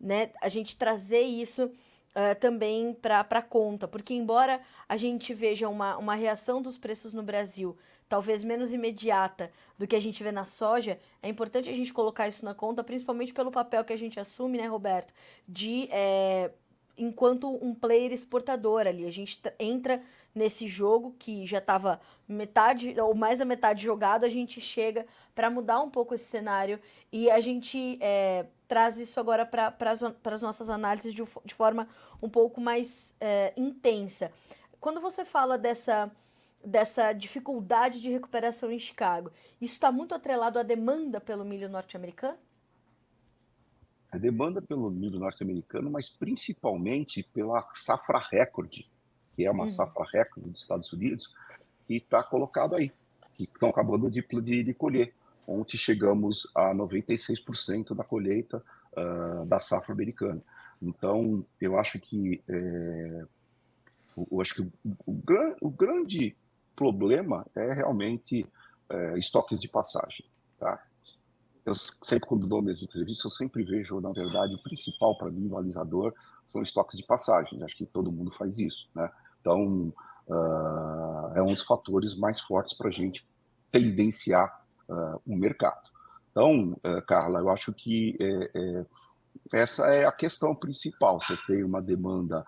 né, 0.00 0.30
a 0.42 0.48
gente 0.48 0.76
trazer 0.76 1.22
isso 1.22 1.70
Uh, 2.16 2.34
também 2.40 2.94
para 2.94 3.42
conta, 3.42 3.86
porque 3.86 4.14
embora 4.14 4.62
a 4.88 4.96
gente 4.96 5.34
veja 5.34 5.68
uma, 5.68 5.98
uma 5.98 6.14
reação 6.14 6.62
dos 6.62 6.78
preços 6.78 7.12
no 7.12 7.22
Brasil 7.22 7.76
talvez 8.08 8.44
menos 8.44 8.72
imediata 8.72 9.50
do 9.78 9.86
que 9.86 9.96
a 9.96 10.00
gente 10.00 10.22
vê 10.22 10.32
na 10.32 10.44
soja, 10.44 10.98
é 11.22 11.28
importante 11.28 11.68
a 11.68 11.72
gente 11.72 11.92
colocar 11.92 12.28
isso 12.28 12.44
na 12.44 12.54
conta, 12.54 12.84
principalmente 12.84 13.34
pelo 13.34 13.50
papel 13.50 13.84
que 13.84 13.92
a 13.92 13.98
gente 13.98 14.18
assume, 14.20 14.58
né, 14.58 14.66
Roberto, 14.66 15.12
de 15.46 15.88
é, 15.90 16.50
enquanto 16.96 17.48
um 17.62 17.74
player 17.74 18.12
exportador 18.12 18.86
ali. 18.86 19.06
A 19.06 19.10
gente 19.10 19.40
entra 19.58 20.02
nesse 20.34 20.66
jogo 20.66 21.14
que 21.18 21.46
já 21.46 21.58
estava 21.58 22.00
metade 22.28 22.98
ou 23.00 23.14
mais 23.14 23.38
da 23.38 23.44
metade 23.44 23.82
jogado, 23.82 24.24
a 24.24 24.28
gente 24.28 24.60
chega 24.60 25.06
para 25.34 25.50
mudar 25.50 25.80
um 25.80 25.90
pouco 25.90 26.14
esse 26.14 26.24
cenário 26.24 26.80
e 27.12 27.30
a 27.30 27.40
gente 27.40 27.98
é, 28.00 28.46
traz 28.68 28.98
isso 28.98 29.18
agora 29.18 29.44
para 29.46 29.74
as 29.90 30.42
nossas 30.42 30.68
análises 30.70 31.14
de, 31.14 31.22
de, 31.44 31.54
forma 31.54 31.88
um 32.22 32.28
pouco 32.28 32.60
mais 32.60 33.14
é, 33.20 33.52
intensa. 33.56 34.30
Quando 34.80 35.00
você 35.00 35.24
fala 35.24 35.56
dessa 35.56 36.10
dessa 36.64 37.12
dificuldade 37.12 38.00
de 38.00 38.10
recuperação 38.10 38.70
em 38.70 38.78
Chicago. 38.78 39.30
Isso 39.60 39.74
está 39.74 39.92
muito 39.92 40.14
atrelado 40.14 40.58
à 40.58 40.62
demanda 40.62 41.20
pelo 41.20 41.44
milho 41.44 41.68
norte-americano? 41.68 42.38
A 44.10 44.18
demanda 44.18 44.62
pelo 44.62 44.90
milho 44.90 45.18
norte-americano, 45.18 45.90
mas 45.90 46.08
principalmente 46.08 47.22
pela 47.22 47.60
safra 47.74 48.18
recorde, 48.18 48.88
que 49.34 49.44
é 49.44 49.50
uma 49.50 49.64
uhum. 49.64 49.68
safra 49.68 50.04
recorde 50.12 50.50
dos 50.50 50.60
Estados 50.60 50.92
Unidos, 50.92 51.34
que 51.86 51.96
está 51.96 52.22
colocado 52.22 52.74
aí, 52.74 52.92
que 53.34 53.44
estão 53.44 53.68
acabando 53.68 54.10
de, 54.10 54.22
de, 54.22 54.64
de, 54.64 54.74
colher. 54.74 55.14
Ontem 55.46 55.76
chegamos 55.76 56.50
a 56.54 56.74
96% 56.74 57.94
da 57.94 58.02
colheita 58.02 58.62
uh, 58.96 59.46
da 59.46 59.60
safra 59.60 59.92
americana. 59.92 60.42
Então, 60.82 61.44
eu 61.60 61.78
acho 61.78 61.98
que 62.00 62.42
é, 62.48 63.24
eu 64.16 64.40
acho 64.40 64.54
que 64.54 64.62
o, 64.62 64.72
o, 65.06 65.22
o, 65.60 65.70
grande 65.70 66.36
problema 66.76 67.44
é 67.56 67.72
realmente 67.72 68.46
é, 68.88 69.18
estoques 69.18 69.58
de 69.58 69.68
passagem. 69.68 70.24
Tá? 70.58 70.80
Eu 71.64 71.74
sempre, 71.74 72.28
quando 72.28 72.46
dou 72.46 72.62
minhas 72.62 72.82
entrevistas, 72.82 73.24
eu 73.24 73.30
sempre 73.30 73.64
vejo, 73.64 74.00
na 74.00 74.12
verdade, 74.12 74.54
o 74.54 74.62
principal 74.62 75.18
para 75.18 75.30
mim, 75.30 75.48
o 75.48 75.56
analisador, 75.56 76.14
são 76.52 76.62
estoques 76.62 76.96
de 76.96 77.04
passagem. 77.04 77.62
Acho 77.64 77.76
que 77.76 77.84
todo 77.84 78.12
mundo 78.12 78.30
faz 78.30 78.58
isso. 78.60 78.88
Né? 78.94 79.10
Então, 79.40 79.92
uh, 80.28 81.32
é 81.34 81.42
um 81.42 81.52
dos 81.52 81.62
fatores 81.62 82.14
mais 82.14 82.40
fortes 82.40 82.74
para 82.74 82.88
a 82.88 82.92
gente 82.92 83.26
tendenciar 83.72 84.64
uh, 84.88 85.20
o 85.26 85.36
mercado. 85.36 85.90
Então, 86.30 86.72
uh, 86.84 87.02
Carla, 87.06 87.40
eu 87.40 87.50
acho 87.50 87.72
que 87.72 88.16
é, 88.20 88.50
é, 88.54 88.86
essa 89.52 89.86
é 89.86 90.06
a 90.06 90.12
questão 90.12 90.54
principal. 90.54 91.20
Você 91.20 91.36
tem 91.48 91.64
uma 91.64 91.82
demanda 91.82 92.46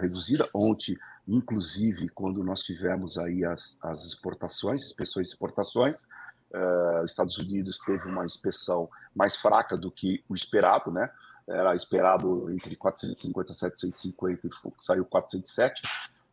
reduzida. 0.00 0.48
Ontem, 0.54 0.96
inclusive 1.30 2.08
quando 2.08 2.42
nós 2.42 2.60
tivemos 2.60 3.16
aí 3.16 3.44
as, 3.44 3.78
as 3.80 4.04
exportações, 4.04 4.84
inspeções 4.84 5.28
de 5.28 5.32
exportações, 5.32 6.00
uh, 6.52 7.04
os 7.04 7.12
Estados 7.12 7.38
Unidos 7.38 7.78
teve 7.78 8.08
uma 8.08 8.26
inspeção 8.26 8.88
mais 9.14 9.36
fraca 9.36 9.76
do 9.76 9.90
que 9.90 10.24
o 10.28 10.34
esperado, 10.34 10.90
né? 10.90 11.08
Era 11.48 11.74
esperado 11.74 12.50
entre 12.52 12.76
450 12.76 13.52
e 13.52 13.54
750 13.54 14.46
e 14.46 14.50
saiu 14.78 15.04
407. 15.04 15.82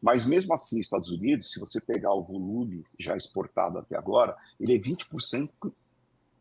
Mas 0.01 0.25
mesmo 0.25 0.53
assim, 0.53 0.79
Estados 0.79 1.09
Unidos, 1.09 1.51
se 1.51 1.59
você 1.59 1.81
pegar 1.81 2.13
o 2.13 2.23
volume 2.23 2.83
já 2.99 3.15
exportado 3.15 3.79
até 3.79 3.97
agora, 3.97 4.35
ele 4.59 4.75
é 4.75 4.79
20% 4.79 5.49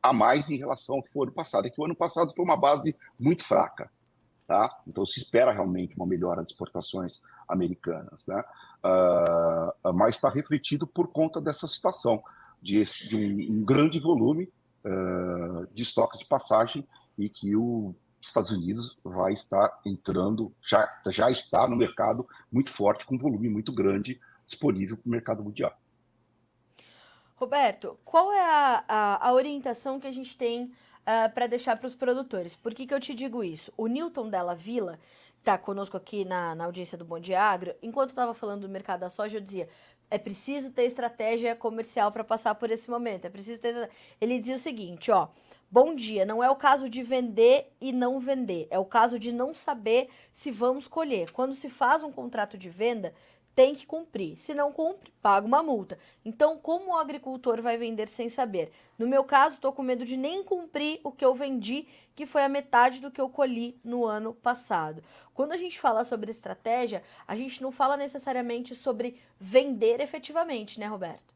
a 0.02 0.12
mais 0.12 0.50
em 0.50 0.56
relação 0.56 0.96
ao 0.96 1.02
que 1.02 1.10
foi 1.10 1.26
ano 1.26 1.32
passado. 1.32 1.66
É 1.66 1.70
que 1.70 1.80
o 1.80 1.84
ano 1.84 1.96
passado 1.96 2.34
foi 2.34 2.44
uma 2.44 2.56
base 2.56 2.94
muito 3.18 3.44
fraca. 3.44 3.90
Tá? 4.46 4.78
Então 4.86 5.04
se 5.04 5.18
espera 5.18 5.52
realmente 5.52 5.96
uma 5.96 6.06
melhora 6.06 6.42
das 6.42 6.52
exportações 6.52 7.20
americanas, 7.48 8.26
né? 8.26 8.42
Uh, 8.84 9.92
mas 9.92 10.16
está 10.16 10.28
refletido 10.28 10.86
por 10.86 11.08
conta 11.08 11.40
dessa 11.40 11.66
situação 11.66 12.22
de, 12.62 12.82
de 12.84 13.16
um, 13.16 13.58
um, 13.58 13.64
grande 13.64 13.98
volume 13.98 14.50
uh, 14.84 15.66
de 15.72 15.82
estoques 15.82 16.20
de 16.20 16.26
passagem 16.26 16.86
e 17.18 17.28
que 17.28 17.56
os 17.56 17.94
Estados 18.20 18.50
Unidos 18.50 18.98
vai 19.02 19.32
estar 19.32 19.80
entrando, 19.84 20.52
já, 20.64 20.88
já 21.06 21.30
está 21.30 21.68
no 21.68 21.76
mercado 21.76 22.26
muito 22.50 22.70
forte, 22.70 23.06
com 23.06 23.14
um 23.14 23.18
volume 23.18 23.48
muito 23.48 23.72
grande 23.72 24.20
disponível 24.46 24.96
para 24.96 25.08
o 25.08 25.10
mercado 25.10 25.42
mundial. 25.42 25.76
Roberto, 27.34 27.98
qual 28.04 28.32
é 28.32 28.40
a, 28.40 28.84
a, 28.88 29.28
a 29.28 29.32
orientação 29.32 30.00
que 30.00 30.06
a 30.06 30.12
gente 30.12 30.36
tem 30.36 30.72
uh, 31.06 31.32
para 31.32 31.46
deixar 31.46 31.76
para 31.76 31.86
os 31.86 31.94
produtores. 31.94 32.54
Por 32.54 32.74
que, 32.74 32.86
que 32.86 32.92
eu 32.92 33.00
te 33.00 33.14
digo 33.14 33.44
isso? 33.44 33.72
O 33.76 33.86
Newton 33.86 34.28
Della 34.28 34.54
Villa 34.54 34.98
está 35.46 35.56
conosco 35.56 35.96
aqui 35.96 36.24
na, 36.24 36.56
na 36.56 36.64
audiência 36.64 36.98
do 36.98 37.04
Bom 37.04 37.20
Dia 37.20 37.40
Agro. 37.40 37.72
Enquanto 37.80 38.10
estava 38.10 38.34
falando 38.34 38.62
do 38.62 38.68
mercado 38.68 39.00
da 39.00 39.08
soja, 39.08 39.36
eu 39.36 39.40
dizia: 39.40 39.68
é 40.10 40.18
preciso 40.18 40.72
ter 40.72 40.82
estratégia 40.82 41.54
comercial 41.54 42.10
para 42.10 42.24
passar 42.24 42.56
por 42.56 42.68
esse 42.68 42.90
momento. 42.90 43.26
É 43.26 43.30
preciso 43.30 43.60
ter. 43.60 43.88
Ele 44.20 44.40
dizia 44.40 44.56
o 44.56 44.58
seguinte: 44.58 45.10
ó. 45.10 45.28
Bom 45.68 45.96
dia, 45.96 46.24
não 46.24 46.44
é 46.44 46.48
o 46.48 46.54
caso 46.54 46.88
de 46.88 47.02
vender 47.02 47.72
e 47.80 47.92
não 47.92 48.20
vender, 48.20 48.68
é 48.70 48.78
o 48.78 48.84
caso 48.84 49.18
de 49.18 49.32
não 49.32 49.52
saber 49.52 50.08
se 50.32 50.52
vamos 50.52 50.86
colher. 50.86 51.32
Quando 51.32 51.54
se 51.54 51.68
faz 51.68 52.04
um 52.04 52.12
contrato 52.12 52.56
de 52.56 52.70
venda, 52.70 53.12
tem 53.56 53.74
que 53.74 53.86
cumprir. 53.86 54.36
Se 54.36 54.52
não 54.52 54.70
cumpre, 54.70 55.10
paga 55.22 55.46
uma 55.46 55.62
multa. 55.62 55.98
Então, 56.22 56.58
como 56.58 56.92
o 56.92 56.98
agricultor 56.98 57.62
vai 57.62 57.78
vender 57.78 58.06
sem 58.06 58.28
saber? 58.28 58.70
No 58.98 59.08
meu 59.08 59.24
caso, 59.24 59.54
estou 59.54 59.72
com 59.72 59.82
medo 59.82 60.04
de 60.04 60.14
nem 60.14 60.44
cumprir 60.44 61.00
o 61.02 61.10
que 61.10 61.24
eu 61.24 61.34
vendi, 61.34 61.88
que 62.14 62.26
foi 62.26 62.44
a 62.44 62.50
metade 62.50 63.00
do 63.00 63.10
que 63.10 63.20
eu 63.20 63.30
colhi 63.30 63.80
no 63.82 64.04
ano 64.04 64.34
passado. 64.34 65.02
Quando 65.32 65.52
a 65.52 65.56
gente 65.56 65.80
fala 65.80 66.04
sobre 66.04 66.30
estratégia, 66.30 67.02
a 67.26 67.34
gente 67.34 67.62
não 67.62 67.72
fala 67.72 67.96
necessariamente 67.96 68.74
sobre 68.74 69.18
vender 69.40 70.00
efetivamente, 70.00 70.78
né, 70.78 70.86
Roberto? 70.86 71.35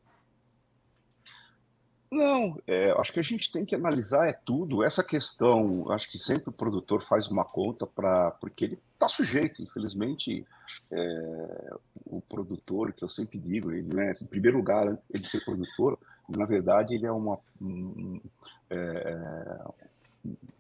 Não, 2.10 2.60
é, 2.66 2.90
acho 2.98 3.12
que 3.12 3.20
a 3.20 3.22
gente 3.22 3.52
tem 3.52 3.64
que 3.64 3.74
analisar 3.74 4.28
é 4.28 4.32
tudo. 4.32 4.82
Essa 4.82 5.04
questão, 5.04 5.88
acho 5.92 6.10
que 6.10 6.18
sempre 6.18 6.50
o 6.50 6.52
produtor 6.52 7.04
faz 7.04 7.28
uma 7.28 7.44
conta 7.44 7.86
para 7.86 8.32
porque 8.32 8.64
ele 8.64 8.78
está 8.94 9.06
sujeito, 9.06 9.62
infelizmente, 9.62 10.44
é, 10.90 11.74
o 12.04 12.20
produtor, 12.20 12.92
que 12.92 13.04
eu 13.04 13.08
sempre 13.08 13.38
digo, 13.38 13.70
ele, 13.70 13.94
né, 13.94 14.16
em 14.20 14.26
primeiro 14.26 14.56
lugar, 14.56 14.98
ele 15.08 15.24
ser 15.24 15.44
produtor, 15.44 15.96
na 16.28 16.46
verdade, 16.46 16.94
ele 16.94 17.06
é 17.06 17.12
uma 17.12 17.38
um, 17.60 18.20
é, 18.68 19.58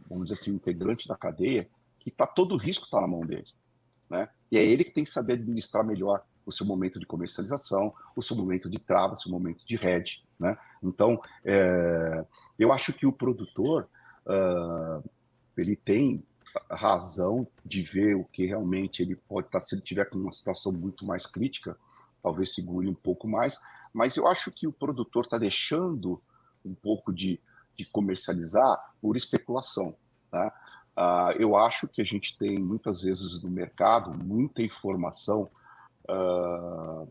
vamos 0.08 0.28
dizer 0.28 0.34
assim, 0.34 0.52
integrante 0.52 1.08
da 1.08 1.16
cadeia 1.16 1.68
que 1.98 2.10
tá 2.10 2.26
todo 2.26 2.54
o 2.54 2.58
risco 2.58 2.84
está 2.84 3.00
na 3.00 3.06
mão 3.06 3.26
dele, 3.26 3.46
né? 4.08 4.28
E 4.50 4.56
é 4.56 4.64
ele 4.64 4.84
que 4.84 4.90
tem 4.90 5.04
que 5.04 5.10
saber 5.10 5.34
administrar 5.34 5.84
melhor 5.84 6.22
o 6.46 6.52
seu 6.52 6.64
momento 6.64 6.98
de 6.98 7.06
comercialização, 7.06 7.94
o 8.16 8.22
seu 8.22 8.36
momento 8.36 8.68
de 8.68 8.78
trava, 8.78 9.14
o 9.14 9.18
seu 9.18 9.30
momento 9.30 9.64
de 9.64 9.76
hedge, 9.76 10.22
né? 10.38 10.56
Então, 10.82 11.20
é, 11.44 12.24
eu 12.58 12.72
acho 12.72 12.92
que 12.92 13.06
o 13.06 13.12
produtor 13.12 13.88
uh, 14.26 15.08
ele 15.56 15.76
tem 15.76 16.22
razão 16.70 17.46
de 17.64 17.82
ver 17.82 18.16
o 18.16 18.24
que 18.24 18.46
realmente 18.46 19.02
ele 19.02 19.14
pode 19.14 19.46
estar, 19.46 19.60
tá, 19.60 19.64
se 19.64 19.74
ele 19.74 19.82
tiver 19.82 20.04
com 20.06 20.18
uma 20.18 20.32
situação 20.32 20.72
muito 20.72 21.04
mais 21.04 21.26
crítica, 21.26 21.76
talvez 22.22 22.54
segure 22.54 22.88
um 22.88 22.94
pouco 22.94 23.28
mais, 23.28 23.58
mas 23.92 24.16
eu 24.16 24.26
acho 24.26 24.50
que 24.50 24.66
o 24.66 24.72
produtor 24.72 25.24
está 25.24 25.38
deixando 25.38 26.20
um 26.64 26.74
pouco 26.74 27.12
de, 27.12 27.40
de 27.76 27.84
comercializar 27.84 28.94
por 29.00 29.16
especulação, 29.16 29.96
tá? 30.30 30.52
Uh, 30.96 31.32
eu 31.38 31.56
acho 31.56 31.88
que 31.88 32.02
a 32.02 32.04
gente 32.04 32.36
tem 32.36 32.58
muitas 32.58 33.02
vezes 33.02 33.42
no 33.42 33.48
mercado 33.48 34.12
muita 34.12 34.60
informação 34.60 35.48
uh, 36.08 37.08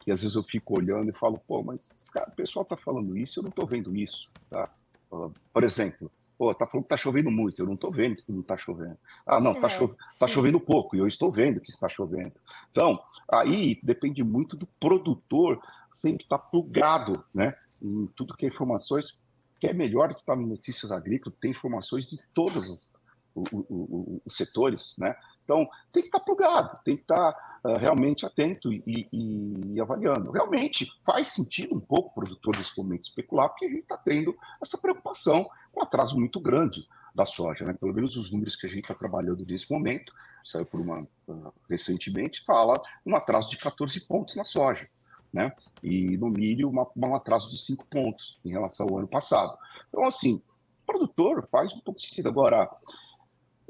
que 0.00 0.10
às 0.10 0.22
vezes 0.22 0.36
eu 0.36 0.42
fico 0.42 0.78
olhando 0.78 1.10
e 1.10 1.12
falo, 1.12 1.38
pô, 1.46 1.62
mas 1.62 2.10
cara, 2.10 2.30
o 2.30 2.34
pessoal 2.34 2.62
está 2.62 2.76
falando 2.76 3.16
isso, 3.16 3.38
eu 3.38 3.42
não 3.42 3.50
estou 3.50 3.66
vendo 3.66 3.94
isso. 3.94 4.28
Tá? 4.48 4.68
Uh, 5.12 5.32
por 5.52 5.62
exemplo, 5.62 6.10
pô, 6.38 6.54
tá 6.54 6.66
falando 6.66 6.86
que 6.86 6.94
está 6.94 6.96
chovendo 6.96 7.30
muito, 7.30 7.60
eu 7.60 7.66
não 7.66 7.74
estou 7.74 7.92
vendo 7.92 8.16
que 8.16 8.32
não 8.32 8.40
está 8.40 8.56
chovendo. 8.56 8.96
Ah, 9.26 9.38
não, 9.38 9.52
está 9.52 9.66
é, 9.66 9.70
cho 9.70 9.94
tá 10.18 10.26
chovendo 10.26 10.58
pouco, 10.58 10.96
e 10.96 10.98
eu 10.98 11.06
estou 11.06 11.30
vendo 11.30 11.60
que 11.60 11.70
está 11.70 11.88
chovendo. 11.88 12.32
Então, 12.70 12.98
aí 13.30 13.78
depende 13.82 14.24
muito 14.24 14.56
do 14.56 14.66
produtor 14.80 15.60
sempre 15.92 16.24
estar 16.24 16.38
tá 16.38 16.44
plugado 16.44 17.22
né, 17.34 17.54
em 17.80 18.06
tudo 18.16 18.34
que 18.34 18.46
é 18.46 18.48
informações, 18.48 19.20
que 19.60 19.66
é 19.66 19.74
melhor 19.74 20.14
que 20.14 20.20
está 20.20 20.34
no 20.34 20.46
Notícias 20.46 20.90
Agrícolas, 20.90 21.38
tem 21.38 21.50
informações 21.50 22.08
de 22.08 22.18
todos 22.32 22.70
os, 22.70 22.92
os, 23.34 24.22
os 24.24 24.34
setores, 24.34 24.94
né? 24.98 25.14
Então, 25.44 25.68
tem 25.92 26.02
que 26.02 26.08
estar 26.08 26.20
tá 26.20 26.24
plugado, 26.24 26.78
tem 26.84 26.96
que 26.96 27.02
estar 27.02 27.32
tá 27.32 27.49
uh, 27.64 27.76
realmente 27.76 28.26
atento 28.26 28.72
e, 28.72 28.82
e, 28.86 29.74
e, 29.74 29.80
avaliando. 29.80 30.30
Realmente 30.30 30.86
faz 31.04 31.28
sentido 31.28 31.74
um 31.74 31.80
pouco 31.80 32.10
o 32.10 32.14
produtor 32.14 32.56
nesse 32.56 32.76
momento 32.76 33.02
especular, 33.02 33.48
porque 33.48 33.66
a 33.66 33.68
gente 33.68 33.82
está 33.82 33.96
tendo 33.96 34.36
essa 34.62 34.78
preocupação 34.78 35.48
com 35.72 35.80
um 35.80 35.82
atraso 35.82 36.18
muito 36.18 36.40
grande 36.40 36.86
da 37.14 37.26
soja, 37.26 37.64
né? 37.64 37.72
Pelo 37.72 37.92
menos 37.92 38.16
os 38.16 38.30
números 38.30 38.56
que 38.56 38.66
a 38.66 38.70
gente 38.70 38.82
está 38.82 38.94
trabalhando 38.94 39.44
nesse 39.44 39.70
momento, 39.70 40.12
saiu 40.42 40.64
por 40.64 40.80
uma 40.80 41.02
uh, 41.28 41.52
recentemente, 41.68 42.44
fala 42.44 42.80
um 43.04 43.16
atraso 43.16 43.50
de 43.50 43.56
14 43.56 44.00
pontos 44.06 44.36
na 44.36 44.44
soja, 44.44 44.88
né? 45.32 45.52
E 45.82 46.16
no 46.16 46.30
milho 46.30 46.68
uma, 46.68 46.86
um 46.96 47.14
atraso 47.14 47.50
de 47.50 47.58
5 47.58 47.86
pontos 47.86 48.38
em 48.44 48.50
relação 48.50 48.88
ao 48.88 48.98
ano 48.98 49.08
passado. 49.08 49.56
Então, 49.88 50.04
assim, 50.04 50.42
o 50.82 50.86
produtor 50.86 51.46
faz 51.50 51.72
um 51.72 51.80
pouco 51.80 51.98
de 51.98 52.06
sentido. 52.06 52.28
Agora, 52.28 52.70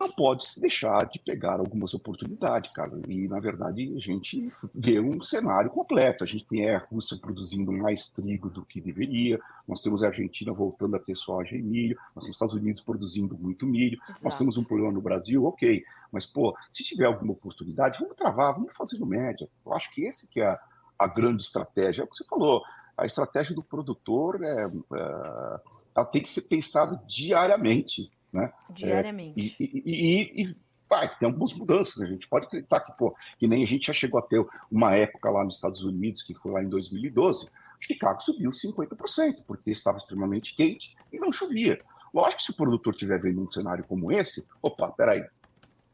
não 0.00 0.10
pode 0.10 0.46
se 0.46 0.58
deixar 0.62 1.06
de 1.06 1.18
pegar 1.18 1.60
algumas 1.60 1.92
oportunidades, 1.92 2.72
cara. 2.72 2.98
E, 3.06 3.28
na 3.28 3.38
verdade, 3.38 3.92
a 3.94 3.98
gente 4.00 4.50
vê 4.74 4.98
um 4.98 5.20
cenário 5.20 5.70
completo. 5.70 6.24
A 6.24 6.26
gente 6.26 6.46
tem 6.46 6.70
a 6.70 6.78
Rússia 6.78 7.18
produzindo 7.18 7.70
mais 7.70 8.08
trigo 8.08 8.48
do 8.48 8.64
que 8.64 8.80
deveria, 8.80 9.38
nós 9.68 9.82
temos 9.82 10.02
a 10.02 10.06
Argentina 10.06 10.54
voltando 10.54 10.96
a 10.96 10.98
ter 10.98 11.14
soja 11.14 11.54
e 11.54 11.60
milho, 11.60 11.98
nós 12.16 12.24
temos 12.24 12.30
os 12.30 12.36
Estados 12.36 12.54
Unidos 12.54 12.80
produzindo 12.80 13.36
muito 13.38 13.66
milho, 13.66 14.00
Exato. 14.08 14.24
nós 14.24 14.38
temos 14.38 14.56
um 14.56 14.64
problema 14.64 14.90
no 14.90 15.02
Brasil, 15.02 15.44
ok. 15.44 15.84
Mas, 16.10 16.24
pô, 16.24 16.56
se 16.72 16.82
tiver 16.82 17.04
alguma 17.04 17.32
oportunidade, 17.32 17.98
vamos 18.00 18.16
travar, 18.16 18.54
vamos 18.54 18.74
fazer 18.74 18.98
no 18.98 19.06
média. 19.06 19.46
Eu 19.64 19.74
acho 19.74 19.92
que 19.92 20.04
esse 20.06 20.26
que 20.28 20.40
é 20.40 20.46
a, 20.46 20.58
a 20.98 21.06
grande 21.06 21.42
estratégia. 21.42 22.00
É 22.00 22.04
o 22.04 22.08
que 22.08 22.16
você 22.16 22.24
falou, 22.24 22.62
a 22.96 23.04
estratégia 23.04 23.54
do 23.54 23.62
produtor 23.62 24.42
é, 24.42 24.64
é 24.64 25.60
ela 25.94 26.06
tem 26.06 26.22
que 26.22 26.28
ser 26.28 26.42
pensada 26.42 27.02
diariamente 27.06 28.10
né? 28.32 28.52
Diariamente. 28.70 29.56
É, 29.58 29.64
e, 29.64 29.82
e, 29.84 30.42
e, 30.42 30.56
vai, 30.88 31.08
tem 31.16 31.28
algumas 31.28 31.54
mudanças, 31.54 31.96
né? 31.96 32.06
a 32.06 32.10
gente 32.10 32.28
pode 32.28 32.46
acreditar 32.46 32.80
que, 32.80 32.92
pô, 32.96 33.14
que 33.38 33.46
nem 33.46 33.62
a 33.62 33.66
gente 33.66 33.86
já 33.86 33.92
chegou 33.92 34.18
a 34.18 34.22
ter 34.22 34.44
uma 34.70 34.94
época 34.94 35.30
lá 35.30 35.44
nos 35.44 35.56
Estados 35.56 35.82
Unidos, 35.82 36.22
que 36.22 36.34
foi 36.34 36.52
lá 36.52 36.62
em 36.62 36.68
2012, 36.68 37.48
Chicago 37.80 38.20
subiu 38.20 38.50
50%, 38.50 39.44
porque 39.46 39.70
estava 39.70 39.98
extremamente 39.98 40.54
quente 40.54 40.94
e 41.12 41.18
não 41.18 41.32
chovia. 41.32 41.78
Lógico 42.12 42.38
que 42.38 42.42
se 42.42 42.50
o 42.50 42.56
produtor 42.56 42.92
estiver 42.92 43.20
vendo 43.20 43.42
um 43.42 43.48
cenário 43.48 43.84
como 43.84 44.12
esse, 44.12 44.46
opa, 44.60 44.90
peraí, 44.90 45.20
o 45.20 45.28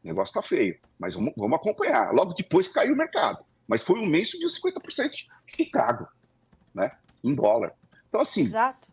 negócio 0.03 0.31
está 0.31 0.41
feio, 0.41 0.77
mas 0.99 1.15
vamos, 1.15 1.33
vamos 1.37 1.57
acompanhar. 1.57 2.11
Logo 2.13 2.33
depois 2.33 2.67
caiu 2.67 2.93
o 2.93 2.97
mercado. 2.97 3.45
Mas 3.67 3.83
foi 3.83 3.99
um 3.99 4.05
mês 4.05 4.31
subiu 4.31 4.47
50% 4.47 5.09
de 5.09 5.27
Chicago, 5.55 6.07
né? 6.73 6.91
Em 7.23 7.35
dólar. 7.35 7.73
Então, 8.07 8.21
assim, 8.21 8.41
Exato. 8.41 8.86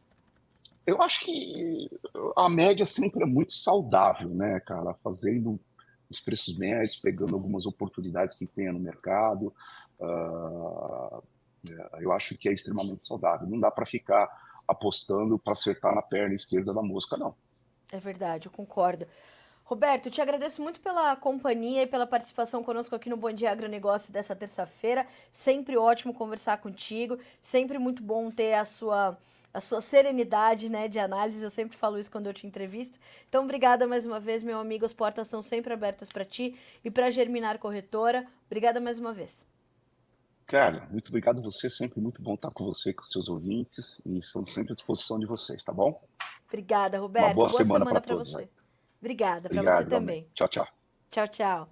Eu 0.86 1.00
acho 1.02 1.20
que 1.24 1.90
a 2.36 2.48
média 2.48 2.84
sempre 2.84 3.22
é 3.22 3.26
muito 3.26 3.52
saudável, 3.52 4.28
né, 4.28 4.60
cara? 4.60 4.94
Fazendo 4.94 5.58
os 6.10 6.20
preços 6.20 6.56
médios, 6.58 6.96
pegando 6.96 7.34
algumas 7.34 7.66
oportunidades 7.66 8.36
que 8.36 8.46
tenha 8.46 8.72
no 8.72 8.78
mercado. 8.78 9.52
Uh, 9.98 11.22
eu 12.00 12.12
acho 12.12 12.36
que 12.36 12.48
é 12.48 12.52
extremamente 12.52 13.04
saudável. 13.04 13.48
Não 13.48 13.58
dá 13.58 13.70
para 13.70 13.86
ficar 13.86 14.28
apostando 14.68 15.38
para 15.38 15.52
acertar 15.52 15.94
na 15.94 16.02
perna 16.02 16.34
esquerda 16.34 16.72
da 16.74 16.82
mosca, 16.82 17.16
não. 17.16 17.34
É 17.90 17.98
verdade, 17.98 18.46
eu 18.46 18.52
concordo. 18.52 19.06
Roberto, 19.64 20.10
te 20.10 20.20
agradeço 20.20 20.60
muito 20.60 20.78
pela 20.80 21.16
companhia 21.16 21.82
e 21.82 21.86
pela 21.86 22.06
participação 22.06 22.62
conosco 22.62 22.94
aqui 22.94 23.08
no 23.08 23.16
Bom 23.16 23.32
Dia 23.32 23.50
Agronegócio 23.50 24.12
dessa 24.12 24.36
terça-feira. 24.36 25.06
Sempre 25.32 25.78
ótimo 25.78 26.12
conversar 26.12 26.58
contigo, 26.58 27.18
sempre 27.40 27.78
muito 27.78 28.02
bom 28.02 28.30
ter 28.30 28.54
a 28.54 28.64
sua 28.66 29.16
a 29.54 29.60
sua 29.60 29.80
serenidade 29.80 30.68
né, 30.68 30.88
de 30.88 30.98
análise. 30.98 31.42
Eu 31.42 31.48
sempre 31.48 31.76
falo 31.76 31.96
isso 31.96 32.10
quando 32.10 32.26
eu 32.26 32.34
te 32.34 32.44
entrevisto. 32.44 32.98
Então, 33.28 33.44
obrigada 33.44 33.86
mais 33.86 34.04
uma 34.04 34.18
vez, 34.18 34.42
meu 34.42 34.58
amigo. 34.58 34.84
As 34.84 34.92
portas 34.92 35.28
estão 35.28 35.40
sempre 35.40 35.72
abertas 35.72 36.08
para 36.08 36.24
ti 36.24 36.58
e 36.84 36.90
para 36.90 37.08
Germinar 37.08 37.60
Corretora. 37.60 38.26
Obrigada 38.46 38.80
mais 38.80 38.98
uma 38.98 39.12
vez. 39.12 39.46
Cara, 40.44 40.86
muito 40.90 41.08
obrigado 41.08 41.40
você. 41.40 41.70
Sempre 41.70 42.00
muito 42.00 42.20
bom 42.20 42.34
estar 42.34 42.50
com 42.50 42.64
você, 42.64 42.92
com 42.92 43.04
seus 43.04 43.28
ouvintes. 43.28 44.02
E 44.04 44.18
estamos 44.18 44.52
sempre 44.52 44.72
à 44.72 44.74
disposição 44.74 45.20
de 45.20 45.26
vocês, 45.26 45.62
tá 45.62 45.72
bom? 45.72 46.02
Obrigada, 46.48 46.98
Roberto. 46.98 47.26
Uma 47.28 47.34
boa, 47.34 47.48
boa 47.48 47.56
semana, 47.56 47.84
semana 47.84 48.00
para 48.00 48.16
você. 48.16 48.48
Obrigada, 49.00 49.48
para 49.48 49.62
você 49.62 49.86
também. 49.86 50.28
Tchau, 50.34 50.48
tchau. 50.48 50.66
Tchau, 51.10 51.28
tchau. 51.28 51.68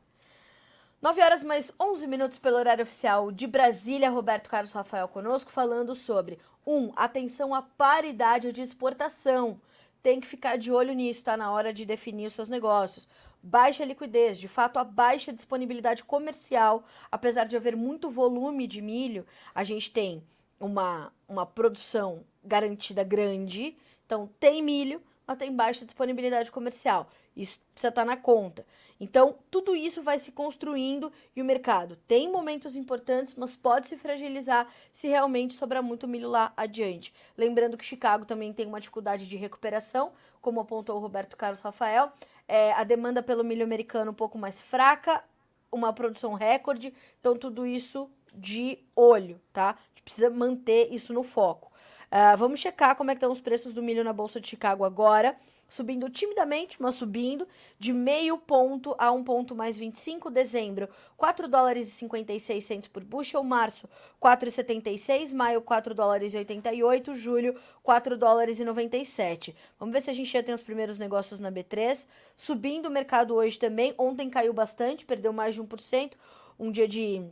9 1.02 1.20
horas 1.20 1.42
mais 1.42 1.72
11 1.80 2.06
minutos 2.06 2.38
pelo 2.38 2.56
horário 2.56 2.84
oficial 2.84 3.32
de 3.32 3.48
Brasília. 3.48 4.08
Roberto 4.08 4.48
Carlos 4.48 4.70
Rafael 4.72 5.08
conosco 5.08 5.50
falando 5.50 5.96
sobre 5.96 6.38
um, 6.66 6.92
atenção 6.96 7.54
à 7.54 7.62
paridade 7.62 8.52
de 8.52 8.62
exportação. 8.62 9.60
Tem 10.02 10.20
que 10.20 10.26
ficar 10.26 10.56
de 10.56 10.72
olho 10.72 10.92
nisso, 10.94 11.20
está 11.20 11.36
na 11.36 11.50
hora 11.52 11.72
de 11.72 11.84
definir 11.84 12.26
os 12.26 12.32
seus 12.32 12.48
negócios. 12.48 13.08
Baixa 13.42 13.84
liquidez, 13.84 14.38
de 14.38 14.48
fato, 14.48 14.78
a 14.78 14.84
baixa 14.84 15.32
disponibilidade 15.32 16.04
comercial, 16.04 16.84
apesar 17.10 17.44
de 17.44 17.56
haver 17.56 17.76
muito 17.76 18.10
volume 18.10 18.66
de 18.66 18.80
milho, 18.80 19.26
a 19.54 19.64
gente 19.64 19.90
tem 19.90 20.22
uma, 20.60 21.12
uma 21.28 21.44
produção 21.44 22.24
garantida 22.44 23.02
grande, 23.02 23.76
então 24.06 24.30
tem 24.38 24.62
milho, 24.62 25.02
mas 25.26 25.38
tem 25.38 25.54
baixa 25.54 25.84
disponibilidade 25.84 26.50
comercial. 26.50 27.08
Isso 27.36 27.60
precisa 27.72 27.88
estar 27.88 28.04
na 28.04 28.16
conta. 28.16 28.66
Então, 29.00 29.36
tudo 29.50 29.74
isso 29.74 30.02
vai 30.02 30.18
se 30.18 30.32
construindo 30.32 31.10
e 31.34 31.42
o 31.42 31.44
mercado 31.44 31.96
tem 32.06 32.30
momentos 32.30 32.76
importantes, 32.76 33.34
mas 33.34 33.56
pode 33.56 33.88
se 33.88 33.96
fragilizar 33.96 34.68
se 34.92 35.08
realmente 35.08 35.54
sobrar 35.54 35.82
muito 35.82 36.06
milho 36.06 36.28
lá 36.28 36.52
adiante. 36.56 37.12
Lembrando 37.36 37.76
que 37.76 37.84
Chicago 37.84 38.24
também 38.24 38.52
tem 38.52 38.66
uma 38.66 38.80
dificuldade 38.80 39.26
de 39.26 39.36
recuperação, 39.36 40.12
como 40.40 40.60
apontou 40.60 40.96
o 40.96 41.00
Roberto 41.00 41.36
Carlos 41.36 41.60
Rafael. 41.60 42.12
É, 42.46 42.72
a 42.72 42.84
demanda 42.84 43.22
pelo 43.22 43.42
milho 43.42 43.64
americano 43.64 44.10
um 44.10 44.14
pouco 44.14 44.38
mais 44.38 44.60
fraca, 44.60 45.24
uma 45.70 45.92
produção 45.92 46.34
recorde, 46.34 46.92
então 47.18 47.36
tudo 47.36 47.66
isso 47.66 48.10
de 48.34 48.78
olho, 48.94 49.40
tá? 49.52 49.70
A 49.70 49.88
gente 49.88 50.02
precisa 50.02 50.30
manter 50.30 50.92
isso 50.92 51.12
no 51.12 51.22
foco. 51.22 51.71
Uh, 52.12 52.36
vamos 52.36 52.60
checar 52.60 52.94
como 52.94 53.10
é 53.10 53.14
estão 53.14 53.32
os 53.32 53.40
preços 53.40 53.72
do 53.72 53.82
milho 53.82 54.04
na 54.04 54.12
Bolsa 54.12 54.38
de 54.38 54.46
Chicago 54.46 54.84
agora 54.84 55.34
subindo 55.72 56.10
timidamente, 56.10 56.76
mas 56.82 56.96
subindo, 56.96 57.48
de 57.78 57.94
meio 57.94 58.36
ponto 58.36 58.94
a 58.98 59.10
um 59.10 59.24
ponto 59.24 59.54
mais 59.54 59.78
25. 59.78 60.30
Dezembro, 60.30 60.86
4 61.16 61.48
dólares 61.48 61.88
e 61.88 61.90
56 61.92 62.62
centos 62.62 62.88
por 62.88 63.02
bushel. 63.02 63.42
Março, 63.42 63.88
4,76. 64.20 65.32
Maio, 65.32 65.62
4 65.62 65.94
dólares 65.94 66.34
e 66.34 66.36
88. 66.36 67.14
Julho, 67.14 67.58
4 67.82 68.18
dólares 68.18 68.60
e 68.60 68.66
97. 68.66 69.56
Vamos 69.78 69.94
ver 69.94 70.02
se 70.02 70.10
a 70.10 70.14
gente 70.14 70.30
já 70.30 70.42
tem 70.42 70.54
os 70.54 70.62
primeiros 70.62 70.98
negócios 70.98 71.40
na 71.40 71.50
B3. 71.50 72.06
Subindo 72.36 72.86
o 72.86 72.90
mercado 72.90 73.34
hoje 73.34 73.58
também. 73.58 73.94
Ontem 73.96 74.28
caiu 74.28 74.52
bastante, 74.52 75.06
perdeu 75.06 75.32
mais 75.32 75.54
de 75.54 75.62
1%. 75.62 76.12
Um 76.60 76.70
dia 76.70 76.86
de 76.86 77.24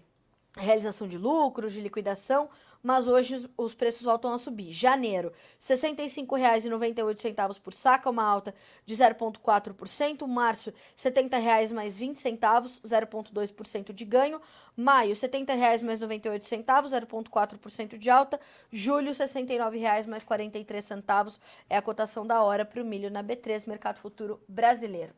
realização 0.56 1.06
de 1.06 1.18
lucros, 1.18 1.74
de 1.74 1.80
liquidação. 1.82 2.48
Mas 2.82 3.06
hoje 3.06 3.48
os 3.56 3.74
preços 3.74 4.02
voltam 4.02 4.32
a 4.32 4.38
subir. 4.38 4.72
Janeiro, 4.72 5.28
R$ 5.28 5.34
65,98 5.58 7.60
por 7.60 7.72
saca, 7.72 8.08
uma 8.08 8.24
alta 8.24 8.54
de 8.84 8.94
0,4%. 8.94 10.26
Março, 10.26 10.70
R$ 10.70 10.76
70,00 10.96 11.72
mais 11.72 11.98
20 11.98 12.16
centavos, 12.16 12.80
0,2% 12.80 13.92
de 13.92 14.04
ganho. 14.04 14.40
Maio, 14.76 15.10
R$ 15.10 15.14
70,00 15.14 15.82
mais 15.82 16.00
98 16.00 16.44
centavos, 16.44 16.92
0,4% 16.92 17.98
de 17.98 18.10
alta. 18.10 18.40
Julho, 18.72 19.08
R$ 19.08 19.12
69,00 19.12 20.06
mais 20.06 20.24
43 20.24 20.84
centavos 20.84 21.40
é 21.68 21.76
a 21.76 21.82
cotação 21.82 22.26
da 22.26 22.42
hora 22.42 22.64
para 22.64 22.82
o 22.82 22.84
milho 22.84 23.10
na 23.10 23.22
B3, 23.22 23.68
Mercado 23.68 23.98
Futuro 23.98 24.42
Brasileiro. 24.48 25.12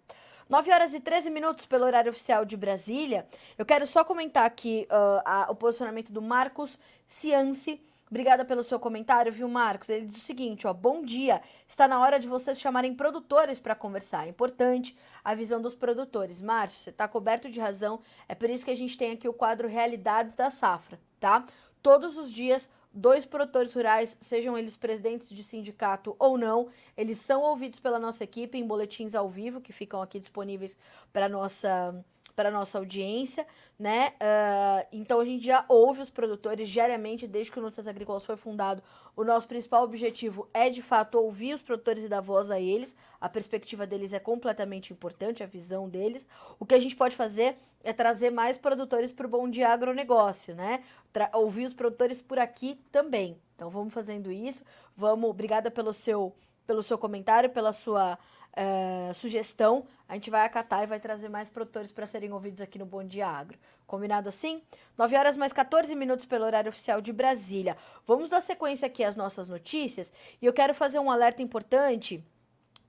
9 0.48 0.72
horas 0.72 0.94
e 0.94 1.00
13 1.00 1.30
minutos 1.30 1.66
pelo 1.66 1.84
horário 1.84 2.10
oficial 2.10 2.44
de 2.44 2.56
Brasília. 2.56 3.26
Eu 3.56 3.64
quero 3.64 3.86
só 3.86 4.04
comentar 4.04 4.44
aqui 4.44 4.86
uh, 4.90 5.22
a, 5.24 5.46
o 5.50 5.54
posicionamento 5.54 6.12
do 6.12 6.20
Marcos 6.20 6.78
Cianci. 7.06 7.80
Obrigada 8.10 8.44
pelo 8.44 8.62
seu 8.62 8.78
comentário, 8.78 9.32
viu, 9.32 9.48
Marcos? 9.48 9.88
Ele 9.88 10.04
diz 10.04 10.16
o 10.18 10.20
seguinte, 10.20 10.66
ó, 10.66 10.72
bom 10.74 11.02
dia. 11.02 11.40
Está 11.66 11.88
na 11.88 11.98
hora 11.98 12.20
de 12.20 12.28
vocês 12.28 12.60
chamarem 12.60 12.94
produtores 12.94 13.58
para 13.58 13.74
conversar. 13.74 14.26
É 14.26 14.28
importante 14.28 14.94
a 15.24 15.34
visão 15.34 15.62
dos 15.62 15.74
produtores. 15.74 16.42
Márcio, 16.42 16.78
você 16.78 16.90
está 16.90 17.08
coberto 17.08 17.48
de 17.48 17.58
razão. 17.58 18.00
É 18.28 18.34
por 18.34 18.50
isso 18.50 18.66
que 18.66 18.70
a 18.70 18.76
gente 18.76 18.98
tem 18.98 19.12
aqui 19.12 19.26
o 19.26 19.32
quadro 19.32 19.66
Realidades 19.66 20.34
da 20.34 20.50
Safra, 20.50 21.00
tá? 21.18 21.46
Todos 21.82 22.18
os 22.18 22.30
dias 22.30 22.68
dois 22.92 23.24
produtores 23.24 23.72
rurais, 23.72 24.16
sejam 24.20 24.56
eles 24.56 24.76
presidentes 24.76 25.30
de 25.30 25.42
sindicato 25.42 26.14
ou 26.18 26.36
não, 26.36 26.68
eles 26.96 27.18
são 27.18 27.42
ouvidos 27.42 27.78
pela 27.78 27.98
nossa 27.98 28.24
equipe 28.24 28.58
em 28.58 28.66
boletins 28.66 29.14
ao 29.14 29.28
vivo 29.28 29.60
que 29.60 29.72
ficam 29.72 30.02
aqui 30.02 30.18
disponíveis 30.18 30.76
para 31.12 31.28
nossa 31.28 32.04
para 32.34 32.50
nossa 32.50 32.78
audiência, 32.78 33.46
né? 33.78 34.14
Uh, 34.14 34.86
então 34.90 35.20
a 35.20 35.24
gente 35.24 35.44
já 35.44 35.64
ouve 35.68 36.00
os 36.00 36.08
produtores 36.08 36.68
diariamente 36.68 37.26
desde 37.28 37.52
que 37.52 37.58
o 37.58 37.62
Notícias 37.62 37.86
Agrícolas 37.86 38.24
foi 38.24 38.36
fundado. 38.36 38.82
O 39.14 39.24
nosso 39.24 39.46
principal 39.46 39.84
objetivo 39.84 40.48
é 40.54 40.70
de 40.70 40.80
fato 40.80 41.18
ouvir 41.18 41.54
os 41.54 41.60
produtores 41.60 42.02
e 42.04 42.08
dar 42.08 42.20
voz 42.20 42.50
a 42.50 42.58
eles. 42.58 42.96
A 43.20 43.28
perspectiva 43.28 43.86
deles 43.86 44.12
é 44.12 44.18
completamente 44.18 44.92
importante, 44.92 45.42
a 45.42 45.46
visão 45.46 45.88
deles. 45.88 46.26
O 46.58 46.64
que 46.64 46.74
a 46.74 46.80
gente 46.80 46.96
pode 46.96 47.14
fazer 47.14 47.58
é 47.84 47.92
trazer 47.92 48.30
mais 48.30 48.56
produtores 48.56 49.12
para 49.12 49.26
o 49.26 49.30
Bom 49.30 49.50
Dia 49.50 49.68
Agronegócio, 49.68 50.54
né? 50.54 50.82
Tra 51.12 51.28
ouvir 51.34 51.64
os 51.64 51.74
produtores 51.74 52.22
por 52.22 52.38
aqui 52.38 52.80
também. 52.90 53.38
Então 53.54 53.68
vamos 53.68 53.92
fazendo 53.92 54.32
isso. 54.32 54.64
Vamos, 54.96 55.28
obrigada 55.28 55.70
pelo 55.70 55.92
seu 55.92 56.34
pelo 56.66 56.82
seu 56.82 56.96
comentário, 56.96 57.50
pela 57.50 57.72
sua 57.72 58.16
uh, 58.52 59.14
sugestão. 59.14 59.84
A 60.08 60.14
gente 60.14 60.30
vai 60.30 60.46
acatar 60.46 60.84
e 60.84 60.86
vai 60.86 61.00
trazer 61.00 61.28
mais 61.28 61.50
produtores 61.50 61.90
para 61.90 62.06
serem 62.06 62.32
ouvidos 62.32 62.60
aqui 62.60 62.78
no 62.78 62.86
Bom 62.86 63.04
Dia 63.04 63.26
Agro. 63.26 63.58
Combinado 63.92 64.30
assim? 64.30 64.62
9 64.96 65.18
horas 65.18 65.36
mais 65.36 65.52
14 65.52 65.94
minutos 65.94 66.24
pelo 66.24 66.46
horário 66.46 66.70
oficial 66.70 66.98
de 67.02 67.12
Brasília. 67.12 67.76
Vamos 68.06 68.30
dar 68.30 68.40
sequência 68.40 68.86
aqui 68.86 69.04
às 69.04 69.16
nossas 69.16 69.50
notícias 69.50 70.10
e 70.40 70.46
eu 70.46 70.52
quero 70.54 70.72
fazer 70.72 70.98
um 70.98 71.10
alerta 71.10 71.42
importante 71.42 72.24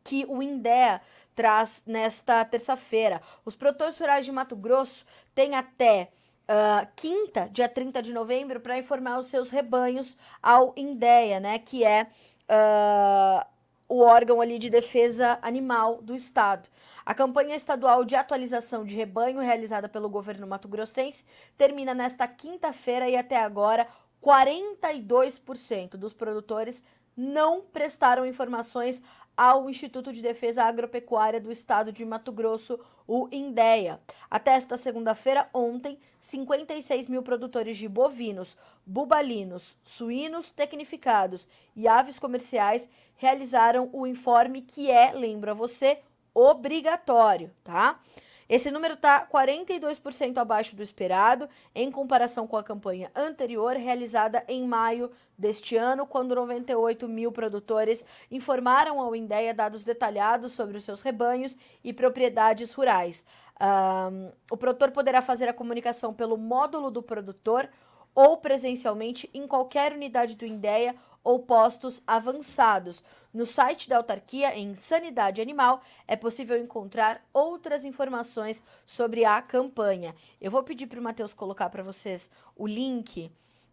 que 0.01 0.25
o 0.29 0.41
INDEA 0.41 1.01
traz 1.35 1.83
nesta 1.85 2.45
terça-feira. 2.45 3.21
Os 3.43 3.53
produtores 3.53 3.99
rurais 3.99 4.25
de 4.25 4.31
Mato 4.31 4.55
Grosso 4.55 5.05
têm 5.35 5.55
até 5.55 6.09
uh, 6.43 6.87
quinta, 6.95 7.49
dia 7.51 7.67
30 7.67 8.01
de 8.01 8.13
novembro, 8.13 8.61
para 8.61 8.77
informar 8.77 9.19
os 9.19 9.25
seus 9.25 9.49
rebanhos 9.49 10.15
ao 10.41 10.73
INDEA, 10.77 11.41
né? 11.41 11.59
Que 11.59 11.83
é 11.83 12.07
uh, 12.47 13.45
o 13.89 13.99
órgão 13.99 14.39
ali 14.39 14.57
de 14.57 14.69
defesa 14.69 15.37
animal 15.41 16.01
do 16.01 16.15
estado. 16.15 16.69
A 17.05 17.13
campanha 17.13 17.55
estadual 17.55 18.05
de 18.05 18.15
atualização 18.15 18.85
de 18.85 18.95
rebanho 18.95 19.39
realizada 19.39 19.89
pelo 19.89 20.09
governo 20.09 20.47
mato-grossense 20.47 21.25
termina 21.57 21.93
nesta 21.93 22.27
quinta-feira 22.27 23.09
e 23.09 23.15
até 23.17 23.41
agora 23.41 23.87
42% 24.21 25.97
dos 25.97 26.13
produtores 26.13 26.81
não 27.15 27.61
prestaram 27.61 28.25
informações 28.25 29.01
ao 29.35 29.69
Instituto 29.69 30.13
de 30.13 30.21
Defesa 30.21 30.63
Agropecuária 30.63 31.41
do 31.41 31.51
Estado 31.51 31.91
de 31.91 32.05
Mato 32.05 32.31
Grosso, 32.31 32.79
o 33.07 33.27
INDEA. 33.31 33.99
Até 34.29 34.51
esta 34.51 34.77
segunda-feira, 34.77 35.49
ontem, 35.53 35.99
56 36.21 37.07
mil 37.07 37.21
produtores 37.21 37.77
de 37.77 37.89
bovinos, 37.89 38.55
bubalinos, 38.85 39.75
suínos 39.83 40.49
tecnificados 40.51 41.47
e 41.75 41.87
aves 41.87 42.19
comerciais 42.19 42.87
realizaram 43.17 43.89
o 43.91 44.07
informe 44.07 44.61
que 44.61 44.89
é, 44.89 45.11
lembra 45.11 45.53
você, 45.53 45.99
obrigatório, 46.33 47.51
tá? 47.63 47.99
Esse 48.47 48.69
número 48.69 48.95
está 48.95 49.25
42% 49.25 50.37
abaixo 50.37 50.75
do 50.75 50.83
esperado 50.83 51.49
em 51.73 51.89
comparação 51.89 52.45
com 52.45 52.57
a 52.57 52.63
campanha 52.63 53.09
anterior, 53.15 53.75
realizada 53.75 54.43
em 54.47 54.67
maio 54.67 55.09
deste 55.37 55.75
ano, 55.75 56.05
quando 56.05 56.35
98 56.35 57.07
mil 57.07 57.31
produtores 57.31 58.05
informaram 58.29 58.99
ao 58.99 59.15
INDEA 59.15 59.53
dados 59.53 59.83
detalhados 59.83 60.51
sobre 60.51 60.77
os 60.77 60.83
seus 60.83 61.01
rebanhos 61.01 61.57
e 61.83 61.93
propriedades 61.93 62.73
rurais. 62.73 63.25
Um, 63.59 64.31
o 64.51 64.57
produtor 64.57 64.91
poderá 64.91 65.21
fazer 65.21 65.47
a 65.47 65.53
comunicação 65.53 66.13
pelo 66.13 66.37
módulo 66.37 66.91
do 66.91 67.01
produtor 67.01 67.69
ou 68.13 68.37
presencialmente 68.37 69.29
em 69.33 69.47
qualquer 69.47 69.93
unidade 69.93 70.35
do 70.35 70.45
INDEA 70.45 70.95
ou 71.23 71.39
postos 71.39 72.01
avançados. 72.05 73.03
No 73.33 73.45
site 73.45 73.89
da 73.89 73.97
autarquia, 73.97 74.55
em 74.55 74.75
Sanidade 74.75 75.41
Animal, 75.41 75.81
é 76.07 76.15
possível 76.15 76.57
encontrar 76.59 77.25
outras 77.33 77.85
informações 77.85 78.61
sobre 78.85 79.25
a 79.25 79.41
campanha. 79.41 80.15
Eu 80.39 80.51
vou 80.51 80.61
pedir 80.63 80.87
para 80.87 80.99
o 80.99 81.03
Matheus 81.03 81.33
colocar 81.33 81.69
para 81.69 81.81
vocês 81.81 82.29
o 82.55 82.67
link 82.67 83.31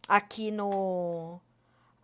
aqui 0.08 0.50
no. 0.50 1.40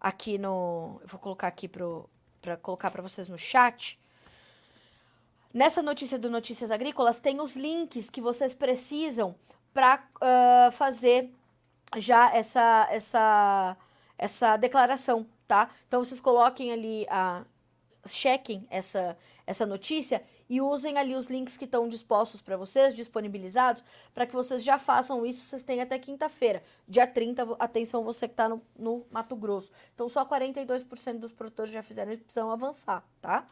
Aqui 0.01 0.37
no. 0.37 0.99
Eu 1.01 1.09
vou 1.09 1.19
colocar 1.19 1.47
aqui 1.47 1.69
para 1.69 2.57
colocar 2.59 2.91
para 2.91 3.03
vocês 3.03 3.29
no 3.29 3.39
chat. 3.39 3.99
Nessa 5.55 5.83
notícia 5.83 6.19
do 6.19 6.29
Notícias 6.29 6.71
Agrícolas 6.71 7.19
tem 7.19 7.41
os 7.41 7.57
links 7.57 8.11
que 8.11 8.21
vocês 8.21 8.53
precisam 8.53 9.35
para 9.73 10.07
uh, 10.17 10.71
fazer 10.73 11.33
já 11.97 12.35
essa, 12.35 12.87
essa, 12.91 13.77
essa 14.19 14.57
declaração, 14.57 15.27
tá? 15.47 15.71
Então 15.87 16.03
vocês 16.03 16.21
coloquem 16.21 16.73
ali 16.73 17.07
a 17.09 17.45
chequem 18.07 18.67
essa 18.71 19.17
essa 19.47 19.65
notícia 19.65 20.23
e 20.49 20.61
usem 20.61 20.99
ali 20.99 21.15
os 21.15 21.29
links 21.29 21.57
que 21.57 21.65
estão 21.65 21.89
dispostos 21.89 22.41
para 22.41 22.57
vocês, 22.57 22.97
disponibilizados, 22.97 23.83
para 24.13 24.27
que 24.27 24.33
vocês 24.33 24.63
já 24.63 24.79
façam 24.79 25.25
isso, 25.25 25.47
vocês 25.47 25.63
têm 25.63 25.81
até 25.81 25.99
quinta-feira. 25.99 26.63
Dia 26.87 27.07
30, 27.07 27.57
atenção 27.59 28.03
você 28.03 28.27
que 28.27 28.35
está 28.35 28.49
no, 28.49 28.61
no, 28.77 29.07
Mato 29.11 29.37
Grosso. 29.37 29.71
Então 29.95 30.09
só 30.09 30.25
42% 30.25 31.19
dos 31.19 31.33
produtores 31.33 31.73
já 31.73 31.83
fizeram 31.83 32.13
e 32.13 32.17
precisam 32.17 32.51
avançar, 32.51 33.05
tá? 33.21 33.47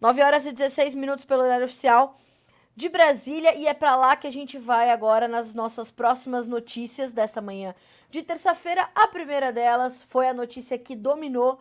9 0.00 0.22
horas 0.22 0.46
e 0.46 0.52
16 0.52 0.94
minutos 0.94 1.24
pelo 1.24 1.42
horário 1.42 1.64
oficial 1.64 2.18
de 2.76 2.88
Brasília 2.88 3.56
e 3.56 3.66
é 3.66 3.74
para 3.74 3.94
lá 3.94 4.16
que 4.16 4.26
a 4.26 4.32
gente 4.32 4.58
vai 4.58 4.90
agora 4.90 5.28
nas 5.28 5.54
nossas 5.54 5.90
próximas 5.90 6.48
notícias 6.48 7.12
desta 7.12 7.40
manhã 7.40 7.74
de 8.14 8.22
terça-feira. 8.22 8.88
A 8.94 9.08
primeira 9.08 9.52
delas 9.52 10.02
foi 10.04 10.28
a 10.28 10.34
notícia 10.34 10.78
que 10.78 10.94
dominou 10.94 11.54
uh, 11.54 11.58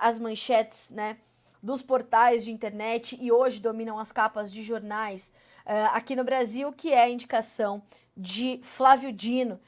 as 0.00 0.18
manchetes, 0.18 0.88
né, 0.88 1.18
dos 1.62 1.82
portais 1.82 2.44
de 2.44 2.50
internet 2.50 3.18
e 3.20 3.30
hoje 3.30 3.60
dominam 3.60 3.98
as 3.98 4.10
capas 4.10 4.50
de 4.50 4.62
jornais 4.62 5.30
uh, 5.66 5.92
aqui 5.92 6.16
no 6.16 6.24
Brasil, 6.24 6.72
que 6.72 6.94
é 6.94 7.02
a 7.02 7.10
indicação 7.10 7.82
de 8.16 8.58
Flávio 8.62 9.12
Dino 9.12 9.60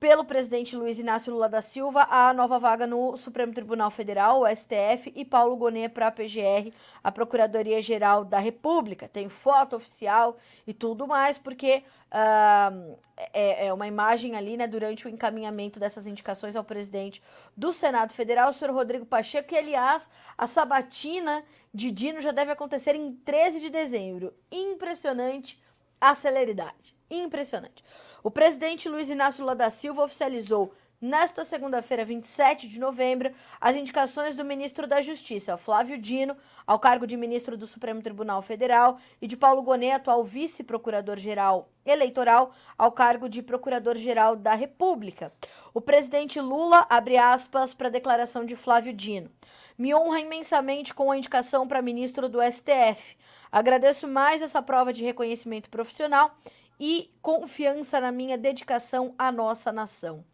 pelo 0.00 0.24
presidente 0.24 0.76
Luiz 0.76 0.98
Inácio 0.98 1.32
Lula 1.32 1.48
da 1.48 1.60
Silva 1.60 2.06
a 2.08 2.32
nova 2.32 2.58
vaga 2.58 2.86
no 2.86 3.14
Supremo 3.16 3.52
Tribunal 3.52 3.90
Federal, 3.90 4.40
o 4.40 4.46
STF, 4.46 5.12
e 5.14 5.24
Paulo 5.26 5.56
Gonet 5.56 5.90
para 5.92 6.06
a 6.06 6.10
PGR, 6.10 6.72
a 7.04 7.12
Procuradoria-Geral 7.12 8.24
da 8.24 8.38
República. 8.38 9.08
Tem 9.08 9.28
foto 9.28 9.76
oficial 9.76 10.38
e 10.66 10.72
tudo 10.72 11.06
mais, 11.06 11.36
porque 11.36 11.82
uh, 12.12 12.98
é, 13.32 13.66
é, 13.66 13.72
uma 13.72 13.86
imagem 13.86 14.36
ali, 14.36 14.56
né, 14.56 14.66
durante 14.66 15.06
o 15.06 15.08
encaminhamento 15.08 15.78
dessas 15.78 16.06
indicações 16.06 16.56
ao 16.56 16.64
presidente 16.64 17.22
do 17.56 17.72
Senado 17.72 18.12
Federal, 18.12 18.50
o 18.50 18.52
senhor 18.52 18.74
Rodrigo 18.74 19.06
Pacheco, 19.06 19.48
que, 19.48 19.56
aliás, 19.56 20.08
a 20.36 20.46
sabatina 20.46 21.44
de 21.72 21.90
Dino 21.90 22.20
já 22.20 22.30
deve 22.30 22.52
acontecer 22.52 22.94
em 22.94 23.12
13 23.12 23.60
de 23.60 23.70
dezembro. 23.70 24.34
Impressionante 24.50 25.60
a 26.00 26.14
celeridade. 26.14 26.96
Impressionante. 27.10 27.84
O 28.22 28.30
presidente 28.30 28.88
Luiz 28.88 29.08
Inácio 29.08 29.42
Lula 29.42 29.54
da 29.54 29.70
Silva 29.70 30.04
oficializou 30.04 30.72
nesta 31.00 31.44
segunda-feira, 31.44 32.04
27 32.04 32.68
de 32.68 32.80
novembro, 32.80 33.32
as 33.60 33.76
indicações 33.76 34.34
do 34.34 34.44
ministro 34.44 34.86
da 34.86 35.00
Justiça, 35.00 35.56
Flávio 35.56 35.96
Dino, 35.96 36.36
ao 36.66 36.78
cargo 36.78 37.06
de 37.06 37.16
ministro 37.16 37.56
do 37.56 37.66
Supremo 37.66 38.02
Tribunal 38.02 38.42
Federal, 38.42 38.98
e 39.22 39.26
de 39.26 39.36
Paulo 39.36 39.62
Gonet, 39.62 39.92
atual 39.92 40.24
vice-procurador-geral 40.24 41.70
eleitoral, 41.86 42.52
ao 42.76 42.92
cargo 42.92 43.28
de 43.28 43.42
procurador-geral 43.42 44.36
da 44.36 44.54
República. 44.54 45.32
O 45.72 45.80
presidente 45.80 46.40
Lula 46.40 46.86
abre 46.90 47.16
aspas 47.16 47.72
para 47.72 47.88
a 47.88 47.92
declaração 47.92 48.44
de 48.44 48.56
Flávio 48.56 48.92
Dino. 48.92 49.30
Me 49.78 49.94
honra 49.94 50.18
imensamente 50.18 50.92
com 50.92 51.10
a 51.10 51.16
indicação 51.16 51.68
para 51.68 51.80
ministro 51.80 52.28
do 52.28 52.40
STF. 52.42 53.16
Agradeço 53.50 54.08
mais 54.08 54.42
essa 54.42 54.60
prova 54.60 54.92
de 54.92 55.04
reconhecimento 55.04 55.70
profissional 55.70 56.36
e 56.80 57.12
confiança 57.22 58.00
na 58.00 58.10
minha 58.10 58.36
dedicação 58.36 59.14
à 59.16 59.30
nossa 59.30 59.70
nação. 59.70 60.24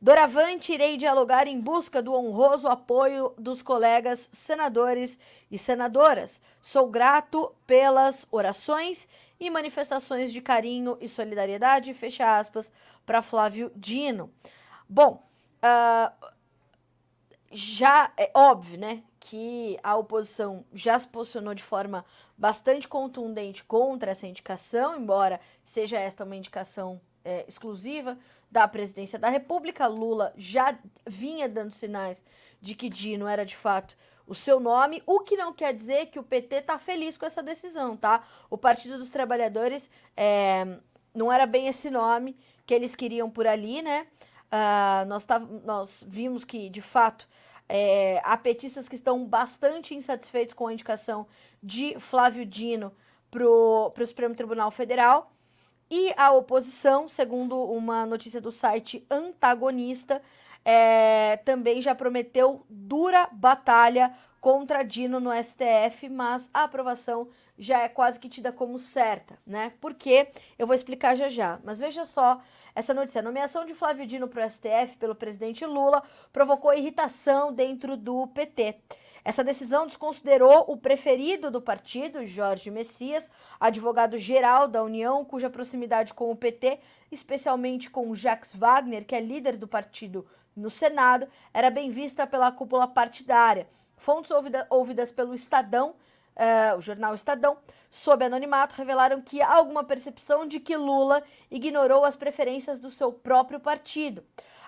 Doravante, 0.00 0.72
irei 0.72 0.96
dialogar 0.96 1.46
em 1.46 1.58
busca 1.58 2.02
do 2.02 2.12
honroso 2.12 2.68
apoio 2.68 3.32
dos 3.38 3.62
colegas 3.62 4.28
senadores 4.30 5.18
e 5.50 5.58
senadoras. 5.58 6.40
Sou 6.60 6.88
grato 6.88 7.54
pelas 7.66 8.26
orações 8.30 9.08
e 9.40 9.48
manifestações 9.48 10.32
de 10.32 10.42
carinho 10.42 10.98
e 11.00 11.08
solidariedade, 11.08 11.94
fecha 11.94 12.38
aspas, 12.38 12.70
para 13.06 13.22
Flávio 13.22 13.72
Dino. 13.74 14.30
Bom, 14.88 15.26
uh, 15.62 16.32
já 17.50 18.12
é 18.18 18.30
óbvio, 18.34 18.78
né, 18.78 19.02
que 19.18 19.78
a 19.82 19.96
oposição 19.96 20.64
já 20.74 20.98
se 20.98 21.08
posicionou 21.08 21.54
de 21.54 21.62
forma 21.62 22.04
bastante 22.36 22.86
contundente 22.86 23.64
contra 23.64 24.10
essa 24.10 24.26
indicação, 24.26 24.98
embora 24.98 25.40
seja 25.64 25.98
esta 25.98 26.24
uma 26.24 26.36
indicação 26.36 27.00
é, 27.24 27.44
exclusiva 27.48 28.16
da 28.56 28.66
presidência 28.66 29.18
da 29.18 29.28
República. 29.28 29.86
Lula 29.86 30.32
já 30.34 30.78
vinha 31.06 31.46
dando 31.46 31.72
sinais 31.72 32.24
de 32.58 32.74
que 32.74 32.88
Dino 32.88 33.28
era 33.28 33.44
de 33.44 33.54
fato 33.54 33.98
o 34.26 34.34
seu 34.34 34.58
nome, 34.58 35.02
o 35.06 35.20
que 35.20 35.36
não 35.36 35.52
quer 35.52 35.74
dizer 35.74 36.06
que 36.06 36.18
o 36.18 36.22
PT 36.22 36.56
está 36.56 36.78
feliz 36.78 37.18
com 37.18 37.26
essa 37.26 37.42
decisão, 37.42 37.94
tá? 37.94 38.24
O 38.48 38.56
Partido 38.56 38.96
dos 38.96 39.10
Trabalhadores 39.10 39.90
é, 40.16 40.78
não 41.14 41.30
era 41.30 41.44
bem 41.44 41.68
esse 41.68 41.90
nome 41.90 42.34
que 42.64 42.72
eles 42.72 42.96
queriam 42.96 43.28
por 43.30 43.46
ali, 43.46 43.82
né? 43.82 44.06
Uh, 44.46 45.04
nós, 45.06 45.26
tá, 45.26 45.38
nós 45.38 46.02
vimos 46.08 46.42
que, 46.42 46.70
de 46.70 46.80
fato, 46.80 47.28
é, 47.68 48.22
há 48.24 48.38
petistas 48.38 48.88
que 48.88 48.94
estão 48.94 49.22
bastante 49.26 49.94
insatisfeitos 49.94 50.54
com 50.54 50.66
a 50.66 50.72
indicação 50.72 51.26
de 51.62 51.94
Flávio 52.00 52.46
Dino 52.46 52.90
para 53.30 53.44
o 53.46 54.06
Supremo 54.06 54.34
Tribunal 54.34 54.70
Federal. 54.70 55.35
E 55.90 56.12
a 56.16 56.32
oposição, 56.32 57.08
segundo 57.08 57.56
uma 57.62 58.04
notícia 58.04 58.40
do 58.40 58.50
site 58.50 59.06
Antagonista, 59.10 60.20
é, 60.64 61.36
também 61.44 61.80
já 61.80 61.94
prometeu 61.94 62.66
dura 62.68 63.28
batalha 63.30 64.12
contra 64.40 64.82
Dino 64.82 65.20
no 65.20 65.30
STF, 65.32 66.08
mas 66.08 66.50
a 66.52 66.64
aprovação 66.64 67.28
já 67.58 67.82
é 67.82 67.88
quase 67.88 68.18
que 68.18 68.28
tida 68.28 68.52
como 68.52 68.78
certa, 68.78 69.38
né? 69.46 69.72
Porque 69.80 70.28
eu 70.58 70.66
vou 70.66 70.74
explicar 70.74 71.16
já 71.16 71.28
já. 71.28 71.58
Mas 71.64 71.78
veja 71.78 72.04
só 72.04 72.40
essa 72.74 72.92
notícia: 72.92 73.20
a 73.20 73.24
nomeação 73.24 73.64
de 73.64 73.74
Flávio 73.74 74.06
Dino 74.06 74.28
para 74.28 74.44
o 74.44 74.50
STF 74.50 74.96
pelo 74.98 75.14
presidente 75.14 75.64
Lula 75.64 76.02
provocou 76.32 76.74
irritação 76.74 77.52
dentro 77.52 77.96
do 77.96 78.26
PT. 78.28 78.76
Essa 79.26 79.42
decisão 79.42 79.88
desconsiderou 79.88 80.66
o 80.68 80.76
preferido 80.76 81.50
do 81.50 81.60
partido, 81.60 82.24
Jorge 82.24 82.70
Messias, 82.70 83.28
advogado-geral 83.58 84.68
da 84.68 84.84
União, 84.84 85.24
cuja 85.24 85.50
proximidade 85.50 86.14
com 86.14 86.30
o 86.30 86.36
PT, 86.36 86.78
especialmente 87.10 87.90
com 87.90 88.14
Jacques 88.14 88.54
Wagner, 88.54 89.04
que 89.04 89.16
é 89.16 89.20
líder 89.20 89.56
do 89.56 89.66
partido 89.66 90.24
no 90.54 90.70
Senado, 90.70 91.26
era 91.52 91.70
bem 91.70 91.90
vista 91.90 92.24
pela 92.24 92.52
cúpula 92.52 92.86
partidária. 92.86 93.68
Fontes 93.96 94.30
ouvida, 94.30 94.64
ouvidas 94.70 95.10
pelo 95.10 95.34
Estadão, 95.34 95.96
uh, 96.36 96.78
o 96.78 96.80
jornal 96.80 97.12
Estadão, 97.12 97.58
sob 97.90 98.24
anonimato, 98.24 98.76
revelaram 98.76 99.20
que 99.20 99.42
há 99.42 99.52
alguma 99.52 99.82
percepção 99.82 100.46
de 100.46 100.60
que 100.60 100.76
Lula 100.76 101.20
ignorou 101.50 102.04
as 102.04 102.14
preferências 102.14 102.78
do 102.78 102.92
seu 102.92 103.12
próprio 103.12 103.58
partido. 103.58 104.22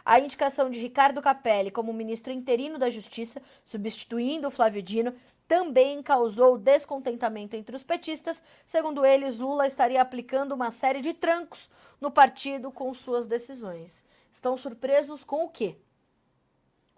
A 0.08 0.18
indicação 0.18 0.70
de 0.70 0.80
Ricardo 0.80 1.20
Capelli 1.20 1.70
como 1.70 1.92
ministro 1.92 2.32
interino 2.32 2.78
da 2.78 2.88
Justiça, 2.88 3.42
substituindo 3.62 4.50
Flávio 4.50 4.80
Dino, 4.80 5.14
também 5.46 6.02
causou 6.02 6.56
descontentamento 6.56 7.54
entre 7.54 7.76
os 7.76 7.82
petistas. 7.82 8.42
Segundo 8.64 9.04
eles, 9.04 9.38
Lula 9.38 9.66
estaria 9.66 10.00
aplicando 10.00 10.52
uma 10.52 10.70
série 10.70 11.02
de 11.02 11.12
trancos 11.12 11.68
no 12.00 12.10
partido 12.10 12.72
com 12.72 12.94
suas 12.94 13.26
decisões. 13.26 14.02
Estão 14.32 14.56
surpresos 14.56 15.24
com 15.24 15.44
o 15.44 15.50
quê? 15.50 15.76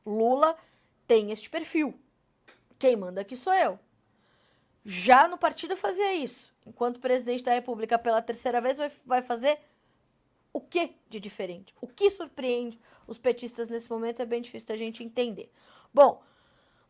Lula 0.06 0.56
tem 1.04 1.32
este 1.32 1.50
perfil. 1.50 1.98
Quem 2.78 2.94
manda 2.94 3.22
aqui 3.22 3.34
sou 3.34 3.52
eu. 3.54 3.76
Já 4.84 5.26
no 5.26 5.36
partido 5.36 5.76
fazia 5.76 6.14
isso. 6.14 6.54
Enquanto 6.64 7.00
presidente 7.00 7.42
da 7.42 7.54
República 7.54 7.98
pela 7.98 8.22
terceira 8.22 8.60
vez, 8.60 8.78
vai, 8.78 8.92
vai 9.04 9.20
fazer 9.20 9.58
o 10.52 10.60
que 10.60 10.96
de 11.08 11.20
diferente? 11.20 11.74
O 11.80 11.86
que 11.86 12.10
surpreende 12.10 12.78
os 13.10 13.18
petistas 13.18 13.68
nesse 13.68 13.90
momento 13.90 14.22
é 14.22 14.24
bem 14.24 14.40
difícil 14.40 14.68
da 14.68 14.76
gente 14.76 15.02
entender. 15.02 15.50
Bom, 15.92 16.22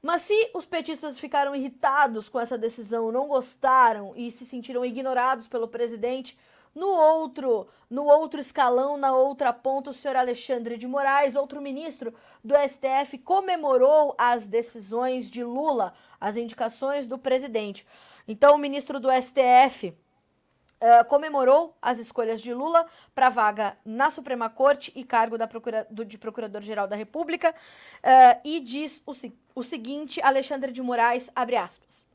mas 0.02 0.20
se 0.20 0.50
os 0.54 0.66
petistas 0.66 1.18
ficaram 1.18 1.54
irritados 1.56 2.28
com 2.28 2.38
essa 2.38 2.58
decisão, 2.58 3.10
não 3.10 3.26
gostaram 3.26 4.12
e 4.14 4.30
se 4.30 4.44
sentiram 4.44 4.84
ignorados 4.84 5.48
pelo 5.48 5.66
presidente, 5.66 6.38
no 6.74 6.88
outro, 6.88 7.68
no 7.88 8.04
outro 8.04 8.38
escalão, 8.38 8.98
na 8.98 9.16
outra 9.16 9.50
ponta, 9.50 9.90
o 9.90 9.94
senhor 9.94 10.16
Alexandre 10.16 10.76
de 10.76 10.86
Moraes, 10.86 11.36
outro 11.36 11.60
ministro 11.60 12.14
do 12.44 12.54
STF, 12.54 13.16
comemorou 13.18 14.14
as 14.18 14.46
decisões 14.46 15.30
de 15.30 15.42
Lula, 15.42 15.94
as 16.20 16.36
indicações 16.36 17.06
do 17.06 17.18
presidente. 17.18 17.86
Então, 18.28 18.54
o 18.54 18.58
ministro 18.58 19.00
do 19.00 19.08
STF 19.10 19.96
Uh, 20.81 21.05
comemorou 21.05 21.76
as 21.83 21.99
escolhas 21.99 22.41
de 22.41 22.55
Lula 22.55 22.87
para 23.14 23.28
vaga 23.28 23.76
na 23.85 24.09
Suprema 24.09 24.49
Corte 24.49 24.91
e 24.97 25.05
cargo 25.05 25.37
da 25.37 25.47
procura, 25.47 25.87
do, 25.91 26.07
de 26.07 26.16
Procurador-Geral 26.16 26.89
da 26.89 26.97
República 26.97 27.51
uh, 27.51 28.41
e 28.43 28.61
diz 28.61 29.03
o, 29.05 29.12
o 29.55 29.62
seguinte, 29.62 30.22
Alexandre 30.22 30.72
de 30.72 30.81
Moraes, 30.81 31.31
abre 31.37 31.57
aspas, 31.57 32.07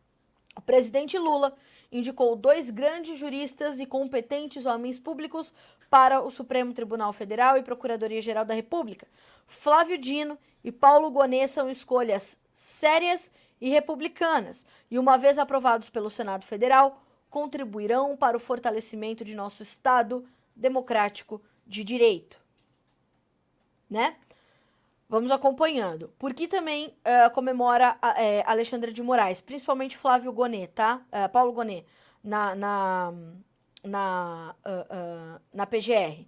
o 0.57 0.61
presidente 0.61 1.16
Lula 1.16 1.55
indicou 1.91 2.36
dois 2.36 2.72
grandes 2.72 3.20
juristas 3.20 3.80
e 3.80 3.86
competentes 3.86 4.66
homens 4.66 4.97
públicos 4.97 5.53
para 5.88 6.22
o 6.22 6.32
Supremo 6.32 6.74
Tribunal 6.74 7.13
Federal 7.13 7.57
e 7.57 7.63
Procuradoria-Geral 7.63 8.45
da 8.45 8.53
República. 8.53 9.07
Flávio 9.45 9.97
Dino 9.97 10.39
e 10.63 10.72
Paulo 10.72 11.11
Gonet 11.11 11.47
são 11.47 11.70
escolhas 11.70 12.36
sérias 12.53 13.32
e 13.61 13.70
republicanas, 13.70 14.66
e 14.89 14.97
uma 14.97 15.18
vez 15.18 15.38
aprovados 15.38 15.89
pelo 15.89 16.09
Senado 16.09 16.45
Federal, 16.45 17.04
contribuirão 17.36 18.15
para 18.15 18.38
o 18.38 18.39
fortalecimento 18.39 19.25
de 19.25 19.36
nosso 19.36 19.61
Estado 19.61 20.25
democrático 20.55 21.41
de 21.67 21.83
direito. 21.83 22.39
Né? 23.89 24.15
Vamos 25.09 25.31
acompanhando. 25.31 26.13
Por 26.17 26.33
que 26.33 26.47
também 26.47 26.88
uh, 26.88 27.29
comemora 27.33 27.97
uh, 28.01 28.49
Alexandre 28.49 28.93
de 28.93 29.03
Moraes, 29.03 29.41
principalmente 29.41 29.97
Flávio 29.97 30.31
Gonet, 30.31 30.67
tá? 30.67 31.01
Uh, 31.11 31.27
Paulo 31.29 31.51
Gonet, 31.51 31.86
na, 32.23 32.55
na, 32.55 33.13
na, 33.83 34.55
na 35.53 35.65
PGR. 35.65 36.25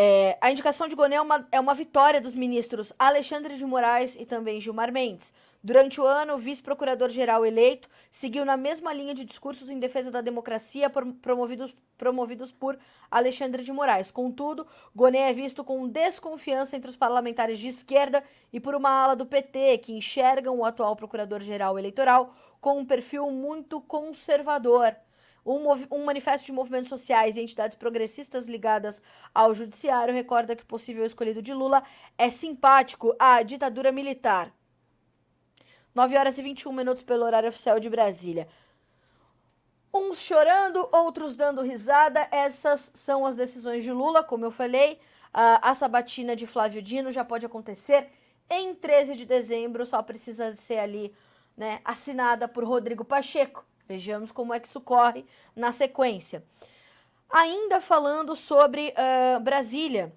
É, 0.00 0.38
a 0.40 0.48
indicação 0.48 0.86
de 0.86 0.94
Gonet 0.94 1.16
é 1.16 1.20
uma, 1.20 1.48
é 1.50 1.58
uma 1.58 1.74
vitória 1.74 2.20
dos 2.20 2.32
ministros 2.32 2.92
Alexandre 2.96 3.56
de 3.56 3.64
Moraes 3.64 4.14
e 4.14 4.24
também 4.24 4.60
Gilmar 4.60 4.92
Mendes. 4.92 5.34
Durante 5.60 6.00
o 6.00 6.06
ano, 6.06 6.34
o 6.34 6.38
vice-procurador-geral 6.38 7.44
eleito 7.44 7.90
seguiu 8.08 8.44
na 8.44 8.56
mesma 8.56 8.92
linha 8.92 9.12
de 9.12 9.24
discursos 9.24 9.68
em 9.68 9.80
defesa 9.80 10.08
da 10.08 10.20
democracia 10.20 10.88
promovidos, 11.20 11.74
promovidos 11.96 12.52
por 12.52 12.78
Alexandre 13.10 13.64
de 13.64 13.72
Moraes. 13.72 14.12
Contudo, 14.12 14.68
Gonet 14.94 15.30
é 15.30 15.32
visto 15.32 15.64
com 15.64 15.88
desconfiança 15.88 16.76
entre 16.76 16.88
os 16.88 16.96
parlamentares 16.96 17.58
de 17.58 17.66
esquerda 17.66 18.22
e 18.52 18.60
por 18.60 18.76
uma 18.76 18.90
ala 18.90 19.16
do 19.16 19.26
PT, 19.26 19.78
que 19.78 19.92
enxergam 19.94 20.58
o 20.58 20.64
atual 20.64 20.94
procurador-geral 20.94 21.76
eleitoral 21.76 22.36
com 22.60 22.78
um 22.78 22.86
perfil 22.86 23.32
muito 23.32 23.80
conservador. 23.80 24.94
Um, 25.50 25.72
um, 25.90 26.04
manifesto 26.04 26.44
de 26.44 26.52
movimentos 26.52 26.90
sociais 26.90 27.36
e 27.36 27.40
entidades 27.40 27.74
progressistas 27.74 28.46
ligadas 28.46 29.00
ao 29.34 29.54
judiciário 29.54 30.12
recorda 30.12 30.54
que 30.54 30.62
o 30.62 30.66
possível 30.66 31.06
escolhido 31.06 31.40
de 31.40 31.54
Lula 31.54 31.82
é 32.18 32.28
simpático 32.28 33.16
à 33.18 33.42
ditadura 33.42 33.90
militar. 33.90 34.52
9 35.94 36.18
horas 36.18 36.36
e 36.36 36.42
21 36.42 36.70
minutos 36.70 37.02
pelo 37.02 37.24
horário 37.24 37.48
oficial 37.48 37.80
de 37.80 37.88
Brasília. 37.88 38.46
Uns 39.92 40.20
chorando, 40.20 40.86
outros 40.92 41.34
dando 41.34 41.62
risada. 41.62 42.28
Essas 42.30 42.90
são 42.92 43.24
as 43.24 43.34
decisões 43.34 43.82
de 43.82 43.90
Lula, 43.90 44.22
como 44.22 44.44
eu 44.44 44.50
falei. 44.50 45.00
a 45.32 45.72
sabatina 45.74 46.36
de 46.36 46.46
Flávio 46.46 46.82
Dino 46.82 47.10
já 47.10 47.24
pode 47.24 47.46
acontecer 47.46 48.10
em 48.50 48.74
13 48.74 49.16
de 49.16 49.24
dezembro, 49.24 49.86
só 49.86 50.02
precisa 50.02 50.54
ser 50.54 50.78
ali 50.78 51.14
né, 51.56 51.80
assinada 51.84 52.46
por 52.46 52.64
Rodrigo 52.64 53.04
Pacheco. 53.04 53.64
Vejamos 53.88 54.30
como 54.30 54.52
é 54.52 54.60
que 54.60 54.68
isso 54.68 54.80
corre 54.80 55.24
na 55.56 55.72
sequência. 55.72 56.44
Ainda 57.30 57.80
falando 57.80 58.36
sobre 58.36 58.92
uh, 58.92 59.40
Brasília, 59.40 60.12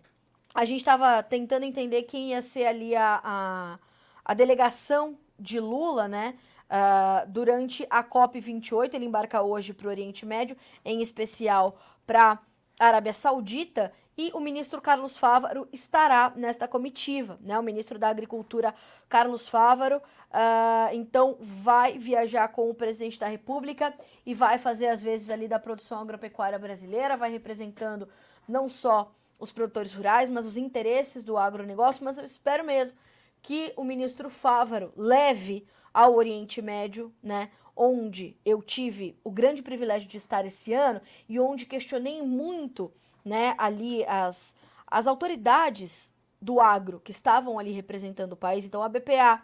a 0.53 0.65
gente 0.65 0.79
estava 0.79 1.23
tentando 1.23 1.63
entender 1.63 2.03
quem 2.03 2.31
ia 2.31 2.41
ser 2.41 2.65
ali 2.65 2.95
a, 2.95 3.21
a, 3.23 3.79
a 4.25 4.33
delegação 4.33 5.17
de 5.39 5.59
Lula, 5.59 6.07
né? 6.07 6.35
Uh, 6.69 7.29
durante 7.29 7.85
a 7.89 8.03
COP28, 8.03 8.93
ele 8.93 9.05
embarca 9.05 9.41
hoje 9.41 9.73
para 9.73 9.87
o 9.87 9.89
Oriente 9.89 10.25
Médio, 10.25 10.55
em 10.85 11.01
especial 11.01 11.77
para 12.05 12.39
Arábia 12.87 13.13
Saudita, 13.13 13.91
e 14.17 14.29
o 14.33 14.39
ministro 14.39 14.81
Carlos 14.81 15.17
Fávaro 15.17 15.67
estará 15.71 16.31
nesta 16.35 16.67
comitiva, 16.67 17.39
né? 17.41 17.57
O 17.57 17.63
ministro 17.63 17.97
da 17.97 18.09
Agricultura, 18.09 18.73
Carlos 19.07 19.47
Fávaro, 19.47 19.97
uh, 19.97 20.93
então 20.93 21.37
vai 21.39 21.97
viajar 21.97 22.49
com 22.49 22.69
o 22.69 22.73
presidente 22.73 23.19
da 23.19 23.27
República 23.27 23.93
e 24.25 24.33
vai 24.33 24.57
fazer 24.57 24.87
as 24.87 25.01
vezes 25.01 25.29
ali 25.29 25.47
da 25.47 25.57
produção 25.57 26.01
agropecuária 26.01 26.59
brasileira, 26.59 27.17
vai 27.17 27.31
representando 27.31 28.07
não 28.47 28.67
só 28.67 29.11
os 29.39 29.51
produtores 29.51 29.93
rurais, 29.93 30.29
mas 30.29 30.45
os 30.45 30.57
interesses 30.57 31.23
do 31.23 31.37
agronegócio, 31.37 32.03
mas 32.03 32.17
eu 32.17 32.25
espero 32.25 32.63
mesmo 32.63 32.97
que 33.41 33.73
o 33.75 33.83
ministro 33.83 34.29
Fávaro 34.29 34.93
leve 34.95 35.65
ao 35.93 36.15
Oriente 36.15 36.61
Médio, 36.61 37.13
né, 37.23 37.49
onde 37.75 38.37
eu 38.45 38.61
tive 38.61 39.17
o 39.23 39.31
grande 39.31 39.61
privilégio 39.61 40.09
de 40.09 40.17
estar 40.17 40.45
esse 40.45 40.73
ano 40.73 41.01
e 41.27 41.39
onde 41.39 41.65
questionei 41.65 42.21
muito, 42.21 42.91
né, 43.23 43.55
ali 43.57 44.05
as, 44.05 44.55
as 44.87 45.07
autoridades 45.07 46.13
do 46.41 46.59
agro 46.59 46.99
que 46.99 47.11
estavam 47.11 47.59
ali 47.59 47.71
representando 47.71 48.33
o 48.33 48.37
país, 48.37 48.65
então 48.65 48.81
a 48.81 48.89
BPA, 48.89 49.41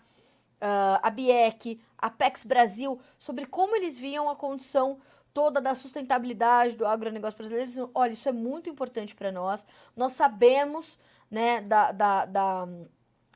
a 1.02 1.10
BIEC, 1.10 1.80
a 1.98 2.10
PEX 2.10 2.44
Brasil, 2.44 3.00
sobre 3.20 3.46
como 3.46 3.76
eles 3.76 3.98
viam 3.98 4.30
a 4.30 4.36
condição 4.36 5.00
toda 5.34 5.62
da 5.62 5.76
sustentabilidade 5.76 6.76
do 6.76 6.86
agronegócio 6.86 7.38
brasileiro. 7.38 7.62
Eles 7.62 7.70
diziam, 7.70 7.92
olha, 7.94 8.12
isso 8.12 8.28
é 8.28 8.32
muito 8.32 8.70
importante 8.70 9.14
para 9.14 9.32
nós, 9.32 9.66
nós 9.96 10.14
sabemos 10.14 10.98
né, 11.30 11.62
da, 11.62 11.92
da, 11.92 12.26
da 12.26 12.68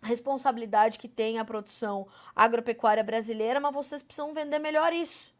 responsabilidade 0.01 0.97
que 0.97 1.07
tem 1.07 1.37
a 1.37 1.45
produção 1.45 2.07
agropecuária 2.35 3.03
brasileira, 3.03 3.59
mas 3.59 3.73
vocês 3.73 4.01
precisam 4.01 4.33
vender 4.33 4.59
melhor 4.59 4.91
isso, 4.93 5.33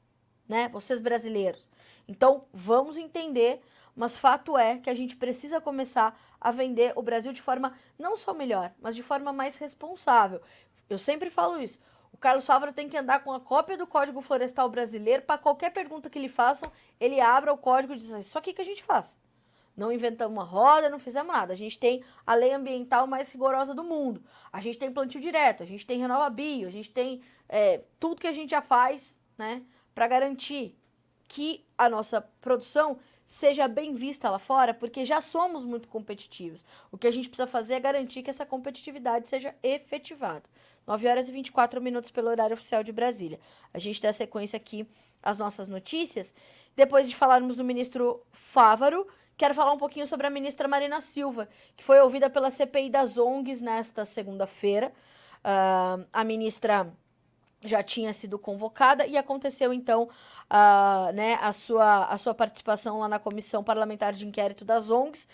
né? 0.47 0.69
Vocês 0.69 0.99
brasileiros. 0.99 1.69
Então, 2.07 2.45
vamos 2.53 2.97
entender, 2.97 3.61
mas 3.95 4.17
fato 4.17 4.57
é 4.57 4.77
que 4.77 4.89
a 4.89 4.93
gente 4.93 5.15
precisa 5.15 5.59
começar 5.59 6.19
a 6.39 6.51
vender 6.51 6.93
o 6.95 7.01
Brasil 7.01 7.31
de 7.31 7.41
forma 7.41 7.73
não 7.97 8.15
só 8.15 8.33
melhor, 8.33 8.73
mas 8.79 8.95
de 8.95 9.03
forma 9.03 9.31
mais 9.33 9.55
responsável. 9.55 10.41
Eu 10.89 10.97
sempre 10.97 11.29
falo 11.29 11.61
isso. 11.61 11.79
O 12.11 12.17
Carlos 12.17 12.45
Fávaro 12.45 12.73
tem 12.73 12.89
que 12.89 12.97
andar 12.97 13.23
com 13.23 13.31
a 13.31 13.39
cópia 13.39 13.77
do 13.77 13.87
Código 13.87 14.21
Florestal 14.21 14.69
Brasileiro 14.69 15.23
para 15.23 15.37
qualquer 15.37 15.71
pergunta 15.71 16.09
que 16.09 16.19
lhe 16.19 16.27
façam, 16.27 16.71
ele 16.99 17.21
abra 17.21 17.53
o 17.53 17.57
código 17.57 17.93
e 17.93 17.97
diz: 17.97 18.09
Isso 18.09 18.37
aqui 18.37 18.53
que 18.53 18.61
a 18.61 18.65
gente 18.65 18.83
faz. 18.83 19.17
Não 19.81 19.91
inventamos 19.91 20.37
uma 20.37 20.43
roda, 20.43 20.91
não 20.91 20.99
fizemos 20.99 21.33
nada. 21.33 21.53
A 21.53 21.57
gente 21.57 21.79
tem 21.79 22.03
a 22.23 22.35
lei 22.35 22.53
ambiental 22.53 23.07
mais 23.07 23.31
rigorosa 23.31 23.73
do 23.73 23.83
mundo. 23.83 24.23
A 24.53 24.61
gente 24.61 24.77
tem 24.77 24.93
plantio 24.93 25.19
direto, 25.19 25.63
a 25.63 25.65
gente 25.65 25.87
tem 25.87 25.99
renova 25.99 26.29
bio, 26.29 26.67
a 26.67 26.71
gente 26.71 26.91
tem 26.91 27.23
é, 27.49 27.81
tudo 27.99 28.21
que 28.21 28.27
a 28.27 28.31
gente 28.31 28.51
já 28.51 28.61
faz, 28.61 29.17
né, 29.35 29.63
para 29.95 30.07
garantir 30.07 30.77
que 31.27 31.65
a 31.75 31.89
nossa 31.89 32.21
produção 32.39 32.99
seja 33.25 33.67
bem 33.67 33.95
vista 33.95 34.29
lá 34.29 34.37
fora, 34.37 34.71
porque 34.71 35.03
já 35.03 35.19
somos 35.19 35.65
muito 35.65 35.87
competitivos. 35.87 36.63
O 36.91 36.97
que 36.97 37.07
a 37.07 37.11
gente 37.11 37.27
precisa 37.27 37.47
fazer 37.47 37.73
é 37.73 37.79
garantir 37.79 38.21
que 38.21 38.29
essa 38.29 38.45
competitividade 38.45 39.27
seja 39.27 39.55
efetivada. 39.63 40.43
9 40.85 41.07
horas 41.07 41.27
e 41.27 41.31
24 41.31 41.81
minutos 41.81 42.11
pelo 42.11 42.29
horário 42.29 42.53
oficial 42.53 42.83
de 42.83 42.91
Brasília. 42.91 43.39
A 43.73 43.79
gente 43.79 43.99
dá 43.99 44.13
sequência 44.13 44.57
aqui 44.57 44.85
às 45.23 45.39
nossas 45.39 45.67
notícias. 45.67 46.35
Depois 46.75 47.09
de 47.09 47.15
falarmos 47.15 47.55
do 47.55 47.63
ministro 47.63 48.21
Fávaro, 48.31 49.07
quero 49.41 49.55
falar 49.55 49.73
um 49.73 49.77
pouquinho 49.77 50.05
sobre 50.05 50.27
a 50.27 50.29
ministra 50.29 50.67
Marina 50.67 51.01
Silva, 51.01 51.49
que 51.75 51.83
foi 51.83 51.99
ouvida 51.99 52.29
pela 52.29 52.51
CPI 52.51 52.91
das 52.91 53.17
ONGs 53.17 53.59
nesta 53.59 54.05
segunda-feira. 54.05 54.93
Uh, 55.43 56.05
a 56.13 56.23
ministra 56.23 56.93
já 57.59 57.81
tinha 57.81 58.13
sido 58.13 58.37
convocada 58.37 59.07
e 59.07 59.17
aconteceu 59.17 59.73
então 59.73 60.03
uh, 60.03 61.11
né, 61.15 61.39
a, 61.41 61.51
sua, 61.51 62.05
a 62.05 62.19
sua 62.19 62.35
participação 62.35 62.99
lá 62.99 63.07
na 63.07 63.17
Comissão 63.17 63.63
Parlamentar 63.63 64.13
de 64.13 64.27
Inquérito 64.27 64.63
das 64.63 64.91
ONGs. 64.91 65.27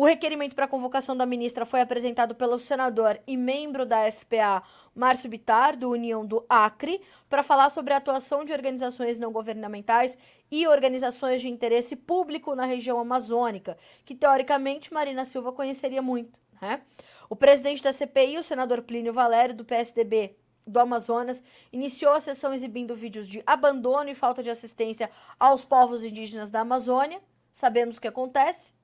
O 0.00 0.04
requerimento 0.04 0.54
para 0.54 0.68
convocação 0.68 1.16
da 1.16 1.26
ministra 1.26 1.66
foi 1.66 1.80
apresentado 1.80 2.32
pelo 2.32 2.56
senador 2.56 3.18
e 3.26 3.36
membro 3.36 3.84
da 3.84 4.08
FPA, 4.12 4.62
Márcio 4.94 5.28
Bitar, 5.28 5.76
do 5.76 5.90
União 5.90 6.24
do 6.24 6.46
Acre, 6.48 7.02
para 7.28 7.42
falar 7.42 7.68
sobre 7.68 7.92
a 7.92 7.96
atuação 7.96 8.44
de 8.44 8.52
organizações 8.52 9.18
não 9.18 9.32
governamentais 9.32 10.16
e 10.52 10.68
organizações 10.68 11.40
de 11.40 11.48
interesse 11.48 11.96
público 11.96 12.54
na 12.54 12.64
região 12.64 13.00
amazônica, 13.00 13.76
que 14.04 14.14
teoricamente 14.14 14.94
Marina 14.94 15.24
Silva 15.24 15.50
conheceria 15.50 16.00
muito. 16.00 16.38
Né? 16.62 16.80
O 17.28 17.34
presidente 17.34 17.82
da 17.82 17.92
CPI, 17.92 18.38
o 18.38 18.42
senador 18.44 18.82
Plínio 18.82 19.12
Valério, 19.12 19.52
do 19.52 19.64
PSDB, 19.64 20.36
do 20.64 20.78
Amazonas 20.78 21.42
iniciou 21.72 22.12
a 22.12 22.20
sessão 22.20 22.54
exibindo 22.54 22.94
vídeos 22.94 23.28
de 23.28 23.42
abandono 23.44 24.08
e 24.08 24.14
falta 24.14 24.44
de 24.44 24.50
assistência 24.50 25.10
aos 25.40 25.64
povos 25.64 26.04
indígenas 26.04 26.52
da 26.52 26.60
Amazônia. 26.60 27.20
Sabemos 27.52 27.96
o 27.96 28.00
que 28.00 28.06
acontece. 28.06 28.77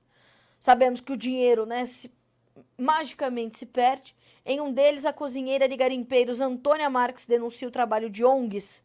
Sabemos 0.59 1.01
que 1.01 1.13
o 1.13 1.17
dinheiro, 1.17 1.65
né, 1.65 1.85
se, 1.85 2.11
magicamente 2.77 3.57
se 3.57 3.65
perde. 3.65 4.15
Em 4.45 4.61
um 4.61 4.71
deles, 4.71 5.05
a 5.05 5.13
cozinheira 5.13 5.67
de 5.67 5.75
garimpeiros 5.75 6.41
Antônia 6.41 6.89
Marques 6.89 7.25
denuncia 7.25 7.67
o 7.67 7.71
trabalho 7.71 8.09
de 8.09 8.23
ONGs. 8.23 8.83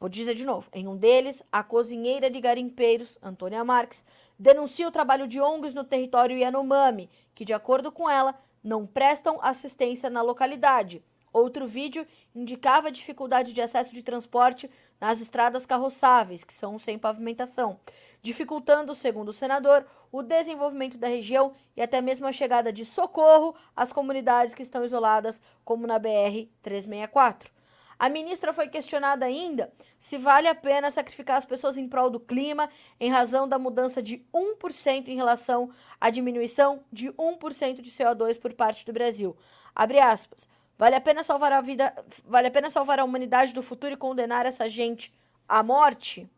Vou 0.00 0.08
dizer 0.08 0.34
de 0.34 0.46
novo. 0.46 0.68
Em 0.72 0.86
um 0.86 0.96
deles, 0.96 1.42
a 1.50 1.62
cozinheira 1.62 2.30
de 2.30 2.40
garimpeiros, 2.40 3.18
Antônia 3.22 3.64
Marques, 3.64 4.04
denuncia 4.38 4.86
o 4.86 4.92
trabalho 4.92 5.26
de 5.26 5.40
ONGs 5.40 5.74
no 5.74 5.84
território 5.84 6.38
Yanomami, 6.38 7.10
que, 7.34 7.44
de 7.44 7.52
acordo 7.52 7.90
com 7.90 8.08
ela, 8.08 8.34
não 8.62 8.86
prestam 8.86 9.38
assistência 9.42 10.08
na 10.08 10.22
localidade. 10.22 11.02
Outro 11.32 11.66
vídeo 11.66 12.06
indicava 12.34 12.88
a 12.88 12.92
dificuldade 12.92 13.52
de 13.52 13.60
acesso 13.60 13.94
de 13.94 14.02
transporte 14.02 14.70
nas 15.00 15.20
estradas 15.20 15.66
carroçáveis, 15.66 16.44
que 16.44 16.52
são 16.52 16.78
sem 16.78 16.98
pavimentação, 16.98 17.78
dificultando, 18.22 18.94
segundo 18.94 19.28
o 19.28 19.32
senador, 19.32 19.86
o 20.10 20.22
desenvolvimento 20.22 20.98
da 20.98 21.08
região 21.08 21.52
e 21.76 21.82
até 21.82 22.00
mesmo 22.00 22.26
a 22.26 22.32
chegada 22.32 22.72
de 22.72 22.84
socorro 22.84 23.54
às 23.76 23.92
comunidades 23.92 24.54
que 24.54 24.62
estão 24.62 24.84
isoladas, 24.84 25.40
como 25.64 25.86
na 25.86 25.98
BR 25.98 26.48
364. 26.62 27.50
A 27.98 28.08
ministra 28.08 28.52
foi 28.52 28.68
questionada 28.68 29.26
ainda 29.26 29.72
se 29.98 30.16
vale 30.16 30.46
a 30.46 30.54
pena 30.54 30.88
sacrificar 30.88 31.36
as 31.36 31.44
pessoas 31.44 31.76
em 31.76 31.88
prol 31.88 32.08
do 32.08 32.20
clima 32.20 32.70
em 33.00 33.10
razão 33.10 33.48
da 33.48 33.58
mudança 33.58 34.00
de 34.00 34.24
1% 34.32 35.08
em 35.08 35.16
relação 35.16 35.70
à 36.00 36.08
diminuição 36.08 36.84
de 36.92 37.08
1% 37.12 37.80
de 37.80 37.90
CO2 37.90 38.38
por 38.38 38.54
parte 38.54 38.86
do 38.86 38.92
Brasil. 38.92 39.36
Abre 39.74 39.98
aspas. 39.98 40.48
Vale 40.78 40.94
a 40.94 41.00
pena 41.00 41.24
salvar 41.24 41.50
a 41.50 41.60
vida, 41.60 41.92
vale 42.24 42.46
a 42.46 42.50
pena 42.52 42.70
salvar 42.70 43.00
a 43.00 43.04
humanidade 43.04 43.52
do 43.52 43.64
futuro 43.64 43.94
e 43.94 43.96
condenar 43.96 44.46
essa 44.46 44.68
gente 44.68 45.12
à 45.48 45.60
morte? 45.60 46.30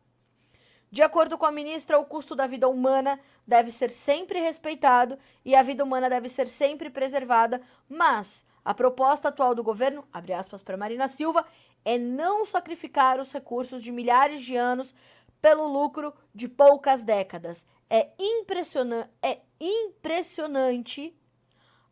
De 0.91 1.03
acordo 1.03 1.38
com 1.38 1.47
a 1.47 1.53
ministra, 1.53 1.99
o 1.99 2.05
custo 2.05 2.34
da 2.34 2.47
vida 2.47 2.68
humana 2.68 3.20
deve 3.47 3.70
ser 3.70 3.91
sempre 3.91 4.41
respeitado 4.41 5.16
e 5.45 5.55
a 5.55 5.62
vida 5.62 5.84
humana 5.84 6.11
deve 6.11 6.28
ser 6.28 6.49
sempre 6.49 6.91
preservada, 6.91 7.61
mas 7.88 8.45
a 8.64 8.74
proposta 8.74 9.28
atual 9.28 9.55
do 9.55 9.62
governo, 9.62 10.05
abre 10.12 10.32
aspas 10.32 10.62
para 10.62 10.76
Marina 10.76 11.07
Silva, 11.07 11.47
é 11.84 11.97
não 11.97 12.45
sacrificar 12.45 13.20
os 13.20 13.32
recursos 13.32 13.82
de 13.82 13.93
milhares 13.93 14.43
de 14.43 14.57
anos 14.57 14.95
pelo 15.41 15.66
lucro 15.66 16.12
de 16.34 16.49
poucas 16.49 17.05
décadas. 17.05 17.64
É, 17.88 18.11
impressiona 18.18 19.11
é 19.22 19.38
impressionante 19.61 21.16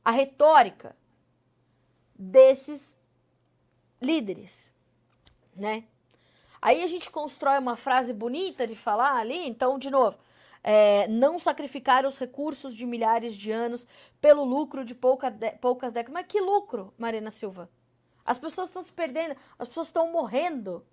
a 0.05 0.11
retórica 0.11 0.97
desses 2.15 2.97
líderes, 4.01 4.73
né? 5.55 5.85
Aí 6.61 6.83
a 6.83 6.87
gente 6.87 7.11
constrói 7.11 7.59
uma 7.59 7.77
frase 7.77 8.13
bonita 8.13 8.67
de 8.67 8.75
falar 8.75 9.17
ali, 9.17 9.47
então, 9.47 9.79
de 9.79 9.91
novo, 9.91 10.19
é, 10.63 11.07
não 11.09 11.39
sacrificar 11.39 12.05
os 12.05 12.19
recursos 12.19 12.75
de 12.75 12.85
milhares 12.85 13.35
de 13.37 13.51
anos 13.51 13.87
pelo 14.21 14.45
lucro 14.45 14.85
de 14.85 14.95
pouca 14.95 15.31
de, 15.31 15.53
poucas 15.53 15.93
décadas. 15.93 16.13
Mas 16.13 16.27
que 16.27 16.41
lucro, 16.41 16.93
Marina 16.99 17.31
Silva? 17.31 17.71
As 18.25 18.39
pessoas 18.39 18.69
estão 18.69 18.83
se 18.83 18.93
perdendo, 18.93 19.37
as 19.59 19.69
pessoas 19.69 19.87
estão 19.87 20.13
morrendo. 20.13 20.85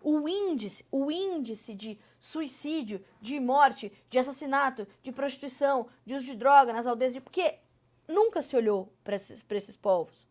O 0.00 0.28
índice, 0.28 0.84
o 0.92 1.10
índice 1.10 1.74
de 1.74 1.98
suicídio, 2.20 3.04
de 3.20 3.40
morte, 3.40 3.92
de 4.08 4.18
assassinato, 4.18 4.86
de 5.02 5.10
prostituição, 5.10 5.88
de 6.04 6.14
uso 6.14 6.26
de 6.26 6.36
droga 6.36 6.72
nas 6.72 6.86
aldeias, 6.86 7.14
de, 7.14 7.20
porque 7.20 7.58
nunca 8.06 8.40
se 8.40 8.54
olhou 8.54 8.92
para 9.02 9.16
esses, 9.16 9.44
esses 9.50 9.76
povos. 9.76 10.28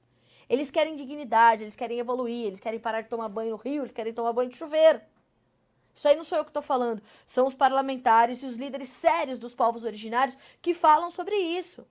Eles 0.49 0.69
querem 0.71 0.95
dignidade, 0.95 1.63
eles 1.63 1.75
querem 1.75 1.99
evoluir, 1.99 2.47
eles 2.47 2.59
querem 2.59 2.79
parar 2.79 3.01
de 3.01 3.09
tomar 3.09 3.29
banho 3.29 3.51
no 3.51 3.57
rio, 3.57 3.83
eles 3.83 3.93
querem 3.93 4.13
tomar 4.13 4.33
banho 4.33 4.49
de 4.49 4.57
chuveiro. 4.57 5.01
Isso 5.95 6.07
aí 6.07 6.15
não 6.15 6.23
sou 6.23 6.37
eu 6.37 6.43
que 6.43 6.49
estou 6.49 6.61
falando. 6.61 7.01
São 7.25 7.47
os 7.47 7.53
parlamentares 7.53 8.43
e 8.43 8.45
os 8.45 8.57
líderes 8.57 8.89
sérios 8.89 9.39
dos 9.39 9.53
povos 9.53 9.85
originários 9.85 10.37
que 10.61 10.73
falam 10.73 11.09
sobre 11.09 11.35
isso. 11.35 11.87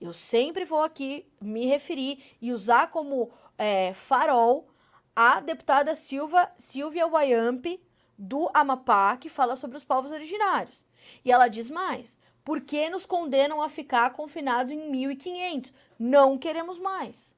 Eu 0.00 0.12
sempre 0.12 0.64
vou 0.64 0.82
aqui 0.82 1.26
me 1.40 1.64
referir 1.64 2.22
e 2.40 2.52
usar 2.52 2.88
como 2.88 3.30
é, 3.56 3.94
farol 3.94 4.68
a 5.16 5.40
deputada 5.40 5.94
Silva, 5.94 6.50
Silvia 6.58 7.06
Wayamp, 7.06 7.80
do 8.18 8.50
Amapá, 8.52 9.16
que 9.16 9.28
fala 9.28 9.56
sobre 9.56 9.76
os 9.76 9.84
povos 9.84 10.12
originários. 10.12 10.84
E 11.24 11.32
ela 11.32 11.48
diz 11.48 11.70
mais: 11.70 12.18
por 12.44 12.60
que 12.60 12.90
nos 12.90 13.06
condenam 13.06 13.62
a 13.62 13.68
ficar 13.68 14.12
confinados 14.12 14.70
em 14.70 14.90
1500? 14.90 15.72
Não 15.98 16.36
queremos 16.36 16.78
mais. 16.78 17.33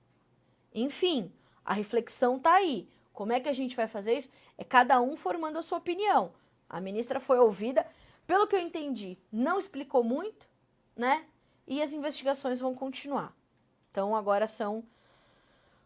Enfim, 0.77 1.33
a 1.65 1.73
reflexão 1.73 2.37
está 2.37 2.53
aí. 2.53 2.87
Como 3.13 3.33
é 3.33 3.41
que 3.41 3.49
a 3.49 3.53
gente 3.53 3.75
vai 3.75 3.89
fazer 3.89 4.13
isso? 4.13 4.29
É 4.59 4.63
cada 4.63 5.01
um 5.01 5.17
formando 5.17 5.59
a 5.59 5.63
sua 5.63 5.79
opinião. 5.79 6.33
A 6.69 6.81
ministra 6.81 7.19
foi 7.19 7.39
ouvida, 7.39 7.87
pelo 8.27 8.47
que 8.47 8.55
eu 8.55 8.61
entendi, 8.61 9.17
não 9.33 9.59
explicou 9.59 10.05
muito, 10.05 10.47
né? 10.95 11.25
E 11.67 11.83
as 11.83 11.93
investigações 11.93 12.61
vão 12.61 12.75
continuar. 12.75 13.35
Então 13.91 14.15
agora 14.15 14.47
são 14.47 14.85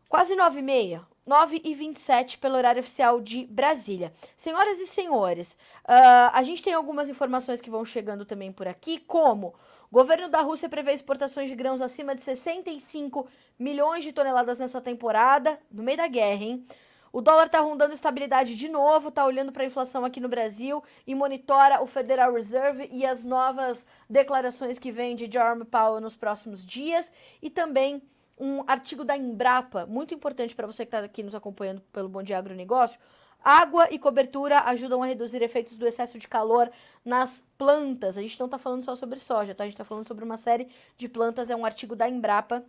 quase 0.09 0.35
nove 0.35 0.59
e 0.59 0.62
meia, 0.62 1.07
nove 1.25 1.61
e 1.62 1.73
vinte 1.73 1.99
e 1.99 2.01
sete 2.01 2.37
pelo 2.37 2.57
horário 2.57 2.81
oficial 2.81 3.21
de 3.21 3.47
Brasília. 3.47 4.12
Senhoras 4.37 4.81
e 4.81 4.87
senhores, 4.87 5.53
uh, 5.85 6.33
a 6.33 6.43
gente 6.43 6.62
tem 6.62 6.73
algumas 6.73 7.09
informações 7.09 7.61
que 7.61 7.71
vão 7.71 7.85
chegando 7.85 8.25
também 8.25 8.51
por 8.51 8.67
aqui, 8.67 8.99
como 8.99 9.55
Governo 9.91 10.29
da 10.29 10.41
Rússia 10.41 10.69
prevê 10.69 10.93
exportações 10.93 11.49
de 11.49 11.57
grãos 11.57 11.81
acima 11.81 12.15
de 12.15 12.23
65 12.23 13.27
milhões 13.59 14.05
de 14.05 14.12
toneladas 14.12 14.61
nessa 14.61 14.81
temporada, 14.81 15.59
no 15.69 15.83
meio 15.83 15.97
da 15.97 16.07
guerra, 16.07 16.45
hein? 16.45 16.65
O 17.12 17.21
dólar 17.21 17.47
está 17.47 17.59
rondando 17.59 17.93
estabilidade 17.93 18.55
de 18.55 18.69
novo, 18.69 19.09
está 19.09 19.27
olhando 19.27 19.51
para 19.51 19.65
a 19.65 19.67
inflação 19.67 20.05
aqui 20.05 20.21
no 20.21 20.29
Brasil 20.29 20.81
e 21.05 21.12
monitora 21.12 21.83
o 21.83 21.87
Federal 21.87 22.33
Reserve 22.33 22.89
e 22.93 23.05
as 23.05 23.25
novas 23.25 23.85
declarações 24.09 24.79
que 24.79 24.93
vêm 24.93 25.17
de 25.17 25.29
Jerome 25.29 25.65
Powell 25.65 26.01
nos 26.01 26.15
próximos 26.15 26.65
dias 26.65 27.12
e 27.43 27.51
também 27.51 28.01
um 28.39 28.62
artigo 28.69 29.05
da 29.05 29.17
Embrapa, 29.17 29.87
muito 29.87 30.15
importante 30.15 30.55
para 30.55 30.69
você 30.69 30.87
que 30.87 30.95
está 30.95 31.05
aqui 31.05 31.23
nos 31.25 31.35
acompanhando 31.35 31.83
pelo 31.93 32.09
Bom 32.09 32.23
Dia 32.23 32.39
Agronegócio. 32.39 33.01
Água 33.43 33.89
e 33.91 33.99
cobertura 33.99 34.61
ajudam 34.61 35.03
a 35.03 35.07
reduzir 35.07 35.43
efeitos 35.43 35.77
do 35.77 35.87
excesso 35.87 36.19
de 36.19 36.29
calor 36.29 36.71
nas 37.05 37.45
plantas. 37.57 38.19
A 38.19 38.23
gente 38.23 38.39
não 38.39 38.47
está 38.47 38.59
falando 38.59 38.83
só 38.83 38.95
sobre 38.95 39.19
soja, 39.19 39.55
tá? 39.55 39.65
A 39.65 39.67
gente 39.67 39.75
está 39.75 39.85
falando 39.85 40.07
sobre 40.07 40.25
uma 40.25 40.37
série 40.37 40.69
de 40.97 41.09
plantas. 41.09 41.51
É 41.51 41.57
um 41.57 41.65
artigo 41.65 41.97
da 41.97 42.09
Embrapa 42.09 42.65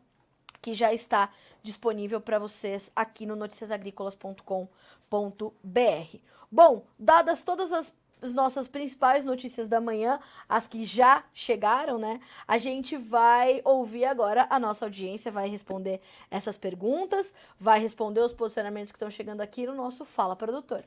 que 0.62 0.74
já 0.74 0.94
está 0.94 1.30
disponível 1.64 2.22
para 2.22 2.40
vocês 2.40 2.92
aqui 2.96 3.26
no 3.26 3.36
noticiasagricolas.com.br. 3.36 6.18
Bom, 6.52 6.86
dadas 7.00 7.44
todas 7.44 7.72
as 7.72 7.94
as 8.22 8.34
nossas 8.34 8.68
principais 8.68 9.26
notícias 9.26 9.68
da 9.68 9.82
manhã, 9.82 10.20
as 10.48 10.68
que 10.68 10.86
já 10.86 11.24
chegaram, 11.34 11.98
né? 11.98 12.20
A 12.48 12.58
gente 12.58 12.96
vai 12.98 13.62
ouvir 13.64 14.06
agora 14.06 14.48
a 14.50 14.60
nossa 14.60 14.86
audiência, 14.86 15.32
vai 15.32 15.50
responder 15.50 16.00
essas 16.30 16.58
perguntas, 16.58 17.34
vai 17.60 17.80
responder 17.80 18.22
os 18.22 18.32
posicionamentos 18.32 18.92
que 18.92 18.98
estão 18.98 19.10
chegando 19.10 19.42
aqui 19.42 19.66
no 19.66 19.76
nosso 19.76 20.06
Fala 20.06 20.36
Produtor. 20.36 20.84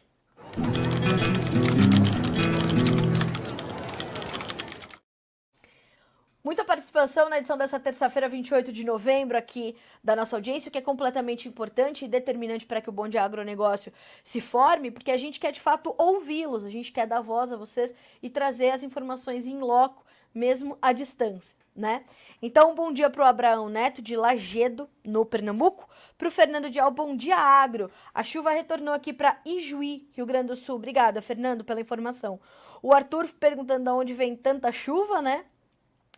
Muita 6.45 6.63
participação 6.63 7.31
na 7.31 7.39
edição 7.39 7.57
dessa 7.57 7.81
terça-feira, 7.81 8.29
28 8.29 8.71
de 8.71 8.85
novembro, 8.85 9.39
aqui 9.39 9.75
da 10.05 10.15
nossa 10.15 10.37
audiência, 10.37 10.69
o 10.69 10.71
que 10.71 10.77
é 10.77 10.83
completamente 10.83 11.49
importante 11.49 12.05
e 12.05 12.09
determinante 12.09 12.67
para 12.67 12.83
que 12.83 12.89
o 12.91 12.93
Bom 12.93 13.09
Dia 13.09 13.23
Agronegócio 13.23 13.91
se 14.23 14.43
forme, 14.43 14.91
porque 14.91 15.11
a 15.11 15.17
gente 15.17 15.41
quer 15.41 15.53
de 15.53 15.61
fato 15.61 15.95
ouvi-los, 15.97 16.67
a 16.67 16.69
gente 16.69 16.93
quer 16.93 17.07
dar 17.07 17.23
voz 17.23 17.51
a 17.51 17.57
vocês 17.57 17.95
e 18.23 18.29
trazer 18.29 18.73
as 18.73 18.83
informações 18.83 19.47
em 19.47 19.59
loco, 19.59 20.05
mesmo 20.35 20.77
à 20.83 20.93
distância, 20.93 21.57
né? 21.75 22.05
Então, 22.43 22.73
um 22.73 22.75
bom 22.75 22.93
dia 22.93 23.09
para 23.09 23.23
o 23.23 23.27
Abraão 23.27 23.71
Neto, 23.71 24.03
de 24.03 24.15
Lagedo, 24.15 24.87
no 25.03 25.25
Pernambuco. 25.25 25.89
Para 26.19 26.29
o 26.29 26.31
Fernando 26.31 26.69
Dial, 26.69 26.91
bom 26.91 27.17
dia 27.17 27.39
agro. 27.39 27.91
A 28.13 28.23
chuva 28.23 28.51
retornou 28.51 28.93
aqui 28.93 29.15
para 29.15 29.41
Ijuí, 29.47 30.11
Rio 30.13 30.27
Grande 30.27 30.49
do 30.49 30.57
Sul. 30.57 30.77
Obrigada, 30.77 31.23
Fernando, 31.23 31.65
pela 31.65 31.81
informação. 31.81 32.39
O 32.83 32.93
Arthur 32.93 33.29
perguntando 33.41 33.85
de 33.85 33.91
onde 33.91 34.13
vem 34.13 34.37
tanta 34.37 34.71
chuva, 34.71 35.23
né? 35.23 35.47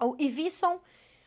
O 0.01 0.14
Ivisson, 0.18 0.78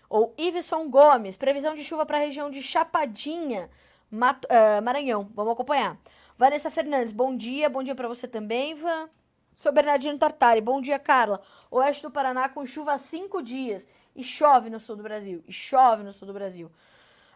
ou 0.08 0.34
Ivisson 0.38 0.90
Gomes, 0.90 1.36
previsão 1.36 1.74
de 1.74 1.84
chuva 1.84 2.06
para 2.06 2.18
a 2.18 2.22
região 2.22 2.50
de 2.50 2.62
Chapadinha, 2.62 3.70
Mato, 4.12 4.48
uh, 4.48 4.82
Maranhão. 4.82 5.30
Vamos 5.34 5.54
acompanhar. 5.54 5.98
Vanessa 6.38 6.70
Fernandes, 6.70 7.12
bom 7.12 7.36
dia. 7.36 7.70
Bom 7.70 7.82
dia 7.82 7.96
para 7.96 8.08
você 8.08 8.28
também, 8.28 8.76
Van. 8.76 9.10
Seu 9.56 9.74
Bernardino 9.74 10.18
Tartari, 10.18 10.62
bom 10.62 10.80
dia, 10.80 10.98
Carla. 10.98 11.42
Oeste 11.70 12.04
do 12.04 12.12
Paraná 12.12 12.48
com 12.48 12.66
chuva 12.66 12.94
há 12.94 12.98
cinco 12.98 13.42
dias. 13.42 13.88
E 14.16 14.24
chove 14.24 14.70
no 14.70 14.80
sul 14.80 14.96
do 14.96 15.04
Brasil. 15.04 15.44
E 15.48 15.52
chove 15.52 16.04
no 16.04 16.14
sul 16.14 16.28
do 16.28 16.34
Brasil. 16.34 16.72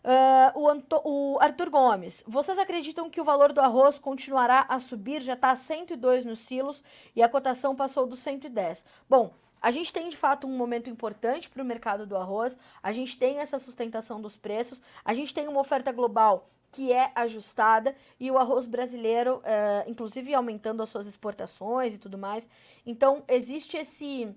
Uh, 0.03 0.59
o, 0.59 0.69
Anto 0.69 1.01
o, 1.03 1.37
Arthur 1.41 1.69
Gomes, 1.69 2.23
vocês 2.27 2.59
acreditam 2.59 3.09
que 3.09 3.21
o 3.21 3.23
valor 3.23 3.53
do 3.53 3.61
arroz 3.61 3.97
continuará 3.97 4.65
a 4.67 4.77
subir? 4.77 5.21
Já 5.21 5.33
está 5.33 5.51
a 5.51 5.55
102 5.55 6.25
nos 6.25 6.39
silos 6.39 6.83
e 7.15 7.23
a 7.23 7.29
cotação 7.29 7.75
passou 7.75 8.05
dos 8.05 8.19
110. 8.19 8.83
Bom, 9.09 9.33
a 9.63 9.71
gente 9.71 9.93
tem 9.93 10.09
de 10.09 10.17
fato 10.17 10.45
um 10.45 10.57
momento 10.57 10.89
importante 10.89 11.49
para 11.49 11.63
o 11.63 11.65
mercado 11.65 12.05
do 12.05 12.17
arroz, 12.17 12.59
a 12.83 12.91
gente 12.91 13.17
tem 13.17 13.39
essa 13.39 13.57
sustentação 13.57 14.19
dos 14.19 14.35
preços, 14.35 14.81
a 15.05 15.13
gente 15.13 15.33
tem 15.33 15.47
uma 15.47 15.61
oferta 15.61 15.89
global 15.89 16.49
que 16.69 16.91
é 16.91 17.11
ajustada 17.15 17.95
e 18.19 18.29
o 18.29 18.37
arroz 18.37 18.65
brasileiro, 18.65 19.41
é, 19.45 19.85
inclusive 19.87 20.33
aumentando 20.33 20.83
as 20.83 20.89
suas 20.89 21.07
exportações 21.07 21.93
e 21.93 21.97
tudo 21.97 22.17
mais. 22.17 22.49
Então, 22.85 23.23
existe 23.25 23.77
esse, 23.77 24.35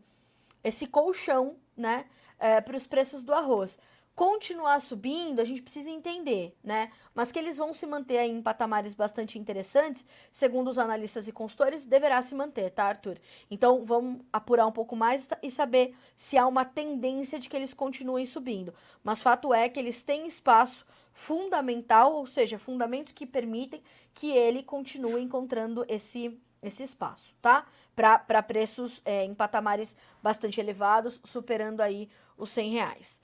esse 0.62 0.86
colchão 0.86 1.56
né, 1.76 2.04
é, 2.38 2.60
para 2.60 2.76
os 2.76 2.86
preços 2.86 3.24
do 3.24 3.34
arroz 3.34 3.78
continuar 4.16 4.80
subindo, 4.80 5.40
a 5.40 5.44
gente 5.44 5.60
precisa 5.60 5.90
entender, 5.90 6.56
né? 6.64 6.90
Mas 7.14 7.30
que 7.30 7.38
eles 7.38 7.58
vão 7.58 7.74
se 7.74 7.86
manter 7.86 8.18
em 8.22 8.40
patamares 8.40 8.94
bastante 8.94 9.38
interessantes, 9.38 10.06
segundo 10.32 10.68
os 10.68 10.78
analistas 10.78 11.28
e 11.28 11.32
consultores, 11.32 11.84
deverá 11.84 12.22
se 12.22 12.34
manter, 12.34 12.70
tá, 12.70 12.84
Arthur? 12.86 13.18
Então, 13.50 13.84
vamos 13.84 14.22
apurar 14.32 14.66
um 14.66 14.72
pouco 14.72 14.96
mais 14.96 15.28
e 15.42 15.50
saber 15.50 15.94
se 16.16 16.38
há 16.38 16.46
uma 16.46 16.64
tendência 16.64 17.38
de 17.38 17.46
que 17.46 17.54
eles 17.54 17.74
continuem 17.74 18.24
subindo. 18.24 18.72
Mas 19.04 19.22
fato 19.22 19.52
é 19.52 19.68
que 19.68 19.78
eles 19.78 20.02
têm 20.02 20.26
espaço 20.26 20.86
fundamental, 21.12 22.14
ou 22.14 22.26
seja, 22.26 22.58
fundamentos 22.58 23.12
que 23.12 23.26
permitem 23.26 23.82
que 24.14 24.32
ele 24.32 24.62
continue 24.62 25.20
encontrando 25.20 25.84
esse, 25.88 26.40
esse 26.62 26.82
espaço, 26.82 27.36
tá? 27.42 27.66
Para 27.94 28.42
preços 28.42 29.02
é, 29.04 29.24
em 29.24 29.34
patamares 29.34 29.94
bastante 30.22 30.58
elevados, 30.58 31.20
superando 31.22 31.82
aí 31.82 32.08
os 32.38 32.48
100 32.48 32.70
reais. 32.70 33.20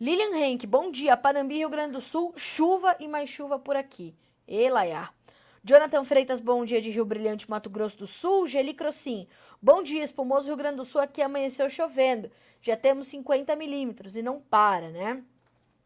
Lilian 0.00 0.34
Henk, 0.34 0.66
bom 0.66 0.90
dia. 0.90 1.16
Panambi, 1.16 1.58
Rio 1.58 1.70
Grande 1.70 1.92
do 1.92 2.00
Sul, 2.00 2.34
chuva 2.36 2.96
e 2.98 3.06
mais 3.06 3.30
chuva 3.30 3.60
por 3.60 3.76
aqui. 3.76 4.12
Elaiá. 4.46 5.10
Jonathan 5.62 6.02
Freitas, 6.02 6.40
bom 6.40 6.64
dia 6.64 6.80
de 6.80 6.90
Rio 6.90 7.04
Brilhante, 7.04 7.48
Mato 7.48 7.70
Grosso 7.70 7.98
do 7.98 8.06
Sul. 8.06 8.44
Geli 8.48 8.74
Crossim, 8.74 9.28
bom 9.62 9.84
dia, 9.84 10.02
espumoso 10.02 10.48
Rio 10.48 10.56
Grande 10.56 10.78
do 10.78 10.84
Sul, 10.84 11.00
aqui 11.00 11.22
amanheceu 11.22 11.70
chovendo. 11.70 12.28
Já 12.60 12.76
temos 12.76 13.06
50 13.06 13.54
milímetros 13.54 14.16
e 14.16 14.22
não 14.22 14.40
para, 14.40 14.90
né? 14.90 15.22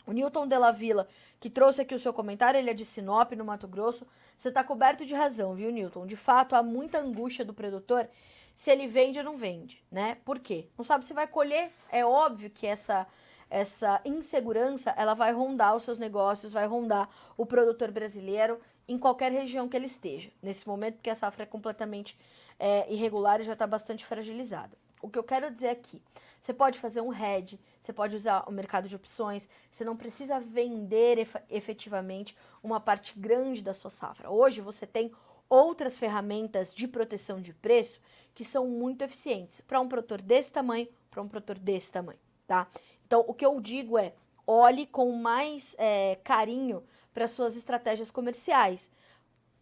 O 0.06 0.12
Newton 0.12 0.48
de 0.48 0.56
la 0.56 0.70
Vila, 0.70 1.06
que 1.38 1.50
trouxe 1.50 1.82
aqui 1.82 1.94
o 1.94 1.98
seu 1.98 2.14
comentário, 2.14 2.56
ele 2.56 2.70
é 2.70 2.74
de 2.74 2.86
Sinop, 2.86 3.32
no 3.32 3.44
Mato 3.44 3.68
Grosso. 3.68 4.06
Você 4.38 4.48
está 4.48 4.64
coberto 4.64 5.04
de 5.04 5.14
razão, 5.14 5.54
viu, 5.54 5.70
Newton? 5.70 6.06
De 6.06 6.16
fato, 6.16 6.56
há 6.56 6.62
muita 6.62 6.98
angústia 6.98 7.44
do 7.44 7.52
produtor 7.52 8.08
se 8.54 8.70
ele 8.70 8.86
vende 8.88 9.18
ou 9.18 9.24
não 9.26 9.36
vende, 9.36 9.84
né? 9.92 10.16
Por 10.24 10.38
quê? 10.38 10.66
Não 10.78 10.84
sabe 10.84 11.04
se 11.04 11.12
vai 11.12 11.26
colher. 11.26 11.70
É 11.92 12.06
óbvio 12.06 12.48
que 12.48 12.66
essa 12.66 13.06
essa 13.50 14.00
insegurança 14.04 14.90
ela 14.96 15.14
vai 15.14 15.32
rondar 15.32 15.74
os 15.74 15.82
seus 15.82 15.98
negócios, 15.98 16.52
vai 16.52 16.66
rondar 16.66 17.08
o 17.36 17.46
produtor 17.46 17.90
brasileiro 17.90 18.60
em 18.86 18.98
qualquer 18.98 19.30
região 19.30 19.68
que 19.68 19.76
ele 19.76 19.86
esteja. 19.86 20.30
Nesse 20.42 20.66
momento, 20.66 20.96
porque 20.96 21.10
a 21.10 21.14
safra 21.14 21.42
é 21.42 21.46
completamente 21.46 22.18
é, 22.58 22.90
irregular 22.92 23.40
e 23.40 23.44
já 23.44 23.52
está 23.52 23.66
bastante 23.66 24.04
fragilizada. 24.04 24.76
O 25.00 25.08
que 25.08 25.18
eu 25.18 25.22
quero 25.22 25.50
dizer 25.50 25.68
aqui, 25.68 26.02
você 26.40 26.52
pode 26.52 26.78
fazer 26.78 27.00
um 27.00 27.12
hedge, 27.12 27.60
você 27.80 27.92
pode 27.92 28.16
usar 28.16 28.44
o 28.48 28.52
mercado 28.52 28.88
de 28.88 28.96
opções, 28.96 29.48
você 29.70 29.84
não 29.84 29.96
precisa 29.96 30.40
vender 30.40 31.26
efetivamente 31.48 32.36
uma 32.62 32.80
parte 32.80 33.18
grande 33.18 33.62
da 33.62 33.72
sua 33.72 33.90
safra. 33.90 34.30
Hoje 34.30 34.60
você 34.60 34.86
tem 34.86 35.12
outras 35.48 35.96
ferramentas 35.96 36.74
de 36.74 36.86
proteção 36.86 37.40
de 37.40 37.52
preço 37.52 38.00
que 38.34 38.44
são 38.44 38.66
muito 38.66 39.02
eficientes 39.02 39.60
para 39.60 39.80
um 39.80 39.88
produtor 39.88 40.20
desse 40.20 40.52
tamanho, 40.52 40.88
para 41.10 41.22
um 41.22 41.28
produtor 41.28 41.58
desse 41.58 41.92
tamanho, 41.92 42.18
tá? 42.46 42.68
Então, 43.08 43.24
o 43.26 43.32
que 43.32 43.44
eu 43.44 43.58
digo 43.58 43.96
é, 43.98 44.12
olhe 44.46 44.86
com 44.86 45.10
mais 45.12 45.74
é, 45.78 46.18
carinho 46.22 46.84
para 47.14 47.26
suas 47.26 47.56
estratégias 47.56 48.10
comerciais 48.10 48.90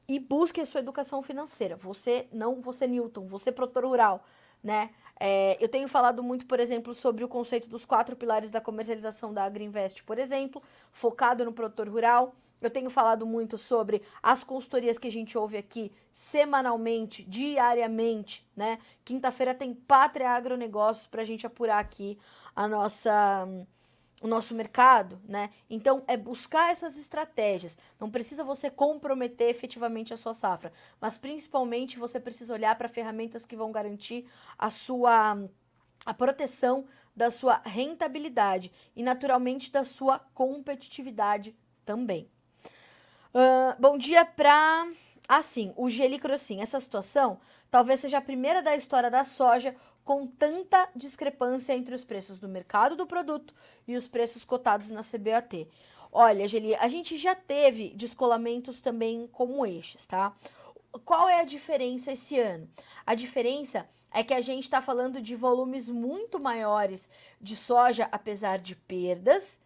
e 0.09 0.19
busque 0.19 0.61
a 0.61 0.67
sua 0.67 0.81
educação 0.81 1.23
financeira. 1.23 1.77
Você, 1.77 2.27
não 2.33 2.61
você 2.61 2.89
Newton, 2.89 3.25
você 3.25 3.53
produtor 3.53 3.85
rural, 3.85 4.25
né? 4.63 4.91
É, 5.19 5.57
eu 5.61 5.69
tenho 5.69 5.87
falado 5.87 6.25
muito, 6.25 6.45
por 6.45 6.59
exemplo, 6.59 6.93
sobre 6.93 7.23
o 7.23 7.29
conceito 7.29 7.69
dos 7.69 7.85
quatro 7.85 8.17
pilares 8.17 8.51
da 8.51 8.61
comercialização 8.61 9.33
da 9.33 9.45
Agriinvest, 9.45 10.03
por 10.03 10.19
exemplo, 10.19 10.61
focado 10.91 11.45
no 11.45 11.53
produtor 11.53 11.89
rural. 11.89 12.35
Eu 12.61 12.69
tenho 12.69 12.91
falado 12.91 13.25
muito 13.25 13.57
sobre 13.57 14.03
as 14.21 14.43
consultorias 14.43 14.99
que 14.99 15.07
a 15.07 15.13
gente 15.13 15.39
ouve 15.39 15.57
aqui 15.57 15.93
semanalmente, 16.13 17.23
diariamente, 17.23 18.45
né? 18.57 18.81
Quinta-feira 19.05 19.55
tem 19.55 19.73
Pátria 19.73 20.31
Agronegócios 20.31 21.07
para 21.07 21.23
a 21.23 21.25
gente 21.25 21.47
apurar 21.47 21.79
aqui 21.79 22.19
a 22.57 22.67
nossa 22.67 23.47
o 24.23 24.27
nosso 24.27 24.55
mercado, 24.55 25.21
né? 25.29 25.51
Então 25.69 26.03
é 26.07 26.17
buscar 26.17 26.73
essas 26.73 26.99
estratégias. 26.99 27.77
Não 28.01 28.11
precisa 28.11 28.43
você 28.43 28.71
comprometer 28.71 29.51
efetivamente 29.51 30.15
a 30.15 30.17
sua 30.17 30.33
safra, 30.33 30.73
mas 30.99 31.19
principalmente 31.19 31.99
você 31.99 32.19
precisa 32.19 32.55
olhar 32.55 32.75
para 32.77 32.89
ferramentas 32.89 33.45
que 33.45 33.55
vão 33.55 33.71
garantir 33.71 34.27
a 34.59 34.71
sua 34.71 35.39
a 36.05 36.15
proteção 36.15 36.87
da 37.15 37.31
sua 37.31 37.61
rentabilidade 37.65 38.73
e 38.95 39.03
naturalmente 39.03 39.71
da 39.71 39.85
sua 39.85 40.19
competitividade 40.33 41.55
também. 41.85 42.31
Uh, 43.35 43.79
bom 43.79 43.99
dia 43.99 44.25
para 44.25 44.89
assim, 45.29 45.73
o 45.77 45.91
Gelicrossim. 45.91 46.63
Essa 46.63 46.81
situação 46.81 47.39
talvez 47.71 48.01
seja 48.01 48.19
a 48.19 48.23
primeira 48.23 48.63
da 48.63 48.75
história 48.77 49.11
da 49.11 49.25
soja 49.25 49.75
com 50.07 50.25
tanta 50.25 50.89
discrepância 50.95 51.73
entre 51.75 51.93
os 51.93 52.05
preços 52.05 52.39
do 52.39 52.49
mercado 52.49 52.95
do 52.95 53.09
produto 53.09 53.53
e 53.89 53.97
os 53.97 54.07
preços 54.07 54.45
cotados 54.45 54.93
na 54.93 55.03
CBOT. 55.03 55.69
Olha, 56.13 56.47
Geli, 56.47 56.77
a 56.77 56.87
gente 56.87 57.17
já 57.17 57.35
teve 57.35 57.91
descolamentos 57.91 58.81
também 58.81 59.29
como 59.33 59.67
estes, 59.67 60.07
tá? 60.07 60.33
Qual 61.05 61.29
é 61.29 61.41
a 61.41 61.45
diferença 61.45 62.13
esse 62.13 62.39
ano? 62.39 62.71
A 63.05 63.17
diferença 63.17 63.89
é 64.13 64.23
que 64.23 64.33
a 64.33 64.41
gente 64.41 64.63
está 64.63 64.81
falando 64.81 65.21
de 65.21 65.35
volumes 65.35 65.89
muito 65.89 66.39
maiores 66.39 67.11
de 67.41 67.57
soja, 67.57 68.09
apesar 68.13 68.61
de 68.61 68.77
perdas, 68.77 69.59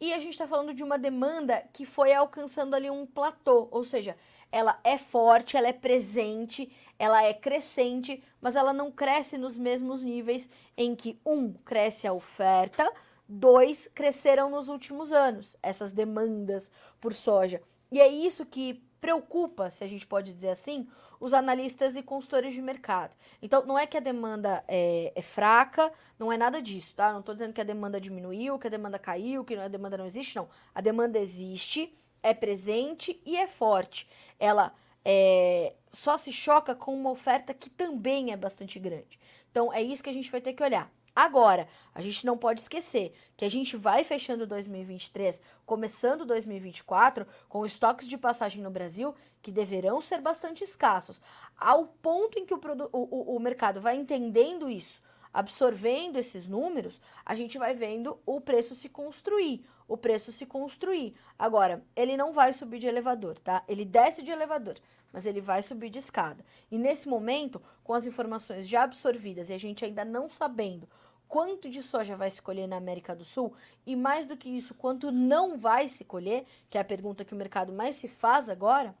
e 0.00 0.12
a 0.12 0.18
gente 0.18 0.32
está 0.32 0.46
falando 0.46 0.74
de 0.74 0.84
uma 0.84 0.98
demanda 0.98 1.62
que 1.72 1.86
foi 1.86 2.12
alcançando 2.12 2.74
ali 2.74 2.90
um 2.90 3.06
platô, 3.06 3.68
ou 3.70 3.82
seja, 3.82 4.16
ela 4.52 4.78
é 4.84 4.98
forte, 4.98 5.56
ela 5.56 5.68
é 5.68 5.72
presente, 5.72 6.70
ela 6.98 7.22
é 7.22 7.32
crescente, 7.32 8.22
mas 8.40 8.56
ela 8.56 8.72
não 8.72 8.90
cresce 8.90 9.36
nos 9.36 9.56
mesmos 9.56 10.02
níveis 10.02 10.48
em 10.76 10.94
que 10.94 11.18
um 11.24 11.52
cresce 11.52 12.06
a 12.06 12.12
oferta, 12.12 12.90
dois 13.28 13.88
cresceram 13.94 14.50
nos 14.50 14.68
últimos 14.68 15.12
anos, 15.12 15.56
essas 15.62 15.92
demandas 15.92 16.70
por 17.00 17.14
soja. 17.14 17.62
E 17.90 18.00
é 18.00 18.08
isso 18.08 18.44
que 18.44 18.85
preocupa, 19.00 19.70
se 19.70 19.84
a 19.84 19.86
gente 19.86 20.06
pode 20.06 20.34
dizer 20.34 20.50
assim, 20.50 20.86
os 21.20 21.32
analistas 21.34 21.96
e 21.96 22.02
consultores 22.02 22.54
de 22.54 22.62
mercado. 22.62 23.14
Então, 23.40 23.64
não 23.64 23.78
é 23.78 23.86
que 23.86 23.96
a 23.96 24.00
demanda 24.00 24.62
é, 24.68 25.12
é 25.14 25.22
fraca, 25.22 25.92
não 26.18 26.32
é 26.32 26.36
nada 26.36 26.60
disso, 26.60 26.94
tá? 26.94 27.12
Não 27.12 27.20
estou 27.20 27.34
dizendo 27.34 27.52
que 27.52 27.60
a 27.60 27.64
demanda 27.64 28.00
diminuiu, 28.00 28.58
que 28.58 28.66
a 28.66 28.70
demanda 28.70 28.98
caiu, 28.98 29.44
que 29.44 29.54
a 29.54 29.68
demanda 29.68 29.96
não 29.96 30.06
existe, 30.06 30.36
não. 30.36 30.48
A 30.74 30.80
demanda 30.80 31.18
existe, 31.18 31.96
é 32.22 32.34
presente 32.34 33.20
e 33.24 33.36
é 33.36 33.46
forte. 33.46 34.08
Ela 34.38 34.74
é, 35.04 35.74
só 35.92 36.16
se 36.16 36.32
choca 36.32 36.74
com 36.74 36.94
uma 36.94 37.10
oferta 37.10 37.54
que 37.54 37.70
também 37.70 38.32
é 38.32 38.36
bastante 38.36 38.78
grande. 38.78 39.18
Então, 39.50 39.72
é 39.72 39.82
isso 39.82 40.02
que 40.02 40.10
a 40.10 40.14
gente 40.14 40.30
vai 40.30 40.40
ter 40.40 40.52
que 40.52 40.62
olhar. 40.62 40.90
Agora, 41.16 41.66
a 41.94 42.02
gente 42.02 42.26
não 42.26 42.36
pode 42.36 42.60
esquecer 42.60 43.14
que 43.38 43.44
a 43.46 43.50
gente 43.50 43.74
vai 43.74 44.04
fechando 44.04 44.46
2023, 44.46 45.40
começando 45.64 46.26
2024, 46.26 47.26
com 47.48 47.64
estoques 47.64 48.06
de 48.06 48.18
passagem 48.18 48.62
no 48.62 48.70
Brasil 48.70 49.14
que 49.40 49.50
deverão 49.50 49.98
ser 50.02 50.20
bastante 50.20 50.62
escassos. 50.62 51.22
Ao 51.56 51.86
ponto 51.86 52.38
em 52.38 52.44
que 52.44 52.52
o, 52.52 52.60
o, 52.92 53.36
o 53.36 53.40
mercado 53.40 53.80
vai 53.80 53.96
entendendo 53.96 54.68
isso, 54.68 55.02
absorvendo 55.32 56.18
esses 56.18 56.46
números, 56.46 57.00
a 57.24 57.34
gente 57.34 57.56
vai 57.56 57.74
vendo 57.74 58.18
o 58.26 58.38
preço 58.38 58.74
se 58.74 58.90
construir, 58.90 59.64
o 59.88 59.96
preço 59.96 60.30
se 60.32 60.44
construir. 60.44 61.14
Agora, 61.38 61.82
ele 61.94 62.14
não 62.14 62.32
vai 62.32 62.52
subir 62.52 62.78
de 62.78 62.86
elevador, 62.86 63.38
tá? 63.38 63.64
Ele 63.66 63.86
desce 63.86 64.22
de 64.22 64.32
elevador, 64.32 64.74
mas 65.12 65.24
ele 65.24 65.40
vai 65.40 65.62
subir 65.62 65.88
de 65.88 65.98
escada. 65.98 66.44
E 66.70 66.76
nesse 66.76 67.08
momento, 67.08 67.62
com 67.82 67.94
as 67.94 68.06
informações 68.06 68.68
já 68.68 68.82
absorvidas 68.82 69.48
e 69.48 69.54
a 69.54 69.58
gente 69.58 69.84
ainda 69.84 70.04
não 70.04 70.28
sabendo 70.28 70.88
quanto 71.28 71.68
de 71.68 71.82
soja 71.82 72.16
vai 72.16 72.30
se 72.30 72.40
colher 72.40 72.66
na 72.66 72.76
América 72.76 73.14
do 73.14 73.24
Sul 73.24 73.54
e 73.86 73.96
mais 73.96 74.26
do 74.26 74.36
que 74.36 74.48
isso, 74.48 74.74
quanto 74.74 75.10
não 75.10 75.58
vai 75.58 75.88
se 75.88 76.04
colher, 76.04 76.44
que 76.70 76.78
é 76.78 76.80
a 76.80 76.84
pergunta 76.84 77.24
que 77.24 77.34
o 77.34 77.36
mercado 77.36 77.72
mais 77.72 77.96
se 77.96 78.08
faz 78.08 78.48
agora, 78.48 78.94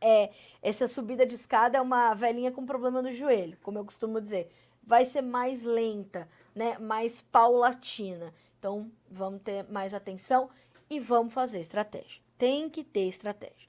é 0.00 0.30
essa 0.62 0.88
subida 0.88 1.26
de 1.26 1.34
escada 1.34 1.78
é 1.78 1.80
uma 1.80 2.14
velhinha 2.14 2.50
com 2.50 2.64
problema 2.64 3.02
no 3.02 3.12
joelho, 3.12 3.58
como 3.62 3.78
eu 3.78 3.84
costumo 3.84 4.20
dizer. 4.20 4.50
Vai 4.82 5.04
ser 5.04 5.20
mais 5.20 5.62
lenta, 5.62 6.28
né? 6.54 6.78
Mais 6.78 7.20
paulatina. 7.20 8.34
Então, 8.58 8.90
vamos 9.10 9.42
ter 9.42 9.64
mais 9.70 9.94
atenção 9.94 10.50
e 10.88 10.98
vamos 10.98 11.32
fazer 11.32 11.60
estratégia. 11.60 12.22
Tem 12.38 12.68
que 12.68 12.82
ter 12.82 13.06
estratégia. 13.08 13.68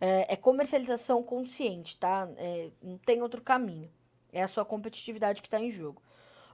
É, 0.00 0.32
é 0.32 0.36
comercialização 0.36 1.22
consciente, 1.22 1.96
tá? 1.96 2.28
É, 2.36 2.70
não 2.82 2.98
tem 2.98 3.20
outro 3.20 3.42
caminho. 3.42 3.90
É 4.32 4.42
a 4.42 4.48
sua 4.48 4.64
competitividade 4.64 5.42
que 5.42 5.48
está 5.48 5.60
em 5.60 5.70
jogo. 5.70 6.00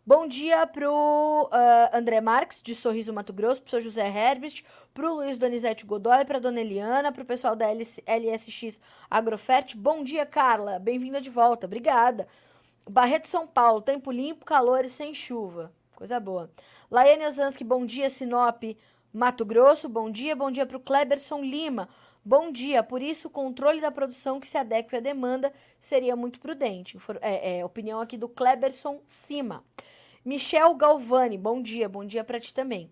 Bom 0.07 0.27
dia 0.27 0.67
pro 0.67 0.93
uh, 0.93 1.97
André 1.97 2.21
Marques, 2.21 2.61
de 2.61 2.75
Sorriso 2.75 3.11
Mato 3.11 3.33
Grosso, 3.33 3.63
pro 3.63 3.71
seu 3.71 3.81
José 3.81 4.07
Herbst, 4.07 4.63
pro 4.93 5.15
Luiz 5.15 5.39
Donizete 5.39 5.87
Godoy, 5.87 6.27
pra 6.27 6.39
Dona 6.39 6.61
Eliana, 6.61 7.11
pro 7.11 7.25
pessoal 7.25 7.57
da 7.57 7.71
LS, 7.71 8.03
LSX 8.07 8.83
Agrofert. 9.09 9.75
Bom 9.75 10.05
dia, 10.05 10.27
Carla. 10.27 10.79
Bem-vinda 10.79 11.23
de 11.23 11.31
volta. 11.31 11.67
Obrigada. 11.67 12.29
Barreto 12.87 13.27
São 13.27 13.47
Paulo, 13.47 13.81
tempo 13.81 14.13
limpo, 14.13 14.45
calor 14.45 14.85
e 14.85 14.91
sem 14.91 15.15
chuva. 15.15 15.73
Coisa 15.97 16.21
boa. 16.21 16.51
Laiane 16.91 17.25
Osansky, 17.25 17.65
bom 17.65 17.87
dia, 17.87 18.11
Sinop, 18.11 18.63
Mato 19.11 19.47
Grosso. 19.47 19.89
Bom 19.89 20.11
dia, 20.11 20.37
bom 20.37 20.51
dia 20.51 20.67
pro 20.67 20.81
Kleberson 20.81 21.41
Lima. 21.41 21.89
Bom 22.23 22.53
dia, 22.53 22.83
por 22.83 23.01
isso 23.01 23.29
o 23.29 23.31
controle 23.31 23.81
da 23.81 23.91
produção 23.91 24.39
que 24.39 24.49
se 24.49 24.59
adeque 24.59 24.97
à 24.97 25.01
demanda 25.01 25.51
seria 25.81 26.15
muito 26.15 26.41
prudente. 26.41 26.99
É, 27.23 27.59
é, 27.59 27.65
opinião 27.65 28.03
aqui 28.03 28.19
do 28.19 28.29
Kleberson 28.29 29.01
Cima. 29.07 29.65
Michel 30.25 30.75
Galvani, 30.75 31.37
bom 31.37 31.61
dia, 31.61 31.87
bom 31.87 32.03
dia 32.03 32.25
para 32.25 32.41
ti 32.41 32.55
também. 32.55 32.91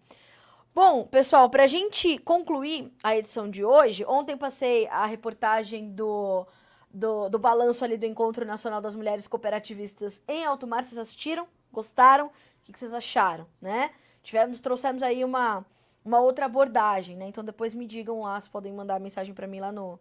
Bom, 0.75 1.07
pessoal, 1.07 1.49
para 1.49 1.65
a 1.65 1.67
gente 1.67 2.19
concluir 2.19 2.93
a 3.03 3.17
edição 3.17 3.49
de 3.49 3.65
hoje, 3.65 4.05
ontem 4.05 4.37
passei 4.37 4.87
a 4.89 5.07
reportagem 5.07 5.91
do, 5.93 6.47
do, 6.93 7.31
do 7.31 7.39
balanço 7.39 7.85
ali 7.85 7.97
do 7.97 8.05
Encontro 8.05 8.45
Nacional 8.45 8.83
das 8.83 8.95
Mulheres 8.95 9.27
Cooperativistas 9.27 10.23
em 10.29 10.45
Alto 10.45 10.67
Mar. 10.67 10.85
Vocês 10.85 10.99
assistiram? 10.99 11.49
Gostaram? 11.73 12.27
O 12.27 12.31
que, 12.65 12.79
vocês 12.79 12.93
acharam, 12.93 13.47
né? 13.61 13.93
Tivemos, 14.23 14.61
trouxemos 14.61 15.03
aí 15.03 15.25
uma, 15.25 15.65
uma 16.05 16.21
outra 16.21 16.45
abordagem, 16.45 17.17
né? 17.17 17.27
Então 17.29 17.43
depois 17.43 17.73
me 17.73 17.87
digam 17.87 18.21
lá, 18.21 18.39
se 18.39 18.51
podem 18.51 18.75
mandar 18.75 19.01
mensagem 19.01 19.35
para 19.35 19.47
mim 19.47 19.61
lá 19.61 19.73
no 19.73 19.99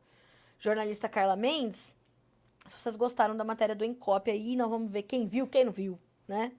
jornalista 0.60 1.08
Carla 1.08 1.38
Mendes, 1.38 1.96
se 2.68 2.78
vocês 2.78 2.98
gostaram 2.98 3.38
da 3.38 3.46
matéria 3.46 3.74
do 3.74 3.86
Encop 3.86 4.30
aí, 4.30 4.58
nós 4.58 4.70
vamos 4.70 4.90
ver 4.90 5.04
quem 5.04 5.26
viu, 5.26 5.48
quem 5.48 5.64
não 5.64 5.72
viu, 5.72 5.98
né? 6.28 6.52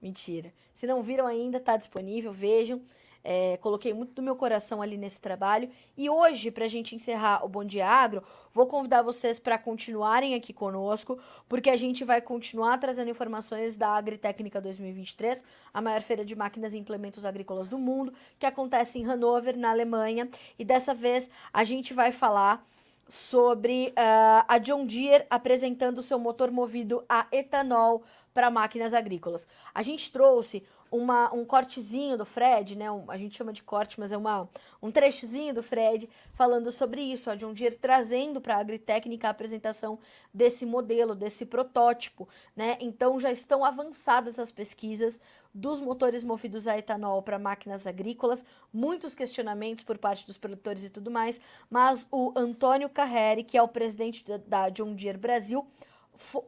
Mentira. 0.00 0.52
Se 0.74 0.86
não 0.86 1.02
viram 1.02 1.26
ainda, 1.26 1.58
tá 1.58 1.76
disponível, 1.76 2.32
vejam. 2.32 2.82
É, 3.28 3.56
coloquei 3.56 3.92
muito 3.92 4.12
do 4.12 4.22
meu 4.22 4.36
coração 4.36 4.80
ali 4.80 4.96
nesse 4.96 5.20
trabalho. 5.20 5.68
E 5.96 6.08
hoje, 6.08 6.48
para 6.48 6.66
a 6.66 6.68
gente 6.68 6.94
encerrar 6.94 7.44
o 7.44 7.48
Bom 7.48 7.64
Dia 7.64 7.84
Agro, 7.84 8.22
vou 8.54 8.68
convidar 8.68 9.02
vocês 9.02 9.36
para 9.36 9.58
continuarem 9.58 10.36
aqui 10.36 10.52
conosco, 10.52 11.18
porque 11.48 11.68
a 11.68 11.76
gente 11.76 12.04
vai 12.04 12.20
continuar 12.20 12.78
trazendo 12.78 13.10
informações 13.10 13.76
da 13.76 13.88
Agritécnica 13.88 14.60
2023, 14.60 15.44
a 15.74 15.80
maior 15.80 16.02
feira 16.02 16.24
de 16.24 16.36
máquinas 16.36 16.72
e 16.72 16.78
implementos 16.78 17.24
agrícolas 17.24 17.66
do 17.66 17.78
mundo, 17.78 18.12
que 18.38 18.46
acontece 18.46 19.00
em 19.00 19.04
Hannover, 19.04 19.58
na 19.58 19.70
Alemanha. 19.70 20.28
E 20.56 20.64
dessa 20.64 20.94
vez 20.94 21.28
a 21.52 21.64
gente 21.64 21.92
vai 21.92 22.12
falar 22.12 22.64
sobre 23.08 23.88
uh, 23.90 24.44
a 24.48 24.58
John 24.58 24.84
Deere 24.84 25.26
apresentando 25.30 26.02
seu 26.02 26.18
motor 26.18 26.50
movido 26.50 27.04
a 27.08 27.26
etanol 27.30 28.02
para 28.34 28.50
máquinas 28.50 28.92
agrícolas. 28.92 29.48
A 29.72 29.82
gente 29.82 30.12
trouxe 30.12 30.62
uma, 30.96 31.32
um 31.34 31.44
cortezinho 31.44 32.16
do 32.16 32.24
Fred, 32.24 32.76
né? 32.76 32.90
Um, 32.90 33.10
a 33.10 33.16
gente 33.16 33.36
chama 33.36 33.52
de 33.52 33.62
corte, 33.62 33.98
mas 33.98 34.12
é 34.12 34.16
uma, 34.16 34.48
um 34.82 34.90
trechozinho 34.90 35.54
do 35.54 35.62
Fred 35.62 36.08
falando 36.32 36.70
sobre 36.72 37.00
isso. 37.00 37.30
A 37.30 37.34
John 37.34 37.52
Deere 37.52 37.76
trazendo 37.76 38.40
para 38.40 38.56
a 38.56 38.60
Agritécnica 38.60 39.28
a 39.28 39.30
apresentação 39.30 39.98
desse 40.32 40.64
modelo, 40.64 41.14
desse 41.14 41.46
protótipo, 41.46 42.28
né? 42.54 42.76
Então 42.80 43.18
já 43.20 43.30
estão 43.30 43.64
avançadas 43.64 44.38
as 44.38 44.50
pesquisas 44.50 45.20
dos 45.52 45.80
motores 45.80 46.22
movidos 46.22 46.66
a 46.66 46.76
etanol 46.76 47.22
para 47.22 47.38
máquinas 47.38 47.86
agrícolas, 47.86 48.44
muitos 48.72 49.14
questionamentos 49.14 49.82
por 49.82 49.96
parte 49.96 50.26
dos 50.26 50.36
produtores 50.36 50.84
e 50.84 50.90
tudo 50.90 51.10
mais, 51.10 51.40
mas 51.70 52.06
o 52.12 52.32
Antônio 52.36 52.90
Carreri, 52.90 53.42
que 53.42 53.56
é 53.56 53.62
o 53.62 53.68
presidente 53.68 54.22
da, 54.22 54.36
da 54.36 54.68
John 54.68 54.94
Deere 54.94 55.16
Brasil, 55.16 55.66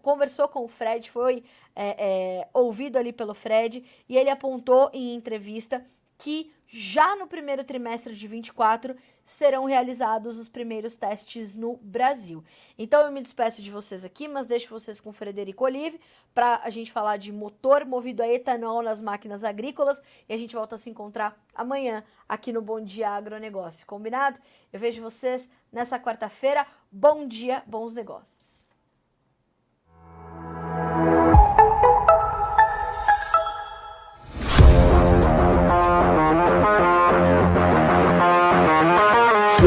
conversou 0.03 0.49
com 0.49 0.65
o 0.65 0.69
Fred, 0.69 1.11
foi 1.11 1.45
é, 1.75 1.97
é, 1.99 2.49
ouvido 2.53 2.97
ali 2.97 3.13
pelo 3.13 3.35
Fred, 3.35 3.85
e 4.09 4.17
ele 4.17 4.31
apontou 4.31 4.91
em 4.93 5.15
entrevista 5.15 5.85
que 6.19 6.53
já 6.71 7.17
no 7.17 7.27
primeiro 7.27 7.65
trimestre 7.65 8.15
de 8.15 8.29
24 8.29 8.95
serão 9.25 9.65
realizados 9.65 10.39
os 10.39 10.49
primeiros 10.49 10.97
testes 10.97 11.57
no 11.57 11.79
Brasil. 11.79 12.45
Então 12.77 13.03
eu 13.03 13.11
me 13.11 13.23
despeço 13.23 13.63
de 13.63 13.71
vocês 13.71 14.05
aqui, 14.05 14.29
mas 14.29 14.47
deixo 14.47 14.69
vocês 14.69 15.01
com 15.01 15.09
o 15.09 15.13
Frederico 15.13 15.65
Olive 15.65 15.99
para 16.35 16.61
a 16.63 16.69
gente 16.69 16.93
falar 16.93 17.17
de 17.17 17.33
motor 17.33 17.87
movido 17.87 18.23
a 18.23 18.29
etanol 18.29 18.83
nas 18.83 19.01
máquinas 19.01 19.45
agrícolas 19.45 20.03
e 20.29 20.35
a 20.35 20.37
gente 20.37 20.55
volta 20.55 20.75
a 20.75 20.79
se 20.79 20.91
encontrar 20.91 21.43
amanhã 21.55 22.05
aqui 22.29 22.53
no 22.53 22.61
Bom 22.61 22.81
Dia 22.83 23.11
Agronegócio. 23.11 23.87
Combinado? 23.87 24.39
Eu 24.71 24.79
vejo 24.79 25.01
vocês 25.01 25.49
nessa 25.73 25.99
quarta-feira. 25.99 26.67
Bom 26.93 27.27
dia, 27.27 27.63
bons 27.67 27.95
negócios. 27.95 28.68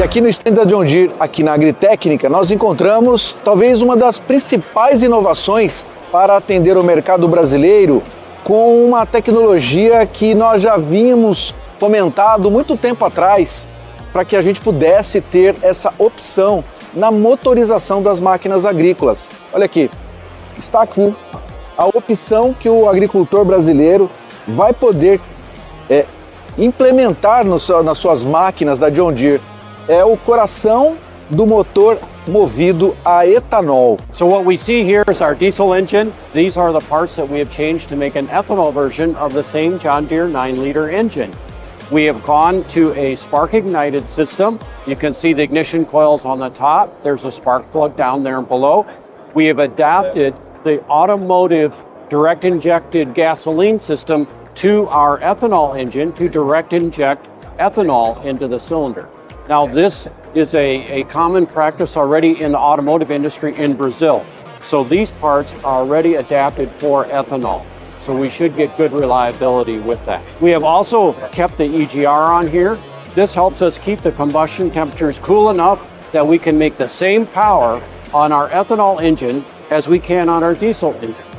E 0.02 0.04
aqui 0.04 0.20
no 0.20 0.28
stand 0.28 0.54
da 0.54 0.64
John 0.64 0.84
Deere, 0.84 1.14
aqui 1.20 1.44
na 1.44 1.52
Agritécnica, 1.52 2.28
nós 2.28 2.50
encontramos 2.50 3.36
talvez 3.44 3.82
uma 3.82 3.96
das 3.96 4.18
principais 4.18 5.00
inovações 5.00 5.84
para 6.10 6.36
atender 6.36 6.76
o 6.76 6.82
mercado 6.82 7.28
brasileiro 7.28 8.02
com 8.42 8.84
uma 8.84 9.06
tecnologia 9.06 10.04
que 10.04 10.34
nós 10.34 10.60
já 10.60 10.76
vínhamos 10.76 11.54
comentado 11.78 12.50
muito 12.50 12.76
tempo 12.76 13.04
atrás 13.04 13.68
para 14.12 14.24
que 14.24 14.34
a 14.34 14.42
gente 14.42 14.60
pudesse 14.60 15.20
ter 15.20 15.54
essa 15.62 15.94
opção 15.96 16.64
na 16.92 17.12
motorização 17.12 18.02
das 18.02 18.18
máquinas 18.18 18.64
agrícolas. 18.64 19.28
Olha 19.52 19.66
aqui, 19.66 19.88
está 20.58 20.82
aqui 20.82 21.14
a 21.78 21.86
opção 21.86 22.52
que 22.52 22.68
o 22.68 22.88
agricultor 22.88 23.44
brasileiro 23.44 24.10
vai 24.48 24.72
poder 24.72 25.20
é, 25.88 26.04
implementar 26.58 27.44
seu, 27.60 27.84
nas 27.84 27.98
suas 27.98 28.24
máquinas 28.24 28.80
da 28.80 28.90
John 28.90 29.12
Deere 29.12 29.51
é 29.88 30.04
o 30.04 30.16
coração 30.16 30.96
do 31.30 31.46
motor 31.46 31.98
movido 32.26 32.96
a 33.04 33.26
etanol. 33.26 33.98
So 34.14 34.26
what 34.26 34.44
we 34.44 34.56
see 34.56 34.84
here 34.84 35.04
is 35.10 35.20
our 35.20 35.34
diesel 35.34 35.74
engine. 35.74 36.12
These 36.32 36.56
are 36.56 36.72
the 36.72 36.84
parts 36.86 37.16
that 37.16 37.28
we 37.28 37.38
have 37.38 37.50
changed 37.50 37.88
to 37.88 37.96
make 37.96 38.16
an 38.16 38.28
ethanol 38.28 38.72
version 38.72 39.16
of 39.16 39.32
the 39.32 39.42
same 39.42 39.78
John 39.78 40.06
Deere 40.06 40.28
9-liter 40.28 40.90
engine. 40.90 41.32
We 41.90 42.04
have 42.04 42.22
gone 42.22 42.64
to 42.70 42.92
a 42.94 43.16
spark 43.16 43.54
ignited 43.54 44.08
system. 44.08 44.58
You 44.86 44.96
can 44.96 45.14
see 45.14 45.32
the 45.32 45.42
ignition 45.42 45.84
coils 45.84 46.24
on 46.24 46.38
the 46.38 46.50
top. 46.50 47.02
There's 47.02 47.24
a 47.24 47.32
spark 47.32 47.70
plug 47.72 47.96
down 47.96 48.22
there 48.22 48.40
below. 48.40 48.86
We 49.34 49.46
have 49.46 49.58
adapted 49.58 50.34
the 50.64 50.82
automotive 50.88 51.74
direct 52.08 52.44
injected 52.44 53.14
gasoline 53.14 53.80
system 53.80 54.28
to 54.56 54.86
our 54.88 55.18
ethanol 55.20 55.78
engine 55.78 56.12
to 56.14 56.28
direct 56.28 56.72
inject 56.72 57.26
ethanol 57.58 58.22
into 58.24 58.48
the 58.48 58.60
cylinder. 58.60 59.08
Now, 59.52 59.66
this 59.66 60.08
is 60.34 60.54
a, 60.54 61.02
a 61.02 61.04
common 61.04 61.46
practice 61.46 61.98
already 61.98 62.40
in 62.40 62.52
the 62.52 62.58
automotive 62.58 63.10
industry 63.10 63.54
in 63.54 63.76
Brazil. 63.76 64.24
So 64.66 64.82
these 64.82 65.10
parts 65.10 65.52
are 65.62 65.82
already 65.82 66.14
adapted 66.14 66.70
for 66.80 67.04
ethanol. 67.04 67.62
So 68.02 68.16
we 68.16 68.30
should 68.30 68.56
get 68.56 68.74
good 68.78 68.92
reliability 68.92 69.78
with 69.78 70.02
that. 70.06 70.24
We 70.40 70.48
have 70.52 70.64
also 70.64 71.12
kept 71.32 71.58
the 71.58 71.64
EGR 71.64 72.30
on 72.30 72.48
here. 72.48 72.78
This 73.14 73.34
helps 73.34 73.60
us 73.60 73.76
keep 73.76 74.00
the 74.00 74.12
combustion 74.12 74.70
temperatures 74.70 75.18
cool 75.18 75.50
enough 75.50 75.86
that 76.12 76.26
we 76.26 76.38
can 76.38 76.56
make 76.56 76.78
the 76.78 76.88
same 76.88 77.26
power 77.26 77.82
on 78.14 78.32
our 78.32 78.48
ethanol 78.48 79.02
engine 79.02 79.44
as 79.70 79.86
we 79.86 79.98
can 79.98 80.30
on 80.30 80.42
our 80.42 80.54
diesel 80.54 80.94
engine. 81.02 81.31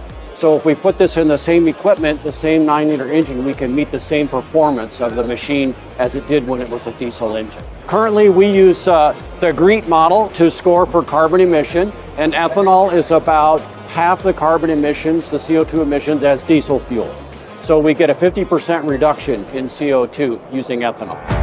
So 0.43 0.57
if 0.57 0.65
we 0.65 0.75
put 0.75 0.97
this 0.97 1.15
in 1.15 1.29
the 1.29 1.37
same 1.37 1.69
equipment, 1.69 2.21
the 2.21 2.33
same 2.33 2.65
9 2.65 2.89
liter 2.89 3.09
engine, 3.09 3.45
we 3.45 3.53
can 3.53 3.73
meet 3.73 3.91
the 3.91 3.99
same 4.01 4.27
performance 4.27 4.99
of 4.99 5.15
the 5.15 5.23
machine 5.23 5.73
as 5.99 6.15
it 6.15 6.27
did 6.27 6.45
when 6.45 6.59
it 6.59 6.67
was 6.67 6.85
a 6.85 6.91
diesel 6.91 7.37
engine. 7.37 7.63
Currently, 7.87 8.27
we 8.27 8.51
use 8.51 8.85
uh, 8.85 9.15
the 9.39 9.53
GREET 9.53 9.87
model 9.87 10.27
to 10.31 10.51
score 10.51 10.85
for 10.85 11.01
carbon 11.01 11.39
emission, 11.39 11.93
and 12.17 12.33
ethanol 12.33 12.91
is 12.91 13.11
about 13.11 13.61
half 13.87 14.21
the 14.21 14.33
carbon 14.33 14.69
emissions, 14.69 15.29
the 15.29 15.37
CO2 15.37 15.81
emissions, 15.81 16.23
as 16.23 16.43
diesel 16.43 16.79
fuel. 16.81 17.15
So 17.63 17.79
we 17.79 17.93
get 17.93 18.09
a 18.09 18.13
50% 18.13 18.85
reduction 18.85 19.45
in 19.53 19.67
CO2 19.67 20.51
using 20.51 20.81
ethanol. 20.81 21.42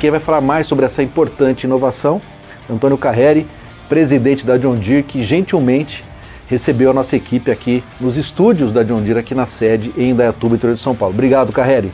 Quem 0.00 0.10
vai 0.10 0.20
falar 0.20 0.42
mais 0.42 0.66
sobre 0.66 0.84
essa 0.84 1.02
importante 1.02 1.64
inovação, 1.64 2.20
Antônio 2.68 2.98
Carreri, 2.98 3.46
presidente 3.88 4.44
da 4.44 4.58
John 4.58 4.76
Deere, 4.76 5.02
que 5.02 5.24
gentilmente 5.24 6.04
recebeu 6.48 6.90
a 6.90 6.92
nossa 6.92 7.16
equipe 7.16 7.50
aqui 7.50 7.82
nos 7.98 8.18
estúdios 8.18 8.72
da 8.72 8.82
John 8.82 9.00
Deere, 9.00 9.20
aqui 9.20 9.34
na 9.34 9.46
sede 9.46 9.94
em 9.96 10.10
Indaiatuba, 10.10 10.54
interior 10.54 10.74
de 10.74 10.82
São 10.82 10.94
Paulo. 10.94 11.14
Obrigado, 11.14 11.50
Carreri. 11.50 11.90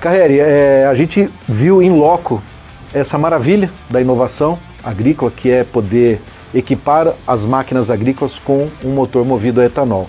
Carreri, 0.00 0.40
é, 0.40 0.86
a 0.90 0.94
gente 0.94 1.28
viu 1.46 1.82
em 1.82 1.90
loco 1.90 2.42
essa 2.94 3.18
maravilha 3.18 3.70
da 3.90 4.00
inovação 4.00 4.58
agrícola, 4.82 5.30
que 5.30 5.50
é 5.50 5.64
poder 5.64 6.18
equipar 6.54 7.12
as 7.26 7.42
máquinas 7.44 7.90
agrícolas 7.90 8.38
com 8.38 8.68
um 8.82 8.90
motor 8.90 9.24
movido 9.24 9.60
a 9.60 9.66
etanol. 9.66 10.08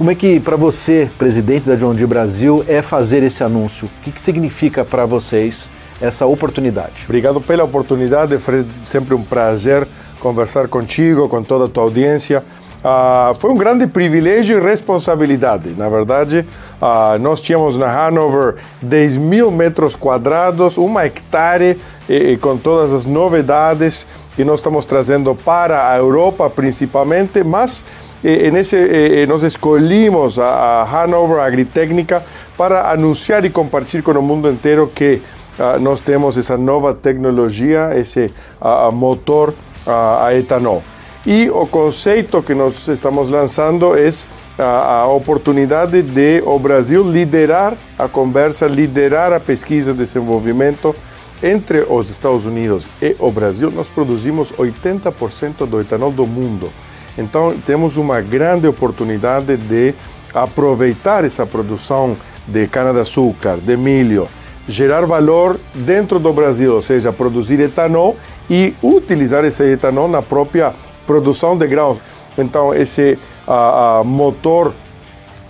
Como 0.00 0.10
é 0.10 0.14
que 0.14 0.40
para 0.40 0.56
você, 0.56 1.10
presidente 1.18 1.68
da 1.68 1.76
John 1.76 1.92
Deere 1.92 2.06
Brasil, 2.06 2.64
é 2.66 2.80
fazer 2.80 3.22
esse 3.22 3.44
anúncio? 3.44 3.86
O 3.86 4.02
que, 4.02 4.10
que 4.10 4.18
significa 4.18 4.82
para 4.82 5.04
vocês 5.04 5.68
essa 6.00 6.24
oportunidade? 6.24 7.04
Obrigado 7.04 7.38
pela 7.38 7.64
oportunidade, 7.64 8.38
Fred. 8.38 8.66
Sempre 8.82 9.14
um 9.14 9.22
prazer 9.22 9.86
conversar 10.18 10.68
contigo, 10.68 11.28
com 11.28 11.42
toda 11.42 11.66
a 11.66 11.68
tua 11.68 11.82
audiência. 11.82 12.42
Uh, 12.82 13.34
foi 13.34 13.50
um 13.50 13.54
grande 13.54 13.86
privilégio 13.86 14.56
e 14.56 14.62
responsabilidade. 14.62 15.74
Na 15.76 15.90
verdade, 15.90 16.46
uh, 16.80 17.18
nós 17.18 17.42
tínhamos 17.42 17.76
na 17.76 18.06
Hanover 18.06 18.54
10 18.80 19.18
mil 19.18 19.50
metros 19.50 19.94
quadrados, 19.94 20.78
uma 20.78 21.04
hectare, 21.04 21.78
e, 22.08 22.14
e, 22.14 22.36
com 22.38 22.56
todas 22.56 22.90
as 22.94 23.04
novidades 23.04 24.06
que 24.34 24.44
nós 24.46 24.60
estamos 24.60 24.86
trazendo 24.86 25.34
para 25.34 25.90
a 25.90 25.98
Europa 25.98 26.48
principalmente, 26.48 27.44
mas 27.44 27.84
e, 28.22 28.50
nesse, 28.50 28.76
e, 28.76 29.26
nós 29.26 29.42
escolhimos 29.42 30.38
a, 30.38 30.44
a 30.44 31.02
Hanover 31.02 31.40
Agritécnica 31.40 32.22
para 32.56 32.90
anunciar 32.90 33.44
e 33.44 33.50
compartilhar 33.50 34.02
com 34.02 34.12
o 34.12 34.22
mundo 34.22 34.50
inteiro 34.50 34.90
que 34.94 35.22
uh, 35.58 35.80
nós 35.80 36.00
temos 36.00 36.36
essa 36.36 36.56
nova 36.56 36.92
tecnologia, 36.92 37.90
esse 37.96 38.30
motor 38.92 39.54
a 39.86 40.34
etanol. 40.34 40.82
E 41.26 41.50
o 41.50 41.66
conceito 41.66 42.42
que 42.42 42.54
nós 42.54 42.86
estamos 42.88 43.28
lançando 43.28 43.96
é 43.96 44.08
a, 44.58 45.06
oportunidade 45.06 46.02
de 46.02 46.42
o 46.44 46.58
Brasil 46.58 47.02
liderar 47.02 47.76
a 47.98 48.08
conversa, 48.08 48.66
liderar 48.66 49.32
a 49.32 49.40
pesquisa 49.40 49.90
e 49.90 49.94
desenvolvimento 49.94 50.94
entre 51.42 51.80
os 51.88 52.10
Estados 52.10 52.44
Unidos 52.44 52.86
e 53.00 53.16
o 53.18 53.30
Brasil. 53.30 53.70
Nós 53.70 53.88
produzimos 53.88 54.52
80% 54.52 55.66
do 55.66 55.80
etanol 55.80 56.10
do 56.10 56.26
mundo. 56.26 56.70
Então, 57.18 57.54
temos 57.66 57.96
uma 57.96 58.20
grande 58.20 58.66
oportunidade 58.66 59.56
de 59.56 59.94
aproveitar 60.34 61.24
essa 61.24 61.44
produção 61.44 62.16
de 62.46 62.66
cana-de-açúcar, 62.66 63.58
de 63.58 63.76
milho, 63.76 64.28
gerar 64.66 65.04
valor 65.06 65.58
dentro 65.74 66.18
do 66.18 66.32
Brasil, 66.32 66.74
ou 66.74 66.82
seja, 66.82 67.12
produzir 67.12 67.60
etanol 67.60 68.16
e 68.48 68.74
utilizar 68.82 69.44
esse 69.44 69.62
etanol 69.64 70.08
na 70.08 70.22
própria 70.22 70.74
produção 71.06 71.56
de 71.56 71.66
grãos. 71.66 71.98
Então, 72.38 72.74
esse 72.74 73.18
uh, 73.46 74.00
uh, 74.00 74.04
motor 74.04 74.72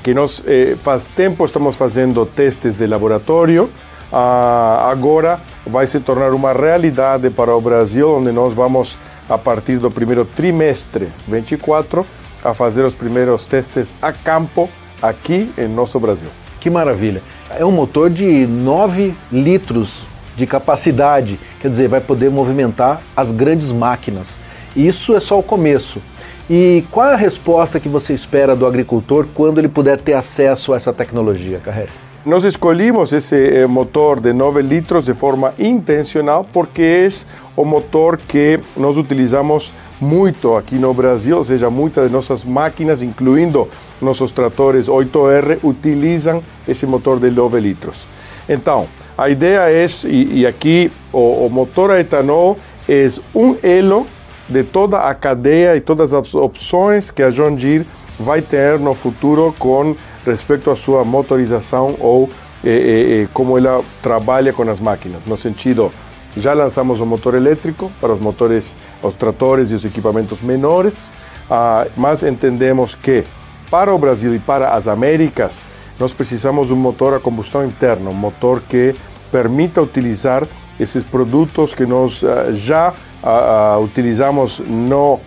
que 0.02 0.14
nós 0.14 0.42
eh, 0.46 0.76
faz 0.82 1.04
tempo 1.04 1.44
estamos 1.44 1.76
fazendo 1.76 2.24
testes 2.24 2.74
de 2.74 2.86
laboratório, 2.86 3.64
uh, 4.10 4.88
agora 4.90 5.38
vai 5.66 5.86
se 5.86 6.00
tornar 6.00 6.32
uma 6.32 6.54
realidade 6.54 7.28
para 7.28 7.54
o 7.54 7.60
Brasil, 7.60 8.16
onde 8.16 8.32
nós 8.32 8.54
vamos, 8.54 8.98
a 9.30 9.38
partir 9.38 9.78
do 9.78 9.90
primeiro 9.90 10.24
trimestre 10.24 11.08
24, 11.28 12.04
a 12.44 12.52
fazer 12.52 12.84
os 12.84 12.94
primeiros 12.94 13.44
testes 13.44 13.94
a 14.02 14.12
campo 14.12 14.68
aqui 15.00 15.50
em 15.56 15.68
nosso 15.68 16.00
Brasil. 16.00 16.28
Que 16.58 16.68
maravilha! 16.68 17.22
É 17.48 17.64
um 17.64 17.70
motor 17.70 18.10
de 18.10 18.46
9 18.46 19.14
litros 19.32 20.04
de 20.36 20.46
capacidade, 20.46 21.38
quer 21.60 21.68
dizer, 21.68 21.88
vai 21.88 22.00
poder 22.00 22.30
movimentar 22.30 23.02
as 23.16 23.30
grandes 23.30 23.70
máquinas. 23.70 24.38
Isso 24.74 25.14
é 25.14 25.20
só 25.20 25.38
o 25.38 25.42
começo. 25.42 26.02
E 26.48 26.84
qual 26.90 27.08
é 27.08 27.14
a 27.14 27.16
resposta 27.16 27.78
que 27.78 27.88
você 27.88 28.12
espera 28.12 28.56
do 28.56 28.66
agricultor 28.66 29.26
quando 29.32 29.58
ele 29.58 29.68
puder 29.68 30.00
ter 30.00 30.14
acesso 30.14 30.72
a 30.72 30.76
essa 30.76 30.92
tecnologia, 30.92 31.60
Carreira? 31.60 32.09
Nós 32.24 32.44
escolhimos 32.44 33.14
esse 33.14 33.34
eh, 33.34 33.66
motor 33.66 34.20
de 34.20 34.34
9 34.34 34.60
litros 34.60 35.06
de 35.06 35.14
forma 35.14 35.54
intencional 35.58 36.46
porque 36.52 36.82
é 36.82 37.08
o 37.56 37.64
motor 37.64 38.18
que 38.18 38.60
nós 38.76 38.98
utilizamos 38.98 39.72
muito 39.98 40.54
aqui 40.54 40.74
no 40.74 40.92
Brasil, 40.92 41.38
ou 41.38 41.44
seja, 41.44 41.70
muitas 41.70 42.08
de 42.08 42.12
nossas 42.12 42.44
máquinas, 42.44 43.00
incluindo 43.00 43.66
nossos 44.02 44.32
tratores 44.32 44.86
8R, 44.86 45.60
utilizam 45.64 46.42
esse 46.68 46.84
motor 46.84 47.18
de 47.18 47.30
9 47.30 47.58
litros. 47.58 48.06
Então, 48.46 48.86
a 49.16 49.30
ideia 49.30 49.70
é, 49.70 49.86
e 50.06 50.46
aqui 50.46 50.92
o, 51.10 51.46
o 51.46 51.50
motor 51.50 51.90
a 51.90 52.00
etanol 52.00 52.58
é 52.86 53.08
um 53.34 53.56
elo 53.62 54.06
de 54.46 54.62
toda 54.62 54.98
a 54.98 55.14
cadeia 55.14 55.74
e 55.74 55.80
todas 55.80 56.12
as 56.12 56.34
opções 56.34 57.10
que 57.10 57.22
a 57.22 57.30
John 57.30 57.54
Deere 57.54 57.86
vai 58.18 58.42
ter 58.42 58.78
no 58.78 58.92
futuro 58.92 59.54
com 59.58 59.96
respeito 60.24 60.70
à 60.70 60.76
sua 60.76 61.04
motorização 61.04 61.96
ou 61.98 62.28
eh, 62.64 63.22
eh, 63.22 63.28
como 63.32 63.56
ela 63.56 63.82
trabalha 64.02 64.52
com 64.52 64.62
as 64.62 64.80
máquinas. 64.80 65.24
No 65.24 65.36
sentido, 65.36 65.92
já 66.36 66.52
lançamos 66.52 67.00
o 67.00 67.06
motor 67.06 67.34
elétrico 67.34 67.90
para 68.00 68.12
os 68.12 68.20
motores, 68.20 68.76
os 69.02 69.14
tratores 69.14 69.70
e 69.70 69.74
os 69.74 69.84
equipamentos 69.84 70.40
menores, 70.40 71.10
ah, 71.50 71.86
mas 71.96 72.22
entendemos 72.22 72.94
que 72.94 73.24
para 73.70 73.94
o 73.94 73.98
Brasil 73.98 74.34
e 74.34 74.38
para 74.38 74.70
as 74.70 74.86
Américas 74.86 75.66
nós 75.98 76.12
precisamos 76.12 76.68
de 76.68 76.72
um 76.72 76.76
motor 76.76 77.14
a 77.14 77.20
combustão 77.20 77.64
interna, 77.64 78.10
um 78.10 78.14
motor 78.14 78.62
que 78.68 78.94
permita 79.30 79.82
utilizar 79.82 80.46
esses 80.78 81.04
produtos 81.04 81.74
que 81.74 81.84
nós 81.84 82.22
uh, 82.22 82.52
já 82.54 82.94
uh, 83.22 83.78
uh, 83.78 83.84
utilizamos 83.84 84.60
no 84.60 85.20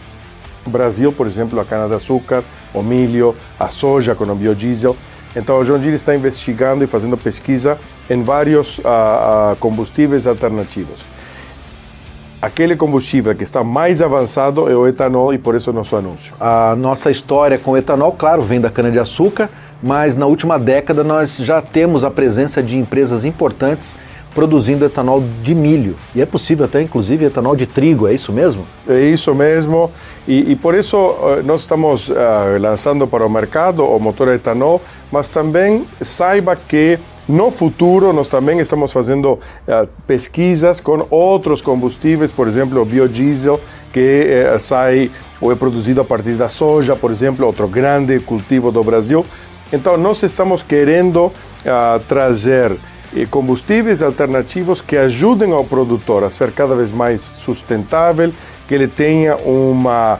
Brasil, 0.65 1.13
por 1.13 1.27
exemplo, 1.27 1.59
a 1.59 1.65
cana-de-açúcar, 1.65 2.43
o 2.73 2.81
milho, 2.81 3.35
a 3.59 3.69
soja 3.69 4.15
com 4.15 4.23
o 4.23 4.35
biodiesel. 4.35 4.95
Então, 5.35 5.59
o 5.59 5.63
John 5.63 5.79
Deere 5.79 5.95
está 5.95 6.15
investigando 6.15 6.83
e 6.83 6.87
fazendo 6.87 7.17
pesquisa 7.17 7.77
em 8.09 8.23
vários 8.23 8.79
combustíveis 9.59 10.27
alternativos. 10.27 10.99
Aquele 12.41 12.75
combustível 12.75 13.33
que 13.33 13.43
está 13.43 13.63
mais 13.63 14.01
avançado 14.01 14.69
é 14.69 14.75
o 14.75 14.85
etanol 14.85 15.33
e 15.33 15.37
por 15.37 15.55
isso 15.55 15.69
o 15.69 15.73
nosso 15.73 15.95
anúncio. 15.95 16.35
A 16.39 16.75
nossa 16.75 17.09
história 17.09 17.57
com 17.57 17.71
o 17.71 17.77
etanol, 17.77 18.11
claro, 18.11 18.41
vem 18.41 18.59
da 18.59 18.69
cana-de-açúcar, 18.69 19.49
mas 19.81 20.17
na 20.17 20.25
última 20.25 20.59
década 20.59 21.05
nós 21.05 21.37
já 21.37 21.61
temos 21.61 22.03
a 22.03 22.11
presença 22.11 22.61
de 22.61 22.77
empresas 22.77 23.23
importantes 23.23 23.95
produzindo 24.33 24.85
etanol 24.85 25.23
de 25.41 25.53
milho. 25.53 25.95
E 26.15 26.21
é 26.21 26.25
possível 26.25 26.65
até, 26.65 26.81
inclusive, 26.81 27.25
etanol 27.25 27.55
de 27.55 27.65
trigo, 27.65 28.07
é 28.07 28.13
isso 28.13 28.31
mesmo? 28.31 28.65
É 28.87 28.99
isso 28.99 29.33
mesmo. 29.33 29.91
E, 30.27 30.51
e 30.51 30.55
por 30.55 30.73
isso 30.73 30.97
uh, 30.97 31.43
nós 31.43 31.61
estamos 31.61 32.09
uh, 32.09 32.13
lançando 32.59 33.07
para 33.07 33.25
o 33.25 33.29
mercado 33.29 33.83
o 33.83 33.99
motor 33.99 34.29
etanol, 34.29 34.81
mas 35.11 35.29
também 35.29 35.85
saiba 36.01 36.55
que 36.55 36.97
no 37.27 37.51
futuro, 37.51 38.11
nós 38.11 38.27
também 38.27 38.59
estamos 38.59 38.91
fazendo 38.91 39.33
uh, 39.33 39.87
pesquisas 40.05 40.81
com 40.81 41.05
outros 41.09 41.61
combustíveis, 41.61 42.31
por 42.31 42.47
exemplo, 42.47 42.81
o 42.81 42.85
biodiesel, 42.85 43.61
que 43.93 44.45
uh, 44.53 44.59
sai 44.59 45.09
ou 45.39 45.51
é 45.51 45.55
produzido 45.55 46.01
a 46.01 46.05
partir 46.05 46.33
da 46.33 46.49
soja, 46.49 46.95
por 46.95 47.11
exemplo, 47.11 47.45
outro 47.45 47.67
grande 47.67 48.19
cultivo 48.19 48.71
do 48.71 48.83
Brasil. 48.83 49.25
Então, 49.71 49.97
nós 49.97 50.21
estamos 50.21 50.61
querendo 50.61 51.27
uh, 51.27 51.99
trazer 52.07 52.77
combustíveis 53.29 54.01
alternativos 54.01 54.81
que 54.81 54.97
ajudem 54.97 55.51
ao 55.51 55.63
produtor 55.63 56.23
a 56.23 56.29
ser 56.29 56.51
cada 56.51 56.75
vez 56.75 56.91
mais 56.91 57.21
sustentável, 57.21 58.31
que 58.67 58.73
ele 58.73 58.87
tenha 58.87 59.35
uma, 59.37 60.19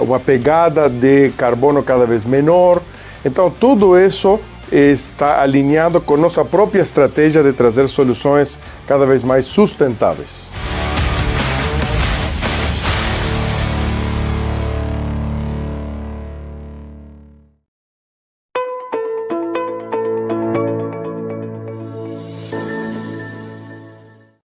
uma 0.00 0.20
pegada 0.20 0.88
de 0.88 1.30
carbono 1.30 1.82
cada 1.82 2.06
vez 2.06 2.24
menor. 2.24 2.80
Então, 3.24 3.50
tudo 3.50 3.98
isso 3.98 4.40
está 4.72 5.42
alinhado 5.42 6.00
com 6.00 6.16
nossa 6.16 6.44
própria 6.44 6.80
estratégia 6.80 7.42
de 7.42 7.52
trazer 7.52 7.88
soluções 7.88 8.58
cada 8.86 9.04
vez 9.04 9.24
mais 9.24 9.44
sustentáveis. 9.46 10.39